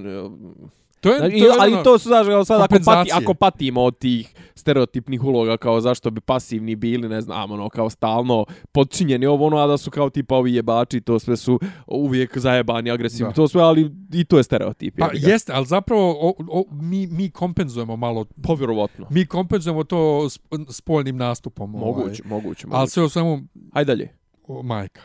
to 1.03 1.09
je, 1.09 1.19
Znači, 1.19 1.39
to 1.39 1.45
je 1.45 1.51
ali 1.59 1.73
ono- 1.73 1.83
to 1.83 1.99
su, 1.99 2.09
znaš, 2.09 2.27
kao 2.27 2.45
sad, 2.45 2.61
ako, 2.63 2.77
pati, 2.85 3.11
ako 3.15 3.35
patimo 3.35 3.83
od 3.83 3.99
tih 3.99 4.25
stereotipnih 4.55 5.25
uloga, 5.25 5.57
kao 5.57 5.81
zašto 5.81 6.11
bi 6.11 6.21
pasivni 6.21 6.77
bili, 6.77 7.09
ne 7.09 7.21
znam, 7.21 7.51
ono, 7.51 7.69
kao 7.69 7.91
stalno 7.91 8.45
podčinjeni 8.73 9.27
ovo, 9.27 9.47
ono, 9.47 9.57
a 9.57 9.67
da 9.67 9.79
su 9.79 9.91
kao 9.91 10.11
tipa 10.11 10.37
ovi 10.37 10.55
jebači, 10.55 11.01
to 11.01 11.19
sve 11.19 11.37
su 11.37 11.61
uvijek 11.87 12.39
zajebani, 12.39 12.91
agresivni, 12.91 13.31
Da. 13.31 13.35
to 13.35 13.49
sve, 13.49 13.63
ali 13.63 13.91
i 14.13 14.25
to 14.25 14.37
je 14.37 14.43
stereotip. 14.43 14.95
Pa 14.99 15.09
ga. 15.09 15.13
jeste, 15.23 15.53
ali 15.53 15.67
zapravo 15.67 16.11
o, 16.21 16.35
o, 16.51 16.65
mi, 16.73 17.07
mi 17.07 17.31
kompenzujemo 17.31 17.97
malo 17.97 18.25
Povjerovatno. 18.43 19.07
mi 19.11 19.27
kompenzujemo 19.27 19.85
to 19.85 20.29
spoljnim 20.69 21.17
nastupom. 21.17 21.71
Moguće, 21.71 22.23
moguće, 22.25 22.67
Ovaj. 22.67 22.73
Ali 22.73 22.81
moguće. 22.81 22.91
sve 22.91 23.03
u 23.03 23.09
svemu, 23.09 23.41
Hajde 23.73 23.87
dalje. 23.87 24.09
o, 24.45 24.63
majka. 24.63 25.01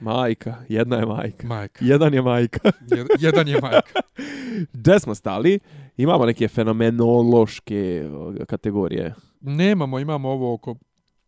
Majka, 0.00 0.54
jedna 0.68 0.96
je 0.96 1.06
majka. 1.06 1.46
Majka. 1.46 1.84
Jedan 1.84 2.14
je 2.14 2.22
majka. 2.22 2.70
Jed, 2.90 3.06
jedan 3.18 3.48
je 3.48 3.60
majka. 3.60 4.00
Gde 4.72 5.00
smo 5.00 5.14
stali? 5.14 5.58
Imamo 5.96 6.26
neke 6.26 6.48
fenomenološke 6.48 8.08
kategorije. 8.46 9.14
Nemamo, 9.40 9.98
imamo 9.98 10.28
ovo 10.30 10.54
oko 10.54 10.74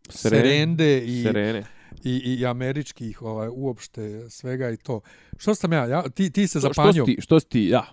Seren- 0.09 0.29
serende 0.29 0.99
i, 0.99 1.23
Serene. 1.23 1.63
i, 2.03 2.35
i 2.39 2.45
američkih 2.45 3.21
ovaj, 3.21 3.47
uopšte 3.51 4.29
svega 4.29 4.69
i 4.69 4.77
to. 4.77 5.01
Što 5.37 5.55
sam 5.55 5.73
ja? 5.73 5.85
ja 5.85 6.09
ti, 6.09 6.31
ti 6.31 6.47
se 6.47 6.59
Što, 6.59 6.59
što, 6.59 6.73
zapanjio. 6.73 7.05
si 7.05 7.15
ti, 7.15 7.21
što 7.21 7.39
si 7.39 7.49
ti, 7.49 7.63
ja. 7.65 7.85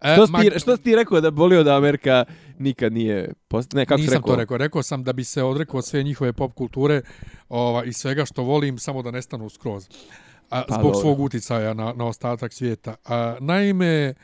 E, 0.00 0.12
Što 0.12 0.26
si, 0.26 0.32
ma- 0.32 0.42
ti, 0.42 0.58
što 0.58 0.76
si 0.76 0.82
ti 0.82 0.96
rekao 0.96 1.20
da 1.20 1.30
bolio 1.30 1.62
da 1.62 1.76
Amerika 1.76 2.24
nikad 2.58 2.92
nije... 2.92 3.32
Post... 3.48 3.72
Ne, 3.72 3.86
kako 3.86 4.00
Nisam 4.00 4.14
rekao? 4.14 4.26
to 4.26 4.36
rekao. 4.36 4.56
Rekao 4.56 4.82
sam 4.82 5.04
da 5.04 5.12
bi 5.12 5.24
se 5.24 5.42
odrekao 5.42 5.82
sve 5.82 6.02
njihove 6.02 6.32
pop 6.32 6.54
kulture 6.54 7.02
ova, 7.48 7.84
i 7.84 7.92
svega 7.92 8.24
što 8.24 8.42
volim, 8.42 8.78
samo 8.78 9.02
da 9.02 9.10
nestanu 9.10 9.48
skroz. 9.50 9.88
A, 10.50 10.62
Pa, 10.62 10.74
zbog 10.74 10.82
dobro. 10.84 11.00
svog 11.00 11.20
uticaja 11.20 11.74
na, 11.74 11.92
na 11.92 12.06
ostatak 12.06 12.52
svijeta. 12.52 12.94
A, 13.04 13.36
naime, 13.40 14.14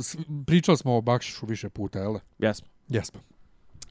s- 0.00 0.16
pričali 0.46 0.78
smo 0.78 0.96
o 0.96 1.00
Bakšišu 1.00 1.46
više 1.46 1.68
puta, 1.68 1.98
jel? 1.98 2.14
Jesmo. 2.38 2.66
Jesmo. 2.88 3.20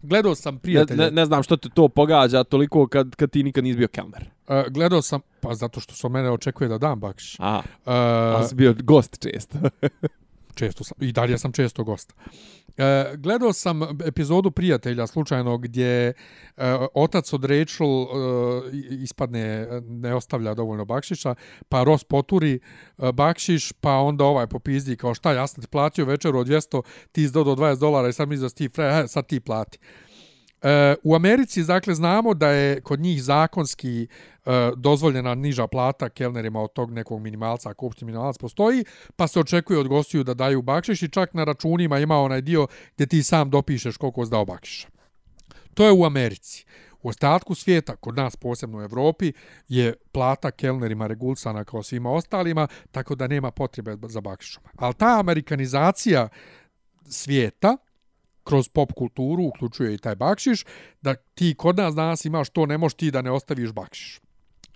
Gledao 0.01 0.35
sam 0.35 0.53
Ne, 0.53 0.59
prijatelje. 0.59 0.97
ne, 0.97 1.11
ne 1.11 1.25
znam 1.25 1.43
što 1.43 1.57
te 1.57 1.69
to 1.69 1.87
pogađa 1.87 2.43
toliko 2.43 2.87
kad, 2.87 3.15
kad 3.15 3.29
ti 3.29 3.43
nikad 3.43 3.63
nisi 3.63 3.77
bio 3.77 3.87
kelner. 3.87 4.29
Uh, 4.47 4.55
gledao 4.69 5.01
sam, 5.01 5.21
pa 5.41 5.53
zato 5.53 5.79
što 5.79 6.07
od 6.07 6.11
mene 6.11 6.31
očekuje 6.31 6.67
da 6.67 6.77
dam 6.77 6.99
bakšiš. 6.99 7.35
A, 7.39 7.57
Uh, 7.57 7.63
ali 7.85 8.47
si 8.47 8.55
bio 8.55 8.75
gost 8.79 9.17
često. 9.23 9.57
često 10.55 10.83
sam, 10.83 10.97
i 11.01 11.11
dalje 11.11 11.37
sam 11.37 11.51
često 11.51 11.83
gost. 11.83 12.13
E, 12.77 13.13
gledao 13.17 13.53
sam 13.53 13.81
epizodu 14.05 14.51
Prijatelja 14.51 15.07
slučajno 15.07 15.57
gdje 15.57 16.07
e, 16.07 16.13
otac 16.93 17.33
od 17.33 17.45
Rachel 17.45 17.87
e, 17.87 18.05
ispadne, 19.01 19.67
ne 19.81 20.15
ostavlja 20.15 20.53
dovoljno 20.53 20.85
bakšiša, 20.85 21.35
pa 21.69 21.83
Ross 21.83 22.03
poturi 22.03 22.59
e, 22.97 23.11
bakšiš, 23.11 23.71
pa 23.71 23.91
onda 23.91 24.23
ovaj 24.23 24.47
popizdi 24.47 24.95
kao 24.95 25.13
šta, 25.13 25.33
ja 25.33 25.47
sam 25.47 25.61
ti 25.63 25.67
platio 25.67 26.05
večeru 26.05 26.39
od 26.39 26.47
200, 26.47 26.81
ti 27.11 27.21
izdao 27.21 27.43
do 27.43 27.55
20 27.55 27.79
dolara 27.79 28.07
i 28.07 28.13
sad 28.13 28.27
mi 28.27 28.37
za 28.37 28.49
ti, 28.49 28.69
fre, 28.69 28.85
e, 28.85 29.07
sad 29.07 29.27
ti 29.27 29.39
plati. 29.39 29.79
E, 30.65 30.95
u 31.03 31.15
Americi, 31.15 31.63
dakle, 31.63 31.95
znamo 31.95 32.33
da 32.33 32.49
je 32.49 32.81
kod 32.81 32.99
njih 32.99 33.23
zakonski 33.23 34.07
e, 34.45 34.71
dozvoljena 34.75 35.35
niža 35.35 35.67
plata 35.67 36.09
kelnerima 36.09 36.61
od 36.61 36.73
tog 36.73 36.91
nekog 36.91 37.21
minimalca, 37.21 37.69
ako 37.69 37.85
uopšte 37.85 38.05
minimalac 38.05 38.37
postoji, 38.37 38.85
pa 39.15 39.27
se 39.27 39.39
očekuje 39.39 39.79
od 39.79 39.87
gostiju 39.87 40.23
da 40.23 40.33
daju 40.33 40.61
bakšiš 40.61 41.01
i 41.01 41.09
čak 41.09 41.33
na 41.33 41.43
računima 41.43 41.99
ima 41.99 42.17
onaj 42.17 42.41
dio 42.41 42.67
gdje 42.95 43.07
ti 43.07 43.23
sam 43.23 43.49
dopišeš 43.49 43.97
koliko 43.97 44.25
si 44.25 44.31
dao 44.31 44.45
bakšiša. 44.45 44.87
To 45.73 45.85
je 45.85 45.91
u 45.91 46.05
Americi. 46.05 46.65
U 47.01 47.09
ostatku 47.09 47.55
svijeta, 47.55 47.95
kod 47.95 48.15
nas 48.15 48.35
posebno 48.35 48.77
u 48.77 48.81
Evropi, 48.81 49.33
je 49.67 49.93
plata 50.11 50.51
kelnerima 50.51 51.07
regulsana 51.07 51.63
kao 51.63 51.83
svima 51.83 52.11
ostalima, 52.11 52.67
tako 52.91 53.15
da 53.15 53.27
nema 53.27 53.51
potrebe 53.51 53.97
za 54.07 54.21
bakšišom. 54.21 54.63
Ali 54.75 54.93
ta 54.93 55.19
amerikanizacija 55.19 56.29
svijeta, 57.09 57.77
kroz 58.45 58.69
pop 58.69 58.93
kulturu, 58.93 59.43
uključuje 59.43 59.93
i 59.93 59.97
taj 59.97 60.15
bakšiš, 60.15 60.65
da 61.01 61.15
ti 61.15 61.55
kod 61.57 61.77
nas 61.77 61.95
danas 61.95 62.25
imaš 62.25 62.49
to, 62.49 62.65
ne 62.65 62.77
možeš 62.77 62.93
ti 62.93 63.11
da 63.11 63.21
ne 63.21 63.31
ostaviš 63.31 63.71
bakšiš. 63.71 64.19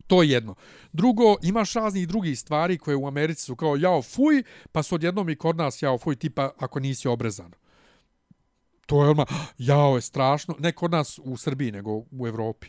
To 0.07 0.23
je 0.23 0.29
jedno. 0.29 0.55
Drugo, 0.93 1.35
imaš 1.43 1.73
raznih 1.73 2.07
drugih 2.07 2.39
stvari 2.39 2.77
koje 2.77 2.95
u 2.95 3.07
Americi 3.07 3.43
su 3.43 3.55
kao 3.55 3.75
jao 3.75 4.01
fuj, 4.01 4.43
pa 4.71 4.83
su 4.83 4.95
odjednom 4.95 5.29
i 5.29 5.35
kod 5.35 5.57
nas 5.57 5.81
jao 5.81 5.97
fuj, 5.97 6.15
tipa 6.15 6.51
ako 6.57 6.79
nisi 6.79 7.07
obrezan. 7.07 7.51
To 8.85 9.03
je 9.03 9.09
odmah, 9.09 9.27
jao 9.57 9.95
je 9.95 10.01
strašno, 10.01 10.55
ne 10.59 10.71
kod 10.71 10.91
nas 10.91 11.19
u 11.23 11.37
Srbiji, 11.37 11.71
nego 11.71 11.91
u 12.11 12.27
Evropi. 12.27 12.67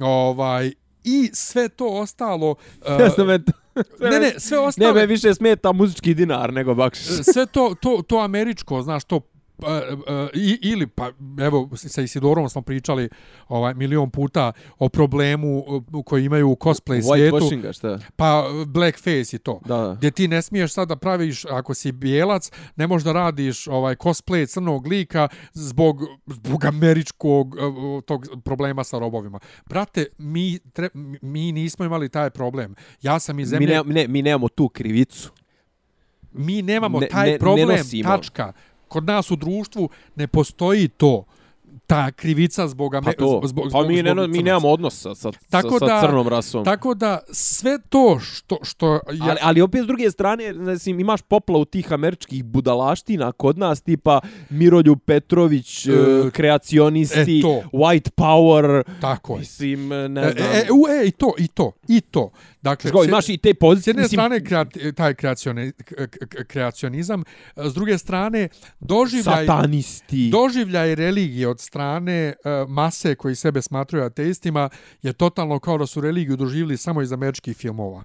Ovaj, 0.00 0.72
I 1.04 1.30
sve 1.32 1.68
to 1.68 1.88
ostalo... 1.88 2.50
Uh, 2.50 2.56
Ja 3.00 3.10
sam 3.10 3.30
eto. 3.30 3.52
ne, 4.10 4.20
ne, 4.20 4.32
sve 4.38 4.58
ostalo... 4.58 4.94
Ne, 4.94 5.00
me 5.00 5.06
više 5.06 5.34
smeta 5.34 5.72
muzički 5.72 6.14
dinar 6.14 6.52
nego 6.52 6.74
bakšiš. 6.74 7.06
sve 7.32 7.46
to, 7.46 7.74
to, 7.80 8.02
to 8.06 8.18
američko, 8.18 8.82
znaš, 8.82 9.04
to 9.04 9.20
pa, 9.56 9.82
uh, 9.92 9.98
i, 10.34 10.58
ili 10.62 10.86
pa 10.86 11.10
evo 11.40 11.70
sa 11.74 12.02
Isidorom 12.02 12.48
smo 12.48 12.62
pričali 12.62 13.08
ovaj 13.48 13.74
milion 13.74 14.10
puta 14.10 14.52
o 14.78 14.88
problemu 14.88 15.58
uh, 15.58 16.04
koji 16.04 16.24
imaju 16.24 16.48
u 16.48 16.54
cosplay 16.54 17.02
svijetu 17.04 17.36
Whitewashinga, 17.36 17.72
šta? 17.72 17.98
pa 18.16 18.44
blackface 18.66 19.06
i 19.32 19.38
to 19.38 19.60
Da, 19.64 19.76
da. 19.76 19.94
gdje 19.94 20.10
ti 20.10 20.28
ne 20.28 20.42
smiješ 20.42 20.72
sad 20.72 20.88
da 20.88 20.96
praviš 20.96 21.44
ako 21.44 21.74
si 21.74 21.92
bijelac 21.92 22.50
ne 22.76 22.86
možeš 22.86 23.04
da 23.04 23.12
radiš 23.14 23.66
ovaj 23.66 23.94
cosplay 23.94 24.46
crnog 24.46 24.86
lika 24.86 25.28
zbog 25.52 26.00
zbog 26.26 26.64
američkog 26.64 27.56
tog 28.02 28.26
problema 28.44 28.84
sa 28.84 28.98
robovima 28.98 29.38
brate 29.66 30.06
mi 30.18 30.58
tre, 30.72 30.88
mi 31.22 31.52
nismo 31.52 31.84
imali 31.84 32.08
taj 32.08 32.30
problem 32.30 32.74
ja 33.02 33.18
sam 33.18 33.38
iz 33.38 33.48
zemlje 33.48 33.66
Mi, 33.78 33.94
ne, 33.94 34.02
ne, 34.02 34.08
mi 34.08 34.22
nemamo 34.22 34.48
tu 34.48 34.68
krivicu. 34.68 35.30
mi 36.32 36.62
nemamo 36.62 37.00
Ne- 37.00 37.08
taj 37.08 37.26
ne- 37.26 37.32
ne 37.32 37.38
problem, 37.38 37.68
nosimo. 37.68 38.08
tačka. 38.08 38.52
Kod 38.88 39.04
nas 39.04 39.30
u 39.30 39.36
društvu 39.36 39.88
ne 40.16 40.26
postoji 40.26 40.88
to 40.88 41.24
ta 41.86 42.10
krivica 42.10 42.68
zbog 42.68 42.92
Pa 43.04 43.12
to, 43.12 43.40
zbog, 43.44 43.64
pa 43.64 43.68
zbog, 43.70 43.86
mi, 43.86 44.02
ne, 44.02 44.10
zbog 44.12 44.28
mi 44.28 44.42
nemamo 44.42 44.68
odnosa 44.68 45.14
sa, 45.14 45.30
Tako 45.50 45.78
sa, 45.78 45.86
da- 45.86 46.00
sa 46.00 46.06
crnom 46.06 46.28
rasom. 46.28 46.64
Tako 46.64 46.94
da 46.94 47.18
sve 47.28 47.78
to 47.80 48.18
što 48.20 48.58
što 48.62 48.92
ja, 48.92 49.00
Ali, 49.20 49.38
ali 49.42 49.60
opet 49.60 49.82
s 49.82 49.86
druge 49.86 50.10
strane, 50.10 50.52
znači, 50.54 50.90
imaš 50.90 51.22
poplavu 51.22 51.64
tih 51.64 51.92
američkih 51.92 52.44
budalaština 52.44 53.32
kod 53.32 53.58
nas, 53.58 53.80
tipa 53.80 54.20
Miroljub 54.50 54.98
Petrović, 55.00 55.86
E, 55.86 55.92
e, 55.92 56.30
kreacionisti, 56.30 57.38
e, 57.38 57.42
to. 57.42 57.62
white 57.72 58.10
power, 58.10 58.82
tako 59.00 59.32
je. 59.32 59.38
mislim, 59.38 59.92
E, 59.94 60.08
ne 60.08 60.30
znam. 60.30 60.46
e, 60.46 60.66
u, 60.72 60.88
e, 60.92 61.06
i 61.06 61.10
to, 61.10 61.32
i 61.38 61.48
to, 61.48 61.72
i 61.88 62.00
to. 62.00 62.30
Dakle, 62.66 62.90
s- 62.90 63.04
imaš 63.04 63.28
i 63.28 63.36
te 63.36 63.50
s 63.50 63.54
pozicije, 63.54 63.90
jedne 63.90 64.02
mislim, 64.02 64.16
strane 64.16 64.44
kreati, 64.44 64.92
taj 64.92 65.14
kreacioni, 65.14 65.72
kreacionizam, 66.46 67.24
s 67.56 67.74
druge 67.74 67.98
strane 67.98 68.48
doživljaj 68.80 69.46
satanisti. 69.46 70.30
doživljaj 70.30 70.94
religije 70.94 71.48
od 71.48 71.60
strane 71.60 72.34
uh, 72.36 72.70
mase 72.70 73.14
koji 73.14 73.34
sebe 73.34 73.62
smatruju 73.62 74.04
ateistima 74.04 74.68
je 75.02 75.12
totalno 75.12 75.58
kao 75.58 75.78
da 75.78 75.86
su 75.86 76.00
religiju 76.00 76.36
doživjeli 76.36 76.76
samo 76.76 77.02
iz 77.02 77.12
američkih 77.12 77.56
filmova. 77.56 78.02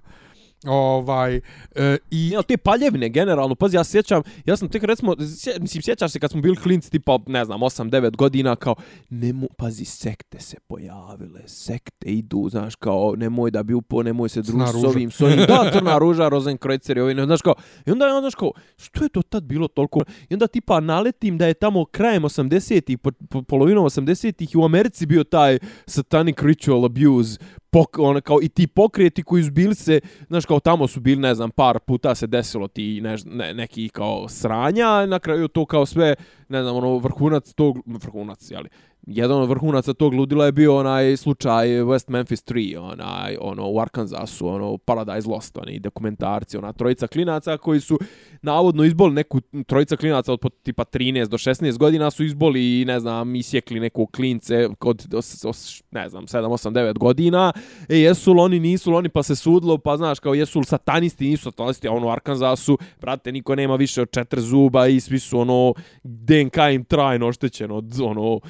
Ovaj, 0.66 1.40
e, 1.74 1.98
i, 2.10 2.32
Ne, 2.36 2.42
te 2.42 2.56
paljevine, 2.56 3.08
generalno, 3.08 3.54
pazi, 3.54 3.76
ja 3.76 3.84
sjećam, 3.84 4.22
ja 4.44 4.56
sam 4.56 4.68
tek 4.68 4.82
recimo, 4.82 5.16
sje, 5.36 5.52
mislim, 5.60 5.82
sjećaš 5.82 6.12
se 6.12 6.18
kad 6.18 6.30
smo 6.30 6.40
bili 6.40 6.56
klinci, 6.56 6.90
tipa, 6.90 7.18
ne 7.26 7.44
znam, 7.44 7.60
8-9 7.60 8.16
godina, 8.16 8.56
kao, 8.56 8.74
nemo, 9.10 9.46
pazi, 9.56 9.84
sekte 9.84 10.40
se 10.40 10.56
pojavile, 10.66 11.40
sekte 11.46 12.08
idu, 12.08 12.48
znaš, 12.50 12.74
kao, 12.74 13.14
nemoj 13.16 13.50
da 13.50 13.62
bi 13.62 13.74
upo, 13.74 14.02
nemoj 14.02 14.28
se 14.28 14.42
družiti 14.42 14.80
s 14.80 14.84
ovim, 14.84 15.10
s 15.10 15.20
ovim, 15.20 15.36
da, 15.36 15.70
crna 15.72 15.98
ruža, 15.98 16.28
Rozenkreuzer 16.28 16.96
i 16.96 17.00
ovi, 17.00 17.14
ne, 17.14 17.24
znaš, 17.24 17.42
kao, 17.42 17.54
i 17.86 17.90
onda, 17.90 18.06
je, 18.06 18.20
znaš, 18.20 18.34
kao, 18.34 18.50
što 18.76 19.04
je 19.04 19.08
to 19.08 19.22
tad 19.22 19.42
bilo 19.42 19.68
toliko, 19.68 20.00
i 20.28 20.34
onda 20.34 20.46
tipa 20.46 20.80
naletim 20.80 21.38
da 21.38 21.46
je 21.46 21.54
tamo 21.54 21.84
krajem 21.84 22.22
80-ih, 22.22 22.98
po, 22.98 23.10
po, 23.30 23.42
polovinom 23.42 23.84
80-ih 23.84 24.54
i 24.54 24.58
u 24.58 24.64
Americi 24.64 25.06
bio 25.06 25.24
taj 25.24 25.58
satanic 25.86 26.36
ritual 26.42 26.84
abuse, 26.84 27.38
pok, 27.72 27.98
ono, 27.98 28.20
kao, 28.20 28.38
i 28.42 28.48
ti 28.48 28.66
pokreti 28.66 29.22
koji 29.22 29.42
su 29.42 29.50
bili 29.50 29.74
se, 29.74 30.00
znaš, 30.28 30.46
kao 30.46 30.60
tamo 30.60 30.88
su 30.88 31.00
bili, 31.00 31.20
ne 31.20 31.34
znam, 31.34 31.50
par 31.50 31.78
puta 31.78 32.14
se 32.14 32.26
desilo 32.26 32.68
ti 32.68 33.00
ne, 33.00 33.16
ne, 33.24 33.54
neki 33.54 33.88
kao 33.88 34.28
sranja, 34.28 35.06
na 35.06 35.18
kraju 35.18 35.48
to 35.48 35.66
kao 35.66 35.86
sve, 35.86 36.14
ne 36.48 36.62
znam, 36.62 36.76
ono, 36.76 36.98
vrhunac 36.98 37.52
tog, 37.54 37.78
vrhunac, 37.86 38.50
jeli, 38.50 38.68
jedan 39.06 39.42
od 39.42 39.48
vrhunaca 39.48 39.92
tog 39.94 40.14
ludila 40.14 40.44
je 40.46 40.52
bio 40.52 40.76
onaj 40.76 41.16
slučaj 41.16 41.68
West 41.68 42.10
Memphis 42.10 42.44
3, 42.44 42.78
onaj, 42.78 43.36
ono, 43.40 43.70
u 43.70 43.80
Arkansasu, 43.80 44.48
ono, 44.48 44.78
Paradise 44.78 45.28
Lost, 45.28 45.58
oni 45.58 45.78
dokumentarci, 45.80 46.56
ona 46.56 46.72
trojica 46.72 47.06
klinaca 47.06 47.56
koji 47.56 47.80
su 47.80 47.98
navodno 48.42 48.84
izboli 48.84 49.14
neku, 49.14 49.40
trojica 49.66 49.96
klinaca 49.96 50.32
od 50.32 50.40
tipa 50.62 50.84
13 50.84 51.28
do 51.28 51.36
16 51.36 51.78
godina 51.78 52.10
su 52.10 52.24
izboli 52.24 52.80
i, 52.80 52.84
ne 52.84 53.00
znam, 53.00 53.34
isjekli 53.34 53.80
neku 53.80 54.06
klince 54.06 54.68
kod, 54.78 55.14
os, 55.14 55.44
os, 55.44 55.82
ne 55.90 56.08
znam, 56.08 56.26
7, 56.26 56.48
8, 56.48 56.72
9 56.72 56.98
godina, 56.98 57.52
e, 57.88 57.98
jesu 57.98 58.32
li 58.32 58.40
oni, 58.40 58.60
nisu 58.60 58.90
li 58.90 58.96
oni, 58.96 59.08
pa 59.08 59.22
se 59.22 59.36
sudlo, 59.36 59.78
pa 59.78 59.96
znaš, 59.96 60.18
kao 60.18 60.34
jesu 60.34 60.58
li 60.58 60.64
satanisti, 60.64 61.28
nisu 61.28 61.42
satanisti, 61.42 61.88
a 61.88 61.92
ono 61.92 62.06
u 62.06 62.10
Arkansasu, 62.10 62.78
brate, 63.00 63.32
niko 63.32 63.54
nema 63.54 63.76
više 63.76 64.02
od 64.02 64.10
četiri 64.10 64.40
zuba 64.40 64.86
i 64.86 65.00
svi 65.00 65.18
su, 65.18 65.38
ono, 65.38 65.74
DNK 66.02 66.56
im 66.74 66.84
trajno 66.84 67.26
oštećeno 67.26 67.76
od, 67.76 68.00
ono, 68.00 68.40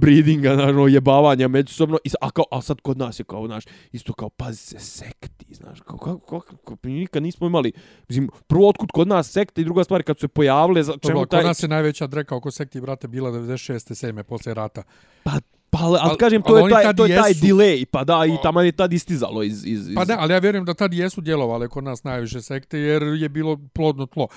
inbreedinga, 0.00 0.54
znaš, 0.54 0.68
ono, 0.70 0.86
jebavanja 0.86 1.48
međusobno, 1.48 1.98
i, 2.04 2.10
a, 2.20 2.30
kao, 2.30 2.44
a 2.50 2.62
sad 2.62 2.80
kod 2.80 2.98
nas 2.98 3.20
je 3.20 3.24
kao, 3.24 3.46
znaš, 3.46 3.64
isto 3.92 4.12
kao, 4.12 4.28
pazi 4.28 4.58
se, 4.58 4.78
sekti, 4.78 5.54
znaš, 5.54 5.80
kao, 5.80 5.98
kako, 5.98 6.40
kako, 6.40 6.56
kako, 6.56 6.88
nikad 6.88 7.22
nismo 7.22 7.46
imali, 7.46 7.72
mislim, 8.08 8.28
prvo, 8.46 8.68
otkud 8.68 8.92
kod 8.92 9.08
nas 9.08 9.30
sekte 9.30 9.60
i 9.60 9.64
druga 9.64 9.84
stvar, 9.84 10.02
kad 10.02 10.18
su 10.18 10.20
se 10.20 10.28
pojavile, 10.28 10.82
za 10.82 10.92
Dobro, 10.92 11.08
čemu 11.08 11.20
kod 11.20 11.30
taj... 11.30 11.44
nas 11.44 11.62
je 11.62 11.68
najveća 11.68 12.06
dreka 12.06 12.36
oko 12.36 12.50
sekti, 12.50 12.80
brate, 12.80 13.08
bila 13.08 13.30
96. 13.30 14.06
7. 14.06 14.22
posle 14.22 14.54
rata. 14.54 14.82
Pa, 15.22 15.32
pa, 15.70 15.78
ali, 15.82 15.98
ali 16.00 16.10
Al- 16.10 16.16
kažem, 16.16 16.42
to 16.42 16.52
ali 16.54 16.64
je 16.64 16.70
taj, 16.70 16.94
to 16.96 17.06
je 17.06 17.16
taj 17.16 17.30
jesu. 17.30 17.46
delay, 17.46 17.84
pa 17.84 18.04
da, 18.04 18.26
i 18.26 18.42
tamo 18.42 18.60
je 18.60 18.72
tad 18.72 18.92
istizalo 18.92 19.42
iz... 19.42 19.66
iz, 19.66 19.88
iz... 19.88 19.94
Pa 19.94 20.04
ne, 20.04 20.16
ali 20.18 20.32
ja 20.32 20.38
vjerujem 20.38 20.64
da 20.64 20.74
tad 20.74 20.94
jesu 20.94 21.20
djelovale 21.20 21.68
kod 21.68 21.84
nas 21.84 22.04
najviše 22.04 22.42
sekte, 22.42 22.78
jer 22.78 23.02
je 23.02 23.28
bilo 23.28 23.58
plodno 23.72 24.06
tlo. 24.06 24.28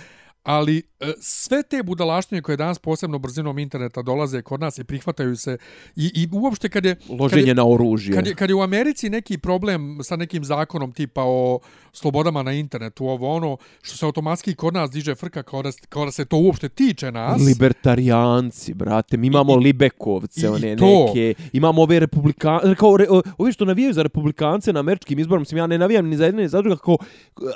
Ali 0.44 0.78
e, 1.00 1.14
sve 1.22 1.64
te 1.64 1.84
budalaštine 1.84 2.42
koje 2.42 2.58
danas 2.58 2.80
posebno 2.80 3.20
brzinom 3.20 3.60
interneta 3.60 4.02
dolaze 4.02 4.42
kod 4.42 4.60
nas 4.60 4.78
i 4.78 4.84
prihvataju 4.84 5.36
se 5.36 5.58
i, 5.96 6.12
i 6.16 6.30
uopšte 6.32 6.70
kad 6.70 6.86
je... 6.86 6.96
kad 6.96 7.20
Loženje 7.20 7.48
je, 7.48 7.56
na 7.56 7.68
oružje. 7.68 8.16
Kad 8.16 8.28
je, 8.28 8.36
kad 8.36 8.50
je 8.50 8.56
u 8.56 8.62
Americi 8.62 9.10
neki 9.10 9.38
problem 9.38 10.00
sa 10.04 10.16
nekim 10.16 10.44
zakonom 10.44 10.92
tipa 10.92 11.22
o 11.26 11.60
slobodama 11.94 12.44
na 12.44 12.52
internetu, 12.54 13.06
ovo 13.06 13.30
ono, 13.30 13.58
što 13.82 13.98
se 13.98 14.06
automatski 14.06 14.56
kod 14.56 14.74
nas 14.74 14.92
diže 14.92 15.16
frka 15.16 15.44
kao 15.44 15.62
da, 15.62 15.70
kao 15.90 16.06
da 16.06 16.12
se 16.12 16.26
to 16.26 16.38
uopšte 16.38 16.70
tiče 16.70 17.12
nas. 17.12 17.42
Libertarijanci, 17.42 18.74
brate, 18.74 19.18
mi 19.18 19.28
imamo 19.28 19.54
I- 19.54 19.58
Libekovce, 19.58 20.42
i 20.42 20.48
one 20.48 20.76
to. 20.76 20.86
neke, 21.08 21.34
imamo 21.54 21.82
ove 21.82 22.00
republikance, 22.00 22.76
kao 22.76 22.98
re, 22.98 23.06
o- 23.10 23.22
ovi 23.38 23.52
što 23.52 23.66
navijaju 23.66 23.94
za 23.94 24.04
republikance 24.04 24.74
na 24.74 24.80
američkim 24.80 25.20
izborom, 25.20 25.42
mislim, 25.42 25.58
ja 25.58 25.68
ne 25.68 25.78
navijam 25.78 26.08
ni 26.08 26.18
za 26.18 26.26
jedne 26.26 26.42
ni 26.42 26.50
za 26.50 26.62
druga, 26.62 26.78
kao 26.78 26.98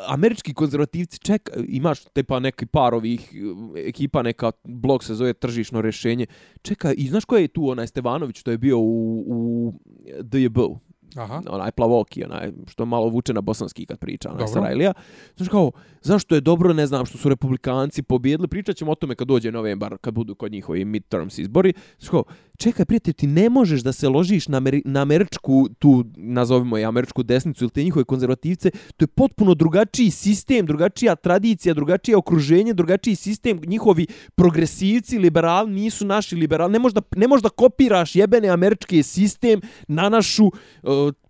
američki 0.08 0.54
konzervativci, 0.54 1.20
ček, 1.20 1.38
imaš 1.68 2.00
te 2.04 2.24
pa 2.24 2.40
neki 2.40 2.66
par 2.66 2.94
ovih 2.94 3.34
e, 3.76 3.82
ekipa, 3.82 4.22
neka 4.22 4.52
blog 4.64 5.04
se 5.04 5.16
zove 5.16 5.34
tržišno 5.34 5.82
rješenje, 5.82 6.26
čekaj, 6.62 6.94
i 6.98 7.08
znaš 7.08 7.26
ko 7.26 7.38
je 7.38 7.48
tu 7.48 7.70
onaj 7.70 7.88
Stevanović, 7.88 8.38
što 8.38 8.52
je 8.52 8.58
bio 8.58 8.80
u, 8.80 9.24
u 9.28 9.74
DJB-u? 10.22 10.80
Aha. 11.18 11.42
onaj 11.50 11.72
plavoki, 11.72 12.24
onaj 12.24 12.52
što 12.68 12.86
malo 12.86 13.10
vuče 13.10 13.34
na 13.34 13.42
bosanski 13.42 13.86
kad 13.86 14.00
priča, 14.00 14.32
onaj. 14.32 14.48
Sarajlija. 14.48 14.94
Znaš 15.38 15.50
kao, 15.50 15.72
zašto 16.02 16.36
je 16.36 16.42
dobro, 16.42 16.74
ne 16.74 16.88
znam, 16.88 17.06
što 17.06 17.18
su 17.18 17.30
republikanci 17.30 18.04
pobjedili, 18.04 18.48
pričat 18.48 18.76
ćemo 18.76 18.92
o 18.92 18.96
tome 18.96 19.16
kad 19.16 19.28
dođe 19.28 19.52
novembar, 19.52 19.98
kad 20.02 20.14
budu 20.14 20.36
kod 20.36 20.52
njihovi 20.52 20.86
midterms 20.86 21.38
izbori. 21.38 21.74
Znaš 22.00 22.10
kao, 22.10 22.24
čekaj, 22.58 22.86
prijatelj, 22.86 23.14
ti 23.14 23.28
ne 23.28 23.50
možeš 23.50 23.82
da 23.82 23.94
se 23.94 24.10
ložiš 24.10 24.48
na, 24.48 24.58
Ameri 24.58 24.82
na 24.86 25.02
američku, 25.02 25.70
tu 25.80 26.06
nazovimo 26.18 26.78
je 26.78 26.86
američku 26.86 27.24
desnicu 27.24 27.64
ili 27.64 27.72
te 27.72 27.84
njihove 27.84 28.06
konzervativce, 28.06 28.72
to 28.98 29.04
je 29.04 29.08
potpuno 29.08 29.54
drugačiji 29.54 30.12
sistem, 30.12 30.66
drugačija 30.66 31.16
tradicija, 31.16 31.74
drugačije 31.74 32.18
okruženje, 32.18 32.74
drugačiji 32.74 33.16
sistem, 33.16 33.60
njihovi 33.66 34.08
progresivci, 34.36 35.20
liberali 35.20 35.72
nisu 35.72 36.06
naši 36.06 36.36
liberali, 36.36 36.74
ne 36.74 36.80
možeš 36.80 36.94
da, 36.94 37.02
ne 37.16 37.28
možeš 37.28 37.44
da 37.44 37.50
kopiraš 37.50 38.16
jebene 38.16 38.50
američki 38.50 39.04
sistem 39.04 39.62
na 39.88 40.10
našu 40.10 40.46
uh, 40.46 40.52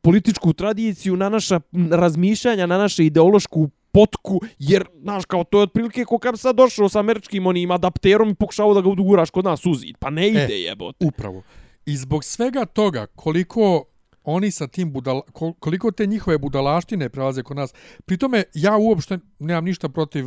političku 0.02 0.54
tradiciju, 0.54 1.18
na 1.18 1.30
naša 1.30 1.60
razmišljanja, 1.92 2.66
na 2.66 2.78
naše 2.78 3.06
ideološku 3.06 3.70
potku, 3.98 4.40
jer, 4.60 4.86
znaš, 5.02 5.26
kao 5.26 5.44
to 5.44 5.60
je 5.60 5.64
otprilike 5.64 6.06
ko 6.06 6.20
kad 6.20 6.40
sad 6.40 6.56
došao 6.56 6.90
sa 6.90 7.00
američkim 7.00 7.48
onim 7.48 7.72
adapterom 7.72 8.30
i 8.30 8.36
pokušao 8.36 8.74
da 8.74 8.82
ga 8.82 8.90
uduguraš 8.90 9.30
kod 9.30 9.46
nas 9.46 9.66
u 9.66 9.74
zid. 9.74 9.98
Pa 10.00 10.10
ne 10.10 10.28
ide, 10.28 10.48
E, 10.54 10.62
jebote. 10.62 11.06
Upravo. 11.06 11.44
I 11.86 11.98
zbog 11.98 12.24
svega 12.24 12.66
toga, 12.66 13.06
koliko 13.06 13.86
oni 14.30 14.52
sa 14.52 14.68
tim 14.68 14.92
budala, 14.92 15.22
koliko 15.60 15.92
te 15.92 16.06
njihove 16.06 16.38
budalaštine 16.38 17.10
prelaze 17.10 17.44
kod 17.44 17.58
nas. 17.58 17.74
Pritome, 18.06 18.44
ja 18.54 18.78
uopšte 18.78 19.20
nemam 19.40 19.66
ništa 19.66 19.90
protiv 19.90 20.26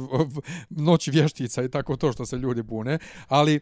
noći 0.71 1.11
vještica 1.11 1.63
i 1.63 1.69
tako 1.69 1.97
to 1.97 2.13
što 2.13 2.27
se 2.27 2.37
ljudi 2.37 2.63
bune, 2.63 2.99
ali 3.29 3.55
e, 3.55 3.61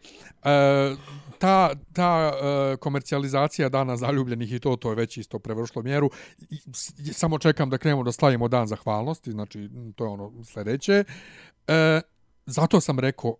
ta, 1.39 1.75
ta 1.93 2.31
e, 2.33 2.77
komercijalizacija 2.77 3.69
dana 3.69 3.97
zaljubljenih 3.97 4.53
i 4.53 4.59
to, 4.59 4.75
to 4.75 4.89
je 4.89 4.95
već 4.95 5.17
isto 5.17 5.39
prevršlo 5.39 5.81
mjeru. 5.81 6.09
I, 6.49 6.59
samo 7.13 7.39
čekam 7.39 7.69
da 7.69 7.77
krenemo 7.77 8.03
da 8.03 8.11
slavimo 8.11 8.47
dan 8.47 8.67
zahvalnosti, 8.67 9.31
znači 9.31 9.69
to 9.95 10.03
je 10.05 10.09
ono 10.09 10.43
sljedeće. 10.43 11.03
E, 11.67 12.01
zato 12.45 12.81
sam 12.81 12.99
rekao, 12.99 13.35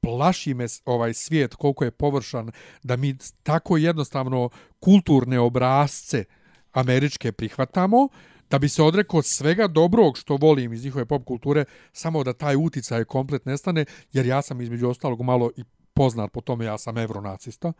plaši 0.00 0.54
me 0.54 0.66
ovaj 0.84 1.14
svijet 1.14 1.54
koliko 1.54 1.84
je 1.84 1.90
površan 1.90 2.50
da 2.82 2.96
mi 2.96 3.16
tako 3.42 3.76
jednostavno 3.76 4.50
kulturne 4.80 5.40
obrazce 5.40 6.24
američke 6.72 7.32
prihvatamo 7.32 8.08
da 8.50 8.58
bi 8.58 8.68
se 8.68 8.82
odrekao 8.82 9.22
svega 9.22 9.66
dobrog 9.66 10.18
što 10.18 10.36
volim 10.36 10.72
iz 10.72 10.84
njihove 10.84 11.04
pop 11.04 11.24
kulture 11.24 11.64
samo 11.92 12.24
da 12.24 12.32
taj 12.32 12.56
uticaj 12.56 13.04
komplet 13.04 13.46
nestane 13.46 13.84
jer 14.12 14.26
ja 14.26 14.42
sam 14.42 14.60
između 14.60 14.88
ostalog 14.88 15.22
malo 15.22 15.50
i 15.56 15.64
poznat 15.94 16.32
po 16.32 16.40
tome 16.40 16.64
ja 16.64 16.78
sam 16.78 16.98
evronacista 16.98 17.72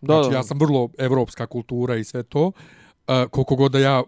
Da, 0.00 0.14
znači 0.14 0.30
da. 0.30 0.36
ja 0.36 0.42
sam 0.42 0.58
vrlo 0.58 0.88
evropska 0.98 1.46
kultura 1.46 1.96
i 1.96 2.04
sve 2.04 2.22
to 2.22 2.52
Uh, 3.08 3.30
koliko 3.30 3.56
god 3.56 3.72
da 3.72 3.78
ja 3.78 4.00
uh, 4.00 4.06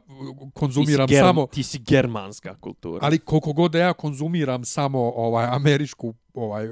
konzumiram 0.54 1.08
ti 1.08 1.14
germ- 1.14 1.20
samo 1.20 1.46
Ti 1.46 1.62
si 1.62 1.78
germanska 1.78 2.54
kultura. 2.60 2.98
ali 3.02 3.18
koliko 3.18 3.52
god 3.52 3.72
da 3.72 3.78
ja 3.78 3.92
konzumiram 3.92 4.64
samo 4.64 5.12
ovaj 5.16 5.46
američku 5.46 6.14
ovaj 6.34 6.68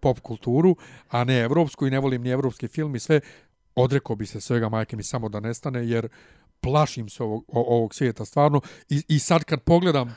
pop 0.00 0.20
kulturu, 0.20 0.76
a 1.08 1.24
ne 1.24 1.38
evropsku 1.38 1.86
i 1.86 1.90
ne 1.90 1.98
volim 2.00 2.22
ni 2.22 2.30
evropski 2.30 2.68
film 2.68 2.94
i 2.94 2.98
sve, 2.98 3.20
odrekao 3.74 4.16
bi 4.16 4.26
se 4.26 4.40
svega 4.40 4.68
majke 4.68 4.96
mi 4.96 5.02
samo 5.02 5.28
da 5.28 5.40
nestane 5.40 5.88
jer 5.88 6.08
plašim 6.60 7.08
se 7.08 7.22
ovog, 7.22 7.44
ovog 7.48 7.94
svijeta 7.94 8.24
stvarno. 8.24 8.60
I, 8.88 9.02
i 9.08 9.18
sad 9.18 9.44
kad 9.44 9.60
pogledam 9.60 10.16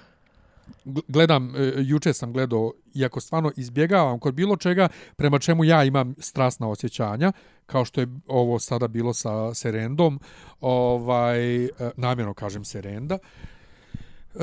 gledam, 1.07 1.55
e, 1.55 1.73
juče 1.77 2.13
sam 2.13 2.33
gledao, 2.33 2.73
iako 2.93 3.19
stvarno 3.19 3.51
izbjegavam 3.57 4.19
kod 4.19 4.33
bilo 4.33 4.57
čega 4.57 4.87
prema 5.15 5.39
čemu 5.39 5.63
ja 5.63 5.83
imam 5.83 6.15
strasna 6.19 6.69
osjećanja, 6.69 7.31
kao 7.65 7.85
što 7.85 8.01
je 8.01 8.07
ovo 8.27 8.59
sada 8.59 8.87
bilo 8.87 9.13
sa 9.13 9.53
Serendom, 9.53 10.19
ovaj, 10.61 11.65
e, 11.65 11.69
namjerno 11.97 12.33
kažem 12.33 12.65
Serenda, 12.65 13.17
e, 13.17 14.39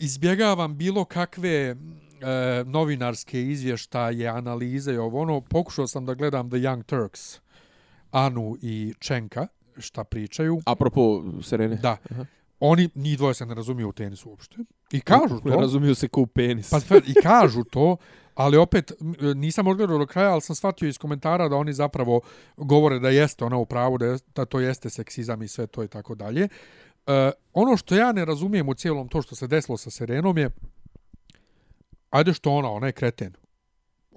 izbjegavam 0.00 0.76
bilo 0.76 1.04
kakve 1.04 1.50
e, 1.50 1.76
novinarske 2.64 3.42
izvještaje, 3.42 4.28
analize 4.28 4.92
i 4.92 4.98
ovo 4.98 5.20
ono, 5.20 5.40
pokušao 5.40 5.86
sam 5.86 6.06
da 6.06 6.14
gledam 6.14 6.50
The 6.50 6.58
Young 6.58 6.82
Turks, 6.82 7.40
Anu 8.10 8.56
i 8.62 8.94
Čenka, 8.98 9.46
šta 9.78 10.04
pričaju. 10.04 10.60
Apropo 10.66 11.24
Serene. 11.42 11.76
Da. 11.76 11.96
Oni, 12.60 12.88
njih 12.94 13.18
dvoje 13.18 13.34
se 13.34 13.46
ne 13.46 13.54
razumiju 13.54 13.88
u 13.88 13.92
tenisu 13.92 14.30
uopšte. 14.30 14.56
I 14.92 15.00
kažu 15.00 15.34
Ne 15.44 15.52
to. 15.52 15.60
razumiju 15.60 15.94
se 15.94 16.08
ko 16.08 16.20
u 16.20 16.26
penis. 16.26 16.70
Pa 16.70 16.96
i 17.06 17.14
kažu 17.22 17.64
to, 17.64 17.96
ali 18.34 18.56
opet 18.56 18.92
nisam 19.34 19.66
odgledao 19.66 19.98
do 19.98 20.06
kraja, 20.06 20.32
ali 20.32 20.40
sam 20.40 20.56
shvatio 20.56 20.88
iz 20.88 20.98
komentara 20.98 21.48
da 21.48 21.56
oni 21.56 21.72
zapravo 21.72 22.20
govore 22.56 22.98
da 22.98 23.08
jeste 23.10 23.44
ona 23.44 23.56
u 23.56 23.66
pravu, 23.66 23.98
da, 23.98 24.06
je, 24.06 24.18
da 24.34 24.44
to 24.44 24.60
jeste 24.60 24.90
seksizam 24.90 25.42
i 25.42 25.48
sve 25.48 25.66
to 25.66 25.84
i 25.84 25.88
tako 25.88 26.14
dalje. 26.14 26.48
E, 27.06 27.30
ono 27.52 27.76
što 27.76 27.94
ja 27.94 28.12
ne 28.12 28.24
razumijem 28.24 28.68
u 28.68 28.74
cijelom 28.74 29.08
to 29.08 29.22
što 29.22 29.34
se 29.34 29.46
desilo 29.46 29.76
sa 29.78 29.90
Serenom 29.90 30.38
je, 30.38 30.50
ajde 32.10 32.32
što 32.32 32.50
ona, 32.52 32.70
ona 32.70 32.86
je 32.86 32.92
kreten. 32.92 33.32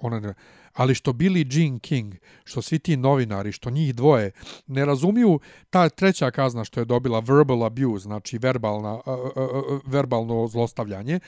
Ona 0.00 0.20
ne, 0.20 0.34
ali 0.72 0.94
što 0.94 1.12
Billie 1.12 1.46
Jean 1.50 1.78
King, 1.78 2.14
što 2.44 2.62
svi 2.62 2.78
ti 2.78 2.96
novinari, 2.96 3.52
što 3.52 3.70
njih 3.70 3.94
dvoje, 3.94 4.30
ne 4.66 4.84
razumiju 4.84 5.40
ta 5.70 5.88
treća 5.88 6.30
kazna 6.30 6.64
što 6.64 6.80
je 6.80 6.84
dobila 6.84 7.20
verbal 7.20 7.64
abuse, 7.64 8.02
znači 8.02 8.38
verbalna, 8.38 8.94
uh, 8.94 9.02
uh, 9.06 9.20
uh, 9.36 9.80
verbalno 9.86 10.46
zlostavljanje, 10.48 11.14
uh, 11.14 11.20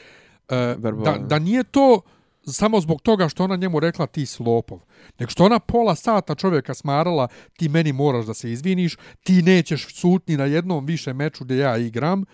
da, 0.48 0.74
Verbalno. 0.74 1.26
da 1.26 1.38
nije 1.38 1.64
to 1.64 2.00
samo 2.46 2.80
zbog 2.80 3.02
toga 3.02 3.28
što 3.28 3.44
ona 3.44 3.56
njemu 3.56 3.80
rekla 3.80 4.06
ti 4.06 4.26
si 4.26 4.42
lopov, 4.42 4.80
nego 5.18 5.30
što 5.30 5.44
ona 5.44 5.58
pola 5.58 5.94
sata 5.94 6.34
čovjeka 6.34 6.74
smarala 6.74 7.28
ti 7.56 7.68
meni 7.68 7.92
moraš 7.92 8.26
da 8.26 8.34
se 8.34 8.52
izviniš, 8.52 8.96
ti 9.22 9.42
nećeš 9.42 9.94
sutni 9.94 10.36
na 10.36 10.44
jednom 10.44 10.86
više 10.86 11.12
meču 11.12 11.44
gdje 11.44 11.56
ja 11.56 11.76
igram, 11.76 12.24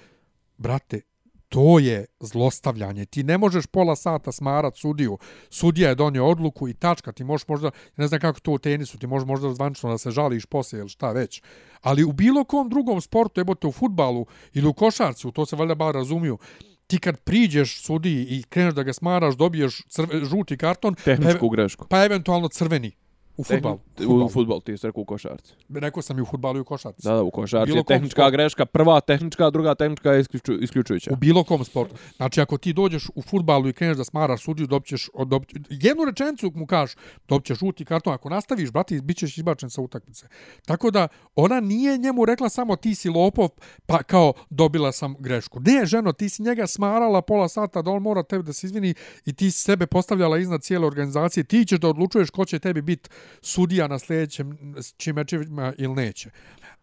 brate, 0.56 1.00
to 1.48 1.78
je 1.78 2.06
zlostavljanje. 2.20 3.04
Ti 3.04 3.22
ne 3.22 3.38
možeš 3.38 3.66
pola 3.66 3.96
sata 3.96 4.32
smarat 4.32 4.76
sudiju. 4.76 5.18
Sudija 5.50 5.88
je 5.88 5.94
donio 5.94 6.26
odluku 6.26 6.68
i 6.68 6.74
tačka. 6.74 7.12
Ti 7.12 7.24
možeš 7.24 7.48
možda, 7.48 7.70
ne 7.96 8.08
znam 8.08 8.20
kako 8.20 8.40
to 8.40 8.50
u 8.52 8.58
tenisu, 8.58 8.98
ti 8.98 9.06
možeš 9.06 9.26
možda 9.26 9.54
zvančno 9.54 9.90
da 9.90 9.98
se 9.98 10.10
žališ 10.10 10.46
poslije 10.46 10.80
ili 10.80 10.88
šta 10.88 11.12
već. 11.12 11.42
Ali 11.80 12.04
u 12.04 12.12
bilo 12.12 12.44
kom 12.44 12.68
drugom 12.68 13.00
sportu, 13.00 13.40
jebote 13.40 13.66
u 13.66 13.72
futbalu 13.72 14.26
ili 14.54 14.66
u 14.66 14.72
košarci, 14.72 15.28
u 15.28 15.30
to 15.32 15.46
se 15.46 15.56
valjda 15.56 15.74
bar 15.74 15.94
razumiju, 15.94 16.38
ti 16.86 16.98
kad 16.98 17.20
priđeš 17.20 17.82
sudiji 17.82 18.26
i 18.30 18.42
kreneš 18.42 18.74
da 18.74 18.82
ga 18.82 18.92
smaraš, 18.92 19.34
dobiješ 19.34 19.82
crve, 19.88 20.24
žuti 20.24 20.56
karton, 20.56 20.94
Tehničku 20.94 21.48
grešku. 21.48 21.86
pa 21.88 22.04
eventualno 22.04 22.48
crveni. 22.48 22.92
U 23.38 23.44
futbalu. 23.44 23.78
Tehni- 23.96 24.24
U 24.24 24.28
futbol, 24.28 24.60
ti 24.60 24.76
si 24.76 24.86
rekao 24.86 25.00
u 25.00 25.04
košarci. 25.04 25.52
Rekao 25.70 26.02
sam 26.02 26.18
i 26.18 26.22
u 26.22 26.26
futbalu 26.26 26.56
i 26.56 26.60
u 26.60 26.64
košarci. 26.64 27.02
Da, 27.02 27.14
da, 27.14 27.22
u 27.22 27.30
košarci 27.30 27.66
Bilo 27.66 27.78
je 27.78 27.84
tehnička 27.84 28.14
sportu. 28.14 28.32
greška, 28.32 28.66
prva 28.66 29.00
tehnička, 29.00 29.50
druga 29.50 29.74
tehnička 29.74 30.12
je 30.12 30.20
isključu, 30.20 30.52
isključujuća. 30.54 31.10
U 31.12 31.16
bilo 31.16 31.44
kom 31.44 31.64
sportu. 31.64 31.94
Znači, 32.16 32.40
ako 32.40 32.58
ti 32.58 32.72
dođeš 32.72 33.08
u 33.14 33.22
futbalu 33.22 33.68
i 33.68 33.72
kreneš 33.72 33.96
da 33.96 34.04
smaraš 34.04 34.42
sudiju, 34.42 34.66
dobćeš, 34.66 35.08
dobć, 35.26 35.48
jednu 35.70 36.04
rečenicu 36.04 36.52
mu 36.54 36.66
kažeš, 36.66 36.96
dobćeš 37.28 37.58
žuti 37.58 37.84
karton. 37.84 38.12
Ako 38.12 38.28
nastaviš, 38.28 38.70
brati, 38.70 39.00
bit 39.00 39.16
ćeš 39.16 39.38
izbačen 39.38 39.70
sa 39.70 39.80
utakmice. 39.80 40.26
Tako 40.66 40.90
da, 40.90 41.08
ona 41.36 41.60
nije 41.60 41.98
njemu 41.98 42.24
rekla 42.24 42.48
samo 42.48 42.76
ti 42.76 42.94
si 42.94 43.08
lopov, 43.08 43.48
pa 43.86 44.02
kao 44.02 44.32
dobila 44.50 44.92
sam 44.92 45.14
grešku. 45.18 45.60
Ne, 45.60 45.86
ženo, 45.86 46.12
ti 46.12 46.28
si 46.28 46.42
njega 46.42 46.66
smarala 46.66 47.22
pola 47.22 47.48
sata 47.48 47.82
da 47.82 47.90
on 47.90 48.02
mora 48.02 48.22
tebi 48.22 48.44
da 48.44 48.52
se 48.52 48.66
izvini 48.66 48.94
i 49.24 49.32
ti 49.32 49.50
sebe 49.50 49.86
postavljala 49.86 50.38
iznad 50.38 50.62
cijele 50.62 50.86
organizacije. 50.86 51.44
Ti 51.44 51.64
ćeš 51.64 51.78
da 51.80 51.88
odlučuješ 51.88 52.30
ko 52.30 52.44
će 52.44 52.58
tebi 52.58 52.82
biti 52.82 53.08
sudija 53.40 53.88
na 53.88 53.98
sljedećem 53.98 54.74
s 54.76 54.94
čim 54.96 55.16
mečevima 55.16 55.72
ili 55.78 55.94
neće. 55.94 56.30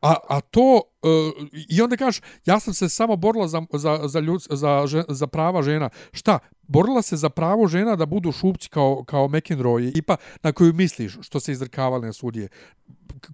A, 0.02 0.16
a 0.30 0.42
to, 0.42 0.82
uh, 1.02 1.48
i 1.70 1.82
onda 1.82 1.98
kažeš, 1.98 2.22
ja 2.46 2.60
sam 2.60 2.74
se 2.74 2.90
samo 2.90 3.16
borila 3.16 3.48
za, 3.48 3.62
za, 3.74 4.00
za, 4.08 4.20
ljud, 4.20 4.42
za, 4.50 4.86
za 5.08 5.28
prava 5.28 5.62
žena. 5.62 5.90
Šta? 6.12 6.40
Borila 6.62 7.02
se 7.02 7.18
za 7.18 7.30
pravo 7.30 7.68
žena 7.68 7.96
da 7.96 8.06
budu 8.06 8.32
šupci 8.32 8.70
kao, 8.70 9.04
kao 9.08 9.28
McEnroe 9.28 9.92
i 9.96 10.02
pa 10.02 10.16
na 10.44 10.52
koju 10.52 10.74
misliš 10.74 11.18
što 11.22 11.40
se 11.40 11.52
izrkavali 11.52 12.06
na 12.06 12.14
sudije. 12.14 12.48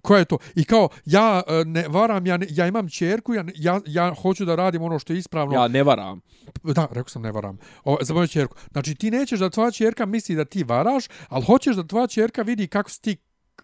Koja 0.02 0.18
je 0.18 0.24
to? 0.24 0.38
I 0.54 0.64
kao, 0.64 0.88
ja 1.04 1.42
uh, 1.46 1.66
ne 1.66 1.88
varam, 1.88 2.26
ja, 2.26 2.36
ne, 2.36 2.46
ja 2.50 2.66
imam 2.66 2.88
čerku, 2.88 3.34
ja, 3.34 3.44
ja, 3.54 3.80
ja 3.86 4.14
hoću 4.14 4.44
da 4.44 4.54
radim 4.54 4.82
ono 4.82 4.98
što 4.98 5.12
je 5.12 5.18
ispravno. 5.18 5.54
Ja 5.54 5.68
ne 5.68 5.82
varam. 5.82 6.20
Da, 6.62 6.88
rekao 6.90 7.08
sam 7.08 7.22
ne 7.22 7.32
varam. 7.32 7.58
O, 7.84 7.96
za 8.00 8.14
moju 8.14 8.28
čerku. 8.28 8.56
Znači 8.72 8.94
ti 8.94 9.10
nećeš 9.10 9.40
da 9.40 9.50
tvoja 9.50 9.70
čerka 9.70 10.06
misli 10.06 10.34
da 10.34 10.44
ti 10.44 10.64
varaš, 10.64 11.04
ali 11.28 11.44
hoćeš 11.44 11.76
da 11.76 11.86
tvoja 11.86 12.06
čerka 12.06 12.42
vidi 12.42 12.66
kako 12.66 12.90
si 12.90 13.00
ti 13.00 13.16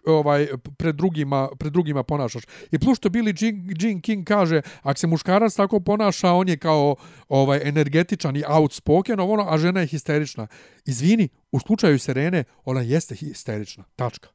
ovaj 0.05 0.47
pred 0.77 0.95
drugima 0.95 1.49
pred 1.59 1.73
drugima 1.73 2.03
ponašaš. 2.03 2.43
I 2.71 2.79
plus 2.79 2.97
što 2.97 3.09
Billy 3.09 3.43
Jean, 3.43 3.69
Jean 3.79 4.01
King 4.01 4.27
kaže, 4.27 4.61
ako 4.81 4.99
se 4.99 5.07
muškarac 5.07 5.55
tako 5.55 5.79
ponaša, 5.79 6.31
on 6.31 6.49
je 6.49 6.57
kao 6.57 6.95
ovaj 7.29 7.61
energetičan 7.63 8.35
i 8.35 8.43
outspoken, 8.47 9.19
ovo 9.19 9.33
ono, 9.33 9.45
a 9.49 9.57
žena 9.57 9.79
je 9.79 9.87
histerična. 9.87 10.47
Izvini, 10.85 11.29
u 11.51 11.59
slučaju 11.59 11.99
Serene, 11.99 12.43
ona 12.65 12.81
jeste 12.81 13.15
histerična. 13.15 13.83
Tačka. 13.95 14.29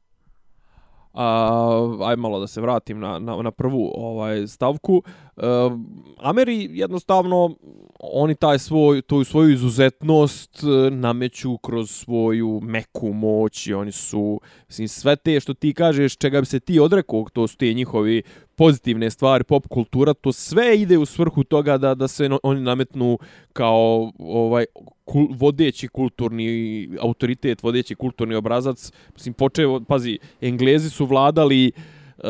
A, 1.15 1.97
aj 2.01 2.15
malo 2.15 2.39
da 2.39 2.47
se 2.47 2.61
vratim 2.61 2.99
na, 2.99 3.19
na, 3.19 3.41
na 3.41 3.51
prvu 3.51 3.91
ovaj 3.95 4.47
stavku. 4.47 5.03
E, 5.37 5.41
Ameri 6.17 6.69
jednostavno 6.71 7.55
oni 7.99 8.35
taj 8.35 8.59
svoj 8.59 9.01
tu 9.01 9.23
svoju 9.23 9.49
izuzetnost 9.49 10.63
e, 10.63 10.89
nameću 10.91 11.57
kroz 11.57 11.91
svoju 11.91 12.59
meku 12.63 13.13
moć 13.13 13.67
i 13.67 13.73
oni 13.73 13.91
su 13.91 14.41
mislim 14.67 14.87
sve 14.87 15.15
te 15.15 15.39
što 15.39 15.53
ti 15.53 15.73
kažeš 15.73 16.17
čega 16.17 16.39
bi 16.39 16.45
se 16.45 16.59
ti 16.59 16.79
odrekao 16.79 17.25
to 17.33 17.47
su 17.47 17.57
te 17.57 17.73
njihovi 17.73 18.23
pozitivne 18.55 19.09
stvari 19.09 19.43
pop 19.43 19.67
kultura 19.67 20.13
to 20.13 20.31
sve 20.31 20.81
ide 20.81 20.97
u 20.97 21.05
svrhu 21.05 21.43
toga 21.43 21.77
da 21.77 21.95
da 21.95 22.07
se 22.07 22.29
no, 22.29 22.39
oni 22.43 22.61
nametnu 22.61 23.19
kao 23.53 24.11
ovaj 24.19 24.65
kul, 25.05 25.27
vodeći 25.31 25.87
kulturni 25.87 26.89
autoritet 27.01 27.63
vodeći 27.63 27.95
kulturni 27.95 28.35
obrazac. 28.35 28.91
Mislim 29.13 29.33
počeo 29.33 29.81
pazi 29.87 30.19
Englezi 30.41 30.89
su 30.89 31.05
vladali 31.05 31.71
uh, 32.17 32.23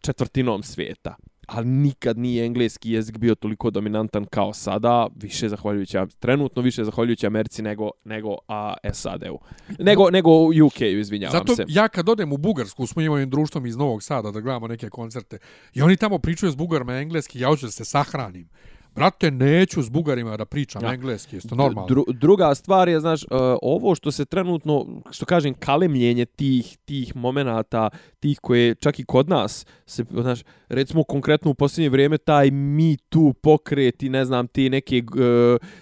četvrtinom 0.00 0.62
svijeta 0.62 1.16
ali 1.46 1.66
nikad 1.66 2.18
nije 2.18 2.46
engleski 2.46 2.92
jezik 2.92 3.18
bio 3.18 3.34
toliko 3.34 3.70
dominantan 3.70 4.24
kao 4.24 4.52
sada, 4.52 5.08
više 5.16 5.48
zahvaljujući 5.48 5.98
trenutno 6.18 6.62
više 6.62 6.84
zahvaljujući 6.84 7.26
Americi 7.26 7.62
nego 7.62 7.90
nego 8.04 8.36
a 8.48 8.74
SAD-u. 8.92 9.38
Nego 9.78 10.10
nego 10.10 10.30
UK-u, 10.44 10.84
izvinjavam 10.84 11.38
Zato 11.38 11.54
se. 11.56 11.64
ja 11.68 11.88
kad 11.88 12.08
odem 12.08 12.32
u 12.32 12.36
Bugarsku 12.36 12.86
s 12.86 12.96
mojim 12.96 13.30
društvom 13.30 13.66
iz 13.66 13.76
Novog 13.76 14.02
Sada 14.02 14.30
da 14.30 14.40
gledamo 14.40 14.68
neke 14.68 14.88
koncerte 14.88 15.38
i 15.74 15.82
oni 15.82 15.96
tamo 15.96 16.18
pričaju 16.18 16.52
s 16.52 16.56
Bugarima 16.56 16.94
engleski, 16.94 17.40
ja 17.40 17.48
hoću 17.48 17.66
da 17.66 17.72
se 17.72 17.84
sahranim. 17.84 18.48
Brate, 18.96 19.30
neću 19.30 19.82
s 19.82 19.88
Bugarima 19.88 20.36
da 20.36 20.44
pričam 20.44 20.84
Ja. 20.84 20.94
engleski, 20.94 21.36
isto 21.36 21.54
normalno. 21.54 21.86
Dru, 21.88 22.04
druga 22.08 22.54
stvar 22.54 22.88
je, 22.88 23.00
znaš, 23.00 23.22
uh, 23.22 23.28
ovo 23.62 23.94
što 23.94 24.12
se 24.12 24.24
trenutno, 24.24 25.02
što 25.10 25.26
kažem, 25.26 25.54
kalemljenje 25.54 26.24
tih, 26.24 26.78
tih 26.84 27.16
momenata, 27.16 27.90
tih 28.26 28.38
koje 28.40 28.74
čak 28.74 28.98
i 28.98 29.04
kod 29.04 29.28
nas, 29.28 29.66
se, 29.86 30.04
znaš, 30.10 30.40
recimo 30.68 31.04
konkretno 31.04 31.50
u 31.50 31.54
posljednje 31.54 31.88
vrijeme, 31.88 32.18
taj 32.18 32.50
Me 32.50 32.96
Too 33.08 33.32
pokret 33.32 34.02
i 34.02 34.08
ne 34.08 34.24
znam 34.24 34.46
ti 34.46 34.70
neke 34.70 35.02
uh, 35.06 35.18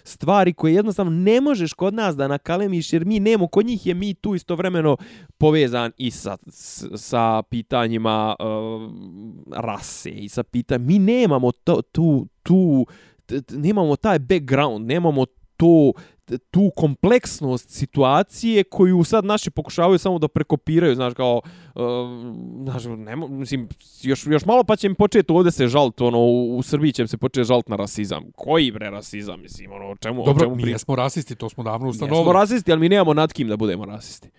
stvari 0.04 0.52
koje 0.52 0.74
jednostavno 0.74 1.12
ne 1.12 1.40
možeš 1.40 1.72
kod 1.72 1.94
nas 1.94 2.16
da 2.16 2.28
nakalemiš, 2.28 2.92
jer 2.92 3.04
mi 3.04 3.20
nemo, 3.20 3.46
kod 3.46 3.66
njih 3.66 3.86
je 3.86 3.94
mi 3.94 4.14
tu 4.14 4.34
istovremeno 4.34 4.96
povezan 5.38 5.92
i 5.96 6.10
sa, 6.10 6.36
s- 6.48 6.84
sa 6.94 7.42
pitanjima 7.42 8.36
uh, 8.40 8.90
rase 9.56 10.10
i 10.10 10.28
sa 10.28 10.42
pitanjima, 10.42 10.86
mi 10.86 10.98
nemamo 10.98 11.52
to, 11.52 11.82
tu, 11.82 12.26
tu, 12.42 12.86
t- 13.26 13.40
nemamo 13.50 13.96
taj 13.96 14.18
background, 14.18 14.86
nemamo 14.86 15.24
to 15.56 15.92
tu 16.50 16.70
kompleksnost 16.76 17.70
situacije 17.70 18.64
koju 18.64 19.04
sad 19.04 19.24
naši 19.24 19.50
pokušavaju 19.50 19.98
samo 19.98 20.18
da 20.18 20.28
prekopiraju, 20.28 20.94
znaš, 20.94 21.14
kao, 21.14 21.40
uh, 21.74 21.82
znaš, 22.64 22.84
nemo, 22.84 23.28
mislim, 23.28 23.68
još, 24.02 24.26
još 24.26 24.44
malo 24.44 24.64
pa 24.64 24.76
će 24.76 24.86
im 24.86 24.94
početi 24.94 25.32
ovdje 25.32 25.52
se 25.52 25.68
žalt, 25.68 26.00
ono, 26.00 26.18
u, 26.18 26.56
u 26.58 26.62
Srbiji 26.62 26.92
će 26.92 27.06
se 27.06 27.16
početi 27.16 27.44
žalt 27.44 27.68
na 27.68 27.76
rasizam. 27.76 28.24
Koji 28.36 28.72
bre 28.72 28.90
rasizam, 28.90 29.40
mislim, 29.42 29.72
ono, 29.72 29.86
o 29.90 29.96
čemu, 29.96 30.22
o 30.22 30.24
Dobro, 30.26 30.44
čemu 30.44 30.56
mi 30.56 30.62
pričamo? 30.62 30.74
jesmo 30.74 30.96
rasisti, 30.96 31.34
to 31.34 31.48
smo 31.48 31.64
davno 31.64 31.88
Jesmo 31.88 32.06
ustanovili. 32.06 32.32
rasisti, 32.32 32.72
ali 32.72 32.80
mi 32.80 32.88
nemamo 32.88 33.14
nad 33.14 33.32
kim 33.32 33.48
da 33.48 33.56
budemo 33.56 33.84
rasisti. 33.84 34.30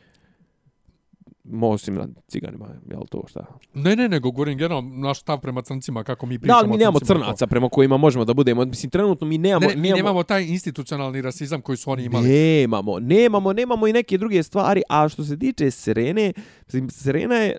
Mosim 1.49 1.95
nad 1.95 2.09
ciganima, 2.27 2.67
jel 2.89 3.01
to 3.09 3.23
šta? 3.27 3.45
Ne, 3.73 3.95
ne, 3.95 4.09
nego 4.09 4.31
govorim 4.31 4.57
generalno 4.57 4.95
naš 4.95 5.21
stav 5.21 5.39
prema 5.39 5.61
crncima, 5.61 6.03
kako 6.03 6.25
mi 6.25 6.37
Da, 6.37 6.41
pričamo 6.41 6.59
ali 6.59 6.69
mi 6.69 6.77
nemamo 6.77 6.99
crnaca 6.99 7.47
prema 7.47 7.69
kojima 7.69 7.97
možemo 7.97 8.25
da 8.25 8.33
budemo. 8.33 8.65
Mislim, 8.65 8.89
trenutno 8.89 9.27
mi 9.27 9.37
nemamo... 9.37 9.67
Ne, 9.67 9.75
mi 9.75 9.89
nemamo 9.89 10.23
taj 10.23 10.43
institucionalni 10.43 11.21
rasizam 11.21 11.61
koji 11.61 11.77
su 11.77 11.91
oni 11.91 12.03
imali. 12.03 12.29
Nemamo, 12.29 12.99
nemamo, 12.99 13.53
nemamo 13.53 13.87
i 13.87 13.93
neke 13.93 14.17
druge 14.17 14.43
stvari, 14.43 14.81
a 14.89 15.09
što 15.09 15.23
se 15.23 15.39
tiče 15.39 15.71
Serene, 15.71 16.33
mislim, 16.65 16.89
Serena 16.89 17.35
je 17.35 17.57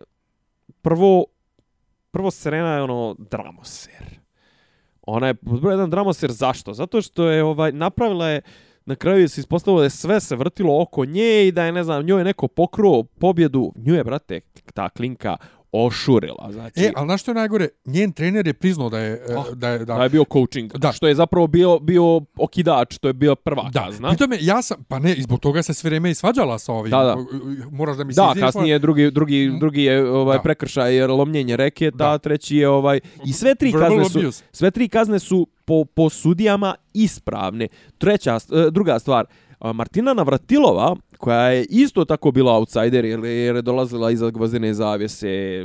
prvo, 0.83 1.25
prvo 2.11 2.31
Serena 2.31 2.75
je 2.75 2.83
ono 2.83 3.17
dramoser. 3.19 4.21
Ona 5.03 5.27
je 5.27 5.35
jedan 5.71 5.91
dramoser, 5.91 6.33
zašto? 6.33 6.73
Zato 6.73 7.03
što 7.03 7.29
je 7.29 7.45
ovaj 7.45 7.73
napravila 7.73 8.29
je 8.29 8.41
na 8.87 8.95
kraju 8.95 9.29
se 9.29 9.41
ispostavilo 9.41 9.81
da 9.81 9.87
je 9.87 9.91
sve 9.91 10.21
se 10.21 10.37
vrtilo 10.37 10.83
oko 10.83 11.05
nje 11.05 11.47
i 11.47 11.53
da 11.53 11.65
je, 11.65 11.73
ne 11.73 11.85
znam, 11.85 12.07
njoj 12.07 12.21
je 12.21 12.25
neko 12.25 12.49
pokro 12.49 13.03
pobjedu. 13.03 13.73
Nju 13.77 13.95
je, 13.95 14.05
brate, 14.05 14.41
ta 14.75 14.89
klinka 14.89 15.37
ošurila. 15.77 16.49
Znači, 16.51 16.81
E, 16.81 16.93
ali 16.97 17.07
znaš 17.07 17.21
što 17.21 17.31
je 17.31 17.35
najgore? 17.35 17.69
Njen 17.85 18.13
trener 18.13 18.47
je 18.47 18.55
priznao 18.55 18.89
da 18.91 18.99
je... 18.99 19.23
Oh, 19.37 19.51
da 19.51 19.69
je, 19.69 19.79
da, 19.79 19.85
da 19.87 20.03
je 20.03 20.09
bio 20.09 20.25
coaching. 20.25 20.73
Da. 20.73 20.79
Da. 20.79 20.93
Što 20.93 21.07
je 21.07 21.15
zapravo 21.15 21.47
bio, 21.47 21.79
bio 21.79 22.03
okidač, 22.37 22.99
to 22.99 23.09
je 23.09 23.15
bio 23.15 23.35
prva 23.35 23.71
Da, 23.71 23.81
kazna. 23.83 24.09
pri 24.09 24.19
tome 24.19 24.39
ja 24.41 24.63
sam, 24.63 24.85
pa 24.85 24.99
ne, 24.99 25.15
zbog 25.19 25.41
toga 25.41 25.63
se 25.63 25.75
sve 25.75 25.89
vrijeme 25.89 26.11
i 26.11 26.15
svađala 26.15 26.59
sa 26.59 26.73
ovim. 26.73 26.91
Da, 26.91 26.99
da. 26.99 27.17
Moraš 27.73 27.97
da 27.97 28.05
mi 28.05 28.13
se 28.13 28.21
Da, 28.21 28.35
kasnije 28.41 28.79
drugi 28.79 29.11
drugi 29.11 29.47
Mm. 29.47 29.59
drugi 29.59 29.83
je 29.83 30.11
ovaj 30.11 30.37
Da. 30.37 30.43
prekršaj 30.43 30.97
jer 30.97 31.11
lomljenje 31.11 31.57
reketa, 31.57 31.97
Da. 31.97 32.19
treći 32.19 32.57
je 32.57 32.69
ovaj 32.69 33.01
i 33.25 33.33
sve 33.33 33.55
tri 33.55 33.71
Verbal 33.71 33.89
kazne 33.91 34.05
su 34.07 34.19
abuse. 34.19 34.45
sve 34.53 34.71
tri 34.71 34.89
kazne 34.89 35.19
su 35.19 35.47
po 35.65 35.85
po 35.87 36.11
sudijama 36.11 36.75
ispravne. 36.95 37.69
Treća 37.99 38.35
e, 38.35 38.71
druga 38.71 38.99
stvar, 38.99 39.25
a, 39.25 39.46
Martina 39.61 40.15
Navratilova 40.15 40.97
koja 41.19 41.49
je 41.49 41.67
isto 41.69 42.05
tako 42.05 42.31
bila 42.31 42.53
outsider 42.53 43.05
jer, 43.05 43.25
jer 43.25 43.57
je 43.57 43.63
dolazila 43.63 44.11
iza 44.11 44.31
gvozdene 44.31 44.75
zavjese, 44.75 45.65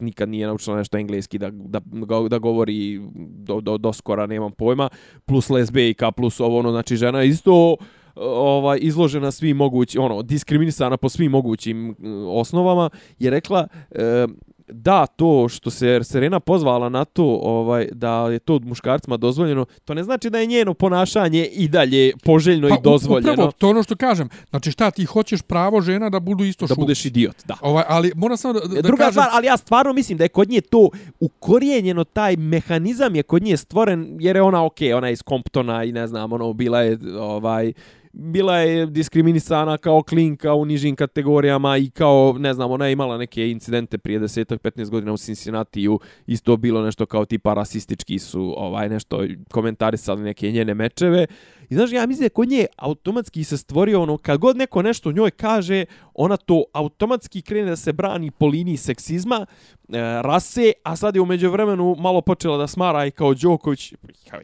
nikad 0.00 0.28
nije 0.28 0.46
naučila 0.46 0.76
nešto 0.76 0.98
engleski 0.98 1.38
da, 1.38 1.50
da, 1.50 1.80
da, 2.28 2.38
govori 2.38 3.00
do, 3.16 3.60
do, 3.60 3.78
do 3.78 3.92
skora, 3.92 4.26
nemam 4.26 4.52
pojma, 4.52 4.88
plus 5.24 5.50
lesbijka, 5.50 6.12
plus 6.12 6.40
ovo 6.40 6.58
ono, 6.58 6.70
znači 6.70 6.96
žena 6.96 7.22
isto 7.22 7.76
ovaj 8.16 8.78
izložena 8.82 9.30
svim 9.30 9.56
mogućim 9.56 10.02
ono 10.02 10.22
diskriminisana 10.22 10.96
po 10.96 11.08
svim 11.08 11.30
mogućim 11.30 11.86
mm, 11.86 11.94
osnovama 12.28 12.90
je 13.18 13.30
rekla 13.30 13.66
e, 13.90 14.26
da 14.68 15.06
to 15.06 15.48
što 15.48 15.70
se 15.70 16.00
Serena 16.02 16.40
pozvala 16.40 16.88
na 16.88 17.04
to 17.04 17.24
ovaj 17.42 17.88
da 17.92 18.28
je 18.30 18.38
to 18.38 18.60
muškarcima 18.62 19.16
dozvoljeno 19.16 19.64
to 19.84 19.94
ne 19.94 20.02
znači 20.02 20.30
da 20.30 20.38
je 20.38 20.46
njeno 20.46 20.74
ponašanje 20.74 21.44
i 21.44 21.68
dalje 21.68 22.12
poželjno 22.24 22.68
Pa, 22.68 22.74
i 22.74 22.78
dozvoljeno 22.82 23.32
Upravo, 23.32 23.52
to 23.52 23.68
ono 23.68 23.82
što 23.82 23.96
kažem. 23.96 24.28
Znači 24.50 24.70
šta, 24.70 24.90
ti 24.90 25.04
hoćeš 25.04 25.42
pravo 25.42 25.80
žena 25.80 26.10
da 26.10 26.20
budu 26.20 26.44
isto 26.44 26.64
da 26.64 26.68
šupići. 26.68 26.80
budeš 26.80 27.04
idiot 27.04 27.36
da 27.46 27.56
Ovaj, 27.60 27.84
ali 27.88 28.12
moram 28.16 28.36
samo 28.36 28.54
da, 28.54 28.60
da 28.60 28.82
Druga 28.82 29.04
kažem... 29.04 29.12
stvar, 29.12 29.28
ali 29.32 29.46
ja 29.46 29.56
stvarno 29.56 29.92
mislim 29.92 30.18
da 30.18 30.24
je 30.24 30.28
kod 30.28 30.48
nje 30.48 30.60
to 30.60 30.88
ukorijenjeno, 31.20 32.04
taj 32.04 32.36
mehanizam 32.36 33.14
je 33.14 33.22
kod 33.22 33.42
nje 33.42 33.56
stvoren, 33.56 34.16
jer 34.20 34.36
je 34.36 34.42
ona, 34.42 34.64
ok, 34.64 34.78
ona 34.96 35.06
je 35.06 35.12
iz 35.12 35.22
Comptona 35.28 35.84
i 35.84 35.92
ne 35.92 36.06
znam, 36.06 36.32
ono, 36.32 36.52
bila 36.52 36.82
je, 36.82 36.98
ovaj, 37.18 37.72
bila 38.16 38.58
je 38.58 38.86
diskriminisana 38.86 39.78
kao 39.78 40.02
klinka 40.02 40.54
u 40.54 40.64
nižim 40.64 40.96
kategorijama 40.96 41.76
i 41.76 41.90
kao, 41.90 42.34
ne 42.38 42.54
znam, 42.54 42.70
ona 42.70 42.86
je 42.86 42.92
imala 42.92 43.18
neke 43.18 43.50
incidente 43.50 43.98
prije 43.98 44.20
10-15 44.20 44.90
godina 44.90 45.12
u 45.12 45.16
Cincinnatiju, 45.16 46.00
isto 46.26 46.56
bilo 46.56 46.82
nešto 46.82 47.06
kao 47.06 47.24
tipa 47.24 47.54
rasistički 47.54 48.18
su 48.18 48.54
ovaj 48.56 48.88
nešto 48.88 49.24
komentarisali 49.50 50.22
neke 50.22 50.52
njene 50.52 50.74
mečeve. 50.74 51.26
I 51.68 51.74
znaš, 51.74 51.92
ja 51.92 52.06
mislim 52.06 52.26
da 52.28 52.34
kod 52.34 52.48
nje 52.48 52.66
automatski 52.76 53.44
se 53.44 53.56
stvorio 53.56 54.02
ono, 54.02 54.18
kad 54.18 54.38
god 54.38 54.56
neko 54.56 54.82
nešto 54.82 55.12
njoj 55.12 55.30
kaže, 55.30 55.84
ona 56.14 56.36
to 56.36 56.64
automatski 56.72 57.42
krene 57.42 57.70
da 57.70 57.76
se 57.76 57.92
brani 57.92 58.30
po 58.30 58.46
liniji 58.46 58.76
seksizma, 58.76 59.46
e, 59.88 59.98
rase, 60.22 60.72
a 60.82 60.96
sad 60.96 61.14
je 61.14 61.20
umeđu 61.20 61.50
vremenu 61.50 61.96
malo 61.98 62.20
počela 62.20 62.56
da 62.56 62.66
smara 62.66 63.06
i 63.06 63.10
kao 63.10 63.34
Đoković, 63.34 63.92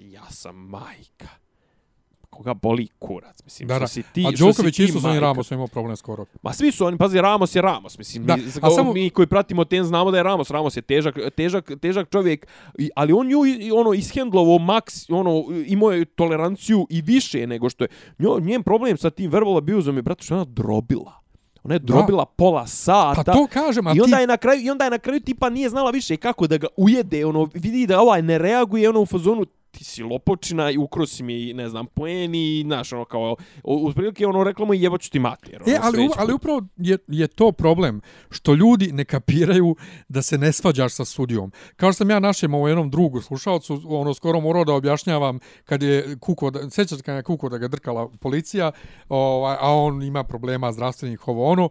ja 0.00 0.30
sam 0.30 0.56
majka. 0.56 1.40
Koga 2.40 2.54
boli 2.54 2.88
kurac, 2.98 3.44
mislim, 3.44 3.68
Da, 3.68 3.74
da. 3.74 3.78
što 3.78 3.88
si 3.88 4.02
ti, 4.04 4.24
A 4.24 4.30
Đoković 4.32 4.78
isto 4.78 5.00
sa. 5.00 5.18
Ramosom 5.20 5.54
imao 5.54 5.66
problem 5.68 5.96
skoro. 5.96 6.24
Ma 6.42 6.52
svi 6.52 6.72
su 6.72 6.86
oni, 6.86 6.98
pazi, 6.98 7.20
Ramos 7.20 7.54
je 7.54 7.62
Ramos, 7.62 7.98
mislim, 7.98 8.26
Da, 8.26 8.36
mi, 8.36 8.42
a 8.48 8.60
kao, 8.60 8.70
samo- 8.70 8.92
mi 8.92 9.10
koji 9.10 9.26
pratimo 9.26 9.64
ten 9.64 9.84
znamo 9.84 10.10
da 10.10 10.16
je 10.16 10.22
Ramos, 10.22 10.50
Ramos 10.50 10.76
je 10.76 10.82
težak, 10.82 11.14
težak, 11.30 11.70
težak 11.80 12.08
čovjek, 12.10 12.46
ali 12.94 13.12
on 13.12 13.26
nju 13.26 13.46
i- 13.46 13.72
ono 13.72 13.92
ishendlovo 13.92 14.58
maks, 14.58 15.10
ono 15.10 15.30
imao 15.66 15.90
je 15.90 16.04
toleranciju 16.04 16.86
i 16.90 17.02
više 17.02 17.46
nego 17.46 17.70
što 17.70 17.84
je. 17.84 17.88
Njo, 18.18 18.38
njen 18.38 18.62
problem 18.62 18.96
sa 18.96 19.10
tim 19.10 19.30
verbal 19.30 19.56
abuse 19.56 19.90
je 19.90 20.02
brate 20.02 20.24
što 20.24 20.34
je 20.34 20.36
ona 20.36 20.44
drobila. 20.46 21.12
Ona 21.62 21.74
je 21.74 21.78
Da. 21.78 21.86
drobila 21.86 22.24
pola 22.26 22.66
sata. 22.66 23.22
Pa 23.24 23.32
to 23.32 23.46
kažem, 23.48 23.86
a 23.86 23.92
I 23.92 24.00
onda 24.00 24.16
ti... 24.16 24.22
je 24.22 24.26
na 24.26 24.36
kraju 24.36 24.60
i 24.62 24.70
onda 24.70 24.84
je 24.84 24.90
na 24.90 24.98
kraju 24.98 25.20
tipa 25.20 25.50
nije 25.50 25.68
znala 25.68 25.90
više 25.90 26.16
kako 26.16 26.46
da 26.46 26.56
ga 26.56 26.66
ujede, 26.76 27.26
ono 27.26 27.48
vidi 27.54 27.86
da 27.86 28.00
ovaj 28.00 28.22
ne 28.22 28.38
reaguje, 28.38 28.88
ono 28.88 29.00
u 29.00 29.06
fazonu 29.06 29.44
ti 29.70 29.84
si 29.84 30.02
lopočina 30.02 30.70
i 30.70 30.78
ukrosi 30.78 31.22
mi, 31.22 31.52
ne 31.52 31.68
znam, 31.68 31.86
poen 31.86 32.34
i, 32.34 32.62
znaš, 32.66 32.92
ono, 32.92 33.04
kao, 33.04 33.36
uz 33.64 33.94
prilike, 33.94 34.26
ono, 34.26 34.44
rekla 34.44 34.66
mu 34.66 34.74
jebaću 34.74 35.10
ti 35.10 35.18
mater. 35.18 35.62
Ono, 35.62 35.72
E, 35.72 35.78
ali, 35.82 35.98
u- 36.00 36.12
ali 36.16 36.32
upravo 36.32 36.62
je, 36.76 36.98
je 37.08 37.26
to 37.26 37.52
problem, 37.52 38.00
što 38.30 38.54
ljudi 38.54 38.92
ne 38.92 39.04
kapiraju 39.04 39.76
da 40.08 40.22
se 40.22 40.38
ne 40.38 40.52
svađaš 40.52 40.92
sa 40.92 41.04
sudijom. 41.04 41.52
Kao 41.76 41.92
što 41.92 41.96
sam 41.96 42.10
ja 42.10 42.20
našem 42.20 42.54
ovo 42.54 42.68
jednom 42.68 42.90
drugu 42.90 43.20
slušalcu, 43.20 43.80
ono 43.86 44.14
skoro 44.14 44.40
morao 44.40 44.64
da 44.64 44.72
objašnjavam 44.74 45.38
kad 45.64 45.82
je 45.82 46.16
kuko, 46.20 46.50
da, 46.50 46.70
sećate 46.70 47.02
kad 47.02 47.16
je 47.16 47.22
kuko 47.22 47.48
da 47.48 47.58
ga 47.58 47.68
drkala 47.68 48.08
policija, 48.10 48.72
ovaj, 49.08 49.56
a 49.60 49.74
on 49.74 50.02
ima 50.02 50.24
problema 50.24 50.72
zdravstvenih 50.72 51.28
ovo 51.28 51.46
ono, 51.46 51.68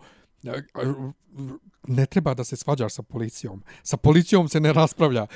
ne 1.88 2.06
treba 2.06 2.34
da 2.34 2.44
se 2.44 2.56
svađaš 2.56 2.94
sa 2.94 3.02
policijom. 3.02 3.64
Sa 3.84 3.98
policijom 3.98 4.50
se 4.50 4.60
ne 4.60 4.74
raspravlja. 4.74 5.28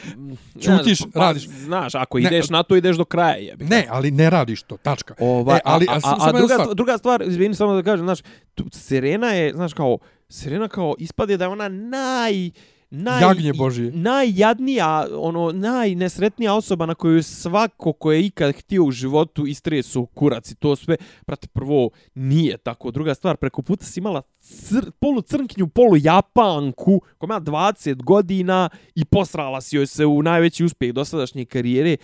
Ćutiš, 0.61 0.99
Znaš, 0.99 1.11
pa, 1.13 1.19
radiš. 1.19 1.47
Znaš, 1.47 1.95
ako 1.95 2.19
Ne, 2.19 2.23
ideš 2.23 2.49
na 2.49 2.63
to, 2.63 2.75
ideš 2.75 2.97
do 2.97 3.05
kraja, 3.05 3.35
jebi. 3.35 3.65
Ne, 3.65 3.87
ali 3.89 4.11
ne 4.11 4.29
radiš 4.29 4.63
to, 4.63 4.77
tačka. 4.77 5.15
Ovaj, 5.19 5.57
e, 5.57 5.61
ali, 5.65 5.85
a, 5.89 5.99
a, 6.03 6.15
a, 6.19 6.27
jedna 6.27 6.39
druga, 6.39 6.53
stvar. 6.53 6.75
druga 6.75 6.97
stvar, 6.97 7.23
izvini 7.27 7.55
samo 7.55 7.75
da 7.75 7.83
kažem, 7.83 8.05
znaš, 8.05 8.19
tu, 8.55 8.65
Serena 8.71 9.27
je, 9.27 9.53
znaš, 9.53 9.73
kao, 9.73 9.97
Serena 10.29 10.67
kao 10.67 10.95
ispade 10.99 11.37
da 11.37 11.43
je 11.43 11.49
ona 11.49 11.69
naj... 11.69 12.51
Naj, 12.95 13.21
Jagnje 13.21 13.53
Božije. 13.53 13.91
najjadnija, 13.91 15.07
ono, 15.11 15.51
najnesretnija 15.51 16.53
osoba 16.53 16.85
na 16.85 16.95
koju 16.95 17.23
svako 17.23 17.93
ko 17.93 18.11
je 18.11 18.25
ikad 18.25 18.55
htio 18.55 18.83
u 18.83 18.91
životu 18.91 19.47
istresu 19.47 20.05
kurac 20.05 20.51
i 20.51 20.55
to 20.55 20.75
sve, 20.75 20.97
prate, 21.25 21.47
prvo, 21.47 21.89
nije 22.15 22.57
tako. 22.57 22.91
Druga 22.91 23.15
stvar, 23.15 23.37
preko 23.37 23.61
puta 23.61 23.85
si 23.85 23.99
imala 23.99 24.21
cr, 24.39 24.91
polu 24.99 25.21
crnkinju, 25.21 25.67
polu 25.67 25.97
japanku, 25.97 27.01
koja 27.17 27.27
ima 27.27 27.41
20 27.41 28.03
godina 28.03 28.69
i 28.95 29.05
posrala 29.05 29.61
si 29.61 29.75
joj 29.75 29.87
se 29.87 30.05
u 30.05 30.21
najveći 30.21 30.63
uspjeh 30.63 30.93
dosadašnje 30.93 31.45
karijere. 31.45 31.97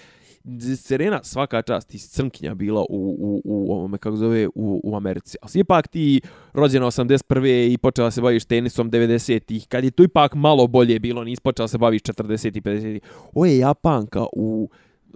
Serena 0.78 1.24
svaka 1.24 1.61
čast 1.61 1.95
iz 1.95 2.10
crnkinja 2.10 2.53
bila 2.53 2.82
u, 2.82 2.86
u, 2.90 3.41
u 3.45 3.74
ovome, 3.74 3.98
kako 3.98 4.16
zove, 4.16 4.48
u, 4.48 4.82
u 4.84 4.95
Americi. 4.95 5.38
Ali 5.41 5.52
ipak 5.56 5.88
ti 5.88 6.22
rođena 6.53 6.86
81. 6.86 7.74
i 7.74 7.78
počela 7.78 8.11
se 8.11 8.22
baviš 8.22 8.45
tenisom 8.45 8.91
90-ih, 8.91 9.68
kad 9.68 9.84
je 9.84 9.91
to 9.91 10.03
ipak 10.03 10.36
malo 10.36 10.68
bolje 10.68 10.99
bilo, 10.99 11.24
nisi 11.24 11.41
počela 11.41 11.68
se 11.68 11.78
baviš 11.78 12.02
40 12.02 12.57
i 12.57 12.61
50 12.61 12.99
Ovo 13.34 13.45
je 13.45 13.57
Japanka 13.57 14.26
u 14.34 14.70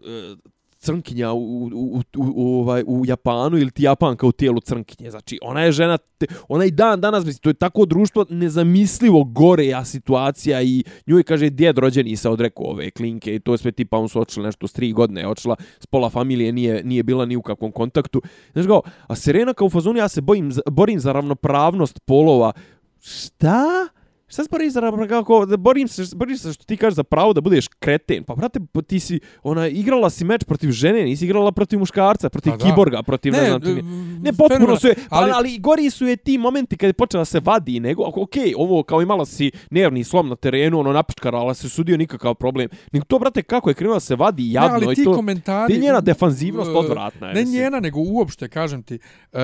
e, 0.06 0.36
crnkinja 0.84 1.32
u, 1.32 1.66
u, 1.66 1.98
u, 1.98 2.02
u, 2.36 2.60
ovaj, 2.62 2.84
u 2.88 3.06
Japanu 3.06 3.58
ili 3.58 3.72
ti 3.72 3.84
Japanka 3.84 4.28
u 4.28 4.32
tijelu 4.32 4.60
crnkinje. 4.60 5.12
Znači, 5.12 5.40
ona 5.42 5.62
je 5.62 5.72
žena, 5.72 5.98
te, 5.98 6.26
ona 6.48 6.66
i 6.66 6.72
dan 6.72 7.02
danas, 7.02 7.26
mislim, 7.26 7.42
to 7.42 7.50
je 7.50 7.54
tako 7.54 7.86
društvo 7.86 8.26
nezamislivo 8.30 9.24
goreja 9.24 9.86
situacija 9.86 10.62
i 10.62 10.84
njoj 11.08 11.24
kaže, 11.24 11.50
djed 11.50 11.78
rođeni 11.78 12.16
se 12.16 12.30
odrekao 12.30 12.66
ove 12.66 12.92
klinke 12.92 13.36
i 13.36 13.40
to 13.40 13.52
je 13.52 13.58
sve 13.58 13.72
tipa, 13.72 13.98
on 13.98 14.10
su 14.10 14.22
očela 14.22 14.46
nešto 14.46 14.68
s 14.68 14.74
tri 14.74 14.92
godine, 14.92 15.28
očela 15.28 15.56
s 15.80 15.86
pola 15.86 16.10
familije, 16.10 16.52
nije, 16.52 16.84
nije 16.84 17.04
bila 17.04 17.26
ni 17.26 17.36
u 17.36 17.42
kakvom 17.42 17.72
kontaktu. 17.72 18.22
Znači, 18.54 18.68
kao, 18.68 18.82
a 19.08 19.16
Serena 19.16 19.54
kao 19.54 19.68
u 19.68 19.70
fazonu, 19.70 20.00
ja 20.00 20.08
se 20.08 20.22
bojim, 20.22 20.52
borim 20.72 21.00
za 21.00 21.12
ravnopravnost 21.12 22.00
polova. 22.06 22.52
Šta? 23.00 23.88
Šta 24.34 24.44
se 24.44 24.50
bori 24.52 24.70
za 24.70 25.08
kako 25.10 25.46
borim 25.58 25.88
se 25.88 26.16
borim 26.16 26.38
se 26.38 26.54
što 26.54 26.66
ti 26.66 26.78
kažeš 26.78 26.96
za 26.96 27.04
pravo 27.04 27.34
da 27.34 27.42
budeš 27.42 27.68
kreten. 27.68 28.24
Pa 28.24 28.36
brate, 28.36 28.60
ti 28.88 29.00
si 29.00 29.20
ona 29.44 29.68
igrala 29.68 30.10
si 30.10 30.26
meč 30.26 30.44
protiv 30.44 30.72
žene, 30.72 31.04
nisi 31.04 31.26
igrala 31.26 31.52
protiv 31.52 31.80
muškarca, 31.80 32.30
protiv 32.30 32.52
pa 32.52 32.58
kiborga, 32.58 33.04
protiv 33.04 33.34
ne, 33.34 33.42
ne 33.42 33.48
znam 33.48 33.62
ti. 33.62 33.82
Ne 34.22 34.34
potpuno 34.34 34.76
su, 34.80 34.88
ali, 35.10 35.32
ali 35.36 35.58
gori 35.60 35.90
su 35.90 36.08
je 36.08 36.16
ti 36.16 36.38
momenti 36.38 36.78
kad 36.78 36.88
je 36.88 36.94
počela 36.94 37.26
se 37.26 37.40
vadi 37.40 37.80
nego 37.80 38.04
okej, 38.16 38.44
okay, 38.44 38.54
ovo 38.58 38.84
kao 38.84 39.02
imala 39.02 39.26
si 39.26 39.52
nervni 39.70 40.04
slom 40.04 40.30
na 40.30 40.36
terenu, 40.36 40.80
ono 40.80 40.94
napičkarala 40.94 41.54
se 41.54 41.70
sudio 41.70 41.98
nikakav 41.98 42.36
problem. 42.36 42.70
Nego 42.92 43.06
to 43.06 43.20
brate 43.20 43.42
kako 43.44 43.70
je 43.70 43.74
krenula 43.74 44.00
se 44.00 44.16
vadi 44.16 44.52
jadno 44.52 44.78
ne, 44.78 44.86
ali 44.86 44.96
ti 44.96 45.04
to. 45.04 45.14
Komentari, 45.14 45.74
ti 45.74 45.80
njena 45.80 46.02
defanzivnost 46.02 46.72
odvratna 46.76 47.28
je. 47.28 47.34
Ne 47.34 47.44
njena, 47.44 47.80
nego 47.80 48.00
uopšte 48.00 48.48
kažem 48.48 48.84
ti. 48.84 49.00
Uh, 49.32 49.40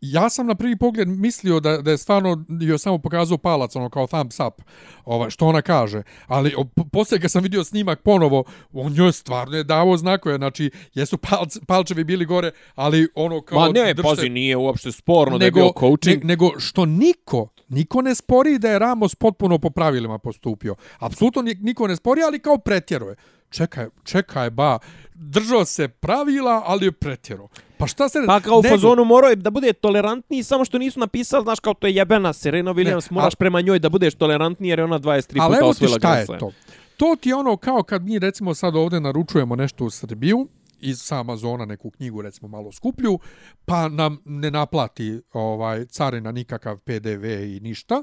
ja 0.00 0.28
sam 0.28 0.46
na 0.46 0.54
prvi 0.54 0.76
pogled 0.76 1.08
mislio 1.08 1.60
da, 1.60 1.78
da 1.78 1.90
je 1.90 1.98
stvarno 1.98 2.44
joj 2.60 2.78
samo 2.78 2.98
pokazao 2.98 3.38
palac, 3.38 3.76
ono 3.76 3.90
kao 3.90 4.06
thumbs 4.06 4.40
up, 4.40 4.62
ovaj, 5.04 5.30
što 5.30 5.46
ona 5.46 5.62
kaže. 5.62 6.02
Ali 6.26 6.54
poslije 6.92 7.20
kad 7.20 7.30
sam 7.30 7.42
vidio 7.42 7.64
snimak 7.64 8.02
ponovo, 8.02 8.44
on 8.72 8.92
njoj 8.92 9.12
stvarno 9.12 9.56
je 9.56 9.64
davo 9.64 9.96
znakove, 9.96 10.36
znači 10.36 10.70
jesu 10.94 11.18
palc, 11.18 11.56
palčevi 11.66 12.04
bili 12.04 12.24
gore, 12.24 12.50
ali 12.74 13.08
ono 13.14 13.40
kao... 13.40 13.60
Ma 13.60 13.66
ne, 13.66 13.94
držite, 13.94 14.02
pazi, 14.02 14.28
nije 14.28 14.56
uopšte 14.56 14.92
sporno 14.92 15.38
nego, 15.38 15.60
da 15.60 15.64
je 15.66 15.72
bio 15.72 15.72
coaching. 15.80 16.24
Ne, 16.24 16.28
nego 16.28 16.60
što 16.60 16.86
niko, 16.86 17.48
niko 17.68 18.02
ne 18.02 18.14
spori 18.14 18.58
da 18.58 18.70
je 18.70 18.78
Ramos 18.78 19.14
potpuno 19.14 19.58
po 19.58 19.70
pravilima 19.70 20.18
postupio. 20.18 20.74
Apsolutno 20.98 21.42
niko 21.42 21.86
ne 21.86 21.96
spori, 21.96 22.22
ali 22.22 22.38
kao 22.38 22.58
pretjeruje. 22.58 23.16
Čekaj, 23.50 23.86
čekaj, 24.04 24.50
ba, 24.50 24.78
držao 25.14 25.64
se 25.64 25.88
pravila, 25.88 26.62
ali 26.66 26.86
je 26.86 26.92
pretjero. 26.92 27.48
Pa 27.84 27.88
šta 27.88 28.08
se... 28.08 28.18
Pa 28.26 28.40
kao 28.40 28.58
u 28.58 28.62
fazonu 28.62 29.04
morao 29.04 29.34
da 29.34 29.50
bude 29.50 29.72
tolerantniji, 29.72 30.42
samo 30.42 30.64
što 30.64 30.78
nisu 30.78 31.00
napisali, 31.00 31.42
znaš, 31.42 31.60
kao 31.60 31.74
to 31.74 31.86
je 31.86 31.94
jebena 31.94 32.32
Serena 32.32 32.74
Williams, 32.74 33.10
ne, 33.10 33.14
moraš 33.14 33.34
a... 33.34 33.36
prema 33.36 33.60
njoj 33.60 33.78
da 33.78 33.88
budeš 33.88 34.14
tolerantniji 34.14 34.70
jer 34.70 34.78
je 34.78 34.84
ona 34.84 34.98
23 34.98 35.26
puta 35.26 35.48
Grand 35.48 35.62
Ali 35.62 35.74
ti 35.74 35.86
šta 35.98 36.16
je 36.16 36.26
to. 36.26 36.52
To 36.96 37.16
ti 37.20 37.28
je 37.28 37.34
ono 37.34 37.56
kao 37.56 37.82
kad 37.82 38.02
mi 38.02 38.18
recimo 38.18 38.54
sad 38.54 38.76
ovdje 38.76 39.00
naručujemo 39.00 39.56
nešto 39.56 39.84
u 39.84 39.90
Srbiju, 39.90 40.48
iz 40.80 40.98
sa 41.00 41.20
Amazona 41.20 41.64
neku 41.64 41.90
knjigu 41.90 42.22
recimo 42.22 42.48
malo 42.48 42.72
skuplju, 42.72 43.18
pa 43.64 43.88
nam 43.88 44.18
ne 44.24 44.50
naplati 44.50 45.20
ovaj 45.32 45.86
carina 45.86 46.32
nikakav 46.32 46.78
PDV 46.78 47.24
i 47.24 47.60
ništa, 47.62 48.02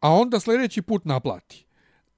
a 0.00 0.10
onda 0.12 0.40
sljedeći 0.40 0.82
put 0.82 1.04
naplati 1.04 1.65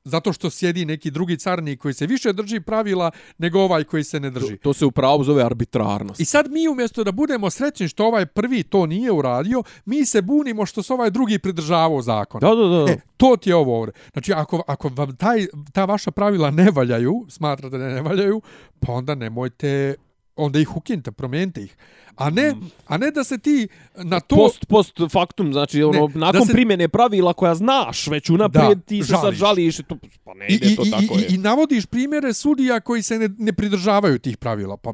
zato 0.08 0.32
što 0.32 0.50
sjedi 0.50 0.84
neki 0.84 1.10
drugi 1.10 1.36
carnik 1.36 1.80
koji 1.80 1.94
se 1.94 2.06
više 2.06 2.32
drži 2.32 2.60
pravila 2.60 3.10
nego 3.38 3.60
ovaj 3.60 3.84
koji 3.84 4.04
se 4.04 4.20
ne 4.20 4.30
drži. 4.30 4.56
To, 4.56 4.62
to 4.62 4.72
se 4.72 4.86
upravo 4.86 5.24
zove 5.24 5.44
arbitrarnost. 5.44 6.20
I 6.20 6.24
sad 6.24 6.50
mi 6.50 6.68
umjesto 6.68 7.04
da 7.04 7.12
budemo 7.12 7.50
srećni 7.50 7.88
što 7.88 8.06
ovaj 8.06 8.26
prvi 8.26 8.62
to 8.62 8.86
nije 8.86 9.12
uradio, 9.12 9.62
mi 9.84 10.06
se 10.06 10.22
bunimo 10.22 10.66
što 10.66 10.82
se 10.82 10.92
ovaj 10.92 11.10
drugi 11.10 11.38
pridržavao 11.38 12.02
zakon. 12.02 12.40
Da, 12.40 12.54
da, 12.54 12.68
da. 12.68 12.92
E, 12.92 13.00
to 13.16 13.36
ti 13.36 13.50
je 13.50 13.56
ovo 13.56 13.78
ovdje. 13.78 13.92
Znači, 14.12 14.32
ako, 14.32 14.62
ako 14.66 14.88
vam 14.88 15.16
taj, 15.16 15.46
ta 15.72 15.84
vaša 15.84 16.10
pravila 16.10 16.50
ne 16.50 16.70
valjaju, 16.70 17.26
smatrate 17.28 17.78
da 17.78 17.88
ne 17.88 18.02
valjaju, 18.02 18.42
pa 18.80 18.92
onda 18.92 19.14
nemojte 19.14 19.94
onda 20.38 20.58
ih 20.58 20.76
ukinite, 20.76 21.12
promijenite 21.12 21.62
ih. 21.62 21.76
A 22.16 22.30
ne, 22.30 22.52
mm. 22.52 22.70
a 22.86 22.96
ne 22.96 23.10
da 23.10 23.24
se 23.24 23.38
ti 23.38 23.68
na 23.96 24.20
to... 24.20 24.36
Post, 24.36 24.66
post 24.68 25.00
faktum, 25.12 25.52
znači, 25.52 25.82
ono, 25.82 26.06
ne, 26.06 26.14
nakon 26.14 26.46
se... 26.46 26.52
primjene 26.52 26.88
pravila 26.88 27.32
koja 27.32 27.54
znaš 27.54 28.06
već 28.06 28.30
unaprijed, 28.30 28.84
ti 28.84 29.02
se 29.02 29.08
žališ. 29.08 29.22
sad 29.22 29.34
žališ. 29.34 29.76
To, 29.76 29.96
pa 30.24 30.34
ne 30.34 30.46
ide 30.48 30.66
I, 30.66 30.76
to 30.76 30.82
i, 30.86 30.90
tako 30.90 31.18
i, 31.18 31.22
je. 31.22 31.26
I 31.28 31.38
navodiš 31.38 31.86
primjere 31.86 32.32
sudija 32.32 32.80
koji 32.80 33.02
se 33.02 33.18
ne, 33.18 33.28
ne 33.38 33.52
pridržavaju 33.52 34.18
tih 34.18 34.36
pravila. 34.36 34.76
Pa, 34.76 34.92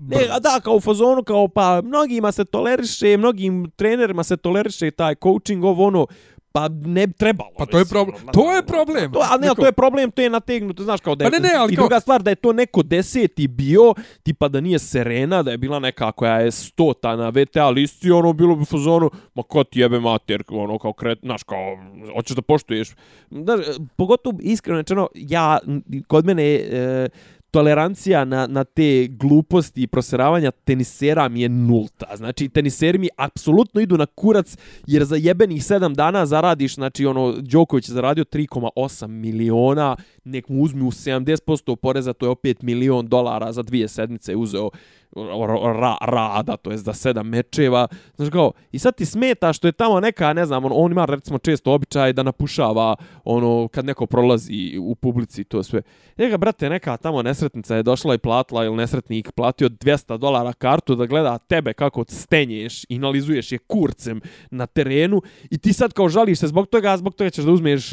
ne, 0.00 0.26
a 0.30 0.38
da, 0.38 0.60
kao 0.60 0.74
u 0.74 0.80
fazonu, 0.80 1.22
kao 1.22 1.48
pa 1.48 1.82
mnogima 1.84 2.32
se 2.32 2.44
toleriše, 2.44 3.16
mnogim 3.16 3.70
trenerima 3.76 4.24
se 4.24 4.36
toleriše 4.36 4.90
taj 4.90 5.14
coaching, 5.14 5.64
ovo 5.64 5.86
ono, 5.86 6.06
Pa 6.52 6.68
ne 6.68 7.06
trebalo. 7.06 7.50
Pa 7.58 7.66
to 7.66 7.78
je 7.78 7.84
problem. 7.84 8.16
To 8.32 8.52
je 8.52 8.62
problem. 8.62 9.12
To, 9.12 9.20
ali 9.30 9.40
ne, 9.40 9.54
to 9.56 9.66
je 9.66 9.72
problem, 9.72 10.10
to 10.10 10.22
je 10.22 10.30
nategnuto, 10.30 10.82
znaš 10.82 11.00
kao 11.00 11.14
da 11.14 11.24
je... 11.24 11.30
Pa 11.30 11.38
ne, 11.38 11.48
ne, 11.48 11.54
ali 11.58 11.72
I 11.72 11.76
druga 11.76 12.00
stvar, 12.00 12.22
da 12.22 12.30
je 12.30 12.36
to 12.36 12.52
neko 12.52 12.82
deseti 12.82 13.48
bio, 13.48 13.94
tipa 14.22 14.48
da 14.48 14.60
nije 14.60 14.78
Serena, 14.78 15.42
da 15.42 15.50
je 15.50 15.58
bila 15.58 15.78
neka 15.78 16.12
koja 16.12 16.40
je 16.40 16.50
stota 16.50 17.16
na 17.16 17.28
VTA 17.28 17.68
listi, 17.68 18.10
ono 18.10 18.32
bilo 18.32 18.56
bi 18.56 18.62
u 18.62 18.64
fazonu, 18.64 19.10
ma 19.34 19.42
ko 19.42 19.64
ti 19.64 19.80
jebe 19.80 20.00
mater, 20.00 20.42
ono 20.48 20.78
kao 20.78 20.92
kret, 20.92 21.18
znaš 21.22 21.42
kao, 21.42 21.78
hoćeš 22.14 22.36
da 22.36 22.42
poštuješ. 22.42 22.90
Znaš, 23.30 23.60
pogotovo, 23.96 24.38
iskreno 24.42 24.78
rečeno, 24.78 25.08
ja, 25.14 25.58
kod 26.06 26.24
mene, 26.26 26.54
e, 26.54 27.08
tolerancija 27.50 28.24
na, 28.24 28.46
na 28.46 28.64
te 28.64 29.06
gluposti 29.10 29.82
i 29.82 29.86
proseravanja 29.86 30.50
tenisera 30.50 31.28
mi 31.28 31.40
je 31.40 31.48
nulta. 31.48 32.16
Znači, 32.16 32.48
teniseri 32.48 32.98
mi 32.98 33.08
apsolutno 33.16 33.80
idu 33.80 33.96
na 33.96 34.06
kurac, 34.06 34.56
jer 34.86 35.04
za 35.04 35.16
jebenih 35.16 35.64
sedam 35.64 35.94
dana 35.94 36.26
zaradiš, 36.26 36.74
znači, 36.74 37.06
ono, 37.06 37.34
Đoković 37.40 37.88
je 37.88 37.92
zaradio 37.92 38.24
3,8 38.24 39.06
miliona, 39.06 39.96
nek 40.24 40.48
mu 40.48 40.62
uzmi 40.62 40.82
u 40.82 40.90
70% 40.90 41.76
poreza, 41.76 42.12
to 42.12 42.26
je 42.26 42.30
opet 42.30 42.62
milion 42.62 43.08
dolara 43.08 43.52
za 43.52 43.62
dvije 43.62 43.88
sedmice 43.88 44.36
uzeo 44.36 44.70
ono, 45.16 45.72
ra, 45.72 45.96
rada, 46.00 46.56
to 46.56 46.70
je 46.70 46.76
za 46.76 46.92
sedam 46.92 47.28
mečeva. 47.28 47.88
Znaš 48.16 48.30
kao, 48.30 48.52
i 48.72 48.78
sad 48.78 48.96
ti 48.96 49.04
smeta 49.06 49.52
što 49.52 49.68
je 49.68 49.72
tamo 49.72 50.00
neka, 50.00 50.32
ne 50.32 50.46
znam, 50.46 50.64
on, 50.64 50.72
on 50.74 50.92
ima 50.92 51.04
recimo 51.04 51.38
često 51.38 51.72
običaj 51.72 52.12
da 52.12 52.22
napušava 52.22 52.96
ono 53.24 53.68
kad 53.68 53.84
neko 53.84 54.06
prolazi 54.06 54.78
u 54.80 54.94
publici 54.94 55.44
to 55.44 55.62
sve. 55.62 55.82
Njega, 56.18 56.36
brate, 56.36 56.70
neka 56.70 56.96
tamo 56.96 57.22
nesretnica 57.22 57.76
je 57.76 57.82
došla 57.82 58.14
i 58.14 58.18
platila 58.18 58.64
ili 58.64 58.76
nesretnik 58.76 59.32
platio 59.32 59.68
200 59.68 60.18
dolara 60.18 60.52
kartu 60.52 60.94
da 60.94 61.06
gleda 61.06 61.38
tebe 61.38 61.72
kako 61.72 62.04
stenješ 62.08 62.84
i 62.88 62.96
analizuješ 62.96 63.52
je 63.52 63.58
kurcem 63.58 64.20
na 64.50 64.66
terenu 64.66 65.22
i 65.50 65.58
ti 65.58 65.72
sad 65.72 65.92
kao 65.92 66.08
žališ 66.08 66.38
se 66.38 66.46
zbog 66.46 66.66
toga, 66.66 66.96
zbog 66.96 67.14
toga 67.14 67.30
ćeš 67.30 67.44
da 67.44 67.50
uzmeš 67.50 67.90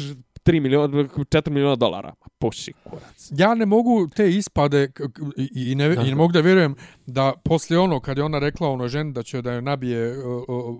3 0.48 0.60
miliona, 0.60 0.88
4 0.88 1.50
miliona 1.50 1.76
dolara. 1.76 2.14
Poši 2.38 2.72
kurac. 2.84 3.28
Ja 3.30 3.54
ne 3.54 3.66
mogu 3.66 4.08
te 4.08 4.30
ispade 4.30 4.90
i, 5.36 5.74
ne, 5.74 5.92
i 5.94 6.08
ne 6.08 6.14
mogu 6.14 6.32
da 6.32 6.40
vjerujem 6.40 6.74
da 7.06 7.32
poslije 7.44 7.78
ono, 7.78 8.00
kad 8.00 8.18
je 8.18 8.24
ona 8.24 8.38
rekla 8.38 8.68
ono 8.68 8.88
ženi 8.88 9.12
da 9.12 9.22
će 9.22 9.42
da 9.42 9.52
je 9.52 9.62
nabije 9.62 10.24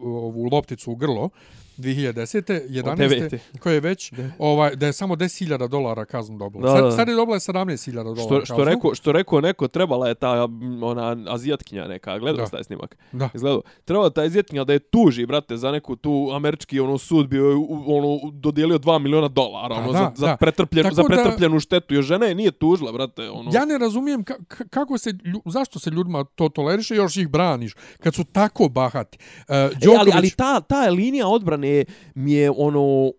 ovu 0.09 0.49
lopticu 0.53 0.93
u 0.93 0.97
grlo, 0.97 1.31
2010. 1.79 2.61
11. 2.69 3.39
koje 3.61 3.75
je 3.75 3.81
već 3.81 4.13
De. 4.13 4.31
ovaj 4.39 4.77
da 4.77 4.87
je 4.87 4.93
samo 4.93 5.17
10.000 5.17 5.69
dolara 5.69 6.05
kaznu 6.05 6.39
dobila. 6.39 6.77
Sad, 6.77 6.97
sad 6.97 7.09
je 7.09 7.15
dobila 7.15 7.39
17.000 7.39 7.93
dolara. 7.93 8.23
Što 8.23 8.45
što 8.45 8.65
rekao 8.65 8.95
što 8.95 9.13
rekao 9.13 9.41
neko 9.41 9.69
trebala 9.69 10.09
je 10.09 10.15
ta 10.15 10.49
ona 10.83 11.17
azijatkinja 11.29 11.89
neka, 11.89 12.19
gledao 12.19 12.47
taj 12.47 12.65
snimak. 12.65 12.97
Da. 13.13 13.29
Izgledao. 13.35 13.63
Trebala 13.85 14.11
ta 14.11 14.21
azijatkinja 14.21 14.65
da 14.65 14.73
je 14.73 14.79
tuži 14.79 15.27
brate 15.27 15.57
za 15.57 15.71
neku 15.71 15.97
tu 15.97 16.31
američki 16.35 16.81
ono 16.81 16.99
sud 16.99 17.29
bio 17.29 17.67
ono 17.87 18.31
dodijelio 18.33 18.79
2 18.79 18.99
miliona 18.99 19.29
dolara 19.29 19.75
ono 19.75 19.93
da, 19.93 19.99
za, 19.99 20.13
za 20.15 20.37
pretrpljenu 20.37 20.91
za 20.93 21.05
pretrpljenu 21.05 21.57
da, 21.57 21.61
štetu. 21.61 21.95
Jo 21.95 22.03
žena 22.03 22.27
je 22.27 22.35
nije 22.35 22.51
tužila 22.51 22.93
brate 22.93 23.31
ono. 23.31 23.51
Ja 23.55 23.65
ne 23.65 23.79
razumijem 23.79 24.25
kako 24.71 24.99
se 24.99 25.13
zašto 25.45 25.79
se 25.79 25.91
ljudima 25.91 26.25
to 26.25 26.49
toleriše 26.49 26.95
još 26.95 27.17
ih 27.17 27.29
braniš 27.29 27.75
kad 28.01 28.15
su 28.15 28.25
tako 28.25 28.69
bahati. 28.69 29.19
Uh, 29.39 29.55
Đoković... 29.55 29.85
e, 29.85 29.97
ali, 30.01 30.11
ali 30.15 30.31
ta 30.31 30.61
ta 30.61 30.89
linija 30.89 31.29
odbrane 31.29 31.68
strane 31.69 31.85
mi 32.15 32.33
je 32.33 32.51
ono 32.51 33.13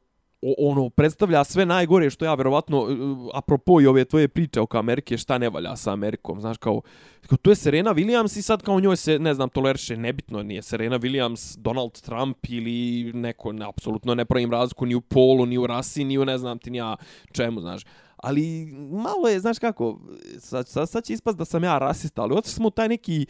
ono 0.57 0.89
predstavlja 0.89 1.43
sve 1.43 1.65
najgore 1.65 2.09
što 2.09 2.25
ja 2.25 2.33
verovatno 2.33 2.77
e, 2.77 2.93
apropo 3.33 3.81
i 3.81 3.87
ove 3.87 4.05
tvoje 4.05 4.27
priče 4.27 4.59
oko 4.59 4.77
Amerike 4.77 5.17
šta 5.17 5.37
ne 5.37 5.49
valja 5.49 5.75
sa 5.75 5.91
Amerikom 5.91 6.41
znaš 6.41 6.57
kao, 6.57 6.81
kao 7.27 7.37
tu 7.37 7.49
je 7.49 7.55
Serena 7.55 7.93
Williams 7.93 8.39
i 8.39 8.41
sad 8.41 8.61
kao 8.61 8.79
njoj 8.79 8.95
se 8.95 9.19
ne 9.19 9.33
znam 9.33 9.49
toleriše 9.49 9.97
nebitno 9.97 10.43
nije 10.43 10.61
Serena 10.61 10.99
Williams 10.99 11.57
Donald 11.57 12.01
Trump 12.01 12.37
ili 12.47 13.11
neko 13.13 13.51
ne, 13.51 13.65
apsolutno 13.65 14.15
ne 14.15 14.25
pravim 14.25 14.51
razliku 14.51 14.85
ni 14.85 14.95
u 14.95 15.01
polu 15.01 15.45
ni 15.45 15.57
u 15.57 15.67
rasi 15.67 16.03
ni 16.03 16.17
u 16.17 16.25
ne 16.25 16.37
znam 16.37 16.59
ti 16.59 16.71
ja 16.73 16.95
čemu 17.31 17.61
znaš. 17.61 17.85
Ali 18.17 18.65
malo 18.91 19.27
je 19.27 19.39
znaš 19.39 19.59
kako 19.59 19.99
sad, 20.39 20.67
sad, 20.67 20.89
sad 20.89 21.03
će 21.03 21.13
ispast 21.13 21.37
da 21.37 21.45
sam 21.45 21.63
ja 21.63 21.77
rasista 21.77 22.21
ali 22.21 22.35
otišli 22.35 22.55
smo 22.55 22.69
taj 22.69 22.87
neki 22.87 23.25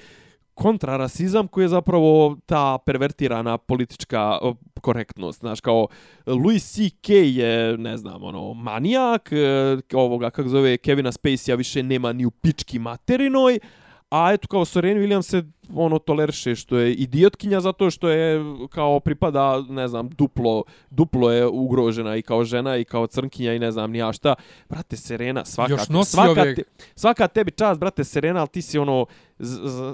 kontrarasizam 0.60 1.48
koji 1.48 1.64
je 1.64 1.68
zapravo 1.68 2.38
ta 2.46 2.78
pervertirana 2.86 3.58
politička 3.58 4.38
korektnost. 4.82 5.40
Znaš, 5.40 5.62
kao 5.62 5.88
Louis 6.26 6.72
C.K. 6.74 7.14
je, 7.14 7.78
ne 7.78 7.98
znam, 7.98 8.24
ono, 8.24 8.54
manijak, 8.54 9.30
e, 9.32 9.78
ovoga, 9.94 10.30
kako 10.30 10.50
zove, 10.50 10.78
Kevina 10.78 11.12
Spacey-a 11.12 11.56
više 11.56 11.84
nema 11.84 12.14
ni 12.14 12.26
u 12.26 12.32
pički 12.32 12.80
materinoj, 12.80 13.60
a 14.10 14.34
eto 14.34 14.48
kao 14.48 14.66
Soren 14.66 14.98
Williams 14.98 15.22
se 15.22 15.44
ono 15.74 16.00
toleriše 16.00 16.56
što 16.56 16.78
je 16.78 16.94
idiotkinja 16.94 17.62
zato 17.62 17.90
što 17.92 18.10
je 18.10 18.40
kao 18.70 19.00
pripada, 19.00 19.64
ne 19.70 19.88
znam, 19.88 20.10
duplo, 20.10 20.64
duplo 20.90 21.32
je 21.32 21.48
ugrožena 21.48 22.16
i 22.16 22.22
kao 22.22 22.44
žena 22.44 22.78
i 22.78 22.84
kao 22.84 23.08
crnkinja 23.08 23.54
i 23.54 23.60
ne 23.60 23.72
znam 23.72 23.92
ni 23.92 23.98
ja 23.98 24.14
šta. 24.14 24.36
Brate 24.70 24.98
Serena, 24.98 25.46
svaka, 25.46 25.72
Još 25.74 25.90
nosi 25.90 26.12
svaka, 26.12 26.32
ove- 26.32 26.56
te, 26.56 26.64
svaka 26.96 27.28
tebi 27.28 27.52
čast, 27.52 27.80
brate 27.80 28.04
Serena, 28.04 28.40
ali 28.40 28.50
ti 28.50 28.62
si 28.62 28.80
ono 28.80 29.06
z, 29.40 29.60
z, 29.64 29.94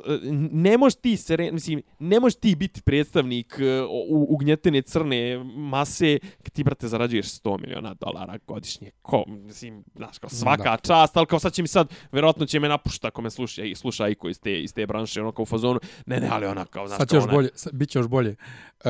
ne 0.51 0.77
možeš 0.77 0.95
ti 0.95 1.17
Serena, 1.17 1.51
mislim, 1.51 1.81
ne 1.99 2.19
možeš 2.19 2.35
ti 2.35 2.55
biti 2.55 2.81
predstavnik 2.81 3.55
e, 3.59 3.81
u, 4.09 4.25
ugnjetene 4.29 4.81
crne 4.81 5.43
mase 5.45 6.19
kad 6.43 6.51
ti, 6.51 6.63
brate, 6.63 6.87
zarađuješ 6.87 7.25
100 7.25 7.61
miliona 7.61 7.93
dolara 7.93 8.37
godišnje. 8.47 8.91
Ko, 9.01 9.23
mislim, 9.27 9.83
znaš, 9.95 10.17
kao 10.19 10.29
svaka 10.29 10.63
Da. 10.63 10.77
čast, 10.77 11.17
ali 11.17 11.25
kao 11.25 11.39
sad 11.39 11.53
će 11.53 11.61
mi 11.61 11.67
sad, 11.67 11.87
vjerojatno 12.11 12.45
će 12.45 12.59
me 12.59 12.69
napušta 12.69 13.07
ako 13.07 13.21
me 13.21 13.29
sluša 13.29 13.63
i 13.63 13.75
sluša 13.75 14.07
Iko 14.07 14.29
iz 14.29 14.39
te, 14.39 14.61
iz 14.61 14.73
te 14.73 14.85
branše, 14.85 15.21
ono 15.21 15.31
kao 15.31 15.43
u 15.43 15.45
fazonu, 15.67 15.79
ne, 16.05 16.19
ne, 16.19 16.27
ali 16.31 16.45
ona 16.45 16.65
kao, 16.65 16.87
znaš, 16.87 16.97
Sad 16.97 17.09
će 17.09 17.15
još 17.15 17.23
ona- 17.23 17.33
bolje, 17.33 17.49
sad, 17.55 17.73
bit 17.73 17.89
će 17.89 17.99
još 17.99 18.07
bolje. 18.07 18.35
E, 18.83 18.89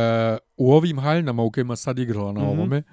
u 0.57 0.73
ovim 0.73 0.99
haljnama 0.99 1.43
u 1.43 1.51
kojima 1.51 1.75
sad 1.75 1.99
igrala 1.99 2.31
na 2.31 2.41
Mhm. 2.41 2.49
ovome, 2.49 2.83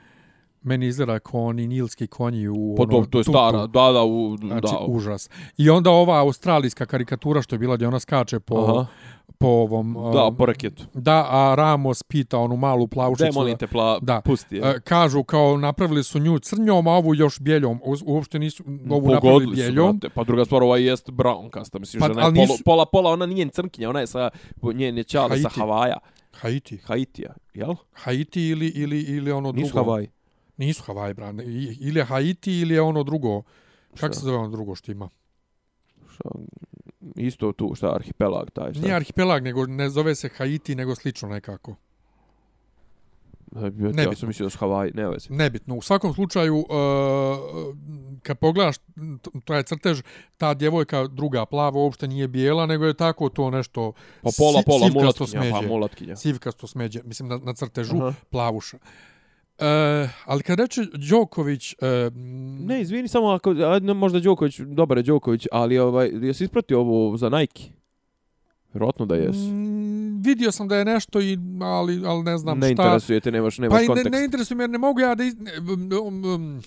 meni 0.63 0.87
izgleda 0.87 1.19
kao 1.19 1.41
oni 1.43 1.67
nilski 1.67 2.07
konji 2.07 2.49
u 2.49 2.75
Pa 2.77 2.83
ono, 2.83 2.91
to, 2.93 3.07
to 3.07 3.19
je 3.19 3.25
tutu. 3.25 3.33
stara, 3.33 3.67
da, 3.67 3.93
da, 3.93 4.03
u, 4.03 4.37
Znači, 4.39 4.69
da. 4.71 4.79
užas. 4.87 5.31
I 5.57 5.71
onda 5.71 5.91
ova 5.91 6.19
australijska 6.19 6.87
karikatura 6.87 7.43
što 7.43 7.55
je 7.55 7.59
bila 7.59 7.77
gdje 7.77 7.89
ona 7.89 8.01
skače 8.01 8.41
po, 8.41 8.59
Aha. 8.61 8.87
Po 9.43 9.48
ovom... 9.48 9.94
Da, 10.12 10.24
um, 10.24 10.36
po 10.36 10.47
raketu. 10.47 10.85
Da, 10.94 11.27
a 11.31 11.55
Ramos 11.55 12.02
pita 12.02 12.39
onu 12.39 12.56
malu 12.56 12.86
plavušicu. 12.89 13.24
Daj, 13.24 13.32
molim 13.32 13.59
te, 13.59 13.66
pla, 13.66 13.98
Da. 14.02 14.20
pusti 14.20 14.56
je. 14.56 14.62
E, 14.66 14.81
kažu 14.81 15.23
kao 15.24 15.56
napravili 15.56 16.05
su 16.05 16.19
nju 16.19 16.39
crnjom, 16.39 16.86
a 16.86 16.93
ovu 16.93 17.14
još 17.14 17.40
bijeljom. 17.40 17.81
Uopšte 18.05 18.39
nisu 18.39 18.64
ovu 18.66 18.77
napravili 19.02 19.20
Pogodili 19.20 19.56
su, 19.56 19.62
bijeljom. 19.62 19.98
brate. 19.98 20.14
Pa 20.14 20.24
druga 20.24 20.44
stvar, 20.44 20.62
ova 20.62 20.78
jest 20.78 21.10
brown 21.10 21.51
kasta. 21.51 21.78
Mislim, 21.78 22.01
Pa, 22.01 22.06
žena 22.06 22.23
je 22.23 22.32
nisu- 22.32 22.62
pola, 22.64 22.86
pola, 22.86 23.10
ona 23.10 23.27
nije 23.27 23.48
crnkinja, 23.48 23.90
ona 23.90 24.01
je 24.01 24.06
sa, 24.06 24.31
njen 24.74 24.98
je 24.98 25.05
sa. 25.05 25.48
Havaja. 25.51 25.98
Haiti. 26.32 26.77
Haitija, 26.78 27.35
jel? 27.55 27.74
Haiti 27.93 28.43
ili, 28.43 28.69
ili, 28.69 29.01
ili 29.01 29.32
ono 29.32 29.52
Nisu 29.52 29.73
drugo. 29.74 29.98
Nisu 30.56 30.82
Hawaii, 30.82 31.14
brane. 31.14 31.44
I- 31.44 31.77
Ili 31.81 32.01
je 32.01 32.05
Haiti 32.05 32.52
ili 32.52 32.74
je 32.74 32.81
ono 32.81 33.02
drugo. 33.02 33.43
Kako 34.01 34.14
se 34.14 34.20
zove 34.20 34.36
ono 34.36 34.48
drugo 34.48 34.74
što 34.74 34.93
ima? 34.93 35.09
Šta, 36.14 36.28
isto 37.16 37.53
tu, 37.53 37.74
šta, 37.74 37.95
arhipelag 37.95 38.51
taj, 38.51 38.73
šta? 38.73 38.83
Nije 38.83 38.95
arhipelag, 38.95 39.43
nego 39.43 39.66
ne 39.66 39.91
zove 39.91 40.15
se 40.15 40.29
Haiti, 40.29 40.74
nego 40.74 40.95
slično 40.95 41.29
nekako. 41.29 41.74
Ne, 43.53 43.62
ja 43.62 43.70
Nebitno. 43.70 44.15
sam 44.15 44.29
mislio 44.29 44.47
da 44.47 44.51
su 44.51 44.59
Havaji, 44.59 44.93
ne 44.95 45.09
vezi. 45.09 45.27
Nebitno. 45.31 45.74
U 45.77 45.83
svakom 45.83 46.15
slučaju, 46.15 46.57
uh, 46.59 46.66
kad 48.23 48.39
pogledaš 48.39 48.77
taj 49.45 49.62
crtež, 49.62 50.03
ta 50.37 50.55
djevojka 50.55 51.07
druga 51.07 51.47
plava 51.47 51.79
uopšte 51.79 52.09
nije 52.09 52.29
bijela, 52.29 52.66
nego 52.66 52.87
je 52.87 52.95
tako 52.95 53.29
to 53.29 53.51
nešto 53.51 53.93
Pa 54.23 54.31
pola, 54.39 54.61
si- 54.61 54.65
pola, 54.66 54.87
sivkasto 54.87 55.24
pa 55.24 55.29
smeđe. 55.29 55.69
mulatkinja. 55.69 56.16
Sivkasto 56.16 56.66
smeđe, 56.66 57.01
mislim, 57.03 57.29
na, 57.29 57.39
na 57.39 57.53
crtežu 57.55 57.97
Aha. 57.97 58.15
plavuša. 58.31 58.79
E, 59.62 60.09
ali 60.24 60.43
kad 60.43 60.60
reče 60.60 60.80
Đoković... 61.10 61.72
E, 61.72 62.10
Ne, 62.66 62.80
izvini 62.80 63.09
samo 63.09 63.28
ako, 63.28 63.55
možda 63.94 64.20
Đoković, 64.20 64.59
dobar 64.59 64.98
je 64.98 65.02
Đoković, 65.02 65.47
ali 65.52 65.78
ovaj, 65.78 66.10
jesi 66.12 66.44
ispratio 66.44 66.80
ovo 66.80 67.16
za 67.16 67.28
Nike? 67.28 67.62
Vjerojatno 68.74 69.06
da 69.06 69.14
jesu. 69.14 69.39
Mm, 69.39 70.22
vidio 70.22 70.52
sam 70.52 70.68
da 70.68 70.76
je 70.76 70.84
nešto, 70.84 71.20
i, 71.20 71.39
ali, 71.62 72.02
ali 72.06 72.22
ne 72.22 72.39
znam 72.39 72.59
ne 72.59 72.66
šta. 72.66 72.82
interesuje 72.82 73.20
te, 73.20 73.30
nemaš, 73.30 73.59
nemaš 73.59 73.76
Pa 73.76 73.80
i 73.80 73.82
ne, 73.82 73.86
kontekst. 73.86 74.12
ne 74.12 74.24
interesuje 74.24 74.56
me 74.56 74.62
jer 74.62 74.70
ne 74.70 74.78
mogu 74.78 75.01
ja 75.01 75.14
da... 75.14 75.24
Iz... 75.24 75.34
ne, 75.39 75.52
um, 75.98 76.24
um, 76.24 76.62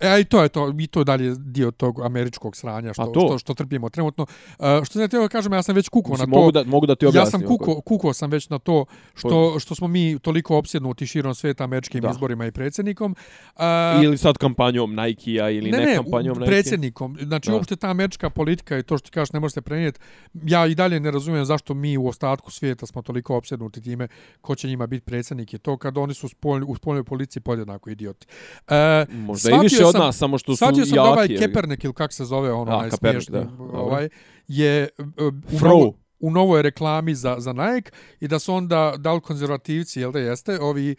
E, 0.00 0.20
i 0.20 0.24
to 0.24 0.42
je 0.42 0.48
to, 0.48 0.72
i 0.78 0.86
to 0.86 1.00
je 1.00 1.04
dalje 1.04 1.34
dio 1.36 1.70
tog 1.70 2.00
američkog 2.00 2.56
sranja 2.56 2.92
što, 2.92 3.02
A 3.02 3.06
to? 3.06 3.20
što, 3.20 3.38
što 3.38 3.54
trpimo 3.54 3.88
trenutno. 3.88 4.26
Uh, 4.50 4.66
što 4.84 4.98
znači, 4.98 5.16
evo 5.16 5.28
kažem, 5.28 5.52
ja 5.52 5.62
sam 5.62 5.74
već 5.74 5.88
kukao 5.88 6.12
na 6.12 6.24
to. 6.24 6.30
mogu 6.30 6.52
da, 6.52 6.64
mogu 6.64 6.86
da 6.86 6.94
ti 6.94 7.04
ja 7.04 7.08
objasnim. 7.08 7.40
sam 7.40 7.48
kuko, 7.48 7.80
kuko 7.80 8.12
sam 8.12 8.30
već 8.30 8.48
na 8.48 8.58
to 8.58 8.84
što, 9.14 9.58
što 9.58 9.74
smo 9.74 9.88
mi 9.88 10.18
toliko 10.18 10.56
opsjednuti 10.56 11.06
širom 11.06 11.34
sveta 11.34 11.64
američkim 11.64 12.00
Da. 12.00 12.10
izborima 12.10 12.46
i 12.46 12.52
predsjednikom. 12.52 13.16
Uh, 13.56 13.62
Ili 14.04 14.18
sad 14.18 14.38
kampanjom 14.38 14.94
Nike-a 14.96 15.50
ili 15.50 15.70
ne, 15.70 15.78
ne, 15.78 15.84
ne, 15.84 15.94
kampanjom 15.94 16.36
u- 16.36 16.40
Nike. 16.40 16.50
predsjednikom. 16.50 17.18
Znači, 17.20 17.50
Da. 17.50 17.54
uopšte 17.54 17.76
ta 17.76 17.88
američka 17.88 18.30
politika 18.30 18.78
i 18.78 18.82
to 18.82 18.98
što 18.98 19.04
ti 19.04 19.10
kažeš 19.10 19.32
ne 19.32 19.40
može 19.40 19.52
se 19.52 19.60
prenijeti. 19.60 20.00
Ja 20.34 20.66
i 20.66 20.74
dalje 20.74 21.00
ne 21.00 21.10
razumijem 21.10 21.44
zašto 21.44 21.74
mi 21.74 21.96
u 21.96 22.06
ostatku 22.06 22.50
svijeta 22.50 22.86
smo 22.86 23.02
toliko 23.02 23.36
opsjednuti 23.36 23.82
time 23.82 24.08
ko 24.40 24.54
će 24.54 24.68
njima 24.68 24.86
biti 24.86 25.04
predsjednik 25.04 25.54
i 25.54 25.58
to 25.58 25.76
kad 25.76 25.98
oni 25.98 26.14
su 26.14 26.26
u 26.26 26.30
spoljnoj, 26.30 26.66
u 26.68 26.76
spoljnoj 26.76 27.04
policiji 27.04 27.42
podjednako 27.42 27.90
idioti. 27.90 28.26
E, 28.68 29.06
Možda 29.10 29.50
i 29.50 29.58
više 29.60 29.84
od 29.90 29.96
nas, 29.96 30.16
samo 30.16 30.38
što 30.38 30.52
su 30.52 30.56
sam 30.56 30.68
da 30.68 31.00
jaki. 31.20 31.34
ovaj. 31.34 31.38
Kepernik 31.38 31.84
ili 31.84 31.94
kako 31.94 32.12
se 32.12 32.24
zove 32.24 32.52
ono 32.52 32.72
onaj 32.72 32.90
smiješni, 32.90 33.34
ovaj, 33.72 34.08
je 34.48 34.82
e, 34.82 34.88
u, 35.46 35.58
Fro. 35.58 35.68
novo, 35.70 35.92
u 36.20 36.30
novoj 36.30 36.62
reklami 36.62 37.14
za, 37.14 37.36
za 37.38 37.52
Nike 37.52 37.90
i 38.20 38.28
da 38.28 38.38
su 38.38 38.54
onda, 38.54 38.94
da 38.98 39.12
li 39.12 39.20
konzervativci, 39.20 40.00
jel 40.00 40.12
da 40.12 40.18
jeste, 40.18 40.60
ovi 40.60 40.96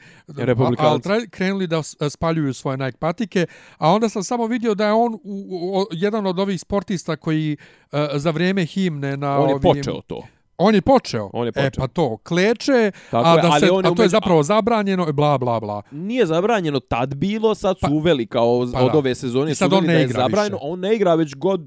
altra, 0.84 1.26
krenuli 1.28 1.68
da 1.68 1.84
s- 1.84 1.96
spaljuju 2.10 2.54
svoje 2.54 2.78
Nike 2.78 2.98
patike, 2.98 3.46
a 3.78 3.90
onda 3.90 4.10
sam 4.10 4.24
samo 4.24 4.48
vidio 4.48 4.76
da 4.76 4.86
je 4.86 4.94
on 4.94 5.14
u, 5.14 5.20
u, 5.24 5.78
o- 5.78 5.88
jedan 5.92 6.26
od 6.26 6.40
ovih 6.40 6.62
sportista 6.62 7.16
koji 7.16 7.58
e, 7.92 8.08
za 8.14 8.32
vrijeme 8.32 8.66
himne 8.66 9.18
na 9.18 9.40
On 9.40 9.50
je 9.50 9.56
ovim, 9.56 9.62
počeo 9.64 10.02
to. 10.02 10.24
On 10.62 10.76
je 10.76 10.82
počeo. 10.82 11.30
On 11.34 11.46
je 11.46 11.52
E 11.56 11.64
počeo. 11.64 11.82
pa 11.82 11.88
to, 11.88 12.18
kleče, 12.18 12.92
Tako 13.12 13.28
a, 13.28 13.36
je, 13.36 13.42
da 13.42 13.50
ali 13.52 13.60
se, 13.60 13.72
on 13.72 13.86
je 13.86 13.92
a 13.92 13.96
to 13.96 14.04
je 14.04 14.10
zapravo 14.10 14.44
zabranjeno, 14.44 15.14
bla, 15.14 15.38
bla, 15.38 15.60
bla. 15.60 15.82
Nije 15.92 16.26
zabranjeno 16.26 16.80
tad 16.80 17.16
bilo, 17.16 17.56
sad 17.56 17.80
su 17.80 17.94
uveli 17.94 18.28
kao 18.28 18.68
pa 18.74 18.80
od 18.80 18.92
da. 18.92 18.98
ove 18.98 19.16
sezone 19.16 19.52
I 19.52 19.56
su 19.56 19.60
sad 19.60 19.74
uveli 19.74 19.80
on 19.80 19.88
ne 19.88 19.94
da 19.94 20.00
je 20.00 20.06
igra 20.06 20.22
zabranjeno, 20.22 20.56
više. 20.58 20.68
on 20.68 20.80
ne 20.80 20.96
igra 20.96 21.16
već 21.16 21.36
god, 21.36 21.62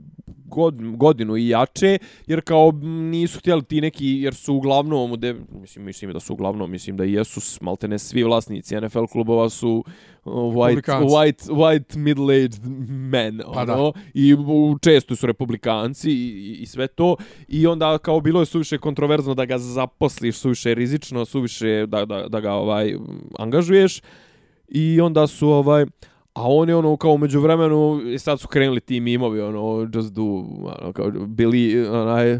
god, 0.54 0.96
godinu 0.96 1.36
i 1.36 1.48
jače, 1.48 1.98
jer 2.26 2.40
kao 2.40 2.72
nisu 3.10 3.38
htjeli 3.38 3.62
ti 3.62 3.80
neki, 3.80 4.06
jer 4.06 4.34
su 4.34 4.54
uglavnom, 4.54 5.20
de, 5.20 5.34
mislim, 5.52 5.84
mislim 5.84 6.12
da 6.12 6.20
su 6.20 6.32
uglavnom, 6.32 6.70
mislim 6.70 6.96
da 6.96 7.04
i 7.04 7.12
jesu 7.12 7.40
s- 7.40 7.60
maltene 7.60 7.98
svi 7.98 8.22
vlasnici 8.22 8.76
NFL 8.76 9.04
klubova 9.04 9.48
su 9.48 9.84
uh, 10.24 10.32
white, 10.32 10.74
white, 11.04 11.50
white 11.50 11.96
middle-aged 11.96 12.60
men, 12.88 13.40
Pa 13.54 13.64
da. 13.64 13.74
ono, 13.74 13.92
i 14.14 14.34
često 14.82 15.16
su 15.16 15.26
republikanci 15.26 16.10
i, 16.10 16.56
i 16.60 16.66
sve 16.66 16.86
to, 16.86 17.16
i 17.48 17.66
onda 17.66 17.98
kao 17.98 18.20
bilo 18.20 18.40
je 18.40 18.46
suviše 18.46 18.78
kontroverzno 18.78 19.34
da 19.34 19.44
ga 19.44 19.58
zaposliš, 19.58 20.36
suviše 20.36 20.74
rizično, 20.74 21.24
suviše 21.24 21.86
da, 21.86 22.04
da, 22.04 22.28
da 22.28 22.40
ga 22.40 22.52
ovaj 22.52 22.94
angažuješ, 23.38 24.00
i 24.68 25.00
onda 25.00 25.26
su 25.26 25.48
ovaj 25.48 25.86
a 26.34 26.42
on 26.48 26.68
je 26.68 26.76
ono 26.76 26.96
kao 26.96 27.16
među 27.16 27.40
vremenu 27.40 28.00
i 28.06 28.18
sad 28.18 28.40
su 28.40 28.48
krenuli 28.48 28.80
ti 28.80 29.00
mimovi 29.00 29.40
ono 29.40 29.90
just 29.94 30.12
do 30.12 30.22
ono, 30.22 30.92
kao 30.92 31.10
bili 31.10 31.88
onaj 31.88 32.38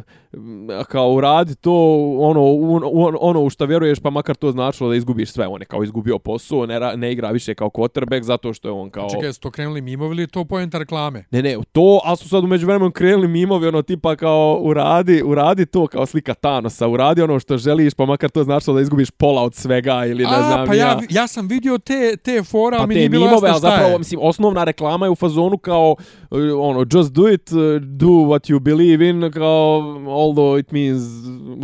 kao 0.88 1.12
uradi 1.12 1.54
to 1.54 1.72
ono 2.18 2.42
u, 2.42 2.76
u, 2.76 3.10
ono 3.20 3.40
u 3.40 3.50
što 3.50 3.66
vjeruješ 3.66 4.00
pa 4.00 4.10
makar 4.10 4.36
to 4.36 4.50
značilo 4.50 4.90
da 4.90 4.96
izgubiš 4.96 5.32
sve 5.32 5.46
on 5.46 5.62
je 5.62 5.66
kao 5.66 5.82
izgubio 5.82 6.18
posao 6.18 6.66
ne, 6.66 6.96
ne 6.96 7.12
igra 7.12 7.30
više 7.30 7.54
kao 7.54 7.68
quarterback 7.68 8.22
zato 8.22 8.52
što 8.52 8.68
je 8.68 8.72
on 8.72 8.90
kao 8.90 9.08
Čekaj, 9.10 9.32
su 9.32 9.40
to 9.40 9.50
krenuli 9.50 9.80
mimovi 9.80 10.16
ili 10.16 10.26
to 10.26 10.44
pojenta 10.44 10.78
reklame? 10.78 11.24
Ne, 11.30 11.42
ne, 11.42 11.56
to, 11.72 12.00
ali 12.04 12.16
su 12.16 12.28
sad 12.28 12.44
umeđu 12.44 12.66
vremenom 12.66 12.92
krenuli 12.92 13.28
mimovi, 13.28 13.68
ono, 13.68 13.82
tipa 13.82 14.16
kao, 14.16 14.58
uradi, 14.62 15.22
uradi 15.22 15.66
to, 15.66 15.86
kao 15.86 16.06
slika 16.06 16.34
Thanosa, 16.34 16.88
uradi 16.88 17.22
ono 17.22 17.40
što 17.40 17.56
želiš, 17.56 17.94
pa 17.94 18.06
makar 18.06 18.30
to 18.30 18.44
značilo 18.44 18.74
da 18.76 18.82
izgubiš 18.82 19.10
pola 19.10 19.42
od 19.42 19.54
svega, 19.54 20.06
ili 20.06 20.24
ne 20.24 20.36
A, 20.36 20.42
znam 20.42 20.66
pa 20.66 20.74
ja, 20.74 21.00
ja 21.10 21.26
sam 21.26 21.48
vidio 21.48 21.78
te, 21.78 22.16
te 22.16 22.42
fora, 22.42 22.78
pa 22.78 22.86
mi 22.86 22.94
te 22.94 22.98
nije 22.98 23.08
bilo 23.08 23.24
jasno 23.24 23.48
šta 23.48 23.58
zapravo, 23.58 23.90
je. 23.92 23.98
mislim, 23.98 24.20
osnovna 24.22 24.64
reklama 24.64 25.06
je 25.06 25.10
u 25.10 25.14
fazonu 25.14 25.58
kao, 25.58 25.96
uh, 26.30 26.38
ono, 26.58 26.86
just 26.92 27.12
do 27.12 27.28
it, 27.28 27.52
uh, 27.52 27.58
do 27.82 28.06
what 28.06 28.52
you 28.52 28.58
believe 28.58 29.08
in, 29.08 29.30
kao, 29.32 29.80
although 30.24 30.58
it 30.60 30.72
means 30.72 31.02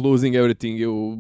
losing 0.05 0.35
everything 0.35 0.77
you 0.79 1.17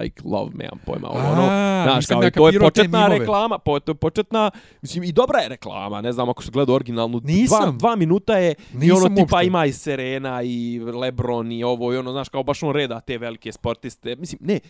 like, 0.00 0.22
love, 0.24 0.50
nemam 0.54 0.78
pojma, 0.86 1.08
ono, 1.10 1.32
ono, 1.32 1.42
A, 1.50 1.82
Znaš, 1.84 2.06
kao 2.06 2.22
i 2.24 2.30
to 2.30 2.48
je 2.48 2.60
početna 2.60 3.08
reklama, 3.08 3.58
po, 3.58 3.80
to 3.80 3.90
je 3.92 3.94
početna, 3.94 4.50
mislim, 4.82 5.04
i 5.04 5.12
dobra 5.12 5.38
je 5.38 5.48
reklama, 5.48 6.00
ne 6.00 6.12
znam 6.12 6.28
ako 6.28 6.42
se 6.42 6.50
gleda 6.50 6.72
originalnu, 6.72 7.20
dva, 7.20 7.32
Nisam. 7.32 7.78
dva 7.78 7.96
minuta 7.96 8.38
je, 8.38 8.54
i 8.74 8.76
Nisam 8.76 8.96
ono 8.96 9.08
tipa 9.08 9.20
uopšte. 9.36 9.46
ima 9.46 9.66
i 9.66 9.72
Serena 9.72 10.42
i 10.42 10.80
Lebron 10.80 11.52
i 11.52 11.64
ovo 11.64 11.92
i 11.92 11.96
ono, 11.96 12.12
znaš, 12.12 12.28
kao 12.28 12.42
baš 12.42 12.62
on 12.62 12.74
reda 12.74 13.00
te 13.00 13.18
velike 13.18 13.52
sportiste, 13.52 14.16
mislim, 14.16 14.38
ne, 14.42 14.60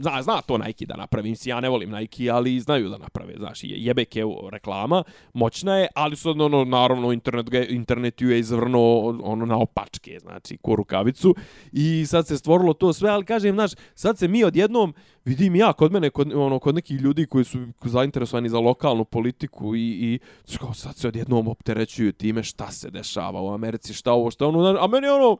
zna, 0.00 0.22
zna 0.22 0.42
to 0.42 0.58
Nike 0.58 0.86
da 0.86 0.96
napravi, 0.96 1.30
mislim, 1.30 1.50
ja 1.50 1.60
ne 1.60 1.68
volim 1.68 1.90
Nike, 1.90 2.30
ali 2.30 2.60
znaju 2.60 2.88
da 2.88 2.98
naprave, 2.98 3.34
znaš, 3.36 3.60
jebek 3.62 4.16
je 4.16 4.24
reklama, 4.52 5.02
moćna 5.32 5.76
je, 5.76 5.88
ali 5.94 6.16
su, 6.16 6.30
ono, 6.30 6.64
naravno, 6.64 7.12
internet, 7.12 7.50
ga- 7.50 7.68
internet 7.68 8.20
ju 8.20 8.30
je 8.30 8.38
izvrno, 8.38 8.98
ono, 9.22 9.46
na 9.46 9.58
opačke, 9.58 10.18
znači, 10.20 10.56
ko 10.56 10.76
rukavicu, 10.76 11.34
i 11.72 12.06
sad 12.06 12.26
se 12.26 12.38
stvorilo 12.38 12.72
to 12.72 12.92
sve, 12.92 13.10
ali 13.10 13.24
kažem, 13.24 13.54
znaš, 13.54 13.70
sad 13.94 14.18
se 14.18 14.28
mi 14.28 14.44
odjednom, 14.44 14.94
vidim 15.24 15.56
ja 15.56 15.72
kod 15.72 15.92
mene, 15.92 16.10
kod, 16.10 16.32
ono, 16.32 16.58
kod 16.58 16.74
nekih 16.74 17.00
ljudi 17.00 17.26
koji 17.26 17.44
su 17.44 17.58
zainteresovani 17.84 18.48
za 18.48 18.58
lokalnu 18.58 19.04
politiku 19.04 19.76
i, 19.76 19.80
i 19.80 20.18
kao, 20.58 20.74
sad 20.74 20.96
se 20.96 21.08
odjednom 21.08 21.48
opterećuju 21.48 22.12
time 22.12 22.42
šta 22.42 22.70
se 22.70 22.90
dešava 22.90 23.40
u 23.42 23.52
Americi, 23.52 23.94
šta 23.94 24.12
ovo, 24.12 24.30
šta 24.30 24.46
ono, 24.46 24.60
znaš, 24.60 24.84
a 24.84 24.86
meni 24.86 25.08
ono, 25.08 25.36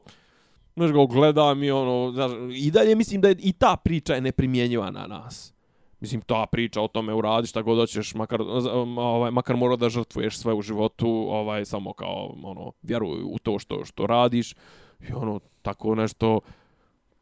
znaš, 0.75 0.91
ga 0.91 1.05
gledam 1.05 1.63
i 1.63 1.71
ono, 1.71 2.11
znaš, 2.11 2.31
i 2.55 2.71
dalje 2.71 2.95
mislim 2.95 3.21
da 3.21 3.27
je 3.27 3.35
i 3.39 3.53
ta 3.53 3.75
priča 3.83 4.13
je 4.13 4.21
neprimjenjiva 4.21 4.91
na 4.91 5.07
nas. 5.07 5.53
Mislim, 5.99 6.21
ta 6.21 6.45
priča 6.51 6.81
o 6.81 6.87
tome 6.87 7.13
uradi 7.13 7.47
šta 7.47 7.61
god 7.61 7.77
hoćeš, 7.77 8.15
makar, 8.15 8.41
ovaj, 8.97 9.31
makar 9.31 9.55
mora 9.55 9.75
da 9.75 9.89
žrtvuješ 9.89 10.37
sve 10.37 10.53
u 10.53 10.61
životu, 10.61 11.07
ovaj, 11.09 11.65
samo 11.65 11.93
kao, 11.93 12.35
ono, 12.43 12.71
vjeruj 12.81 13.21
u 13.23 13.37
to 13.43 13.59
što, 13.59 13.85
što 13.85 14.07
radiš. 14.07 14.53
I 15.09 15.13
ono, 15.13 15.39
tako 15.61 15.95
nešto, 15.95 16.39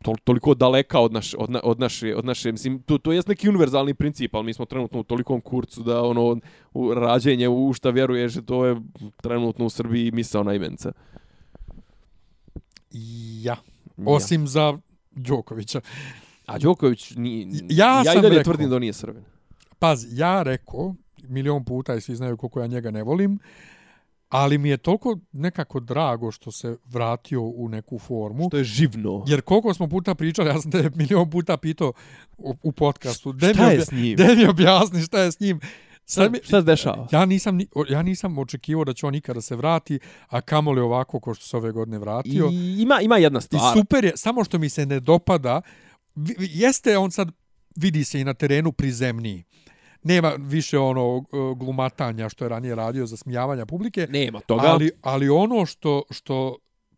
to, 0.03 0.15
toliko 0.23 0.53
daleka 0.53 0.99
od 0.99 1.13
naš, 1.13 1.33
od, 1.37 1.49
na, 1.49 1.59
od 1.63 1.79
naše 1.79 2.15
od 2.15 2.25
naše 2.25 2.51
mislim 2.51 2.81
to 2.81 2.97
to 2.97 3.11
je 3.11 3.21
neki 3.27 3.49
univerzalni 3.49 3.93
princip, 3.93 4.35
ali 4.35 4.45
mi 4.45 4.53
smo 4.53 4.65
trenutno 4.65 4.99
u 4.99 5.03
tolikom 5.03 5.41
kurcu 5.41 5.83
da 5.83 6.03
ono 6.03 6.37
u 6.73 6.93
rađenje 6.93 7.49
u 7.49 7.73
šta 7.73 7.89
vjeruješ, 7.89 8.33
to 8.45 8.65
je 8.65 8.75
trenutno 9.21 9.65
u 9.65 9.69
Srbiji 9.69 10.11
misao 10.11 10.43
na 10.43 10.53
imenca. 10.53 10.91
Ja. 13.41 13.55
Osim 14.05 14.41
ja. 14.41 14.47
za 14.47 14.77
Đokovića. 15.11 15.81
A 16.45 16.57
Đoković 16.57 17.11
ni 17.15 17.47
ja, 17.69 17.87
ja 17.87 18.03
sam 18.03 18.17
i 18.17 18.21
dalje 18.21 18.37
rekao, 18.37 18.43
tvrdim 18.43 18.69
da 18.69 18.79
nije 18.79 18.93
Srbin. 18.93 19.23
Pazi, 19.79 20.07
ja 20.11 20.43
rekao 20.43 20.95
milion 21.23 21.65
puta 21.65 21.95
i 21.95 22.01
svi 22.01 22.15
znaju 22.15 22.37
koliko 22.37 22.59
ja 22.59 22.67
njega 22.67 22.91
ne 22.91 23.03
volim, 23.03 23.39
ali 24.29 24.57
mi 24.57 24.69
je 24.69 24.77
toliko 24.77 25.17
nekako 25.31 25.79
drago 25.79 26.31
što 26.31 26.51
se 26.51 26.77
vratio 26.85 27.41
u 27.41 27.69
neku 27.69 27.99
formu. 27.99 28.47
Što 28.49 28.57
je 28.57 28.63
živno. 28.63 29.23
Jer 29.27 29.41
koliko 29.41 29.73
smo 29.73 29.87
puta 29.87 30.15
pričali, 30.15 30.49
ja 30.49 30.61
sam 30.61 30.71
te 30.71 30.89
milion 30.95 31.29
puta 31.29 31.57
pitao 31.57 31.93
u, 32.37 32.55
u 32.63 32.71
podcastu. 32.71 33.33
Šta 33.37 33.71
je 33.71 33.85
s 33.85 33.91
njim? 33.91 34.17
Da 34.17 34.35
mi 34.35 34.47
objasni 34.47 35.01
šta 35.01 35.21
je 35.21 35.31
s 35.31 35.39
njim. 35.39 35.59
Šta, 36.09 36.29
šta 36.43 36.59
se 36.59 36.61
dešava? 36.61 37.07
Ja 37.11 37.25
nisam, 37.25 37.59
ja 37.89 38.01
nisam 38.01 38.37
očekivao 38.37 38.85
da 38.85 38.93
će 38.93 39.05
on 39.05 39.15
ikada 39.15 39.41
se 39.41 39.55
vrati, 39.55 39.99
a 40.27 40.41
kamoli 40.41 40.81
ovako 40.81 41.19
ko 41.19 41.33
što 41.33 41.45
se 41.45 41.57
ove 41.57 41.71
godine 41.71 41.99
vratio. 41.99 42.49
I 42.51 42.81
ima, 42.81 43.01
ima 43.01 43.17
jedna 43.17 43.41
stvar. 43.41 43.77
I 43.77 43.79
super 43.79 44.05
je, 44.05 44.11
samo 44.15 44.43
što 44.43 44.59
mi 44.59 44.69
se 44.69 44.85
ne 44.85 44.99
dopada, 44.99 45.61
jeste 46.39 46.97
on 46.97 47.11
sad, 47.11 47.31
vidi 47.75 48.03
se 48.03 48.21
i 48.21 48.23
na 48.23 48.33
terenu 48.33 48.71
prizemniji 48.71 49.43
nema 50.03 50.33
više 50.37 50.79
ono 50.79 51.23
glumatanja 51.55 52.29
što 52.29 52.45
je 52.45 52.49
ranije 52.49 52.75
radio 52.75 53.05
za 53.05 53.17
smijavanja 53.17 53.65
publike. 53.65 54.07
Nema 54.09 54.39
toga. 54.39 54.67
Ali, 54.67 54.91
ali 55.01 55.29
ono 55.29 55.65
što, 55.65 56.03
što 56.11 56.57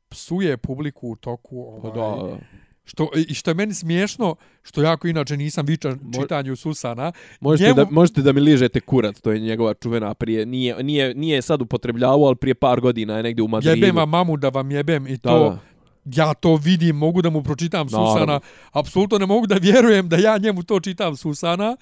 psuje 0.09 0.57
publiku 0.57 1.09
u 1.09 1.15
toku... 1.15 1.79
Pa 1.81 1.87
ovaj, 1.87 2.27
da, 2.27 2.27
da. 2.27 2.37
Što, 2.83 3.09
I 3.27 3.33
što 3.33 3.51
je 3.51 3.55
meni 3.55 3.73
smiješno, 3.73 4.35
što 4.63 4.81
jako 4.81 5.07
inače 5.07 5.37
nisam 5.37 5.65
vičan 5.65 5.99
čitanju 6.21 6.55
Susana. 6.55 7.11
Možete, 7.39 7.63
njemu... 7.63 7.75
da, 7.75 7.87
možete 7.91 8.21
da 8.21 8.33
mi 8.33 8.41
ližete 8.41 8.79
kurat, 8.79 9.21
to 9.21 9.31
je 9.31 9.39
njegova 9.39 9.73
čuvena 9.73 10.13
prije. 10.13 10.45
Nije, 10.45 10.83
nije, 10.83 11.15
nije 11.15 11.41
sad 11.41 11.61
upotrebljavao, 11.61 12.25
ali 12.25 12.35
prije 12.35 12.55
par 12.55 12.81
godina 12.81 13.17
je 13.17 13.23
negdje 13.23 13.43
u 13.43 13.47
Madridu. 13.47 13.75
Jebem 13.75 13.95
vam 13.95 14.09
mamu 14.09 14.37
da 14.37 14.49
vam 14.49 14.71
jebem 14.71 15.07
i 15.07 15.17
to... 15.17 15.49
Da, 15.49 15.59
ja 16.05 16.33
to 16.33 16.55
vidim, 16.55 16.95
mogu 16.95 17.21
da 17.21 17.29
mu 17.29 17.43
pročitam 17.43 17.89
Susana, 17.89 18.39
apsolutno 18.71 19.17
ne 19.17 19.25
mogu 19.25 19.47
da 19.47 19.55
vjerujem 19.55 20.09
da 20.09 20.17
ja 20.17 20.37
njemu 20.37 20.63
to 20.63 20.79
čitam 20.79 21.15
Susana, 21.15 21.77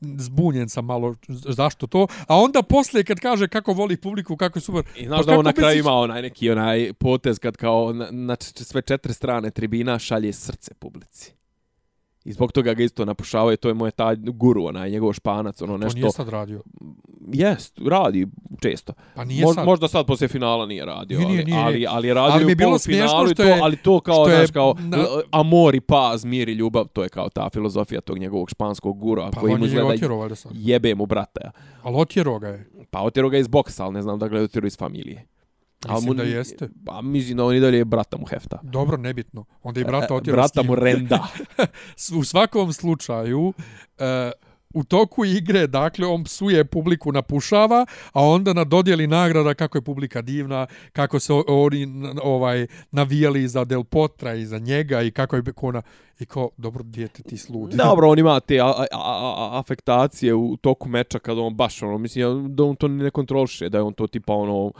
zbunjen 0.00 0.68
sam 0.68 0.84
malo 0.84 1.14
zašto 1.28 1.86
to, 1.86 2.06
a 2.26 2.36
onda 2.36 2.62
posle 2.62 3.04
kad 3.04 3.20
kaže 3.20 3.48
kako 3.48 3.72
voli 3.72 3.96
publiku, 3.96 4.36
kako 4.36 4.58
je 4.58 4.62
super. 4.62 4.84
I 4.96 5.06
znaš 5.06 5.26
pa 5.26 5.32
da 5.32 5.38
on 5.38 5.44
na 5.44 5.52
kraju 5.52 5.78
ima 5.78 5.92
onaj 5.92 6.22
neki 6.22 6.50
onaj 6.50 6.92
potez 6.92 7.38
kad 7.38 7.56
kao 7.56 7.92
na, 7.92 8.08
na 8.10 8.36
sve 8.40 8.82
četiri 8.82 9.14
strane 9.14 9.50
tribina 9.50 9.98
šalje 9.98 10.32
srce 10.32 10.74
publici. 10.74 11.35
I 12.26 12.32
zbog 12.32 12.52
toga 12.52 12.74
ga 12.74 12.82
isto 12.82 13.04
napušavaju, 13.04 13.56
to 13.56 13.68
je 13.68 13.74
moj 13.74 13.90
taj 13.90 14.16
guru, 14.16 14.64
onaj 14.64 14.90
njegov 14.90 15.12
španac, 15.12 15.62
ono 15.62 15.76
nešto. 15.76 15.94
To 15.94 16.00
nije 16.00 16.12
sad 16.12 16.28
radio. 16.28 16.62
Jest, 17.32 17.78
radi 17.86 18.26
često. 18.60 18.92
Pa 19.14 19.24
nije 19.24 19.44
Mo, 19.44 19.52
sad. 19.52 19.66
Možda 19.66 19.88
sad 19.88 20.06
posle 20.06 20.28
finala 20.28 20.66
nije 20.66 20.84
radio, 20.84 21.18
nije, 21.18 21.44
nije, 21.44 21.58
ali, 21.58 21.66
ali, 21.66 21.86
ali 21.86 22.08
je 22.08 22.14
radio 22.14 22.34
ali 22.34 22.44
mi 22.44 22.52
je 22.52 22.56
bilo 22.56 22.78
smiješno 22.78 23.26
što 23.26 23.42
je, 23.42 23.58
to, 23.58 23.64
ali 23.64 23.76
to 23.76 24.00
kao, 24.00 24.26
je, 24.26 24.36
znaš, 24.36 24.50
kao 24.50 24.74
na... 24.78 25.06
amor 25.30 25.74
i 25.74 25.80
paz, 25.80 26.24
mir 26.24 26.48
i 26.48 26.52
ljubav, 26.52 26.88
to 26.88 27.02
je 27.02 27.08
kao 27.08 27.28
ta 27.28 27.48
filozofija 27.52 28.00
tog 28.00 28.18
njegovog 28.18 28.50
španskog 28.50 28.98
gura, 28.98 29.30
pa 29.32 29.40
koji 29.40 29.56
mu 29.56 29.64
izgleda 29.66 29.86
otjero, 29.86 30.28
jebe 30.52 30.94
mu 30.94 31.06
brata. 31.06 31.40
Ja. 31.44 31.50
Ali 31.82 31.96
otjero 31.96 32.38
ga 32.38 32.48
je. 32.48 32.70
Pa 32.90 33.00
otjero 33.00 33.28
ga 33.28 33.38
iz 33.38 33.48
boksa, 33.48 33.84
ali 33.84 33.94
ne 33.94 34.02
znam 34.02 34.18
da 34.18 34.28
ga 34.28 34.36
je 34.36 34.42
otjero 34.42 34.66
iz 34.66 34.78
familije. 34.78 35.26
Mislim 35.88 36.06
mu, 36.06 36.14
da 36.14 36.22
jeste. 36.22 36.68
Pa 36.84 37.02
mislim 37.02 37.36
da 37.36 37.44
on 37.44 37.56
i 37.56 37.60
dalje 37.60 37.78
je 37.78 37.84
brata 37.84 38.16
mu 38.16 38.26
hefta. 38.26 38.60
Dobro, 38.62 38.96
nebitno. 38.96 39.44
Onda 39.62 39.80
i 39.80 39.84
brata 39.84 40.14
e, 40.14 40.16
otjera 40.16 40.36
Brata 40.36 40.62
mu 40.62 40.74
renda. 40.74 41.26
u 42.18 42.24
svakom 42.24 42.72
slučaju, 42.72 43.40
uh, 43.48 43.54
u 44.76 44.84
toku 44.84 45.24
igre, 45.24 45.66
dakle, 45.66 46.06
on 46.06 46.24
psuje 46.24 46.64
publiku, 46.64 47.12
napušava, 47.12 47.86
a 48.12 48.22
onda 48.22 48.52
na 48.52 48.64
dodjeli 48.64 49.06
nagrada 49.06 49.54
kako 49.54 49.78
je 49.78 49.82
publika 49.82 50.22
divna, 50.22 50.66
kako 50.92 51.18
se 51.18 51.32
oni 51.48 51.88
ovaj, 52.22 52.66
navijali 52.90 53.48
za 53.48 53.64
Del 53.64 53.84
Potra 53.84 54.34
i 54.34 54.46
za 54.46 54.58
njega 54.58 55.02
i 55.02 55.10
kako 55.10 55.36
je 55.36 55.42
kona 55.54 55.82
i 56.18 56.26
ko 56.26 56.50
dobro 56.56 56.82
dijete 56.82 57.22
ti 57.22 57.36
sludi. 57.36 57.76
Dobro, 57.86 58.08
on 58.08 58.18
ima 58.18 58.40
te 58.40 58.60
a, 58.60 58.66
a, 58.66 58.86
a, 58.92 59.50
afektacije 59.58 60.34
u 60.34 60.56
toku 60.56 60.88
meča 60.88 61.18
kada 61.18 61.40
on 61.40 61.54
baš, 61.54 61.82
ono, 61.82 61.98
mislim, 61.98 62.54
da 62.54 62.64
on 62.64 62.76
to 62.76 62.88
ne 62.88 63.10
kontroliše, 63.10 63.68
da 63.68 63.78
je 63.78 63.82
on 63.82 63.92
to 63.92 64.06
tipa, 64.06 64.32
ono, 64.32 64.72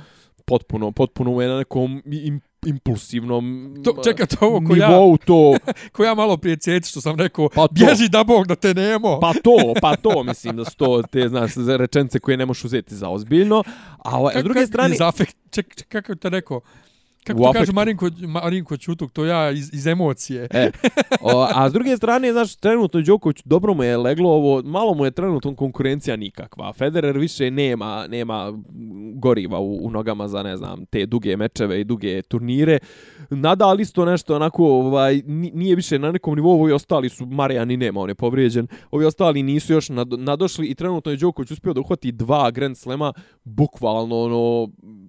potpuno, 0.47 0.93
potpuno 0.93 1.41
je 1.41 1.49
na 1.49 1.59
nekom 1.59 2.03
im, 2.07 2.41
impulsivnom 2.67 3.75
to, 3.85 3.95
čeka 4.05 4.27
to 4.27 4.47
ovo 4.47 4.61
ko 4.61 4.75
nivou 4.75 5.13
ja, 5.13 5.27
to. 5.27 5.57
Ko 5.95 6.05
ja 6.05 6.15
malo 6.15 6.37
prije 6.37 6.57
ceci 6.57 6.91
što 6.91 7.01
sam 7.01 7.17
rekao 7.19 7.49
pa 7.49 7.67
bježi 7.71 8.09
da 8.09 8.25
bog 8.25 8.47
da 8.47 8.55
te 8.55 8.75
nemo. 8.75 9.21
Pa 9.21 9.33
to 9.33 9.75
pa 9.81 9.97
to 9.97 10.23
mislim 10.23 10.57
da 10.57 10.65
sto 10.65 11.03
te 11.03 11.29
znaš 11.29 11.53
rečence 11.79 12.19
koje 12.19 12.37
ne 12.37 12.47
možeš 12.47 12.65
uzeti 12.65 12.95
za 12.95 13.09
ozbiljno. 13.09 13.63
A 13.99 14.19
ovaj, 14.19 14.35
s 14.41 14.45
druge 14.45 14.67
strane 14.67 14.97
ček, 15.17 15.35
ček, 15.51 15.89
kako 15.89 16.15
te 16.15 16.29
rekao 16.29 16.61
Kako 17.27 17.43
to 17.43 17.53
kaže 17.53 17.73
Marinko, 17.73 18.11
Marinko 18.27 18.77
Čutuk, 18.77 19.13
to 19.13 19.25
ja 19.25 19.51
iz, 19.51 19.75
iz 19.75 19.87
emocije. 19.87 20.49
E, 20.51 20.71
o, 21.21 21.47
a 21.55 21.71
s 21.71 21.73
druge 21.73 21.97
strane, 21.97 22.33
znaš, 22.33 22.57
trenutno 22.57 23.01
Đoković 23.01 23.43
dobro 23.45 23.75
mu 23.75 23.83
je 23.83 23.97
leglo 23.97 24.31
ovo, 24.31 24.63
malo 24.63 24.95
mu 24.95 25.05
je 25.05 25.11
trenutno 25.11 25.55
konkurencija 25.57 26.17
nikakva. 26.17 26.73
Federer 26.73 27.19
više 27.19 27.51
nema, 27.51 28.07
nema 28.09 28.53
goriva 29.15 29.59
u, 29.59 29.87
u 29.87 29.91
nogama 29.91 30.29
za, 30.29 30.43
ne 30.43 30.57
znam, 30.57 30.87
te 30.87 31.07
duge 31.07 31.37
mečeve 31.37 31.81
i 31.81 31.85
duge 31.85 32.23
turnire. 32.23 32.79
Nadal 33.31 33.81
isto 33.81 34.05
nešto 34.05 34.37
onako, 34.37 34.65
ovaj, 34.67 35.23
nije 35.27 35.77
više 35.77 35.99
na 35.99 36.13
nekom 36.13 36.35
nivou, 36.35 36.61
ovi 36.61 36.73
ostali 36.73 37.09
su, 37.09 37.27
Marijan 37.27 37.71
i 37.71 37.77
nema, 37.77 38.01
on 38.01 38.09
je 38.09 38.15
povrijeđen, 38.15 38.67
ovi 38.91 39.05
ostali 39.05 39.43
nisu 39.43 39.73
još 39.73 39.89
nadošli 40.19 40.67
i 40.67 40.75
trenutno 40.75 41.11
je 41.13 41.17
Đoković 41.17 41.51
uspio 41.51 41.73
da 41.73 41.81
uhvati 41.81 42.13
dva 42.13 42.51
Grand 42.51 42.77
Slema, 42.77 43.13
bukvalno, 43.45 44.21
ono, 44.21 44.69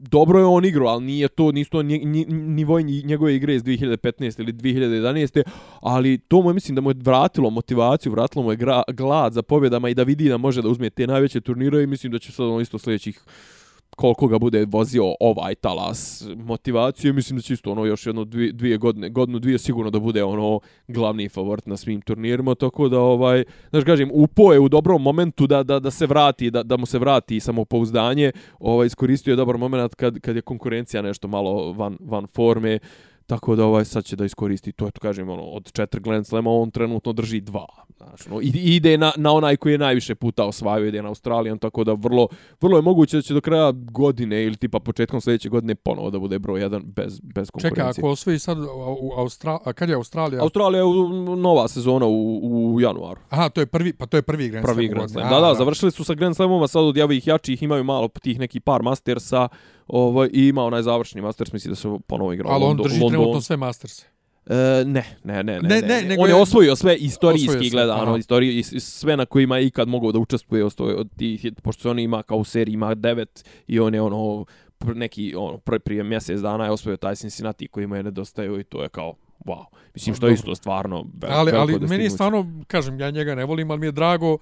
dobro 0.09 0.39
je 0.39 0.45
on 0.45 0.65
igrao, 0.65 0.87
ali 0.87 1.05
nije 1.05 1.27
to, 1.27 1.51
nisu 1.51 1.71
to 1.71 1.83
nivoj 2.27 2.83
njegove 2.83 3.35
igre 3.35 3.55
iz 3.55 3.63
2015. 3.63 4.39
ili 4.39 4.53
2011. 4.53 5.43
Ali 5.81 6.17
to 6.17 6.41
mu 6.41 6.49
je, 6.49 6.53
mislim, 6.53 6.75
da 6.75 6.81
mu 6.81 6.89
je 6.89 6.95
vratilo 6.99 7.49
motivaciju, 7.49 8.11
vratilo 8.11 8.43
mu 8.43 8.51
je 8.51 8.57
glad 8.93 9.33
za 9.33 9.41
pobjedama 9.41 9.89
i 9.89 9.93
da 9.93 10.03
vidi 10.03 10.29
da 10.29 10.37
može 10.37 10.61
da 10.61 10.69
uzme 10.69 10.89
te 10.89 11.07
najveće 11.07 11.41
turnire 11.41 11.83
i 11.83 11.87
mislim 11.87 12.11
da 12.11 12.19
će 12.19 12.31
sad 12.31 12.45
on 12.45 12.61
isto 12.61 12.79
sljedećih 12.79 13.19
koliko 13.95 14.27
ga 14.27 14.39
bude 14.39 14.65
vozio 14.65 15.15
ovaj 15.19 15.55
talas 15.55 16.27
motivacije, 16.35 17.13
mislim 17.13 17.37
da 17.37 17.41
će 17.41 17.53
isto 17.53 17.71
ono 17.71 17.85
još 17.85 18.05
jedno 18.05 18.23
dvije, 18.25 18.51
dvije 18.51 18.77
godine, 18.77 19.09
godinu 19.09 19.39
dvije 19.39 19.57
sigurno 19.57 19.91
da 19.91 19.99
bude 19.99 20.23
ono 20.23 20.59
glavni 20.87 21.29
favorit 21.29 21.65
na 21.65 21.77
svim 21.77 22.01
turnirima, 22.01 22.55
tako 22.55 22.89
da 22.89 22.99
ovaj, 22.99 23.43
znaš 23.69 23.83
kažem, 23.83 24.09
upo 24.13 24.53
je 24.53 24.59
u 24.59 24.69
dobrom 24.69 25.01
momentu 25.01 25.47
da, 25.47 25.63
da, 25.63 25.79
da 25.79 25.91
se 25.91 26.07
vrati, 26.07 26.51
da, 26.51 26.63
da 26.63 26.77
mu 26.77 26.85
se 26.85 26.99
vrati 26.99 27.39
samopouzdanje, 27.39 28.31
ovaj, 28.59 28.87
iskoristio 28.87 29.31
je 29.31 29.35
dobar 29.35 29.57
moment 29.57 29.95
kad, 29.95 30.19
kad 30.19 30.35
je 30.35 30.41
konkurencija 30.41 31.01
nešto 31.01 31.27
malo 31.27 31.73
van, 31.73 31.97
van 31.99 32.27
forme, 32.35 32.79
Tako 33.27 33.55
da 33.55 33.65
ovaj 33.65 33.85
sad 33.85 34.05
će 34.05 34.15
da 34.15 34.25
iskoristi 34.25 34.71
to, 34.71 34.87
eto 34.87 34.99
kažem, 34.99 35.29
ono, 35.29 35.43
od 35.43 35.71
četiri 35.71 36.01
Grand 36.01 36.27
Slema 36.27 36.49
on 36.51 36.71
trenutno 36.71 37.13
drži 37.13 37.41
dva. 37.41 37.65
Znači, 37.97 38.29
ono, 38.29 38.39
ide 38.43 38.97
na, 38.97 39.11
na 39.17 39.31
onaj 39.31 39.57
koji 39.57 39.71
je 39.71 39.77
najviše 39.77 40.15
puta 40.15 40.45
osvajao, 40.45 40.85
ide 40.85 41.01
na 41.01 41.09
Australijan, 41.09 41.57
tako 41.57 41.83
da 41.83 41.93
vrlo, 41.93 42.27
vrlo 42.61 42.77
je 42.77 42.81
moguće 42.81 43.17
da 43.17 43.21
će 43.21 43.33
do 43.33 43.41
kraja 43.41 43.71
godine 43.71 44.43
ili 44.43 44.55
tipa 44.55 44.79
početkom 44.79 45.21
sljedeće 45.21 45.49
godine 45.49 45.75
ponovo 45.75 46.09
da 46.09 46.19
bude 46.19 46.39
broj 46.39 46.61
jedan 46.61 46.83
bez, 46.85 47.19
bez 47.19 47.51
konkurencije. 47.51 47.93
Čekaj, 47.93 47.99
ako 47.99 48.09
osvoji 48.09 48.39
sad 48.39 48.57
u 48.99 49.11
Austra... 49.17 49.59
A 49.65 49.73
kad 49.73 49.89
je 49.89 49.95
Australija? 49.95 50.41
Australija 50.41 50.83
je 50.83 51.35
nova 51.37 51.67
sezona 51.67 52.05
u, 52.05 52.73
u 52.73 52.81
januaru. 52.81 53.21
Aha, 53.29 53.49
to 53.49 53.61
je 53.61 53.65
prvi, 53.65 53.93
pa 53.93 54.05
to 54.05 54.17
je 54.17 54.21
prvi 54.21 54.49
Grand 54.49 54.65
Slam. 54.65 54.75
Prvi 54.75 54.87
Grand 54.87 55.11
Slam. 55.11 55.29
Da, 55.29 55.39
da, 55.39 55.53
završili 55.53 55.91
su 55.91 56.03
sa 56.03 56.13
Grand 56.13 56.35
Slamova, 56.35 56.67
sad 56.67 56.83
od 56.83 56.97
javih 56.97 57.27
jačih 57.27 57.63
imaju 57.63 57.83
malo 57.83 58.07
tih 58.07 58.39
neki 58.39 58.59
par 58.59 58.81
Mastersa, 58.83 59.47
ovaj, 59.87 60.29
i 60.33 60.47
ima 60.47 60.63
onaj 60.63 60.81
završni 60.81 61.21
Masters, 61.21 61.53
misli 61.53 61.69
da 61.69 61.75
su 61.75 61.99
ponovo 62.07 62.33
igrao 62.33 62.51
Ali 62.51 62.63
on 62.63 62.77
drži 62.77 62.99
trenutno 63.09 63.41
sve 63.41 63.57
Masters. 63.57 64.05
E, 64.49 64.83
ne, 64.85 65.05
ne, 65.23 65.43
ne, 65.43 65.59
ne, 65.61 65.81
ne, 65.81 66.01
ne, 66.01 66.15
on 66.19 66.29
je 66.29 66.35
osvojio 66.35 66.75
sve 66.75 66.95
istorijski 66.95 67.69
gledano, 67.69 68.17
istoriju, 68.17 68.63
sve 68.79 69.17
na 69.17 69.25
kojima 69.25 69.57
je 69.57 69.65
ikad 69.65 69.87
mogao 69.87 70.11
da 70.11 70.19
učestvuje 70.19 70.65
od 70.79 71.09
tih, 71.17 71.45
pošto 71.63 71.81
se 71.81 71.89
on 71.89 71.99
ima 71.99 72.23
kao 72.23 72.37
u 72.37 72.43
seriji, 72.43 72.73
ima 72.73 72.95
devet 72.95 73.45
i 73.67 73.79
on 73.79 73.93
je 73.93 74.01
ono, 74.01 74.45
neki, 74.79 75.35
ono, 75.37 75.57
prije 75.57 76.03
mjesec 76.03 76.39
dana 76.39 76.65
je 76.65 76.71
osvojio 76.71 76.97
taj 76.97 77.15
Cincinnati 77.15 77.67
koji 77.67 77.87
mu 77.87 77.95
je 77.95 78.03
nedostaju 78.03 78.59
i 78.59 78.63
to 78.63 78.83
je 78.83 78.89
kao, 78.89 79.13
wow. 79.45 79.65
Mislim 79.93 80.15
što 80.15 80.27
je 80.27 80.33
isto 80.33 80.55
stvarno 80.55 81.05
Ali 81.29 81.51
ali 81.51 81.79
meni 81.79 82.03
je 82.03 82.09
stvarno 82.09 82.61
kažem 82.67 82.99
ja 82.99 83.11
njega 83.11 83.35
ne 83.35 83.45
volim, 83.45 83.71
ali 83.71 83.79
mi 83.79 83.85
je 83.85 83.91
drago 83.91 84.37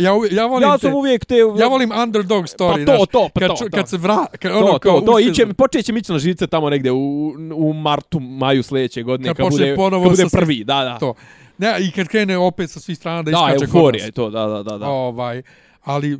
ja 0.00 0.12
ja 0.30 0.46
volim 0.46 0.68
Ja 0.68 0.78
sam 0.78 0.90
te, 0.90 0.96
uvijek 0.96 1.24
te 1.24 1.36
Ja 1.58 1.68
volim 1.68 1.92
underdog 2.02 2.44
story, 2.44 2.86
pa 2.86 2.96
to, 2.96 3.06
to, 3.06 3.28
pa 3.34 3.40
kad, 3.40 3.48
to, 3.48 3.66
kad 3.74 3.88
se 3.88 3.96
vra 3.96 4.26
kad 4.40 4.52
to, 4.52 4.58
ono 4.58 4.78
kao 4.78 5.00
to, 5.00 5.06
to 5.06 5.18
iće 5.18 5.46
počeće 5.46 5.92
mi 5.92 6.02
na 6.08 6.18
žice 6.18 6.46
tamo 6.46 6.70
negde 6.70 6.90
u 6.90 7.32
u 7.54 7.72
martu, 7.72 8.20
maju 8.20 8.62
sljedeće 8.62 9.02
godine 9.02 9.28
kad, 9.28 9.36
kad 9.36 9.50
bude 9.50 9.76
kad 9.76 10.02
bude 10.02 10.26
prvi, 10.32 10.64
da, 10.64 10.84
da. 10.84 10.98
To. 10.98 11.14
Ne, 11.58 11.74
i 11.80 11.90
kad 11.90 12.08
krene 12.08 12.38
opet 12.38 12.70
sa 12.70 12.80
svih 12.80 12.98
strana 12.98 13.22
da 13.22 13.30
iskače 13.30 13.58
Da, 13.58 13.64
euforija 13.64 14.04
je 14.04 14.12
to, 14.12 14.30
da, 14.30 14.46
da, 14.46 14.62
da, 14.62 14.78
da. 14.78 14.88
Ovaj 14.88 15.42
ali 15.86 16.18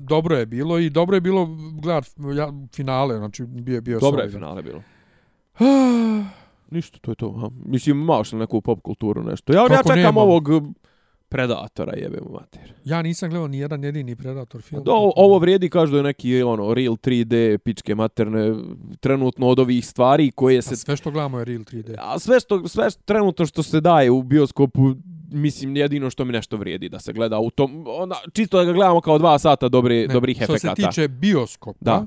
dobro 0.00 0.36
je 0.36 0.46
bilo 0.46 0.78
i 0.78 0.90
dobro 0.90 1.16
je 1.16 1.20
bilo 1.20 1.48
gledat 1.72 2.04
finale, 2.74 3.16
znači 3.16 3.44
bio 3.44 3.80
bio 3.80 4.00
Dobro 4.00 4.22
je 4.22 4.30
finale 4.30 4.62
bilo. 4.62 4.82
Ništa, 6.70 6.98
to 6.98 7.10
je 7.10 7.14
to. 7.14 7.52
Mislim, 7.64 8.00
imaš 8.00 8.32
li 8.32 8.38
neku 8.38 8.60
pop 8.60 8.80
kulturu, 8.82 9.22
nešto? 9.22 9.52
Ja, 9.52 9.60
ja 9.60 9.68
Kako 9.68 9.82
čekam 9.82 9.96
nemam? 9.96 10.16
ovog 10.16 10.48
Predatora, 11.32 11.92
jebe 11.96 12.18
mu 12.20 12.32
mater. 12.32 12.72
Ja 12.84 13.02
nisam 13.02 13.30
gledao 13.30 13.48
ni 13.48 13.58
jedan 13.58 13.84
jedini 13.84 14.16
Predator 14.16 14.62
film. 14.62 14.84
Do, 14.84 14.92
ovo 15.16 15.38
vrijedi, 15.38 15.70
kažu 15.70 15.92
da 15.92 15.96
je 15.98 16.02
neki 16.02 16.42
ono, 16.42 16.74
real 16.74 16.94
3D, 16.94 17.58
pičke 17.58 17.94
materne, 17.94 18.54
trenutno 19.00 19.48
od 19.48 19.58
ovih 19.58 19.86
stvari 19.86 20.30
koje 20.30 20.62
se... 20.62 20.74
A 20.74 20.76
sve 20.76 20.96
što 20.96 21.10
gledamo 21.10 21.38
je 21.38 21.44
Real 21.44 21.60
3D. 21.60 21.94
A 21.98 22.18
sve 22.18 22.40
što, 22.40 22.68
sve 22.68 22.90
što, 22.90 23.02
trenutno 23.04 23.46
što 23.46 23.62
se 23.62 23.80
daje 23.80 24.10
u 24.10 24.22
bioskopu, 24.22 24.94
mislim, 25.30 25.76
jedino 25.76 26.10
što 26.10 26.24
mi 26.24 26.32
nešto 26.32 26.56
vrijedi 26.56 26.88
da 26.88 27.00
se 27.00 27.12
gleda 27.12 27.38
u 27.38 27.50
tom, 27.50 27.84
ona, 27.88 28.14
čisto 28.32 28.58
da 28.58 28.64
ga 28.64 28.72
gledamo 28.72 29.00
kao 29.00 29.18
dva 29.18 29.38
sata 29.38 29.68
dobri, 29.68 30.06
Ne, 30.06 30.14
dobrih 30.14 30.36
što 30.36 30.54
efekata. 30.54 30.82
se 30.82 30.88
tiče 30.88 31.08
bioskopa, 31.08 31.78
Da, 31.80 32.06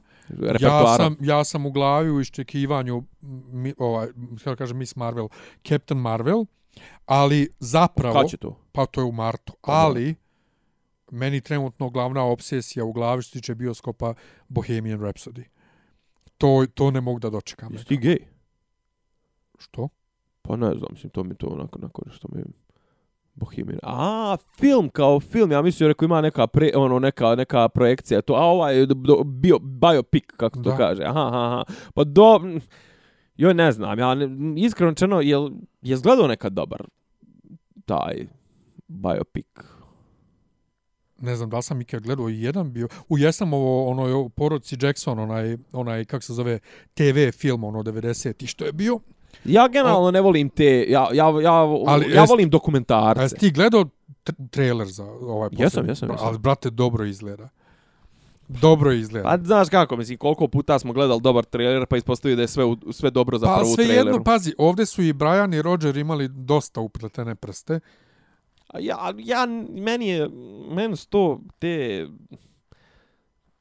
ja 0.62 0.98
sam, 0.98 1.18
ja 1.20 1.44
sam 1.44 1.66
u 1.66 1.72
glavi 1.72 2.12
u 2.12 2.22
iščekivanju 2.22 3.04
mi, 3.52 3.74
ovaj, 3.78 4.08
kako 4.44 4.56
kažem, 4.56 4.78
Miss 4.78 4.96
Marvel, 4.96 5.28
Captain 5.68 6.02
Marvel, 6.02 6.46
ali 7.06 7.50
zapravo, 7.60 8.20
Kad 8.20 8.30
će 8.30 8.38
to? 8.38 8.60
pa 8.72 8.86
to 8.86 9.02
je 9.02 9.06
u 9.06 9.12
martu, 9.12 9.54
Dobro. 9.54 9.80
ali 9.80 10.16
meni 11.12 11.42
trenutno 11.42 11.90
glavna 11.90 12.24
obsesija 12.24 12.86
u 12.86 12.94
glavi 12.94 13.22
što 13.22 13.34
tiče 13.34 13.56
bioskopa 13.56 14.14
Bohemian 14.48 15.00
Rhapsody. 15.00 15.44
To, 16.38 16.66
to 16.74 16.92
ne 16.92 17.02
mogu 17.02 17.20
da 17.20 17.30
dočekam. 17.30 17.74
Jesi 17.74 17.86
ti 17.86 17.98
gej? 17.98 18.18
Što? 19.60 19.90
Pa 20.42 20.56
ne 20.56 20.76
znam, 20.78 20.90
mislim, 20.92 21.10
to 21.10 21.24
mi 21.24 21.36
to 21.36 21.48
onako, 21.48 21.80
onako 21.80 22.02
nešto 22.06 22.28
mi... 22.32 22.44
Bohemian. 23.38 23.80
A, 23.84 24.38
film 24.60 24.90
kao 24.90 25.20
film. 25.20 25.52
Ja 25.52 25.62
mislim, 25.62 25.88
rekao 25.88 26.06
ima 26.06 26.22
neka 26.22 26.48
pre, 26.48 26.72
ono 26.76 27.00
neka 27.00 27.36
neka 27.36 27.70
projekcija 27.70 28.22
to. 28.22 28.34
A 28.34 28.44
ovaj 28.44 28.80
je 28.80 28.88
bio 29.26 29.60
biopic 29.60 30.24
kako 30.38 30.56
to 30.64 30.70
Da. 30.70 30.78
kaže. 30.78 31.04
Aha, 31.04 31.28
aha, 31.28 31.46
aha. 31.46 31.64
Pa 31.94 32.04
do 32.04 32.42
Joj, 33.38 33.54
ne 33.54 33.72
znam. 33.72 34.00
Ja 34.00 34.16
ne, 34.16 34.62
iskreno 34.62 34.90
rečeno, 34.90 35.22
jel 35.22 35.50
je 35.82 35.94
izgledao 35.94 36.28
nekad 36.28 36.54
dobar 36.54 36.84
taj 37.86 38.28
biopic. 38.88 39.46
Ne 41.20 41.36
znam 41.36 41.50
da 41.50 41.58
li 41.58 41.64
sam 41.64 41.82
ikad 41.82 42.04
gledao 42.04 42.30
i 42.30 42.42
jedan 42.42 42.74
bio. 42.74 42.88
U 43.10 43.18
jesam 43.18 43.54
ovo, 43.54 43.90
ono, 43.90 44.08
je 44.08 44.30
porodci 44.30 44.78
Jackson, 44.82 45.20
onaj, 45.20 45.58
onaj, 45.72 46.06
kako 46.06 46.22
se 46.24 46.34
zove, 46.34 46.60
TV 46.94 47.38
film, 47.38 47.64
ono, 47.64 47.84
90 47.84 48.44
i 48.44 48.48
što 48.48 48.66
je 48.66 48.72
bio. 48.74 49.00
Ja 49.46 49.68
generalno 49.68 50.12
ne 50.12 50.22
volim 50.22 50.50
te, 50.50 50.86
ja, 50.90 51.08
ja, 51.14 51.42
ja, 51.42 51.54
Ali 51.88 52.12
ja 52.14 52.24
volim 52.24 52.48
A 52.48 52.50
dokumentarce. 52.50 53.24
jesi 53.24 53.36
ti 53.36 53.52
gledao 53.52 53.86
tr- 54.26 54.50
trailer 54.50 54.88
za 54.88 55.04
ovaj 55.04 55.50
Jesam, 55.52 55.66
posljednji? 55.66 55.90
jesam, 55.92 56.10
jesam. 56.10 56.28
Ali, 56.28 56.38
brate, 56.40 56.70
dobro 56.70 57.06
izgleda. 57.06 57.50
Dobro 58.48 58.92
izgleda. 58.92 59.30
Pa 59.30 59.38
znaš 59.38 59.70
kako, 59.70 59.98
mislim, 59.98 60.18
koliko 60.18 60.48
puta 60.48 60.80
smo 60.80 60.94
gledali 60.94 61.22
dobar 61.22 61.44
trailer, 61.44 61.86
pa 61.86 61.98
ispostavio 61.98 62.36
da 62.36 62.42
je 62.42 62.48
sve, 62.48 62.64
u- 62.66 62.92
sve 62.92 63.12
dobro 63.12 63.38
za 63.38 63.46
Pa 63.46 63.56
prvu 63.56 63.66
sve 63.68 63.86
traileru. 63.86 64.08
jedno, 64.10 64.24
pazi, 64.24 64.54
ovdje 64.58 64.86
su 64.86 65.02
i 65.02 65.14
Brian 65.14 65.54
i 65.54 65.62
Roger 65.62 65.98
imali 65.98 66.28
dosta 66.28 66.82
upletene 66.82 67.36
prste. 67.36 67.80
Ja, 68.74 68.98
ja, 69.18 69.46
meni 69.72 70.08
je, 70.08 70.30
meni 70.70 70.96
su 70.96 71.08
to, 71.08 71.42
te, 71.60 72.08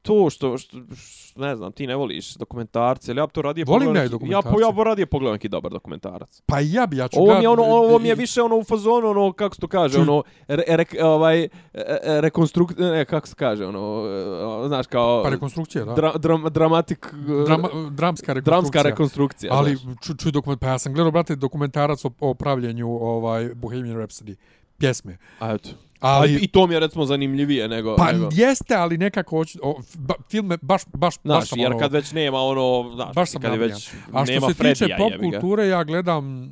to 0.05 0.29
što, 0.29 0.57
što, 0.57 0.77
što, 0.97 1.41
ne 1.41 1.55
znam, 1.55 1.71
ti 1.71 1.87
ne 1.87 1.95
voliš 1.95 2.35
dokumentarce, 2.35 3.11
ali 3.11 3.19
ja 3.19 3.25
bi 3.25 3.33
to 3.33 3.41
radije 3.41 3.65
Volim 3.67 3.87
ja 3.87 3.91
i 3.91 3.93
neki- 3.93 4.05
Ja, 4.05 4.09
po, 4.09 4.11
dokumentarce. 4.11 4.61
ja 4.61 4.71
bi 4.73 4.83
radije 4.83 5.05
pogledao 5.05 5.33
neki 5.33 5.49
dobar 5.49 5.71
dokumentarac. 5.71 6.41
Pa 6.45 6.59
ja 6.59 6.87
bi, 6.87 6.97
ja 6.97 7.07
ću 7.07 7.19
Ovo 7.19 7.35
mi 7.35 7.41
je 7.41 7.49
ono, 7.49 7.63
ovo 7.63 7.99
mi 7.99 8.07
je 8.07 8.15
više 8.15 8.41
ono 8.41 8.55
u 8.57 8.63
fazonu, 8.63 9.07
ono, 9.09 9.31
kako 9.33 9.55
se 9.55 9.61
to 9.61 9.67
kaže, 9.67 9.93
Čuj. 9.93 10.01
ono, 10.01 10.23
re, 10.47 10.63
re, 10.67 11.03
ovaj, 11.03 11.43
e, 11.43 11.49
e, 11.73 12.21
rekonstrukt, 12.21 12.77
ne, 12.77 13.05
kako 13.05 13.27
se 13.27 13.35
kaže, 13.35 13.65
ono, 13.65 14.03
e, 14.63 14.67
znaš, 14.67 14.87
kao, 14.87 15.23
Pa 15.23 15.29
rekonstrukcija, 15.29 15.85
da. 15.85 15.93
dra, 15.93 16.13
dram, 16.13 16.43
dramatik, 16.43 17.13
Drama, 17.45 17.69
dramska 17.91 18.33
rekonstrukcija. 18.33 18.41
dramska 18.41 18.81
rekonstrukcija. 18.81 19.53
Ali, 19.53 19.75
znaš. 19.75 19.95
ču, 20.01 20.13
čuj 20.15 20.31
dokument, 20.31 20.61
pa 20.61 20.67
ja 20.67 20.79
sam 20.79 20.93
gledao, 20.93 21.11
brate, 21.11 21.35
dokumentarac 21.35 22.05
o, 22.05 22.11
o 22.19 22.33
pravljenju 22.33 22.87
ovaj, 22.91 23.49
Bohemian 23.55 23.97
Rhapsody, 23.97 24.35
pjesme. 24.77 25.17
A 25.39 25.53
eto. 25.53 25.69
Ali, 25.99 26.33
Ali, 26.33 26.43
I 26.43 26.47
to 26.47 26.67
mi 26.67 26.73
je 26.73 26.79
recimo 26.79 27.05
zanimljivije 27.05 27.67
nego... 27.67 27.95
pa 27.95 28.11
nego. 28.11 28.29
jeste, 28.31 28.75
ali 28.75 28.97
nekako 28.97 29.37
hoću, 29.37 29.59
o, 29.63 29.81
ba, 29.93 30.13
film 30.29 30.45
me 30.45 30.57
baš, 30.61 30.81
baš, 30.85 30.99
baš 30.99 31.15
Znaš, 31.23 31.49
sam 31.49 31.59
jer 31.59 31.71
ono, 31.71 31.79
kad 31.79 31.91
već 31.91 32.11
nema 32.11 32.39
ono, 32.41 32.91
znaš, 32.95 33.15
baš 33.15 33.29
sam 33.29 33.41
kad 33.41 33.59
već 33.59 33.89
A 34.11 34.25
što 34.25 34.33
nema 34.33 34.47
se 34.47 34.53
tiče 34.53 34.75
Fredija, 34.75 34.97
pop 34.97 35.11
jebi 35.11 35.29
ga. 35.29 35.39
kulture, 35.39 35.67
ja 35.67 35.83
gledam 35.83 36.51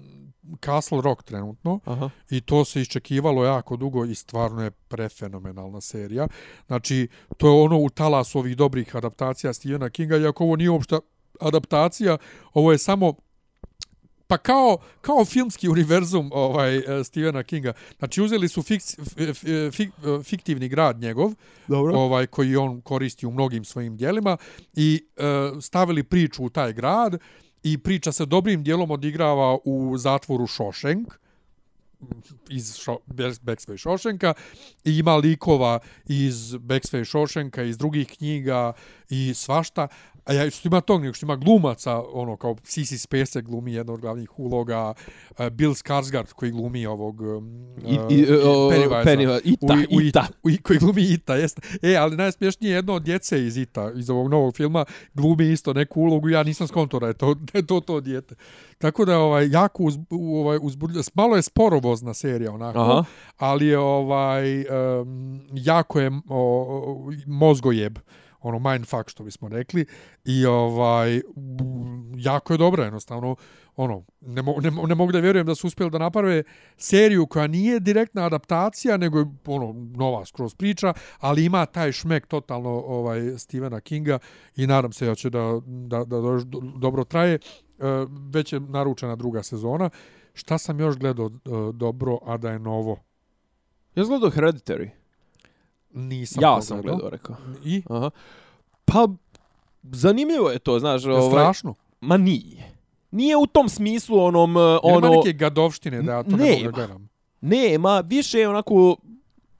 Castle 0.65 1.01
Rock 1.01 1.23
trenutno 1.23 1.79
Aha. 1.85 2.09
i 2.29 2.41
to 2.41 2.65
se 2.65 2.81
iščekivalo 2.81 3.45
jako 3.45 3.77
dugo 3.77 4.05
i 4.05 4.15
stvarno 4.15 4.63
je 4.63 4.71
prefenomenalna 4.71 5.81
serija. 5.81 6.27
Znači, 6.67 7.07
to 7.37 7.47
je 7.47 7.63
ono 7.63 7.77
u 7.77 7.89
talasu 7.89 8.39
ovih 8.39 8.57
dobrih 8.57 8.95
adaptacija 8.95 9.53
Stephena 9.53 9.89
Kinga, 9.89 10.17
iako 10.17 10.43
ovo 10.43 10.55
nije 10.55 10.69
uopšte 10.69 10.95
adaptacija, 11.39 12.17
ovo 12.53 12.71
je 12.71 12.77
samo 12.77 13.13
pa 14.33 14.37
kao, 14.37 14.77
kao 15.01 15.25
filmski 15.25 15.69
univerzum 15.69 16.29
ovaj 16.33 16.77
eh, 16.77 17.03
Stephena 17.03 17.43
Kinga. 17.43 17.73
Znači 17.99 18.21
uzeli 18.21 18.47
su 18.47 18.61
fikci, 18.63 19.01
f, 19.01 19.17
f, 19.17 19.43
fik, 19.75 19.89
fiktivni 20.23 20.67
grad 20.69 20.99
njegov, 20.99 21.33
Dobro. 21.67 21.95
ovaj 21.95 22.27
koji 22.27 22.55
on 22.55 22.81
koristi 22.81 23.25
u 23.25 23.31
mnogim 23.31 23.65
svojim 23.65 23.97
dijelima 23.97 24.37
i 24.73 25.03
e, 25.17 25.23
stavili 25.61 26.03
priču 26.03 26.43
u 26.43 26.49
taj 26.49 26.73
grad 26.73 27.17
i 27.63 27.77
priča 27.77 28.11
se 28.11 28.25
dobrim 28.25 28.63
dijelom 28.63 28.91
odigrava 28.91 29.57
u 29.65 29.97
zatvoru 29.97 30.47
Shawshank 30.47 31.05
iz 32.49 32.75
Šo, 32.75 32.97
Backsway 33.07 33.77
Shawshanka 33.77 34.33
i 34.83 34.97
ima 34.97 35.15
likova 35.15 35.79
iz 36.05 36.35
Backsway 36.55 37.05
Shawshanka 37.05 37.69
iz 37.69 37.77
drugih 37.77 38.07
knjiga 38.17 38.73
i 39.09 39.33
svašta 39.33 39.87
a 40.25 40.33
ja 40.33 40.49
što 40.49 40.67
ima 40.67 40.81
tog 40.81 41.01
nego 41.01 41.13
što 41.13 41.25
ima 41.25 41.35
glumaca 41.35 42.01
ono 42.13 42.37
kao 42.37 42.55
Sissy 42.55 42.97
Spacek 42.97 43.45
glumi 43.45 43.73
jednu 43.73 43.93
od 43.93 43.99
glavnih 43.99 44.39
uloga 44.39 44.93
uh, 45.29 45.49
Bill 45.49 45.73
Skarsgård 45.73 46.33
koji 46.33 46.51
glumi 46.51 46.85
ovog 46.85 47.21
um, 47.21 47.67
I, 47.85 48.15
i, 48.15 48.25
o, 48.31 48.69
Pennywise-a. 48.69 49.03
Pennywise, 49.03 49.41
Ita, 49.43 49.73
u, 49.91 49.95
u, 49.95 50.01
Ita. 50.01 50.27
u, 50.43 50.49
koji 50.63 50.79
glumi 50.79 51.01
Ita, 51.01 51.35
jeste. 51.35 51.61
E, 51.81 51.95
ali 51.95 52.17
najsmješnije 52.17 52.71
je 52.71 52.75
jedno 52.75 52.93
od 52.93 53.03
djece 53.03 53.45
iz 53.45 53.57
Ita, 53.57 53.91
iz 53.95 54.09
ovog 54.09 54.29
novog 54.29 54.55
filma, 54.55 54.85
glumi 55.13 55.51
isto 55.51 55.73
neku 55.73 56.01
ulogu, 56.01 56.29
ja 56.29 56.43
nisam 56.43 56.67
skonto 56.67 56.99
da 56.99 57.07
je 57.07 57.13
to, 57.13 57.33
da 57.33 57.59
je 57.59 57.65
to, 57.65 57.79
to 57.79 58.01
djete. 58.01 58.35
Tako 58.77 59.05
da 59.05 59.17
ovaj, 59.17 59.49
jako 59.51 59.83
uz, 59.83 59.97
u, 60.09 60.37
ovaj, 60.37 60.59
uzbudljivo, 60.61 61.03
malo 61.13 61.35
je 61.35 61.41
sporovozna 61.41 62.13
serija 62.13 62.51
onako, 62.51 62.79
Aha. 62.79 63.03
ali 63.37 63.67
je 63.67 63.77
ovaj, 63.77 64.59
um, 64.61 65.41
jako 65.53 65.99
je 65.99 66.11
o, 66.29 67.11
mozgojeb 67.25 67.99
ono 68.43 68.59
mindfuck 68.59 69.09
što 69.09 69.23
bismo 69.23 69.49
rekli 69.49 69.85
i 70.25 70.45
ovaj 70.45 71.21
jako 72.17 72.53
je 72.53 72.57
dobra 72.57 72.83
jednostavno 72.83 73.35
ono 73.75 74.03
ne, 74.21 74.41
mo, 74.41 74.55
ne, 74.61 74.71
ne 74.87 74.95
mogu 74.95 75.11
da 75.11 75.19
vjerujem 75.19 75.45
da 75.47 75.55
su 75.55 75.67
uspjeli 75.67 75.91
da 75.91 75.97
naprave 75.97 76.43
seriju 76.77 77.27
koja 77.27 77.47
nije 77.47 77.79
direktna 77.79 78.25
adaptacija 78.25 78.97
nego 78.97 79.19
je 79.19 79.25
ono 79.45 79.73
nova 79.95 80.25
skroz 80.25 80.55
priča 80.55 80.93
ali 81.19 81.45
ima 81.45 81.65
taj 81.65 81.91
šmek 81.91 82.27
totalno 82.27 82.69
ovaj 82.69 83.37
Stevena 83.37 83.79
Kinga 83.79 84.19
i 84.55 84.67
nadam 84.67 84.91
se 84.91 85.05
da 85.05 85.15
će 85.15 85.29
da 85.29 85.59
da 85.65 86.03
da, 86.03 86.21
do- 86.21 86.61
dobro 86.77 87.03
traje. 87.03 87.33
E, 87.33 87.39
već 88.33 88.53
je 88.53 88.59
naručena 88.59 89.15
druga 89.15 89.43
sezona. 89.43 89.89
Šta 90.33 90.57
sam 90.57 90.79
još 90.79 90.97
gledao 90.97 91.25
e, 91.25 91.31
dobro 91.73 92.17
a 92.25 92.37
da 92.37 92.51
je 92.51 92.59
novo? 92.59 92.99
Ja 93.95 94.03
gledao 94.03 94.29
Hereditary 94.29 95.02
nisam 95.93 96.43
Ja 96.43 96.61
sam 96.61 96.81
gledao. 96.81 97.09
rekao. 97.09 97.35
i 97.65 97.83
Aha. 97.89 98.09
Pa, 98.85 99.07
zanimljivo 99.83 100.49
je 100.49 100.59
to, 100.59 100.79
znaš, 100.79 101.03
je 101.05 101.13
ovaj... 101.13 101.29
strašno 101.29 101.73
Ma 102.01 102.17
nije. 102.17 102.73
Nije 103.11 103.37
u 103.37 103.47
tom 103.47 103.69
smislu 103.69 104.19
onom, 104.19 104.55
Jer 104.55 104.79
ono... 104.83 105.07
ima 105.07 105.15
neke 105.15 105.33
gadovštine 105.33 106.01
da 106.01 106.11
ja 106.11 106.23
to 106.23 106.29
ne 106.29 106.37
mogu 106.37 106.45
da 106.45 106.55
Nema. 106.57 106.71
gledam. 106.71 107.09
Nema, 107.41 107.99
više 107.99 108.39
je 108.39 108.49
onako 108.49 108.95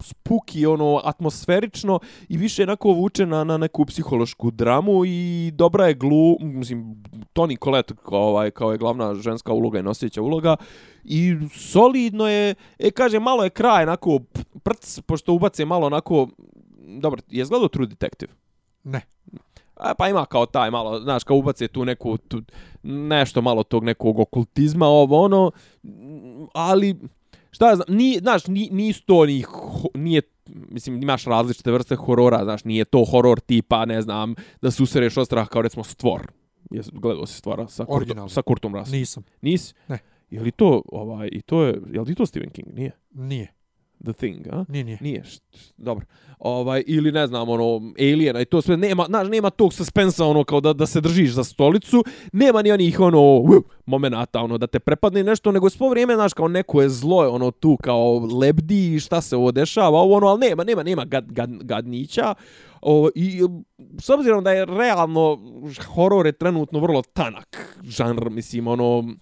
spuki, 0.04 0.66
ono, 0.66 1.02
atmosferično 1.04 2.00
i 2.30 2.38
više 2.38 2.64
onako 2.64 2.92
vuče 2.92 3.26
na, 3.26 3.44
na 3.44 3.58
neku 3.58 3.86
psihološku 3.86 4.52
dramu 4.52 5.06
i 5.06 5.52
dobra 5.54 5.88
je 5.88 5.94
glu, 5.94 6.38
mislim, 6.40 7.04
Toni 7.34 7.58
Collette 7.64 7.94
kao, 8.06 8.22
ovaj, 8.22 8.52
kao 8.52 8.72
je 8.72 8.78
glavna 8.78 9.16
ženska 9.16 9.54
uloga 9.54 9.80
i 9.80 9.84
noseća 9.84 10.22
uloga 10.22 10.56
i 11.04 11.36
solidno 11.54 12.28
je, 12.28 12.56
e, 12.80 12.92
kaže, 12.92 13.20
malo 13.20 13.44
je 13.44 13.50
kraj, 13.50 13.84
onako, 13.84 14.20
prc, 14.64 15.00
pošto 15.02 15.34
ubace 15.34 15.66
malo 15.66 15.88
onako, 15.88 16.28
dobro, 17.00 17.22
je 17.30 17.46
gledao 17.46 17.68
True 17.68 17.88
Detective? 17.88 18.34
Ne. 18.84 19.02
A, 19.76 19.94
pa 19.94 20.10
ima 20.10 20.26
kao 20.26 20.46
taj 20.46 20.72
malo, 20.72 21.00
znaš, 21.00 21.24
kao 21.24 21.38
ubace 21.38 21.68
tu 21.68 21.86
neku, 21.86 22.18
tu, 22.18 22.42
nešto 22.84 23.42
malo 23.42 23.64
tog 23.64 23.84
nekog 23.84 24.20
okultizma, 24.20 24.88
ovo 24.88 25.22
ono, 25.22 25.52
ali, 26.54 26.96
šta 27.54 27.76
znam, 27.76 27.98
nije, 27.98 28.20
znaš, 28.20 28.48
ni, 28.48 28.70
nisu 28.72 29.06
to 29.06 29.26
ni, 29.26 29.42
ho, 29.42 29.88
nije, 29.94 30.22
mislim, 30.48 31.02
imaš 31.04 31.26
različite 31.26 31.72
vrste 31.72 31.96
horora, 31.96 32.44
znaš, 32.44 32.64
nije 32.64 32.86
to 32.86 33.06
horor 33.06 33.40
tipa, 33.40 33.86
ne 33.86 34.02
znam, 34.02 34.36
da 34.62 34.72
se 34.72 34.84
usereš 34.84 35.18
od 35.18 35.26
straha 35.26 35.48
kao 35.48 35.62
recimo 35.62 35.84
stvor. 35.84 36.32
Jes, 36.72 36.90
gledao 36.94 37.26
si 37.26 37.38
stvora 37.38 37.68
sa, 37.68 37.86
Kurtom, 37.86 38.30
sa 38.30 38.42
Kurtom 38.42 38.76
Russell. 38.76 38.98
Nisam. 38.98 39.24
Nisi? 39.42 39.74
Ne. 39.88 40.00
Je 40.30 40.42
li 40.42 40.52
to, 40.52 40.82
ovaj, 40.86 41.30
i 41.32 41.42
to 41.42 41.64
je, 41.64 41.82
je 41.92 42.02
li 42.02 42.16
to 42.16 42.26
Stephen 42.26 42.50
King? 42.50 42.68
Nije. 42.74 42.92
Nije. 43.12 43.54
The 44.04 44.14
Thing, 44.14 44.48
a? 44.52 44.66
Nije, 44.68 44.84
nije. 44.84 44.98
Nije, 45.02 45.24
št, 45.24 45.44
št, 45.56 45.74
dobro. 45.78 46.06
Ovaj, 46.40 46.84
ili 46.88 47.12
ne 47.12 47.28
znam, 47.28 47.50
ono, 47.50 47.94
Aliena 48.00 48.42
i 48.42 48.46
to 48.46 48.62
sve, 48.62 48.78
nema, 48.78 49.06
znaš, 49.06 49.28
nema 49.28 49.50
tog 49.50 49.74
suspensa, 49.74 50.26
ono, 50.26 50.44
kao 50.44 50.62
da, 50.62 50.74
da 50.74 50.86
se 50.86 51.02
držiš 51.02 51.32
za 51.32 51.44
stolicu, 51.44 52.04
nema 52.32 52.62
ni 52.62 52.72
onih, 52.72 53.00
ono, 53.00 53.38
uh, 53.38 53.64
momenata, 53.86 54.42
ono, 54.42 54.58
da 54.58 54.68
te 54.68 54.80
prepadne 54.80 55.24
nešto, 55.24 55.52
nego 55.52 55.70
svo 55.70 55.90
vrijeme, 55.90 56.16
znaš, 56.16 56.34
kao 56.34 56.48
neko 56.48 56.82
je 56.82 56.90
zlo, 56.90 57.30
ono, 57.30 57.52
tu, 57.52 57.78
kao 57.82 58.20
lebdi, 58.20 59.00
šta 59.00 59.22
se 59.22 59.36
ovo 59.36 59.52
dešava, 59.52 60.00
ovo, 60.00 60.16
ono, 60.16 60.28
ali 60.28 60.40
nema, 60.40 60.64
nema, 60.64 60.84
nema 60.84 61.06
gad, 61.06 61.32
gad, 61.32 61.50
gadnića, 61.64 62.34
o, 62.82 63.10
i 63.16 63.42
s 64.00 64.10
obzirom 64.10 64.44
da 64.44 64.52
je 64.52 64.66
realno 64.66 65.40
horor 65.96 66.26
je 66.26 66.32
trenutno 66.32 66.80
vrlo 66.80 67.02
tanak 67.02 67.80
žanr, 67.84 68.30
mislim, 68.30 68.68
ono, 68.68 69.14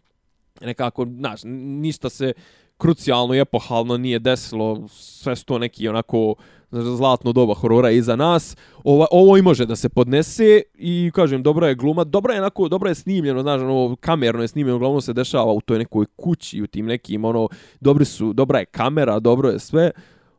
nekako, 0.62 1.06
znaš, 1.06 1.42
ništa 1.44 2.10
se 2.10 2.34
krucijalno 2.82 3.34
i 3.36 3.40
epohalno 3.40 3.98
nije 3.98 4.20
desilo, 4.20 4.88
sve 4.88 5.36
su 5.36 5.46
to 5.46 5.60
neki 5.60 5.88
onako 5.88 6.36
zlatno 6.72 7.32
doba 7.32 7.54
horora 7.54 7.92
iza 7.92 8.16
nas. 8.16 8.58
Ovo, 8.84 9.08
ovo 9.12 9.38
i 9.38 9.42
može 9.42 9.66
da 9.66 9.76
se 9.76 9.90
podnese 9.90 10.62
i 10.76 11.12
kažem, 11.14 11.44
dobra 11.44 11.68
je 11.68 11.76
gluma, 11.76 12.04
dobra 12.04 12.34
je 12.34 12.42
onako, 12.42 12.68
dobro 12.68 12.90
je 12.90 12.96
snimljeno, 12.96 13.42
znaš, 13.42 13.62
ono, 13.62 13.96
kamerno 13.96 14.42
je 14.42 14.48
snimljeno, 14.48 14.76
uglavnom 14.76 15.02
se 15.02 15.14
dešava 15.14 15.52
u 15.54 15.62
toj 15.62 15.78
nekoj 15.78 16.06
kući, 16.16 16.62
u 16.62 16.68
tim 16.68 16.86
nekim, 16.86 17.26
ono, 17.26 17.48
dobri 17.80 18.06
su, 18.06 18.34
dobra 18.34 18.60
je 18.60 18.66
kamera, 18.66 19.20
dobro 19.20 19.50
je 19.50 19.60
sve. 19.60 19.92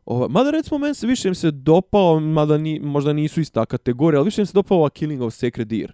Ovo, 0.05 0.28
mada 0.28 0.51
recimo 0.51 0.78
meni 0.78 0.94
se 0.94 1.06
više 1.06 1.28
mi 1.28 1.35
se 1.35 1.51
dopao, 1.51 2.20
mada 2.20 2.59
ni, 2.59 2.81
možda 2.81 3.12
nisu 3.12 3.40
ista 3.40 3.66
kategorija, 3.66 4.19
ali 4.19 4.27
više 4.27 4.43
mi 4.43 4.47
se 4.47 4.55
dopao 4.55 4.78
ova 4.78 4.90
Killing 4.90 5.23
of 5.23 5.35
Sacred 5.35 5.69
Deer. 5.69 5.93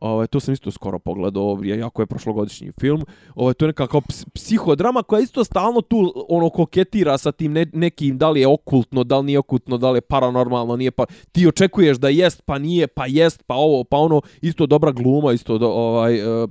Ovaj 0.00 0.26
to 0.26 0.40
sam 0.40 0.54
isto 0.54 0.70
skoro 0.70 0.98
pogledao, 0.98 1.58
je 1.62 1.78
jako 1.78 2.02
je 2.02 2.06
prošlogodišnji 2.06 2.72
film. 2.80 3.04
Ovaj 3.34 3.54
to 3.54 3.64
je 3.64 3.66
neka 3.66 3.86
kao 3.86 4.00
psihodrama 4.34 5.02
koja 5.02 5.20
isto 5.20 5.44
stalno 5.44 5.80
tu 5.80 6.26
ono 6.28 6.50
koketira 6.50 7.18
sa 7.18 7.32
tim 7.32 7.52
ne, 7.52 7.66
nekim 7.72 8.18
da 8.18 8.30
li 8.30 8.40
je 8.40 8.46
okultno, 8.46 9.04
da 9.04 9.18
li 9.18 9.26
nije 9.26 9.38
okultno, 9.38 9.78
da 9.78 9.90
li 9.90 9.96
je 9.96 10.00
paranormalno, 10.00 10.76
nije 10.76 10.90
pa 10.90 11.06
ti 11.32 11.46
očekuješ 11.46 11.96
da 11.96 12.08
jest, 12.08 12.42
pa 12.46 12.58
nije, 12.58 12.86
pa 12.86 13.06
jest, 13.06 13.42
pa 13.46 13.54
ovo, 13.54 13.84
pa 13.84 13.96
ono 13.96 14.20
isto 14.40 14.66
dobra 14.66 14.92
gluma, 14.92 15.32
isto 15.32 15.58
do, 15.58 15.68
ovaj 15.68 16.42
uh, 16.42 16.50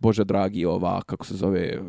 Bože 0.00 0.24
dragi, 0.24 0.64
ova, 0.64 1.02
kako 1.02 1.26
se 1.26 1.34
zove, 1.34 1.60
e, 1.60 1.80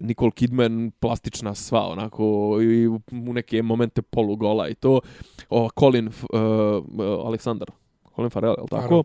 Nicole 0.00 0.30
Kidman, 0.30 0.90
plastična 1.00 1.54
sva, 1.54 1.86
onako, 1.86 2.58
i 2.62 2.86
u 2.86 3.00
neke 3.10 3.62
momente 3.62 4.02
polugola 4.02 4.68
i 4.68 4.74
to. 4.74 5.00
O, 5.48 5.68
Colin, 5.80 6.06
uh, 6.06 6.14
uh, 6.32 7.04
e, 7.06 7.26
Aleksandar, 7.26 7.70
Colin 8.16 8.30
Farrell, 8.30 8.56
je 8.58 8.66
tako? 8.70 8.76
Naravno 8.76 9.02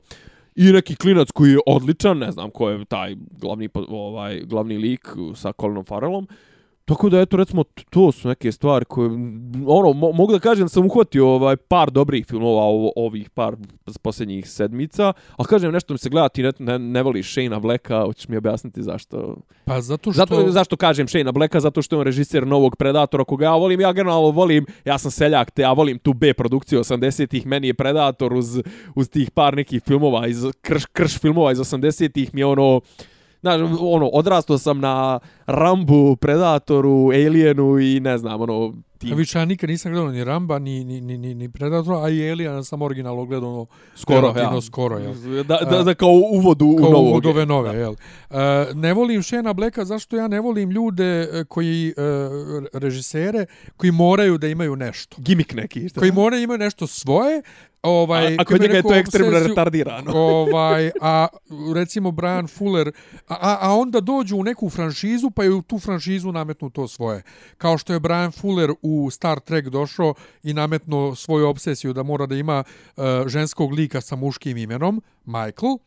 i 0.56 0.72
neki 0.72 0.95
klinac 0.95 1.32
koji 1.32 1.52
je 1.52 1.60
odličan, 1.65 2.18
ne 2.18 2.32
znam 2.32 2.49
ko 2.49 2.69
je 2.69 2.86
taj 2.86 3.15
glavni 3.41 3.69
ovaj 3.90 4.41
glavni 4.45 4.78
lik 4.78 5.07
sa 5.36 5.52
Colinom 5.61 5.86
Farrellom. 5.86 6.28
Tako 6.85 7.09
da 7.09 7.19
eto 7.19 7.37
recimo 7.37 7.63
to 7.89 8.11
su 8.11 8.27
neke 8.27 8.51
stvari 8.51 8.85
koje 8.85 9.09
ono 9.67 9.93
mo 9.93 10.11
mogu 10.11 10.31
da 10.33 10.39
kažem 10.39 10.65
da 10.65 10.69
sam 10.69 10.85
uhvatio 10.85 11.27
ovaj 11.27 11.57
par 11.57 11.91
dobrih 11.91 12.25
filmova 12.25 12.63
ovo, 12.63 12.91
ovih 12.95 13.29
par 13.29 13.55
posljednjih 14.01 14.49
sedmica, 14.49 15.13
al 15.37 15.45
kažem 15.45 15.71
nešto 15.71 15.93
mi 15.93 15.97
se 15.97 16.09
gleda 16.09 16.29
ti 16.29 16.43
ne, 16.43 16.51
ne, 16.59 16.79
ne 16.79 17.03
voliš 17.03 17.31
Shane 17.31 17.59
Blacka, 17.59 18.01
hoćeš 18.01 18.27
mi 18.27 18.37
objasniti 18.37 18.83
zašto? 18.83 19.35
Pa 19.65 19.81
zato 19.81 20.11
što 20.11 20.17
zato 20.17 20.51
zašto 20.51 20.77
kažem 20.77 21.07
Shane 21.07 21.31
Blacka 21.31 21.59
zato 21.59 21.81
što 21.81 21.95
je 21.95 21.99
on 21.99 22.05
režiser 22.05 22.47
novog 22.47 22.75
Predatora 22.75 23.23
koga 23.23 23.45
ja 23.45 23.55
volim, 23.55 23.81
ja 23.81 23.93
generalno 23.93 24.29
volim, 24.29 24.65
ja 24.85 24.97
sam 24.97 25.11
seljak, 25.11 25.51
te 25.51 25.61
ja 25.61 25.73
volim 25.73 25.99
tu 25.99 26.13
B 26.13 26.33
produkciju 26.33 26.79
80-ih, 26.79 27.45
meni 27.45 27.67
je 27.67 27.73
Predator 27.73 28.33
uz 28.33 28.61
uz 28.95 29.09
tih 29.09 29.31
par 29.31 29.55
nekih 29.55 29.81
filmova 29.83 30.27
iz 30.27 30.45
krš 30.61 30.85
krš 30.85 31.19
filmova 31.19 31.51
iz 31.51 31.57
80-ih 31.57 32.33
mi 32.33 32.41
je 32.41 32.45
ono 32.45 32.81
Znaš, 33.41 33.61
ono, 33.79 34.07
odrastao 34.07 34.57
sam 34.57 34.79
na 34.79 35.19
Rambu, 35.52 36.15
Predatoru, 36.15 37.07
Alienu 37.07 37.80
i 37.80 37.99
ne 37.99 38.18
znam, 38.18 38.41
ono, 38.41 38.73
tim. 39.02 39.14
A 39.14 39.15
više 39.15 39.40
ja 39.40 39.45
nikad 39.45 39.69
nisam 39.69 39.91
gledao 39.91 40.11
ni 40.11 40.23
Ramba, 40.23 40.60
ni, 40.60 40.84
ni, 40.84 41.02
ni, 41.02 41.34
ni, 41.34 41.49
Predatora, 41.49 42.03
a 42.03 42.10
i 42.10 42.32
Alien 42.32 42.64
sam 42.64 42.82
originalno 42.82 43.26
gledao 43.26 43.53
ono, 43.53 43.65
skoro, 43.95 44.34
ja. 44.38 44.61
skoro, 44.61 44.98
jel? 44.98 45.14
Da, 45.44 45.57
da, 45.69 45.84
da 45.84 45.94
kao 45.94 46.10
uvodu 46.10 46.65
u 46.65 46.76
kao 46.76 46.90
novog. 46.90 46.94
Kao 46.94 47.10
uvodove 47.10 47.45
nove, 47.45 47.78
jel? 47.78 47.91
Uh, 47.91 48.38
ne 48.76 48.94
volim 48.94 49.23
Shena 49.23 49.53
Blacka, 49.53 49.86
zašto 49.86 50.15
ja 50.15 50.28
ne 50.28 50.40
volim 50.40 50.72
ljude 50.72 51.30
e, 51.34 51.44
koji, 51.48 51.94
uh, 51.98 52.65
režisere, 52.73 53.45
koji 53.78 53.91
moraju 53.91 54.38
da 54.38 54.48
imaju 54.48 54.76
nešto. 54.76 55.18
Gimik 55.19 55.53
neki. 55.53 55.90
Šta? 55.90 55.99
Koji 55.99 56.11
moraju 56.11 56.44
imaju 56.44 56.57
nešto 56.57 56.88
svoje, 56.88 57.41
Ovaj, 57.84 58.28
a, 58.28 58.36
ako 58.40 58.57
njega 58.57 58.76
je 58.76 58.84
to 58.84 58.94
ekstremno 58.94 59.40
retardirano. 59.40 60.11
Ovaj, 60.15 60.91
a 61.02 61.28
recimo 61.76 62.11
Brian 62.11 62.48
Fuller, 62.48 62.91
a, 63.28 63.57
a 63.61 63.76
onda 63.76 63.99
dođu 63.99 64.38
u 64.38 64.44
neku 64.44 64.69
franšizu 64.69 65.30
pa 65.41 65.45
je 65.45 65.53
u 65.53 65.61
tu 65.61 65.80
franšizu 65.80 66.31
nametnu 66.31 66.69
to 66.69 66.88
svoje. 66.88 67.22
Kao 67.57 67.77
što 67.77 67.93
je 67.93 67.99
Brian 67.99 68.31
Fuller 68.31 68.72
u 68.81 69.09
Star 69.11 69.39
Trek 69.39 69.69
došao 69.69 70.13
i 70.43 70.53
nametno 70.53 71.15
svoju 71.15 71.47
obsesiju 71.47 71.93
da 71.93 72.03
mora 72.03 72.26
da 72.26 72.35
ima 72.35 72.63
uh, 72.63 73.03
ženskog 73.27 73.73
lika 73.73 74.01
sa 74.01 74.15
muškim 74.15 74.57
imenom, 74.57 75.01
Michael. 75.26 75.77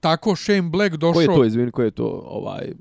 Tako 0.00 0.36
Shane 0.36 0.62
Black 0.62 0.94
došao... 0.94 1.12
Koji 1.12 1.24
je 1.24 1.34
to, 1.34 1.44
izvini, 1.44 1.70
koji 1.70 1.86
je 1.86 1.90
to, 1.90 2.22
ovaj... 2.26 2.72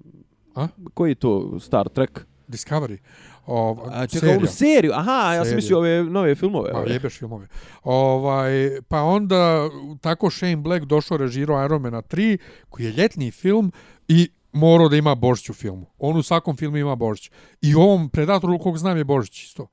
A? 0.56 0.68
Koji 0.94 1.12
je 1.12 1.16
to 1.16 1.60
Star 1.60 1.90
Trek? 1.90 2.26
Discovery. 2.48 2.98
O, 3.46 3.88
A, 3.92 4.08
čekaj, 4.08 4.30
serija. 4.30 4.52
seriju? 4.52 4.92
Aha, 4.94 5.34
ja 5.34 5.46
sam 5.46 5.56
mislio 5.56 5.78
ove 5.78 6.04
nove 6.04 6.36
filmove. 6.36 6.72
Pa, 6.72 6.80
jebeš 6.80 7.20
filmove. 7.20 7.48
Ovaj, 7.84 8.82
pa 8.88 9.02
onda, 9.02 9.70
tako 10.02 10.30
Shane 10.30 10.56
Black 10.56 10.86
došao 10.86 11.18
režirao 11.18 11.66
Iron 11.66 11.82
Man 11.82 11.94
3, 11.94 12.38
koji 12.70 12.86
je 12.86 12.92
ljetni 12.92 13.32
film 13.32 13.72
i 14.08 14.30
morao 14.54 14.90
da 14.90 14.96
ima 14.96 15.16
Božić 15.16 15.50
u 15.50 15.54
filmu. 15.54 15.86
On 15.98 16.18
u 16.18 16.24
svakom 16.24 16.56
filmu 16.58 16.78
ima 16.78 16.96
Božić. 16.96 17.32
I 17.62 17.76
ovom 17.76 18.10
Predatoru, 18.10 18.60
kog 18.60 18.78
znam, 18.78 18.98
je 18.98 19.04
Božić 19.04 19.44
isto. 19.44 19.68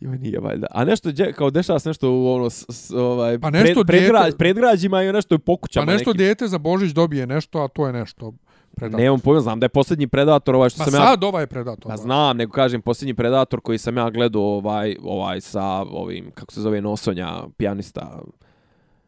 Jo, 0.00 0.10
nije 0.10 0.40
valjda. 0.40 0.66
A 0.70 0.84
nešto, 0.84 1.10
kao 1.36 1.50
dešava 1.50 1.78
se 1.78 1.88
nešto 1.88 2.10
u 2.10 2.32
ono, 2.32 2.50
s, 2.50 2.64
s, 2.68 2.90
ovaj, 2.90 3.38
pa 3.38 3.50
nešto 3.50 3.84
pred, 3.84 4.00
predgrađ, 4.00 4.34
predgrađima 4.38 5.02
i 5.02 5.12
nešto 5.12 5.38
po 5.38 5.56
kućama. 5.56 5.86
Pa 5.86 5.92
nešto 5.92 6.10
nekim. 6.10 6.18
dijete 6.18 6.48
za 6.48 6.58
Božić 6.58 6.92
dobije 6.92 7.26
nešto, 7.26 7.62
a 7.62 7.68
to 7.68 7.86
je 7.86 7.92
nešto. 7.92 8.32
Predator. 8.76 9.00
Ne, 9.00 9.10
on 9.10 9.20
pojma, 9.20 9.40
znam 9.40 9.60
da 9.60 9.64
je 9.64 9.68
posljednji 9.68 10.06
Predator 10.06 10.54
ovaj 10.54 10.70
što 10.70 10.78
pa 10.78 10.84
sam 10.84 10.94
ja... 10.94 11.00
Pa 11.00 11.06
sad 11.06 11.24
ovaj 11.24 11.46
Predator. 11.46 11.90
Pa 11.90 11.96
znam, 11.96 12.36
nego 12.36 12.52
kažem, 12.52 12.82
posljednji 12.82 13.14
Predator 13.14 13.60
koji 13.60 13.78
sam 13.78 13.96
ja 13.96 14.10
gledao 14.10 14.42
ovaj, 14.42 14.96
ovaj 15.02 15.40
sa 15.40 15.64
ovim, 15.82 16.30
kako 16.34 16.52
se 16.52 16.60
zove, 16.60 16.80
nosonja, 16.80 17.42
pijanista. 17.56 18.20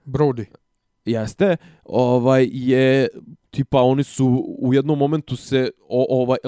Brody. 0.07 0.45
Jeste, 1.05 1.57
ovaj, 1.85 2.49
je, 2.53 3.09
tipa, 3.53 3.83
oni 3.83 4.05
su 4.05 4.57
u 4.59 4.75
jednom 4.75 4.99
momentu 4.99 5.37
se, 5.37 5.71
o, 5.89 6.07
ovaj, 6.21 6.39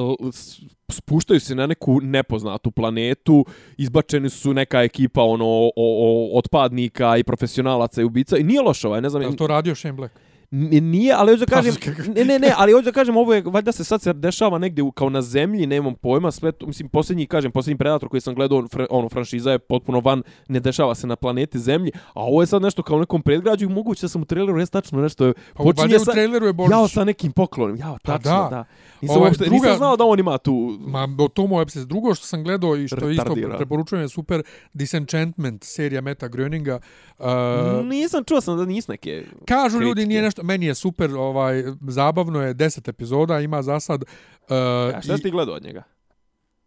spuštaju 0.89 1.41
se 1.41 1.55
na 1.55 1.67
neku 1.67 2.01
nepoznatu 2.01 2.71
planetu, 2.71 3.45
izbačeni 3.77 4.31
su 4.31 4.55
neka 4.55 4.83
ekipa, 4.83 5.23
ono, 5.23 5.45
o, 5.47 5.73
o, 5.77 6.39
otpadnika 6.39 7.17
i 7.17 7.25
profesionalaca 7.25 8.01
i 8.01 8.05
ubica, 8.05 8.37
i 8.37 8.43
nije 8.43 8.63
loš 8.63 8.85
ovaj, 8.85 9.01
ne 9.01 9.09
znam. 9.09 9.23
Je 9.23 9.37
to 9.37 9.47
radio 9.47 9.75
Shane 9.75 9.93
Black? 9.93 10.15
Nije, 10.51 11.15
ali 11.17 11.33
hoću 11.33 11.45
da 11.45 11.55
kažem, 11.55 11.75
ne, 12.17 12.25
ne, 12.25 12.39
ne, 12.39 12.55
ali 12.57 12.73
hoću 12.73 12.85
da 12.85 12.93
kažem, 12.93 13.17
ovo 13.17 13.35
je, 13.35 13.43
valjda 13.47 13.73
se 13.73 13.85
sad 13.85 14.03
se 14.03 14.13
dešava 14.13 14.59
negdje 14.59 14.85
kao 14.95 15.09
na 15.09 15.23
zemlji, 15.23 15.67
nemam 15.67 15.95
pojma, 15.95 16.31
sve 16.31 16.53
to, 16.53 16.67
mislim, 16.67 16.89
posljednji, 16.89 17.27
kažem, 17.27 17.53
posljednji 17.53 17.79
Predator 17.79 18.09
koji 18.09 18.21
sam 18.21 18.35
gledao, 18.35 18.69
fr, 18.69 18.87
ono, 18.91 19.09
franšiza 19.09 19.51
je 19.51 19.59
potpuno 19.59 20.01
van, 20.01 20.23
ne 20.49 20.61
dešava 20.61 20.95
se 20.95 21.07
na 21.07 21.17
planeti 21.17 21.59
zemlji, 21.59 21.93
a 22.15 22.25
ovo 22.25 22.43
je 22.43 22.47
sad 22.47 22.63
nešto 22.63 22.83
kao 22.83 22.99
nekom 22.99 23.23
predgrađu, 23.23 23.69
moguće 23.69 24.05
da 24.05 24.09
sam 24.09 24.23
u 24.23 24.25
traileru, 24.25 24.59
je 24.61 24.67
tačno 24.67 25.03
nešto, 25.03 25.33
pa, 25.55 25.63
počinje 25.63 25.99
sa, 25.99 26.11
u 26.11 26.15
traileru 26.15 26.47
je. 26.47 26.55
Jao 26.71 26.89
sa 26.89 27.05
nekim 27.05 27.33
poklonom, 27.33 27.77
jao, 27.77 27.99
pa 28.03 28.13
tačno, 28.13 28.31
pa 28.31 28.43
da. 28.43 28.57
da. 28.57 28.65
Nisam, 29.01 29.17
ovaj, 29.17 29.29
uopšte, 29.29 29.45
druga, 29.45 29.57
nisam 29.57 29.77
znao 29.77 29.97
da 29.97 30.05
on 30.05 30.19
ima 30.19 30.39
tu... 30.39 30.79
Ma, 30.81 31.09
to 31.35 31.47
mu 31.47 31.61
je 31.61 31.65
Drugo 31.87 32.15
što 32.15 32.27
sam 32.27 32.45
gledao 32.45 32.77
i 32.77 32.89
što 32.89 33.11
isto 33.11 33.35
preporučujem 33.57 34.03
je 34.03 34.09
super 34.09 34.43
Disenchantment, 34.73 35.65
serija 35.65 36.01
Meta 36.01 36.29
Gröninga. 36.29 36.79
Uh, 37.19 37.87
nisam 37.87 38.25
čuo 38.25 38.41
sam 38.41 38.57
da 38.59 38.65
nis 38.65 38.89
neke... 38.89 39.25
Kažu 39.45 39.79
kritike. 39.79 39.89
ljudi, 39.89 40.07
nije 40.07 40.23
nešto... 40.23 40.43
Meni 40.45 40.67
je 40.67 40.75
super, 40.75 41.15
ovaj, 41.15 41.65
zabavno 41.89 42.43
je 42.43 42.55
10 42.55 42.89
epizoda, 42.89 43.41
ima 43.41 43.63
za 43.63 43.81
sad... 43.81 44.03
Uh, 44.03 44.49
A 44.95 45.01
šta 45.03 45.15
i, 45.15 45.23
ti 45.23 45.31
gledao 45.31 45.55
od 45.55 45.65
njega? 45.65 45.83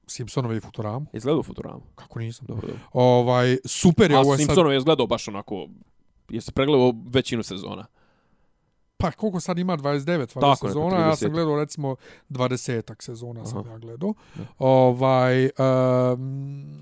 Simpsonove 0.07 0.57
i 0.57 0.59
Futuramu. 0.59 1.05
Je 1.13 1.19
gledao 1.19 1.43
Futuramu? 1.43 1.81
Kako 1.95 2.19
nisam? 2.19 2.45
Dobro, 2.47 2.67
dobro. 2.67 2.83
Ovaj, 2.93 3.57
super 3.65 4.11
je 4.11 4.17
A 4.17 4.19
ovo 4.19 4.33
je 4.33 4.37
sad... 4.37 4.45
Simpsonove 4.45 4.75
je 4.75 4.81
gledao 4.81 5.07
baš 5.07 5.27
onako... 5.27 5.67
Jesi 6.29 6.51
pregledao 6.51 6.93
većinu 7.09 7.43
sezona? 7.43 7.85
pa 8.97 9.11
koliko 9.11 9.39
sad 9.39 9.57
ima 9.57 9.77
29 9.77 10.33
Tako, 10.33 10.67
sezona, 10.67 10.97
ja 10.97 11.15
sam 11.15 11.31
gledao 11.31 11.55
recimo 11.55 11.95
20 12.29 12.93
sezona 12.99 13.39
Aha. 13.39 13.49
sam 13.49 13.67
ja 13.67 13.77
gledao. 13.77 14.13
Ovaj 14.59 15.45
um, 15.45 16.81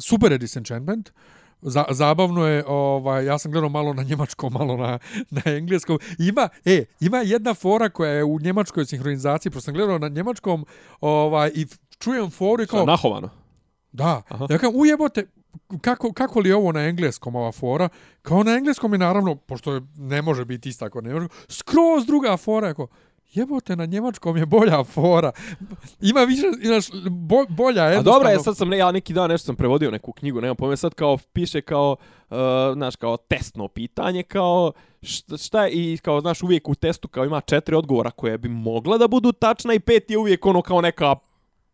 super 0.00 0.32
je 0.32 0.38
Disenchantment. 0.38 1.12
Za, 1.62 1.84
zabavno 1.90 2.46
je, 2.46 2.64
ovaj, 2.66 3.24
ja 3.24 3.38
sam 3.38 3.52
gledao 3.52 3.70
malo 3.70 3.94
na 3.94 4.02
njemačkom, 4.02 4.52
malo 4.58 4.76
na, 4.76 4.98
na 5.30 5.42
engleskom. 5.44 5.98
Ima, 6.18 6.48
e, 6.64 6.84
ima 7.00 7.18
jedna 7.18 7.54
fora 7.54 7.88
koja 7.88 8.10
je 8.10 8.24
u 8.24 8.40
njemačkoj 8.40 8.86
sinhronizaciji, 8.86 9.50
prosto 9.50 9.64
sam 9.64 9.74
gledao 9.74 9.98
na 9.98 10.08
njemačkom 10.08 10.66
ovaj, 11.00 11.50
i 11.54 11.66
čujem 11.98 12.30
foru 12.30 12.62
i 12.62 12.66
kao... 12.66 12.86
Nahovano. 12.86 13.30
Da, 13.92 14.22
Aha. 14.28 14.46
ja 14.50 14.58
kao 14.58 14.70
ujebote, 14.74 15.26
kako, 15.80 16.12
kako 16.12 16.40
li 16.40 16.52
ovo 16.52 16.72
na 16.72 16.80
engleskom 16.80 17.36
ova 17.36 17.52
fora? 17.52 17.88
Kao 18.22 18.42
na 18.42 18.52
engleskom 18.52 18.92
je 18.92 18.98
naravno, 18.98 19.34
pošto 19.34 19.80
ne 19.96 20.22
može 20.22 20.44
biti 20.44 20.68
isto 20.68 20.84
ako 20.84 21.00
ne 21.00 21.14
može, 21.14 21.28
skroz 21.48 22.06
druga 22.06 22.36
fora, 22.36 22.68
ako, 22.68 22.86
jebote, 23.32 23.76
na 23.76 23.86
njemačkom 23.86 24.36
je 24.36 24.46
bolja 24.46 24.84
fora. 24.84 25.32
Ima 26.00 26.20
više, 26.20 26.42
inaš, 26.62 26.86
bo, 27.10 27.44
bolja, 27.48 27.82
A 27.82 27.86
jednostavno. 27.86 28.18
dobro, 28.18 28.28
je 28.28 28.38
sad 28.38 28.56
sam 28.56 28.68
ne, 28.68 28.78
ja 28.78 28.92
neki 28.92 29.12
dan 29.12 29.30
nešto 29.30 29.46
sam 29.46 29.56
prevodio 29.56 29.90
neku 29.90 30.12
knjigu, 30.12 30.40
nemam 30.40 30.56
pojma, 30.56 30.76
sad 30.76 30.94
kao 30.94 31.18
piše 31.32 31.60
kao 31.60 31.96
uh, 32.30 32.36
znaš, 32.74 32.96
kao 32.96 33.16
testno 33.16 33.68
pitanje, 33.68 34.22
kao 34.22 34.72
šta, 35.02 35.36
šta 35.36 35.64
je, 35.64 35.72
i 35.72 35.98
kao, 35.98 36.20
znaš, 36.20 36.42
uvijek 36.42 36.68
u 36.68 36.74
testu 36.74 37.08
kao 37.08 37.24
ima 37.24 37.40
četiri 37.40 37.74
odgovora 37.76 38.10
koje 38.10 38.38
bi 38.38 38.48
mogla 38.48 38.98
da 38.98 39.08
budu 39.08 39.32
tačna 39.32 39.74
i 39.74 39.80
pet 39.80 40.10
je 40.10 40.18
uvijek 40.18 40.46
ono 40.46 40.62
kao 40.62 40.80
neka 40.80 41.16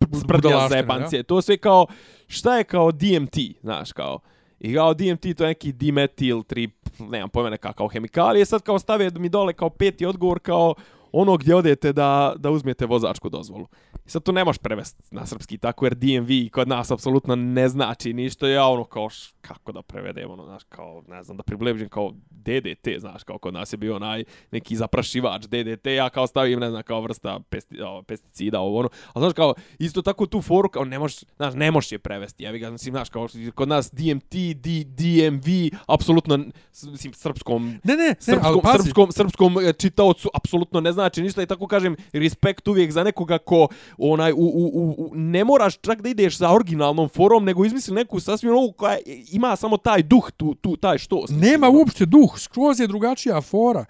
Budalaština, 0.07 0.69
zebancije. 0.69 1.23
To 1.23 1.43
sve 1.43 1.57
kao, 1.57 1.87
šta 2.27 2.57
je 2.57 2.65
kao 2.65 2.93
DMT, 2.93 3.37
znaš, 3.63 3.93
kao, 3.93 4.21
I 4.61 4.75
kao 4.75 4.95
DMT 4.95 5.23
to 5.37 5.45
je 5.45 5.49
neki 5.49 5.73
dimetil 5.73 6.43
trip, 6.43 6.75
nemam 6.99 7.29
pojma 7.29 7.51
neka 7.51 7.73
kao 7.73 7.89
hemikalije, 7.89 8.45
sad 8.45 8.63
kao 8.63 8.79
stave 8.79 9.11
mi 9.11 9.29
dole 9.29 9.53
kao 9.53 9.71
peti 9.71 10.07
odgovor 10.07 10.39
kao 10.39 10.75
ono 11.13 11.37
gdje 11.37 11.55
odete 11.55 11.93
da, 11.93 12.35
da 12.39 12.51
uzmete 12.51 12.87
vozačku 12.87 13.29
dozvolu. 13.29 13.67
I 14.07 14.11
sad 14.11 14.23
to 14.23 14.33
ne 14.33 14.45
možeš 14.45 14.59
prevesti 14.59 15.03
na 15.11 15.27
srpski 15.27 15.59
tako, 15.59 15.87
jer 15.87 15.95
DMV 15.95 16.31
kod 16.53 16.69
nas 16.69 16.91
apsolutno 16.91 17.37
ne 17.37 17.69
znači 17.69 18.13
ništa. 18.13 18.49
Ja 18.49 18.67
ono 18.67 18.85
kao, 18.85 19.11
š, 19.11 19.33
kako 19.41 19.73
da 19.73 19.83
prevedem, 19.83 20.31
ono, 20.31 20.45
znaš, 20.45 20.63
kao, 20.69 21.03
ne 21.09 21.23
znam, 21.23 21.37
da 21.37 21.43
približim 21.43 21.89
kao 21.89 22.13
DDT, 22.31 22.89
znaš, 22.99 23.25
kao 23.25 23.39
kod 23.39 23.55
nas 23.55 23.73
je 23.73 23.77
bio 23.77 23.97
onaj 23.97 24.25
neki 24.51 24.77
zaprašivač 24.77 25.43
DDT, 25.45 25.87
ja 25.87 26.11
kao 26.11 26.27
stavim, 26.27 26.61
ne 26.61 26.71
znam, 26.71 26.83
kao 26.83 27.01
vrsta 27.01 27.41
pesti, 27.51 27.83
o, 27.83 28.03
pesticida, 28.03 28.61
ovo, 28.61 28.79
ono. 28.79 28.89
Ali 29.13 29.23
znaš, 29.23 29.33
kao, 29.33 29.55
isto 29.79 30.03
tako 30.03 30.27
tu 30.27 30.43
foru, 30.43 30.69
kao, 30.69 30.85
ne 30.85 30.99
možeš, 30.99 31.19
znaš, 31.37 31.55
ne 31.55 31.71
možeš 31.71 31.93
je 31.93 31.99
prevesti, 31.99 32.45
ja 32.45 32.53
ga, 32.53 32.71
mislim, 32.71 32.93
znaš, 32.93 33.09
kao, 33.11 33.29
kod 33.55 33.69
nas 33.69 33.91
DMT, 33.93 34.35
D, 34.55 34.85
DMV, 34.85 35.77
apsolutno, 35.87 36.39
mislim, 36.85 37.13
srpskom 37.13 37.79
Ne, 37.85 37.97
ne, 37.97 38.09
ne, 38.09 38.15
srpskom, 38.21 38.61
pazi. 38.63 38.79
srpskom, 38.83 39.13
srpskom 39.13 39.59
e, 39.59 39.73
čitaocu 39.73 40.31
apsolutno 40.35 40.81
ne 40.81 40.93
znači 40.99 41.23
ništa 41.23 41.43
i 41.43 41.47
tako 41.47 41.67
kažem 41.67 41.97
respekt 42.13 42.69
uvijek 42.69 42.93
za 42.93 43.05
nekoga 43.05 43.39
ko 43.39 43.69
onaj 43.99 44.33
u, 44.33 44.37
u, 44.37 44.71
u, 44.75 44.95
u, 44.99 45.11
ne 45.15 45.45
moraš 45.45 45.79
čak 45.79 46.03
da 46.03 46.09
ideš 46.09 46.39
za 46.39 46.53
originalnom 46.53 47.09
forom 47.09 47.45
nego 47.45 47.65
izmisli 47.65 47.95
neku 47.95 48.21
sasvim 48.21 48.53
novu 48.53 48.73
koja 48.73 48.99
ima 49.33 49.57
samo 49.57 49.77
taj 49.77 50.03
duh 50.03 50.31
tu, 50.31 50.55
tu 50.55 50.77
taj 50.77 50.99
što 50.99 51.25
Nema 51.31 51.69
uopšte 51.69 52.07
duh, 52.07 52.39
skroz 52.39 52.81
je 52.81 52.87
drugačija 52.87 53.41
fora. 53.41 53.85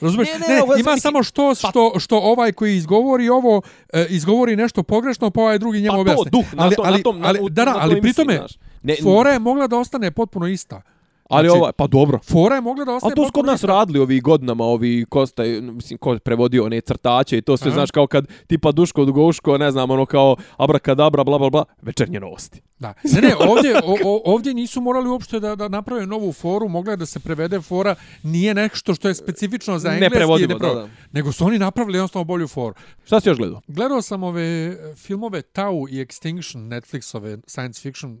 Razumeš? 0.00 0.28
Ne, 0.28 0.38
Ne, 0.38 0.54
ne, 0.54 0.54
ne, 0.54 0.80
ima 0.80 0.96
samo 0.96 1.22
što, 1.22 1.54
što, 1.54 1.92
što 1.98 2.18
ovaj 2.18 2.52
koji 2.52 2.76
izgovori 2.76 3.28
ovo, 3.28 3.62
e, 3.92 4.06
izgovori 4.10 4.56
nešto 4.56 4.82
pogrešno, 4.82 5.30
pa 5.30 5.40
ovaj 5.40 5.58
drugi 5.58 5.80
njemu 5.80 5.90
pa 5.90 5.96
to 5.96 6.00
objasni. 6.00 6.30
duh 6.30 6.54
na 6.54 6.62
ali, 6.64 6.74
to, 6.76 6.82
ali, 6.84 6.96
na 6.96 7.02
tom, 7.02 7.20
na, 7.20 7.28
ali, 7.28 7.38
u- 7.42 7.48
da, 7.48 7.64
na 7.64 7.74
ali 7.74 7.80
toj 7.82 8.00
pri 8.00 8.08
emisiji, 8.08 8.24
tome, 8.24 8.36
znaš. 8.36 8.52
ne, 8.82 8.96
fora 9.02 9.30
je 9.30 9.38
mogla 9.38 9.66
da 9.66 9.78
ostane 9.78 10.10
potpuno 10.10 10.46
ista. 10.46 10.82
Ali 11.30 11.48
znači- 11.48 11.58
ovaj 11.58 11.72
pa 11.72 11.86
dobro 11.86 12.18
Fora 12.18 12.54
je 12.54 12.60
mogla 12.60 12.84
da 12.84 12.92
ostane 12.92 13.12
A 13.12 13.14
to 13.14 13.26
su 13.26 13.32
kod 13.32 13.46
nas 13.46 13.64
radili 13.64 13.98
ovi 13.98 14.20
godinama, 14.20 14.64
ovi 14.64 15.04
Kosta, 15.08 15.42
mislim, 15.42 15.98
ko 15.98 16.18
prevodio 16.24 16.64
one 16.64 16.80
crtače 16.80 17.38
i 17.38 17.42
to 17.42 17.56
sve, 17.56 17.70
znaš, 17.70 17.90
kao 17.90 18.06
kad 18.06 18.26
tipa 18.46 18.72
Duško 18.72 19.04
Dugoško, 19.04 19.58
ne 19.58 19.70
znam, 19.70 19.90
ono 19.90 20.06
kao 20.06 20.36
abrakadabra, 20.56 21.24
bla, 21.24 21.38
bla, 21.38 21.50
bla, 21.50 21.64
večernje 21.82 22.20
novosti. 22.20 22.60
Da. 22.78 22.94
Ne, 23.02 23.20
ne, 23.20 23.34
ovdje, 23.48 23.74
o, 24.04 24.22
ovdje 24.24 24.54
nisu 24.54 24.80
morali 24.80 25.08
uopšte 25.08 25.40
da, 25.40 25.56
da 25.56 25.68
naprave 25.68 26.06
novu 26.06 26.32
foru, 26.32 26.68
mogla 26.68 26.92
je 26.92 26.96
da 26.96 27.06
se 27.06 27.20
prevede 27.20 27.60
fora, 27.60 27.94
nije 28.22 28.54
nešto 28.54 28.94
što 28.94 29.08
je 29.08 29.14
specifično 29.14 29.78
za 29.78 29.88
engleski. 29.88 30.14
Neprevodivo, 30.14 30.58
pro- 30.58 30.74
da, 30.74 30.80
da. 30.80 30.88
Nego 31.12 31.32
su 31.32 31.44
oni 31.46 31.58
napravili 31.58 31.98
jednostavno 31.98 32.24
bolju 32.24 32.48
foru. 32.48 32.74
Šta 33.04 33.20
si 33.20 33.28
još 33.28 33.38
gledao? 33.38 33.60
Gledao 33.66 34.02
sam 34.02 34.22
ove 34.22 34.42
e, 34.42 34.94
filmove 34.96 35.42
Tau 35.42 35.88
i 35.88 36.04
Extinction, 36.04 36.68
Netflixove 36.68 37.40
science 37.46 37.80
fiction 37.80 38.18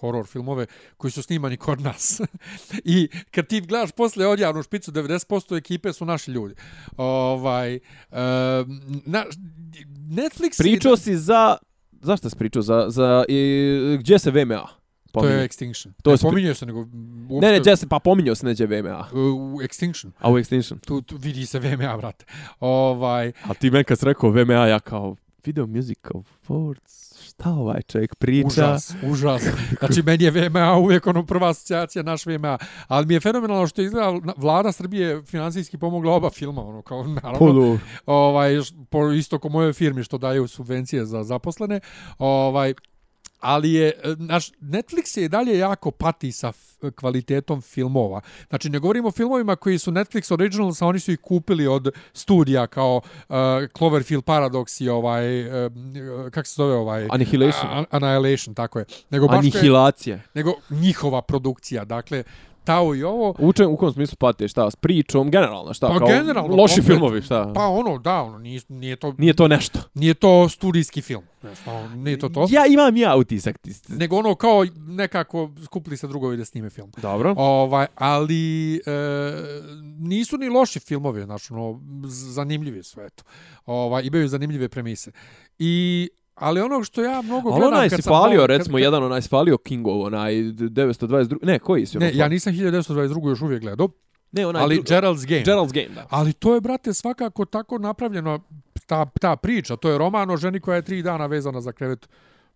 horror 0.00 0.26
filmove 0.26 0.66
koji 0.96 1.10
su 1.10 1.22
snimani 1.22 1.56
kod 1.56 1.80
nas. 1.80 2.20
I 2.86 3.08
kad 3.30 3.46
ti 3.46 3.60
gledaš 3.60 3.92
posle 3.92 4.26
odjavnu 4.26 4.62
špicu, 4.62 4.92
90% 4.92 5.56
ekipe 5.56 5.92
su 5.92 6.04
naši 6.04 6.30
ljudi. 6.30 6.54
Ovaj, 6.96 7.74
uh, 7.76 8.16
na, 9.06 9.24
Netflix... 10.08 10.42
je- 10.54 10.70
Pričao 10.70 10.96
si 10.96 11.16
za... 11.16 11.56
Zašto 11.92 12.30
si 12.30 12.36
pričao? 12.36 12.62
Za, 12.62 12.86
za 12.88 13.24
i, 13.28 13.68
gdje 14.00 14.18
se 14.18 14.30
VMA? 14.30 14.66
To 15.12 15.24
je 15.26 15.48
Extinction. 15.48 15.88
To 16.02 16.10
je 16.10 16.14
ne 16.14 16.18
spi- 16.18 16.22
pominjao 16.22 16.54
se, 16.54 16.66
nego... 16.66 16.78
Uopšte, 16.78 17.46
Ne, 17.46 17.52
ne, 17.52 17.60
gdje 17.60 17.76
se, 17.76 17.86
pa 17.88 17.98
pominjao 17.98 18.34
se 18.34 18.46
neđe 18.46 18.66
VMA. 18.66 19.08
U 19.12 19.18
Extinction. 19.60 20.10
A 20.18 20.30
u 20.30 20.34
Extinction. 20.34 20.80
Tu, 20.80 21.02
tu 21.02 21.16
vidi 21.16 21.46
se 21.46 21.58
VMA, 21.58 21.96
brate. 21.96 22.24
Ovaj, 22.60 23.32
A 23.42 23.54
ti 23.54 23.70
men 23.70 23.84
kad 23.84 23.98
si 23.98 24.04
rekao 24.04 24.30
VMA, 24.30 24.54
ja 24.54 24.80
kao, 24.80 25.16
video 25.44 25.66
music 25.66 25.98
of 26.10 26.26
šta 27.40 27.50
ovaj 27.50 27.82
čovjek 27.82 28.14
priča? 28.14 28.46
Užas, 28.46 28.94
užas. 29.02 29.42
Znači, 29.78 30.02
meni 30.02 30.24
je 30.24 30.30
VMA 30.30 30.76
uvijek 30.76 31.06
ono 31.06 31.26
prva 31.26 31.48
asocijacija 31.48 32.02
naš 32.02 32.26
VMA. 32.26 32.58
Ali 32.88 33.06
mi 33.06 33.14
je 33.14 33.20
fenomenalno 33.20 33.66
što 33.66 33.82
je 33.82 33.86
izgleda 33.86 34.32
vlada 34.36 34.72
Srbije 34.72 35.22
finansijski 35.22 35.78
pomogla 35.78 36.14
oba 36.14 36.30
filma, 36.30 36.62
ono, 36.62 36.82
kao 36.82 37.04
naravno. 37.04 37.78
Ovaj, 38.06 38.52
po 38.90 39.12
isto 39.12 39.38
ko 39.38 39.48
moje 39.48 39.72
firmi 39.72 40.04
što 40.04 40.18
daju 40.18 40.48
subvencije 40.48 41.04
za 41.06 41.22
zaposlene. 41.22 41.80
Ovaj, 42.18 42.74
ali 43.40 43.72
je, 43.72 43.88
e, 43.88 43.92
naš, 44.18 44.50
Netflix 44.50 45.18
je 45.18 45.24
i 45.24 45.28
dalje 45.28 45.58
jako 45.58 45.90
pati 45.90 46.32
sa 46.32 46.52
kvalitetom 46.96 47.60
filmova. 47.62 48.20
Znači, 48.48 48.70
ne 48.70 48.78
govorimo 48.78 49.08
o 49.08 49.12
filmovima 49.12 49.56
koji 49.56 49.78
su 49.78 49.92
Netflix 49.92 50.32
originals, 50.32 50.82
a 50.82 50.86
oni 50.86 51.00
su 51.00 51.12
ih 51.12 51.18
kupili 51.18 51.66
od 51.66 51.90
studija 52.12 52.66
kao 52.66 52.96
uh, 53.28 53.34
Cloverfield 53.78 54.24
Paradox 54.24 54.84
i 54.84 54.88
ovaj, 54.88 55.46
uh, 55.46 55.72
kako 56.30 56.46
se 56.46 56.54
zove 56.56 56.74
ovaj? 56.74 57.06
Annihilation. 57.10 57.70
A- 57.70 57.84
Annihilation, 57.90 58.54
tako 58.54 58.78
je. 58.78 58.84
Nego 59.10 59.26
baš 59.26 59.34
je, 59.34 59.38
Anihilacija. 59.38 60.18
nego 60.34 60.52
njihova 60.70 61.22
produkcija, 61.22 61.84
dakle, 61.84 62.24
Tao 62.64 62.94
i 62.94 63.02
ovo, 63.02 63.34
U, 63.38 63.52
čem, 63.52 63.68
u 63.68 63.76
kom 63.76 63.92
smislu 63.92 64.16
pate, 64.16 64.48
šta, 64.48 64.70
s 64.70 64.76
pričom, 64.76 65.30
generalno, 65.30 65.74
šta, 65.74 65.88
Pa 65.88 65.98
kao 65.98 66.08
generalno, 66.08 66.56
loši 66.56 66.74
komplet. 66.74 66.86
filmovi, 66.88 67.22
šta? 67.22 67.52
pa 67.54 67.66
ono, 67.66 67.98
da, 67.98 68.14
ono, 68.14 68.38
nije, 68.38 68.60
nije, 68.68 68.96
to, 68.96 69.14
Nije 69.18 69.34
to 69.34 69.48
nešto. 69.48 69.78
nije 69.94 70.14
to 70.14 70.48
studijski 70.48 71.02
film. 71.02 71.22
Jednostavno, 71.42 71.96
Nije 71.96 72.18
to 72.18 72.28
to. 72.28 72.46
Ja 72.50 72.66
imam 72.66 72.96
ja 72.96 73.16
utisak. 73.16 73.58
ti- 73.58 73.72
nego 73.88 74.16
ono 74.16 74.34
kao 74.34 74.66
nekako 74.76 75.50
skupili 75.64 75.96
se 75.96 76.06
drugovi 76.06 76.36
da 76.36 76.44
snime 76.44 76.70
film. 76.70 76.92
Dobro. 76.96 77.34
Ovaj, 77.36 77.86
ali 77.94 78.74
e, 78.76 78.80
nisu 79.98 80.36
ni 80.36 80.48
loši 80.48 80.80
filmovi, 80.80 81.22
znači 81.22 81.52
ono 81.52 81.80
zanimljivi 82.04 82.82
su 82.82 83.00
eto. 83.00 83.24
Ovaj 83.66 84.02
imaju 84.04 84.28
zanimljive 84.28 84.68
premise. 84.68 85.10
I 85.58 86.08
ali 86.40 86.60
ono 86.60 86.84
što 86.84 87.02
ja 87.02 87.22
mnogo 87.22 87.48
Ali 87.48 87.60
gledam 87.60 87.74
onaj 87.74 87.88
kad 87.88 87.98
si 87.98 88.02
falio, 88.04 88.38
kao- 88.38 88.46
recimo, 88.46 88.76
kad, 88.76 88.82
jedan 88.82 89.02
onaj 89.02 89.22
si 89.22 89.28
falio 89.28 89.58
Kingov, 89.58 90.00
onaj 90.02 90.32
922, 90.34 91.36
ne, 91.42 91.58
koji 91.58 91.86
si 91.86 91.96
ono? 91.96 92.06
Ne, 92.06 92.12
ja 92.14 92.28
nisam 92.28 92.52
1922 92.52 93.28
još 93.28 93.42
uvijek 93.42 93.60
gledao, 93.62 93.88
ne, 94.32 94.46
onaj 94.46 94.62
ali 94.62 94.74
drugi- 94.74 94.88
Gerald's 94.88 95.26
Game. 95.26 95.42
Gerald's 95.42 95.72
Game, 95.74 95.94
da. 95.94 96.06
Ali 96.10 96.32
to 96.32 96.54
je, 96.54 96.60
brate, 96.60 96.94
svakako 96.94 97.44
tako 97.44 97.78
napravljeno, 97.78 98.40
ta, 98.86 99.06
ta 99.10 99.36
priča, 99.36 99.76
to 99.76 99.90
je 99.90 99.98
roman 99.98 100.30
o 100.30 100.36
ženi 100.36 100.60
koja 100.60 100.76
je 100.76 100.82
tri 100.82 101.02
dana 101.02 101.26
vezana 101.26 101.60
za 101.60 101.72
krevet. 101.72 102.08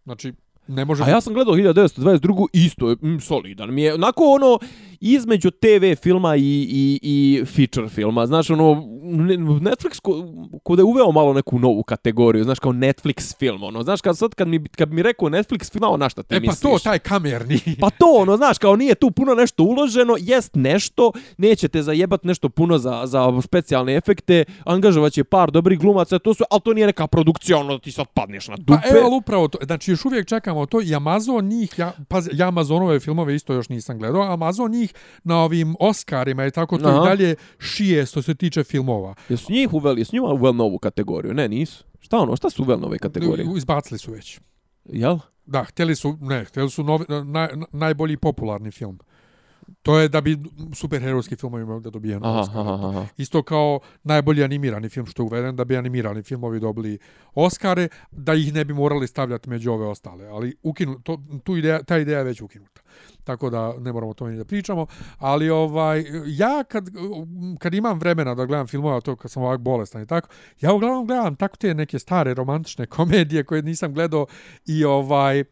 Znači, 0.05 0.33
ne 0.69 0.85
može... 0.85 1.05
A 1.05 1.09
ja 1.09 1.21
sam 1.21 1.35
gledao 1.35 1.55
1922. 1.55 2.47
isto 2.53 2.91
je 2.91 2.97
mm, 3.03 3.21
solidan. 3.21 3.75
Mi 3.75 3.83
je 3.83 3.95
onako 3.95 4.25
ono 4.25 4.59
između 5.01 5.51
TV 5.51 6.03
filma 6.03 6.37
i, 6.37 6.41
i, 6.71 7.01
i 7.03 7.45
feature 7.45 7.89
filma. 7.89 8.27
Znaš, 8.27 8.51
ono, 8.51 8.85
ne- 9.03 9.37
Netflix 9.37 10.01
ko, 10.01 10.25
ko 10.63 10.77
da 10.77 10.81
je 10.81 10.85
uveo 10.85 11.13
malo 11.13 11.33
neku 11.33 11.59
novu 11.59 11.83
kategoriju. 11.83 12.45
Znaš, 12.45 12.59
kao 12.59 12.73
Netflix 12.73 13.39
film. 13.39 13.63
Ono. 13.63 13.83
Znaš, 13.83 14.01
kad, 14.01 14.19
sad 14.19 14.35
kad 14.35 14.49
mi, 14.49 14.65
kad 14.69 14.93
mi 14.93 15.03
rekao 15.03 15.29
Netflix 15.29 15.73
film, 15.73 15.85
ono, 15.85 15.97
na 15.97 16.09
šta 16.09 16.23
ti 16.23 16.35
e 16.35 16.39
pa 16.39 16.41
misliš? 16.41 16.61
to, 16.61 16.79
taj 16.79 16.99
kamerni. 16.99 17.61
Pa 17.81 17.91
to, 17.91 18.07
ono, 18.17 18.37
znaš, 18.37 18.59
kao 18.59 18.77
nije 18.77 18.95
tu 18.95 19.11
puno 19.11 19.35
nešto 19.35 19.63
uloženo, 19.63 20.17
jest 20.19 20.55
nešto, 20.55 21.13
nećete 21.39 21.83
zajebat 21.83 22.25
nešto 22.25 22.49
puno 22.49 22.79
za, 22.79 23.03
za 23.05 23.41
specijalne 23.43 23.97
efekte, 23.97 24.45
angažovat 24.65 25.13
će 25.13 25.25
par 25.25 25.51
dobrih 25.51 25.79
glumaca, 25.79 26.19
to 26.19 26.35
su, 26.35 26.45
ali 26.51 26.61
to 26.65 26.73
nije 26.73 26.87
neka 26.87 27.07
produkcija, 27.07 27.59
ono, 27.59 27.79
ti 27.79 27.93
sad 27.93 28.07
padneš 28.15 28.49
na 28.49 28.57
dupe. 28.57 28.81
Pa 28.83 28.99
evo, 28.99 29.17
upravo 29.17 29.49
to. 29.49 29.59
Znači, 29.63 29.91
još 29.91 30.05
uvijek 30.05 30.27
čekamo 30.55 30.67
to. 30.67 30.81
I 30.81 30.95
Amazon 30.95 31.45
njih, 31.45 31.79
ja, 31.79 31.93
pazi, 32.09 32.31
ja 32.33 32.49
Amazonove 32.49 33.01
filmove 33.01 33.35
isto 33.35 33.55
još 33.55 33.69
nisam 33.69 33.99
gledao. 33.99 34.23
Amazon 34.23 34.71
njih 34.71 34.95
na 35.25 35.39
ovim 35.39 35.77
Oscarima 35.81 36.47
i 36.47 36.51
tako 36.51 36.79
to 36.79 36.89
Aha. 36.89 37.03
i 37.03 37.09
dalje 37.09 37.35
šije 37.59 38.07
što 38.07 38.23
se 38.23 38.35
tiče 38.35 38.65
filmova. 38.65 39.15
Jesu 39.29 39.53
njih 39.53 39.73
uveli, 39.73 40.01
jesu 40.01 40.17
njima 40.17 40.29
uveli 40.29 40.57
novu 40.57 40.79
kategoriju? 40.79 41.35
Ne, 41.35 41.49
nisu. 41.49 41.85
Šta 42.01 42.19
ono, 42.19 42.37
šta 42.37 42.51
su 42.51 42.63
uveli 42.63 42.81
nove 42.81 42.99
kategorije? 42.99 43.49
Izbacili 43.57 43.99
su 43.99 44.13
već. 44.13 44.41
Jel? 44.85 45.19
Da, 45.47 45.65
htjeli 45.65 45.97
su, 45.97 46.17
ne, 46.21 46.45
htjeli 46.45 46.71
su 46.71 46.85
novi, 46.85 47.05
naj, 47.25 47.49
najbolji 47.73 48.17
popularni 48.17 48.71
film. 48.71 48.99
To 49.83 49.99
je 49.99 50.09
da 50.09 50.21
bi 50.21 50.39
superherojski 50.75 51.37
filmovi 51.37 51.65
mogli 51.65 51.83
da 51.83 51.91
dobije 51.91 52.21
na 52.21 52.31
Aha, 52.31 52.41
Oscar. 52.41 52.61
aha, 52.61 52.89
aha. 52.89 53.07
Isto 53.17 53.43
kao 53.43 53.81
najbolji 54.03 54.45
animirani 54.45 54.89
film 54.89 55.07
što 55.07 55.23
je 55.23 55.27
uveden, 55.27 55.57
da 55.57 55.65
bi 55.65 55.77
animirani 55.77 56.23
filmovi 56.23 56.61
dobili 56.61 56.99
Oscare, 57.35 57.89
da 58.11 58.35
ih 58.35 58.55
ne 58.55 58.65
bi 58.65 58.75
morali 58.75 59.07
stavljati 59.07 59.51
među 59.51 59.73
ove 59.73 59.87
ostale. 59.87 60.27
Ali 60.27 60.57
ukinu, 60.63 61.01
to, 61.01 61.21
tu 61.45 61.57
ideja, 61.57 61.83
ta 61.83 61.99
ideja 61.99 62.19
je 62.19 62.25
već 62.25 62.41
ukinuta. 62.41 62.81
Tako 63.25 63.51
da 63.51 63.75
ne 63.79 63.93
moramo 63.93 64.11
o 64.11 64.15
tome 64.15 64.31
ni 64.31 64.37
da 64.37 64.45
pričamo. 64.45 64.87
Ali 65.19 65.51
ovaj, 65.51 66.05
ja 66.27 66.65
kad, 66.65 66.89
kad 67.59 67.75
imam 67.75 67.99
vremena 67.99 68.35
da 68.35 68.47
gledam 68.47 68.67
filmove, 68.67 69.01
to 69.01 69.17
kad 69.17 69.31
sam 69.31 69.43
ovak 69.43 69.61
bolestan 69.61 70.03
i 70.03 70.07
tako, 70.07 70.29
ja 70.61 70.73
uglavnom 70.73 71.07
gledam 71.07 71.37
tako 71.37 71.57
te 71.57 71.75
neke 71.75 71.99
stare 71.99 72.35
romantične 72.35 72.87
komedije 72.97 73.45
koje 73.45 73.63
nisam 73.63 73.95
gledao 73.95 74.27
i 74.67 74.85
ovaj 74.85 75.45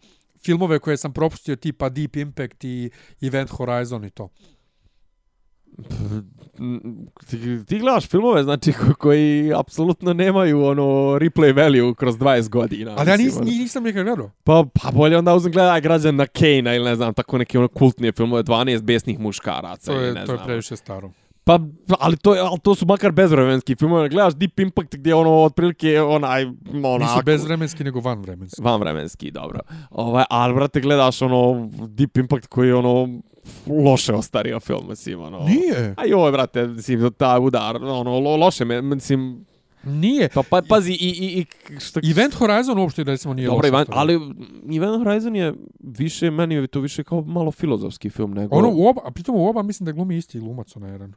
filmove 0.44 0.78
koje 0.78 0.97
sam 0.97 1.12
propustio 1.12 1.56
tipa 1.56 1.89
Deep 1.89 2.16
Impact 2.16 2.64
i 2.64 2.90
Event 3.23 3.51
Horizon 3.51 4.05
i 4.05 4.10
to. 4.10 4.28
Ti, 7.27 7.39
ti 7.66 7.78
gledaš 7.78 8.09
filmove, 8.09 8.43
znači, 8.43 8.73
ko- 8.73 8.94
koji 8.94 9.52
apsolutno 9.55 10.12
nemaju 10.12 10.64
ono 10.64 10.82
replay 11.14 11.52
value 11.55 11.94
kroz 11.94 12.16
20 12.16 12.48
godina. 12.48 12.94
Ali 12.98 13.10
ja 13.10 13.16
nis, 13.16 13.36
ono. 13.36 13.44
nisam 13.44 13.85
nikad 13.85 14.05
gledao. 14.05 14.31
Pa, 14.44 14.64
pa 14.74 14.90
bolje 14.90 15.19
onda 15.19 15.35
uzem 15.35 15.52
gledaj 15.52 15.81
građan 15.81 16.16
na 16.16 16.27
Kane 16.27 16.77
ili 16.77 16.85
ne 16.85 16.97
znam, 16.97 17.14
tako 17.14 17.39
neke 17.39 17.59
ono 17.59 17.69
kultnije 17.69 18.12
filmove, 18.12 18.43
12 18.43 18.82
besnih 18.82 19.19
muškaraca 19.19 19.93
To 19.93 20.01
je, 20.01 20.06
ne 20.09 20.24
to 20.24 20.32
je 20.32 20.36
znam. 20.36 20.47
previše 20.47 20.77
staro. 20.77 21.10
Pa, 21.44 21.59
ali 21.98 22.16
to, 22.16 22.31
ali 22.31 22.60
to 22.60 22.74
su 22.74 22.86
makar 22.86 23.12
bezvremenski 23.12 23.74
filmove. 23.74 24.09
Gledaš 24.09 24.35
Deep 24.35 24.60
Impact 24.60 24.97
gdje 24.97 25.14
ono 25.14 25.31
otprilike 25.31 26.02
onaj, 26.02 26.44
onako... 26.73 26.98
Nisu 26.98 27.24
bezvremenski, 27.24 27.85
nego 27.85 28.01
vanvremenski. 28.01 28.62
Vanvremenski, 28.62 29.31
dobro. 29.31 29.60
Ovaj, 29.90 30.24
ali, 30.31 30.55
brate, 30.55 30.81
gledaš 30.81 31.23
ono 31.23 31.70
Deep 31.89 32.16
Impact 32.16 32.47
koji 32.47 32.69
je 32.69 32.74
ono 32.74 33.20
loše 33.85 34.14
ostario 34.14 34.60
film, 34.60 34.89
mislim, 34.89 35.20
ono... 35.20 35.39
Nije. 35.39 35.94
A 35.97 36.06
joj, 36.06 36.32
brate, 36.32 36.66
mislim, 36.66 37.12
taj 37.12 37.39
udar, 37.40 37.77
ono, 37.77 38.19
lo, 38.19 38.36
loše, 38.36 38.64
mislim, 38.64 39.44
Nije. 39.85 40.28
pa, 40.35 40.43
pa 40.51 40.62
pazi, 40.69 40.93
i, 40.93 40.97
i, 40.97 41.40
i 41.40 41.47
što... 41.81 42.01
Event 42.10 42.35
Horizon 42.35 42.78
uopšte 42.78 43.05
recimo 43.05 43.35
nije 43.35 43.47
Dobro, 43.47 43.59
loš. 43.59 43.69
Ivan, 43.69 43.85
stvar. 43.85 43.98
ali 43.98 44.14
Event 44.77 45.05
Horizon 45.05 45.36
je 45.36 45.55
više, 45.81 46.31
meni 46.31 46.55
je 46.55 46.66
to 46.66 46.81
više 46.81 47.05
kao 47.05 47.20
malo 47.20 47.51
filozofski 47.51 48.10
film 48.10 48.35
nego... 48.35 48.56
Ono 48.56 48.70
u 48.74 48.86
oba, 48.86 49.01
a 49.05 49.10
pritom 49.10 49.35
u 49.36 49.48
oba 49.48 49.62
mislim 49.62 49.85
da 49.85 49.93
glumi 49.93 50.16
isti 50.16 50.40
glumac 50.40 50.77
onaj 50.77 50.93
jedan. 50.93 51.14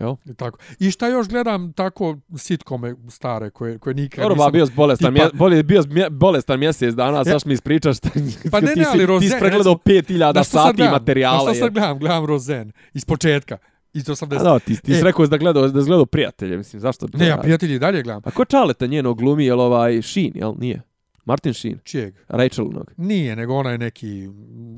Jel? 0.00 0.14
I 0.24 0.34
tako. 0.34 0.58
I 0.78 0.90
šta 0.90 1.08
još 1.08 1.28
gledam 1.28 1.72
tako 1.72 2.16
sitkome 2.36 2.94
stare 3.08 3.50
koje 3.50 3.78
koje 3.78 3.94
nikad 3.94 4.22
Dobro, 4.22 4.34
nisam 4.36 4.52
bio 4.52 4.66
si 4.66 4.72
bolestan, 4.72 5.14
tipa- 5.14 5.24
mje, 5.24 5.30
bolje, 5.34 5.62
bio 5.62 5.82
bolestan 6.10 6.58
mjesec 6.58 6.94
dana, 6.94 7.24
sad 7.24 7.42
mi 7.46 7.54
ispričaš 7.54 7.96
šta, 7.96 8.08
Pa 8.50 8.60
ne, 8.60 8.66
ti, 8.66 8.78
ne, 8.78 8.84
si, 8.84 8.90
ali 8.90 8.98
ti 8.98 9.06
Rozen, 9.06 9.28
si 9.30 9.36
pregledao 9.38 9.78
recimo, 9.86 10.16
5000 10.18 10.34
Na 10.34 10.44
što 10.44 10.50
sad 10.50 10.62
sati 10.62 10.76
gledam? 10.76 10.92
materijala. 10.92 11.36
Na 11.38 11.42
što 11.44 11.54
sad 11.54 11.64
je. 11.64 11.70
gledam? 11.70 11.98
Gledam 11.98 12.24
Rozen 12.24 12.72
iz 12.94 13.04
početka. 13.04 13.58
Iz 13.92 14.04
80. 14.04 14.36
A 14.36 14.42
da, 14.42 14.58
ti, 14.58 14.76
ti 14.76 14.92
E. 14.92 14.94
si 14.94 15.04
rekao 15.04 15.26
da 15.26 15.36
gledao, 15.36 15.68
da 15.68 15.80
gledao 15.80 16.06
prijatelje, 16.06 16.56
mislim, 16.56 16.80
zašto? 16.80 17.08
to 17.08 17.18
Ne, 17.18 17.26
ja 17.26 17.36
prijatelji 17.36 17.78
dalje 17.78 18.02
gledam. 18.02 18.22
A 18.24 18.30
ko 18.30 18.44
Čaleta 18.44 18.86
njeno 18.86 19.14
glumi, 19.14 19.44
jel 19.44 19.60
ovaj 19.60 20.02
Sheen, 20.02 20.32
jel? 20.34 20.54
Nije. 20.58 20.82
Martin 21.30 21.54
Sheen, 21.54 21.78
Čijeg? 21.84 22.14
Rachelinog. 22.28 22.92
Nije, 22.96 23.36
nego 23.36 23.54
ona 23.54 23.70
je 23.70 23.78
neki, 23.78 24.28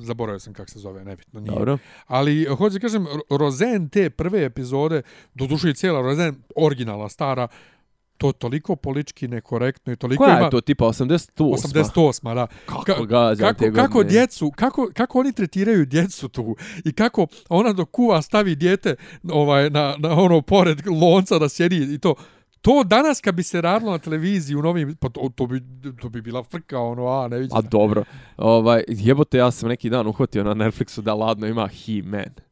zaboravio 0.00 0.38
sam 0.38 0.52
kako 0.52 0.70
se 0.70 0.78
zove, 0.78 1.04
nebitno, 1.04 1.40
nije. 1.40 1.54
Dobro. 1.54 1.78
Ali, 2.06 2.44
hoću 2.44 2.72
da 2.74 2.80
kažem, 2.80 3.06
Ro- 3.06 3.36
Rozen 3.38 3.88
te 3.88 4.10
prve 4.10 4.44
epizode, 4.44 5.02
do 5.34 5.46
duše 5.46 5.70
i 5.70 5.74
cijela 5.74 6.00
Rozen, 6.00 6.34
originalna, 6.56 7.08
stara, 7.08 7.48
to 8.18 8.32
toliko 8.32 8.76
politički 8.76 9.28
nekorektno 9.28 9.92
i 9.92 9.96
toliko 9.96 10.24
Koja 10.24 10.36
ima... 10.36 10.44
je 10.44 10.50
to, 10.50 10.60
tipa 10.60 10.84
88? 10.84 11.28
88, 11.38 12.34
da. 12.34 12.46
Kako 12.66 12.82
Ka- 12.82 13.06
gađa 13.06 13.44
kako, 13.46 13.58
te 13.58 13.72
kako 13.72 14.02
djecu, 14.04 14.50
kako, 14.50 14.90
kako 14.94 15.20
oni 15.20 15.32
tretiraju 15.32 15.86
djecu 15.86 16.28
tu 16.28 16.56
i 16.84 16.92
kako 16.92 17.26
ona 17.48 17.72
dok 17.72 17.90
kuva 17.90 18.22
stavi 18.22 18.54
dijete 18.54 18.94
ovaj, 19.32 19.70
na, 19.70 19.96
na 19.98 20.12
ono 20.12 20.42
pored 20.42 20.86
lonca 20.86 21.38
da 21.38 21.48
sjedi 21.48 21.94
i 21.94 21.98
to. 21.98 22.14
To 22.62 22.84
danas 22.84 23.20
kad 23.20 23.34
bi 23.34 23.42
se 23.42 23.60
radilo 23.60 23.90
na 23.92 23.98
televiziji 23.98 24.56
u 24.56 24.62
novim, 24.62 24.96
pa 25.00 25.08
to, 25.08 25.30
to, 25.34 25.46
bi, 25.46 25.60
to 26.00 26.08
bi 26.08 26.20
bila 26.20 26.42
frka, 26.42 26.78
ono, 26.78 27.06
a, 27.06 27.28
ne 27.28 27.38
vidim. 27.38 27.56
A 27.56 27.60
dobro. 27.60 28.04
Ovaj, 28.36 28.84
jebote, 28.88 29.38
ja 29.38 29.50
sam 29.50 29.68
neki 29.68 29.90
dan 29.90 30.06
uhvatio 30.06 30.44
na 30.44 30.54
Netflixu 30.54 31.00
da 31.00 31.14
ladno 31.14 31.46
ima 31.46 31.68
He-Man. 31.68 32.51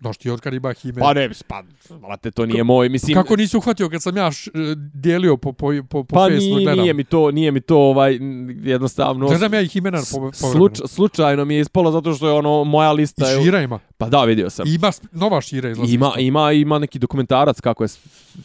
Doš 0.00 0.16
ti 0.16 0.30
od 0.30 0.40
kad 0.40 0.54
ima 0.54 0.68
He-Man. 0.68 1.00
Pa 1.00 1.14
ne, 1.14 1.30
pa, 1.48 1.62
brate, 2.00 2.30
to 2.30 2.46
nije 2.46 2.64
moj, 2.64 2.88
mislim... 2.88 3.14
Kako 3.14 3.36
nisi 3.36 3.56
uhvatio 3.56 3.88
kad 3.88 4.02
sam 4.02 4.16
ja 4.16 4.32
š, 4.32 4.50
dijelio 4.94 5.36
po, 5.36 5.52
po, 5.52 5.66
po, 5.88 6.04
po 6.04 6.14
Pa 6.14 6.28
Facebooku, 6.28 6.62
gledam. 6.62 6.78
nije 6.78 6.94
mi 6.94 7.04
to, 7.04 7.30
nije 7.30 7.52
mi 7.52 7.60
to 7.60 7.78
ovaj 7.78 8.18
jednostavno. 8.62 9.28
Gledam 9.28 9.54
ja 9.54 9.60
i 9.60 9.66
He-Mana 9.66 10.14
po, 10.14 10.20
po 10.20 10.32
sluč, 10.32 10.80
slučajno 10.86 11.44
mi 11.44 11.54
je 11.54 11.60
ispalo 11.60 11.92
zato 11.92 12.14
što 12.14 12.26
je 12.28 12.32
ono 12.32 12.64
moja 12.64 12.92
lista 12.92 13.24
I 13.32 13.44
Šira 13.44 13.62
ima. 13.62 13.78
Pa 13.98 14.08
da, 14.08 14.24
vidio 14.24 14.50
sam. 14.50 14.66
I 14.68 14.74
ima 14.74 14.90
nova 15.12 15.40
Šira 15.40 15.70
izlazi. 15.70 15.94
Ima 15.94 16.12
ima 16.18 16.52
ima 16.52 16.78
neki 16.78 16.98
dokumentarac 16.98 17.60
kako 17.60 17.84
je 17.84 17.88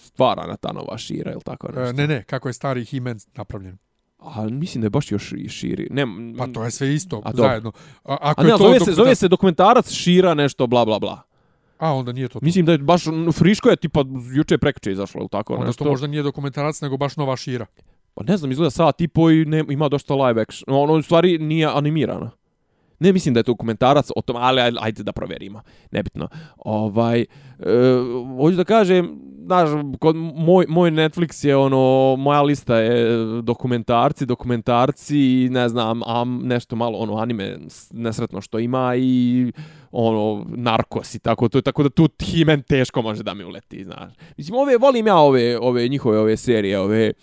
stvarana 0.04 0.56
ta 0.56 0.72
nova 0.72 0.98
šira 0.98 1.32
ili 1.32 1.42
tako 1.42 1.68
nešto. 1.68 1.82
E, 1.82 1.94
Ne, 1.94 2.08
ne, 2.08 2.24
kako 2.24 2.50
je 2.50 2.54
stari 2.54 2.86
He-Man 2.86 3.20
napravljen. 3.36 3.78
A 4.20 4.44
mislim 4.50 4.82
da 4.82 4.86
je 4.86 4.90
baš 4.90 5.12
još 5.12 5.32
i 5.38 5.50
širi. 5.50 5.88
Ne, 5.92 6.06
Pa 6.38 6.48
to 6.48 6.64
je 6.64 6.72
sve 6.72 6.94
isto, 6.94 7.22
A 7.26 7.32
zajedno. 7.34 7.72
A, 8.04 8.18
ako 8.22 8.42
A 8.42 8.44
ne, 8.44 8.50
je 8.50 8.58
to 8.58 8.64
zove 8.64 8.80
se, 8.80 8.92
zove 8.94 9.16
se 9.16 9.28
dokumentarac 9.28 9.92
šira 9.92 10.34
nešto 10.34 10.68
bla 10.68 10.86
bla 10.86 11.00
bla. 11.00 11.22
A, 11.78 11.94
onda 11.94 12.12
nije 12.12 12.28
to 12.28 12.40
to. 12.40 12.46
Mislim 12.46 12.66
da 12.66 12.72
je 12.72 12.78
baš 12.78 13.04
friško 13.34 13.70
je 13.70 13.76
tipa 13.76 14.04
juče 14.34 14.58
prekjuče 14.58 14.92
izašlo 14.92 15.20
ili 15.22 15.30
tako 15.30 15.54
Onda 15.54 15.66
nešto. 15.66 15.84
to 15.84 15.90
možda 15.90 16.08
nije 16.08 16.24
dokumentarac, 16.24 16.82
nego 16.82 16.98
baš 16.98 17.18
nova 17.18 17.38
šira. 17.38 17.66
Pa 18.14 18.24
ne 18.24 18.38
znam, 18.38 18.52
izgleda 18.52 18.70
sat 18.70 19.02
i 19.02 19.08
po 19.08 19.30
i 19.32 19.46
ne, 19.46 19.64
ima 19.70 19.90
dosta 19.90 20.16
live 20.16 20.42
action. 20.42 20.76
Ono 20.76 20.94
u 20.94 21.02
stvari 21.02 21.38
nije 21.38 21.68
animirano. 21.68 22.30
Ne 23.00 23.14
mislim 23.14 23.34
da 23.34 23.40
je 23.40 23.44
to 23.44 23.52
dokumentarac 23.52 24.10
o 24.16 24.22
tom, 24.22 24.36
ali 24.36 24.62
aj- 24.62 24.78
ajde 24.80 25.04
da 25.04 25.12
proverimo. 25.12 25.62
Nebitno. 25.92 26.28
Ovaj, 26.58 27.22
e, 27.22 27.26
hoću 28.38 28.56
da 28.56 28.64
kažem, 28.64 29.20
znaš, 29.46 29.70
kod 30.00 30.16
moj, 30.16 30.66
moj 30.70 30.92
Netflix 30.92 31.48
je 31.48 31.56
ono, 31.56 32.16
moja 32.16 32.42
lista 32.42 32.78
je 32.78 33.08
dokumentarci, 33.42 34.26
dokumentarci 34.26 35.18
i 35.18 35.50
ne 35.52 35.70
znam, 35.70 36.02
a 36.04 36.24
nešto 36.44 36.76
malo 36.76 36.98
ono 36.98 37.18
anime 37.18 37.58
nesretno 37.92 38.42
što 38.42 38.60
ima 38.60 38.94
i 38.98 39.52
ono 39.92 40.46
narkos 40.48 41.16
i 41.16 41.20
tako 41.20 41.50
to 41.50 41.62
tako 41.62 41.84
da 41.84 41.90
tu 41.90 42.10
Himen 42.24 42.62
teško 42.62 43.02
može 43.02 43.24
da 43.24 43.34
mi 43.34 43.44
uleti, 43.44 43.84
znaš. 43.84 44.14
Mislim 44.38 44.58
ove 44.58 44.78
volim 44.78 45.08
ja 45.08 45.18
ove 45.18 45.58
ove 45.62 45.88
njihove 45.88 46.20
ove 46.20 46.38
serije, 46.38 46.80
ove 46.80 47.14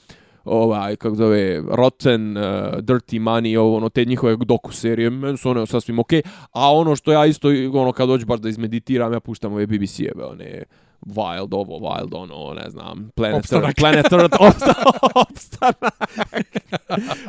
ovaj 0.45 0.97
kako 0.97 1.15
zove 1.15 1.63
Rotten, 1.71 2.37
uh, 2.37 2.43
Dirty 2.79 3.21
Money, 3.21 3.59
ovo 3.59 3.77
ono 3.77 3.89
te 3.89 4.05
njihove 4.05 4.37
doku 4.37 4.73
serije, 4.73 5.11
meni 5.11 5.37
su 5.37 5.51
one 5.51 5.67
sasvim 5.67 5.99
okej. 5.99 6.23
A 6.53 6.73
ono 6.75 6.97
što 6.97 7.13
ja 7.13 7.27
isto 7.27 7.49
ono 7.73 7.93
kad 7.93 8.09
dođu 8.09 8.27
baš 8.27 8.41
da 8.41 8.49
izmeditiram, 8.49 9.13
ja 9.13 9.21
puštam 9.21 9.53
ove 9.53 9.67
BBC-eve, 9.67 10.25
one 10.25 10.63
Wild 11.07 11.49
ovo, 11.55 11.79
Wild 11.79 12.15
ono, 12.15 12.55
ne 12.55 12.71
znam, 12.71 13.11
Planet 13.15 13.39
Opstanak. 13.39 13.65
Earth, 13.65 13.81
Planet 13.81 14.13
Earth, 14.13 14.37
opsta- 14.49 15.11
opstanak. 15.15 15.95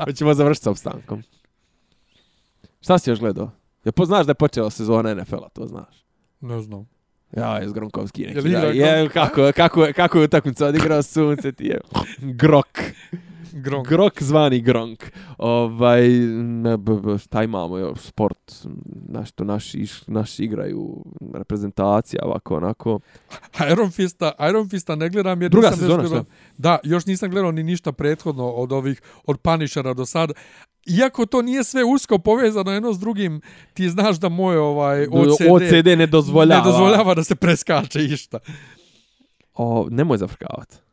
Hoćemo 0.05 0.33
završiti 0.33 0.63
sa 0.63 0.71
opstankom. 0.71 1.23
Šta 2.81 2.99
si 2.99 3.09
još 3.09 3.19
gledao? 3.19 3.51
Ja 3.85 3.91
poznaš 3.91 4.25
da 4.25 4.29
je 4.29 4.35
počela 4.35 4.69
sezona 4.69 5.13
NFL-a, 5.13 5.49
to 5.49 5.67
znaš. 5.67 6.05
Ne 6.41 6.61
znam. 6.61 6.87
Ja, 7.37 7.57
je 7.57 7.67
Gronkovski 7.67 8.21
neki. 8.23 8.39
Igra 8.39 8.61
da, 8.61 8.67
je, 8.67 9.09
kako, 9.09 9.51
kako, 9.51 9.87
kako 9.95 10.17
je 10.17 10.23
utakmica 10.23 10.65
odigrao 10.67 11.03
sunce 11.03 11.51
ti 11.51 11.65
je. 11.65 11.79
Grok. 12.19 12.79
Gronk. 13.53 13.87
Grok 13.87 14.23
zvani 14.23 14.61
Gronk. 14.61 15.03
Ovaj, 15.37 16.09
ne, 16.37 16.77
b, 16.77 16.93
b, 16.93 17.17
šta 17.17 17.43
imamo, 17.43 17.77
jo, 17.77 17.95
sport, 17.95 18.51
nešto 19.09 19.43
naši, 19.43 19.77
iš- 19.79 20.07
naši 20.07 20.43
igraju, 20.43 21.03
reprezentacija, 21.33 22.25
ovako, 22.25 22.55
onako. 22.57 22.99
Iron 23.71 23.91
Fista, 23.91 24.31
Iron 24.41 24.69
Fista 24.69 24.95
ne 24.95 25.09
gledam 25.09 25.41
jer 25.41 25.51
Druga 25.51 25.67
nisam 25.67 25.79
sezona, 25.79 26.03
gledao- 26.03 26.25
Da, 26.57 26.79
još 26.83 27.05
nisam 27.05 27.29
gledao 27.29 27.51
ni 27.51 27.63
ništa 27.63 27.91
prethodno 27.91 28.45
od 28.45 28.71
ovih, 28.71 29.01
od 29.25 29.37
Punishera 29.37 29.93
do 29.93 30.05
sada. 30.05 30.33
Iako 30.85 31.25
to 31.25 31.41
nije 31.41 31.63
sve 31.63 31.83
usko 31.83 32.17
povezano 32.19 32.71
jedno 32.71 32.93
s 32.93 32.99
drugim, 32.99 33.41
ti 33.73 33.89
znaš 33.89 34.19
da 34.19 34.29
moj 34.29 34.57
ovaj 34.57 35.07
OCD, 35.11 35.45
OCD 35.51 35.87
ne 35.87 36.07
dozvoljava. 36.07 36.63
ne 36.63 36.71
dozvoljava 36.71 37.13
da 37.13 37.23
se 37.23 37.35
preskače 37.35 38.03
išta. 38.03 38.39
O, 39.53 39.87
nemoj 39.89 40.17
zafrkavat. 40.17 40.83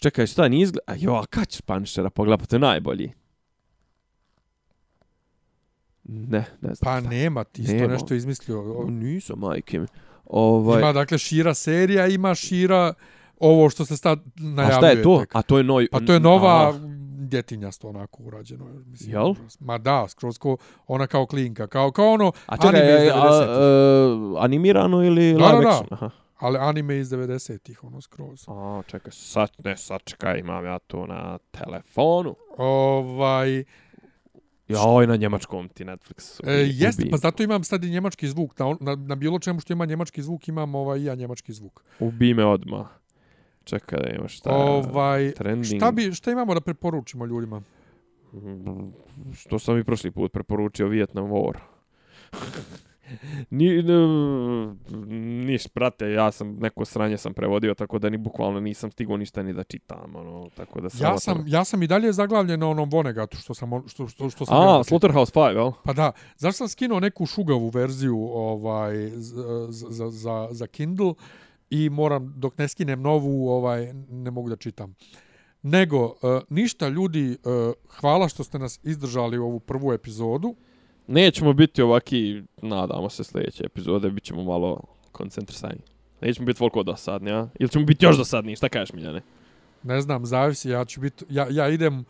Čekaj, 0.00 0.26
šta, 0.26 0.48
nije 0.48 0.62
izgleda... 0.62 0.82
A 0.86 0.94
jo, 0.98 1.14
a 1.14 1.26
kad 1.26 1.48
ćeš 1.48 1.60
Punishera 1.60 2.10
pogledati, 2.10 2.40
pa 2.42 2.46
to 2.46 2.56
je 2.56 2.60
najbolji. 2.60 3.12
Ne, 6.04 6.44
ne 6.60 6.74
znam. 6.74 6.76
Pa 6.94 7.00
šta. 7.00 7.10
nema, 7.10 7.44
ti 7.44 7.62
isto 7.62 7.74
Nema. 7.74 7.92
nešto 7.92 8.14
izmislio. 8.14 8.78
O, 8.78 8.90
Nisam, 8.90 9.38
majke 9.38 9.78
mi. 9.80 9.86
Ovaj, 10.24 10.80
Ima 10.82 10.92
dakle 10.92 11.18
šira 11.18 11.54
serija, 11.54 12.06
ima 12.06 12.34
šira 12.34 12.94
ovo 13.40 13.70
što 13.70 13.84
se 13.84 13.96
sad 13.96 14.18
a 14.18 14.22
najavljuje. 14.36 14.76
šta 14.76 14.88
je 14.88 15.02
to? 15.02 15.18
tek. 15.20 15.36
A 15.36 15.42
to 15.42 15.58
je 15.58 15.64
noj... 15.64 15.88
Pa 15.92 16.00
to 16.00 16.12
je 16.12 16.20
nova 16.20 16.68
A, 16.68 16.72
djetinjasto 17.18 17.88
onako 17.88 18.22
urađeno. 18.22 18.64
Mislim, 18.86 19.12
Jel? 19.12 19.34
Ma 19.60 19.78
da, 19.78 20.08
skroz 20.08 20.38
ko, 20.38 20.56
ona 20.86 21.06
kao 21.06 21.26
klinka, 21.26 21.66
kao, 21.66 21.90
kao 21.90 22.12
ono 22.12 22.32
a 22.46 22.56
čekaj, 22.56 22.80
anime 22.80 23.04
iz 23.06 23.10
a, 23.14 23.16
90-ih. 23.16 23.48
a, 24.38 24.44
animirano 24.44 25.04
ili 25.04 25.32
Da, 25.32 25.46
live 25.46 25.56
da, 25.56 25.62
da. 25.62 25.68
action? 25.68 25.86
Aha. 25.90 26.10
Ali 26.38 26.58
anime 26.58 26.98
iz 26.98 27.08
90-ih, 27.08 27.84
ono 27.84 28.00
skroz. 28.00 28.44
A, 28.48 28.82
čekaj, 28.86 29.12
sad, 29.12 29.50
ne, 29.64 29.76
sad 29.76 30.00
čekaj, 30.04 30.38
imam 30.38 30.64
ja 30.64 30.78
to 30.78 31.06
na 31.06 31.38
telefonu. 31.50 32.34
Ovaj, 32.58 33.64
Joj, 34.68 35.06
na 35.06 35.16
njemačkom 35.16 35.68
ti 35.68 35.84
Netflixu. 35.84 36.40
e, 36.48 36.52
jeste, 36.72 37.10
pa 37.10 37.16
zato 37.16 37.42
imam 37.42 37.64
sad 37.64 37.84
i 37.84 37.90
njemački 37.90 38.28
zvuk. 38.28 38.58
Na, 38.58 38.76
na, 38.80 38.94
na 38.94 39.14
bilo 39.14 39.38
čemu 39.38 39.60
što 39.60 39.72
ima 39.72 39.86
njemački 39.86 40.22
zvuk, 40.22 40.48
imam 40.48 40.74
ovaj, 40.74 41.04
ja 41.04 41.14
njemački 41.14 41.52
zvuk. 41.52 41.82
Ubi 42.00 42.34
me 42.34 42.44
odmah. 42.44 42.86
Čekaj 43.68 43.98
da 44.00 44.10
imamo 44.10 44.28
šta... 44.28 44.50
ovaj, 44.50 45.32
trending. 45.32 45.76
šta, 45.76 45.90
bi, 45.92 46.12
šta 46.12 46.30
imamo 46.30 46.54
da 46.54 46.60
preporučimo 46.60 47.26
ljudima? 47.26 47.62
Mm, 48.32 48.90
Što 49.34 49.58
sam 49.58 49.78
i 49.78 49.84
prošli 49.84 50.10
put 50.10 50.32
preporučio 50.32 50.88
Vietnam 50.88 51.24
War. 51.24 51.56
Ni, 53.50 53.82
ne, 53.82 53.94
niš, 55.46 55.62
brate, 55.74 56.10
ja 56.10 56.30
sam 56.30 56.56
neko 56.56 56.84
sranje 56.84 57.16
sam 57.16 57.34
prevodio, 57.34 57.74
tako 57.74 57.98
da 57.98 58.10
ni 58.10 58.16
bukvalno 58.16 58.60
nisam 58.60 58.90
stigao 58.90 59.16
ništa 59.16 59.42
ni 59.42 59.52
da 59.52 59.62
čitam, 59.64 60.16
ono, 60.16 60.48
tako 60.56 60.80
da 60.80 60.86
Ja 60.86 60.90
sramotno. 60.90 61.20
sam, 61.20 61.44
ja 61.46 61.64
sam 61.64 61.82
i 61.82 61.86
dalje 61.86 62.12
zaglavljen 62.12 62.60
na 62.60 62.68
onom 62.68 62.90
Vonegatu 62.90 63.36
što 63.36 63.54
sam, 63.54 63.70
što, 63.86 64.08
što, 64.08 64.30
što 64.30 64.46
sam 64.46 64.56
A, 64.56 64.58
gledao. 64.58 64.84
Slaughterhouse 64.84 65.32
5, 65.32 65.54
jel? 65.54 65.72
Pa 65.84 65.92
da, 65.92 66.12
zašto 66.36 66.56
sam 66.56 66.68
skinuo 66.68 67.00
neku 67.00 67.26
šugavu 67.26 67.68
verziju 67.68 68.18
ovaj 68.22 69.08
za, 69.10 69.66
za, 69.70 70.10
za, 70.10 70.48
za 70.50 70.66
Kindle 70.66 71.14
i 71.70 71.90
moram, 71.90 72.34
dok 72.36 72.58
ne 72.58 72.68
skinem 72.68 73.02
novu, 73.02 73.48
ovaj 73.48 73.92
ne 74.10 74.30
mogu 74.30 74.48
da 74.48 74.56
čitam. 74.56 74.94
Nego, 75.62 76.04
uh, 76.04 76.12
ništa 76.48 76.88
ljudi, 76.88 77.30
uh, 77.30 77.72
hvala 77.88 78.28
što 78.28 78.44
ste 78.44 78.58
nas 78.58 78.80
izdržali 78.82 79.38
u 79.38 79.44
ovu 79.44 79.60
prvu 79.60 79.92
epizodu. 79.92 80.54
Nećemo 81.06 81.52
biti 81.52 81.82
ovaki, 81.82 82.42
nadamo 82.62 83.10
se 83.10 83.24
sljedeće 83.24 83.64
epizode, 83.64 84.10
bit 84.10 84.24
ćemo 84.24 84.44
malo 84.44 84.80
koncentrisani. 85.12 85.80
Nećemo 86.20 86.46
biti 86.46 86.58
toliko 86.58 86.82
dosadni, 86.82 87.32
a? 87.32 87.48
Ili 87.58 87.68
ćemo 87.68 87.84
biti 87.84 88.04
još 88.04 88.16
dosadniji, 88.16 88.56
šta 88.56 88.68
kažeš 88.68 88.92
Miljane? 88.92 89.20
Ne 89.82 90.00
znam, 90.00 90.26
zavisi, 90.26 90.70
ja 90.70 90.84
ću 90.84 91.00
biti, 91.00 91.24
ja, 91.30 91.46
ja 91.50 91.68
idem 91.68 91.98
uh, 91.98 92.04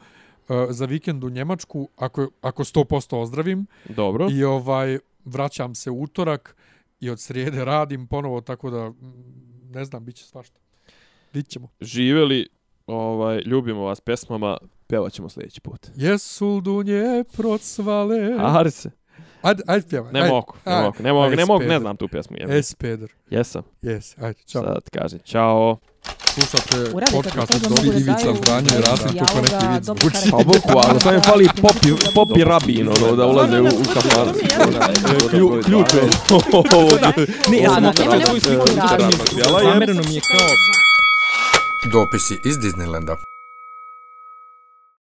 za 0.70 0.85
vikend 0.85 1.24
u 1.24 1.30
Njemačku 1.30 1.89
ako, 1.97 2.28
ako 2.40 2.64
100% 2.64 3.16
ozdravim 3.16 3.66
Dobro. 3.89 4.28
i 4.30 4.44
ovaj 4.44 4.98
vraćam 5.24 5.74
se 5.74 5.90
utorak 5.90 6.56
i 7.01 7.10
od 7.10 7.20
srijede 7.20 7.64
radim 7.64 8.06
ponovo, 8.06 8.40
tako 8.40 8.70
da 8.70 8.93
ne 9.69 9.85
znam, 9.85 10.05
bit 10.05 10.16
će 10.16 10.24
svašta. 10.24 10.61
Vidit 11.32 11.51
ćemo. 11.51 11.69
Živeli, 11.81 12.49
ovaj, 12.86 13.43
ljubimo 13.47 13.82
vas 13.82 14.01
pesmama, 14.01 14.59
pevat 14.86 15.12
ćemo 15.12 15.28
sljedeći 15.28 15.61
put. 15.61 15.86
Jesu 15.97 16.61
dunje 16.61 17.24
procvale. 17.36 18.19
Arise. 18.39 18.90
Ajde, 19.43 19.62
ajde 19.66 19.89
pjevaj. 19.89 20.12
Ne 20.12 20.28
mogu, 20.28 20.55
ne 20.66 20.82
mogu, 20.82 21.03
ne 21.03 21.12
mogu, 21.12 21.36
ne 21.36 21.45
mogu, 21.45 21.65
ne 21.65 21.81
znam 21.81 21.97
tu 21.97 22.09
pjesmu. 22.09 22.36
Jebe. 22.40 22.59
Es, 22.59 22.74
Peder. 22.74 23.12
Jesam. 23.31 23.62
Yes, 23.82 24.24
ajde, 24.24 24.40
čao. 24.47 24.62
Sad 24.62 24.90
kaže, 24.90 25.19
čao. 25.19 25.78
Slušate 26.39 26.90
podcast 27.12 27.55
od 27.55 27.60
Dobri 27.62 27.90
da 27.90 27.97
Ivica 27.97 28.35
Zdanje 28.35 28.69
i 28.69 28.81
Rasim, 28.81 29.09
ko 29.27 29.40
neki 29.40 29.66
vid 29.73 29.85
zvuči. 29.85 30.31
Pa 30.31 30.36
bukvalno, 30.39 31.01
sam 31.01 31.15
je 31.15 31.20
fali 31.20 31.48
popi, 31.62 31.89
popi 32.15 32.44
rabin, 32.44 32.89
ono, 32.89 33.16
da 33.16 33.27
ulaze 33.27 33.60
u, 33.60 33.66
u 33.66 33.85
kafan. 33.94 34.28
Klju- 35.31 35.62
Ključ 35.65 35.94
je. 35.94 36.02
Ne, 37.51 37.59
ja 37.59 37.70
sam 37.70 37.82
Da, 37.82 37.93
nema 38.05 38.24
svoju 38.27 38.40
sliku 38.40 38.66
Zamerno 39.62 40.02
mi 40.02 40.15
je 40.15 40.20
kao 40.23 40.48
Dopisi 41.93 42.40
iz 42.44 42.56
Disneylanda. 42.56 43.16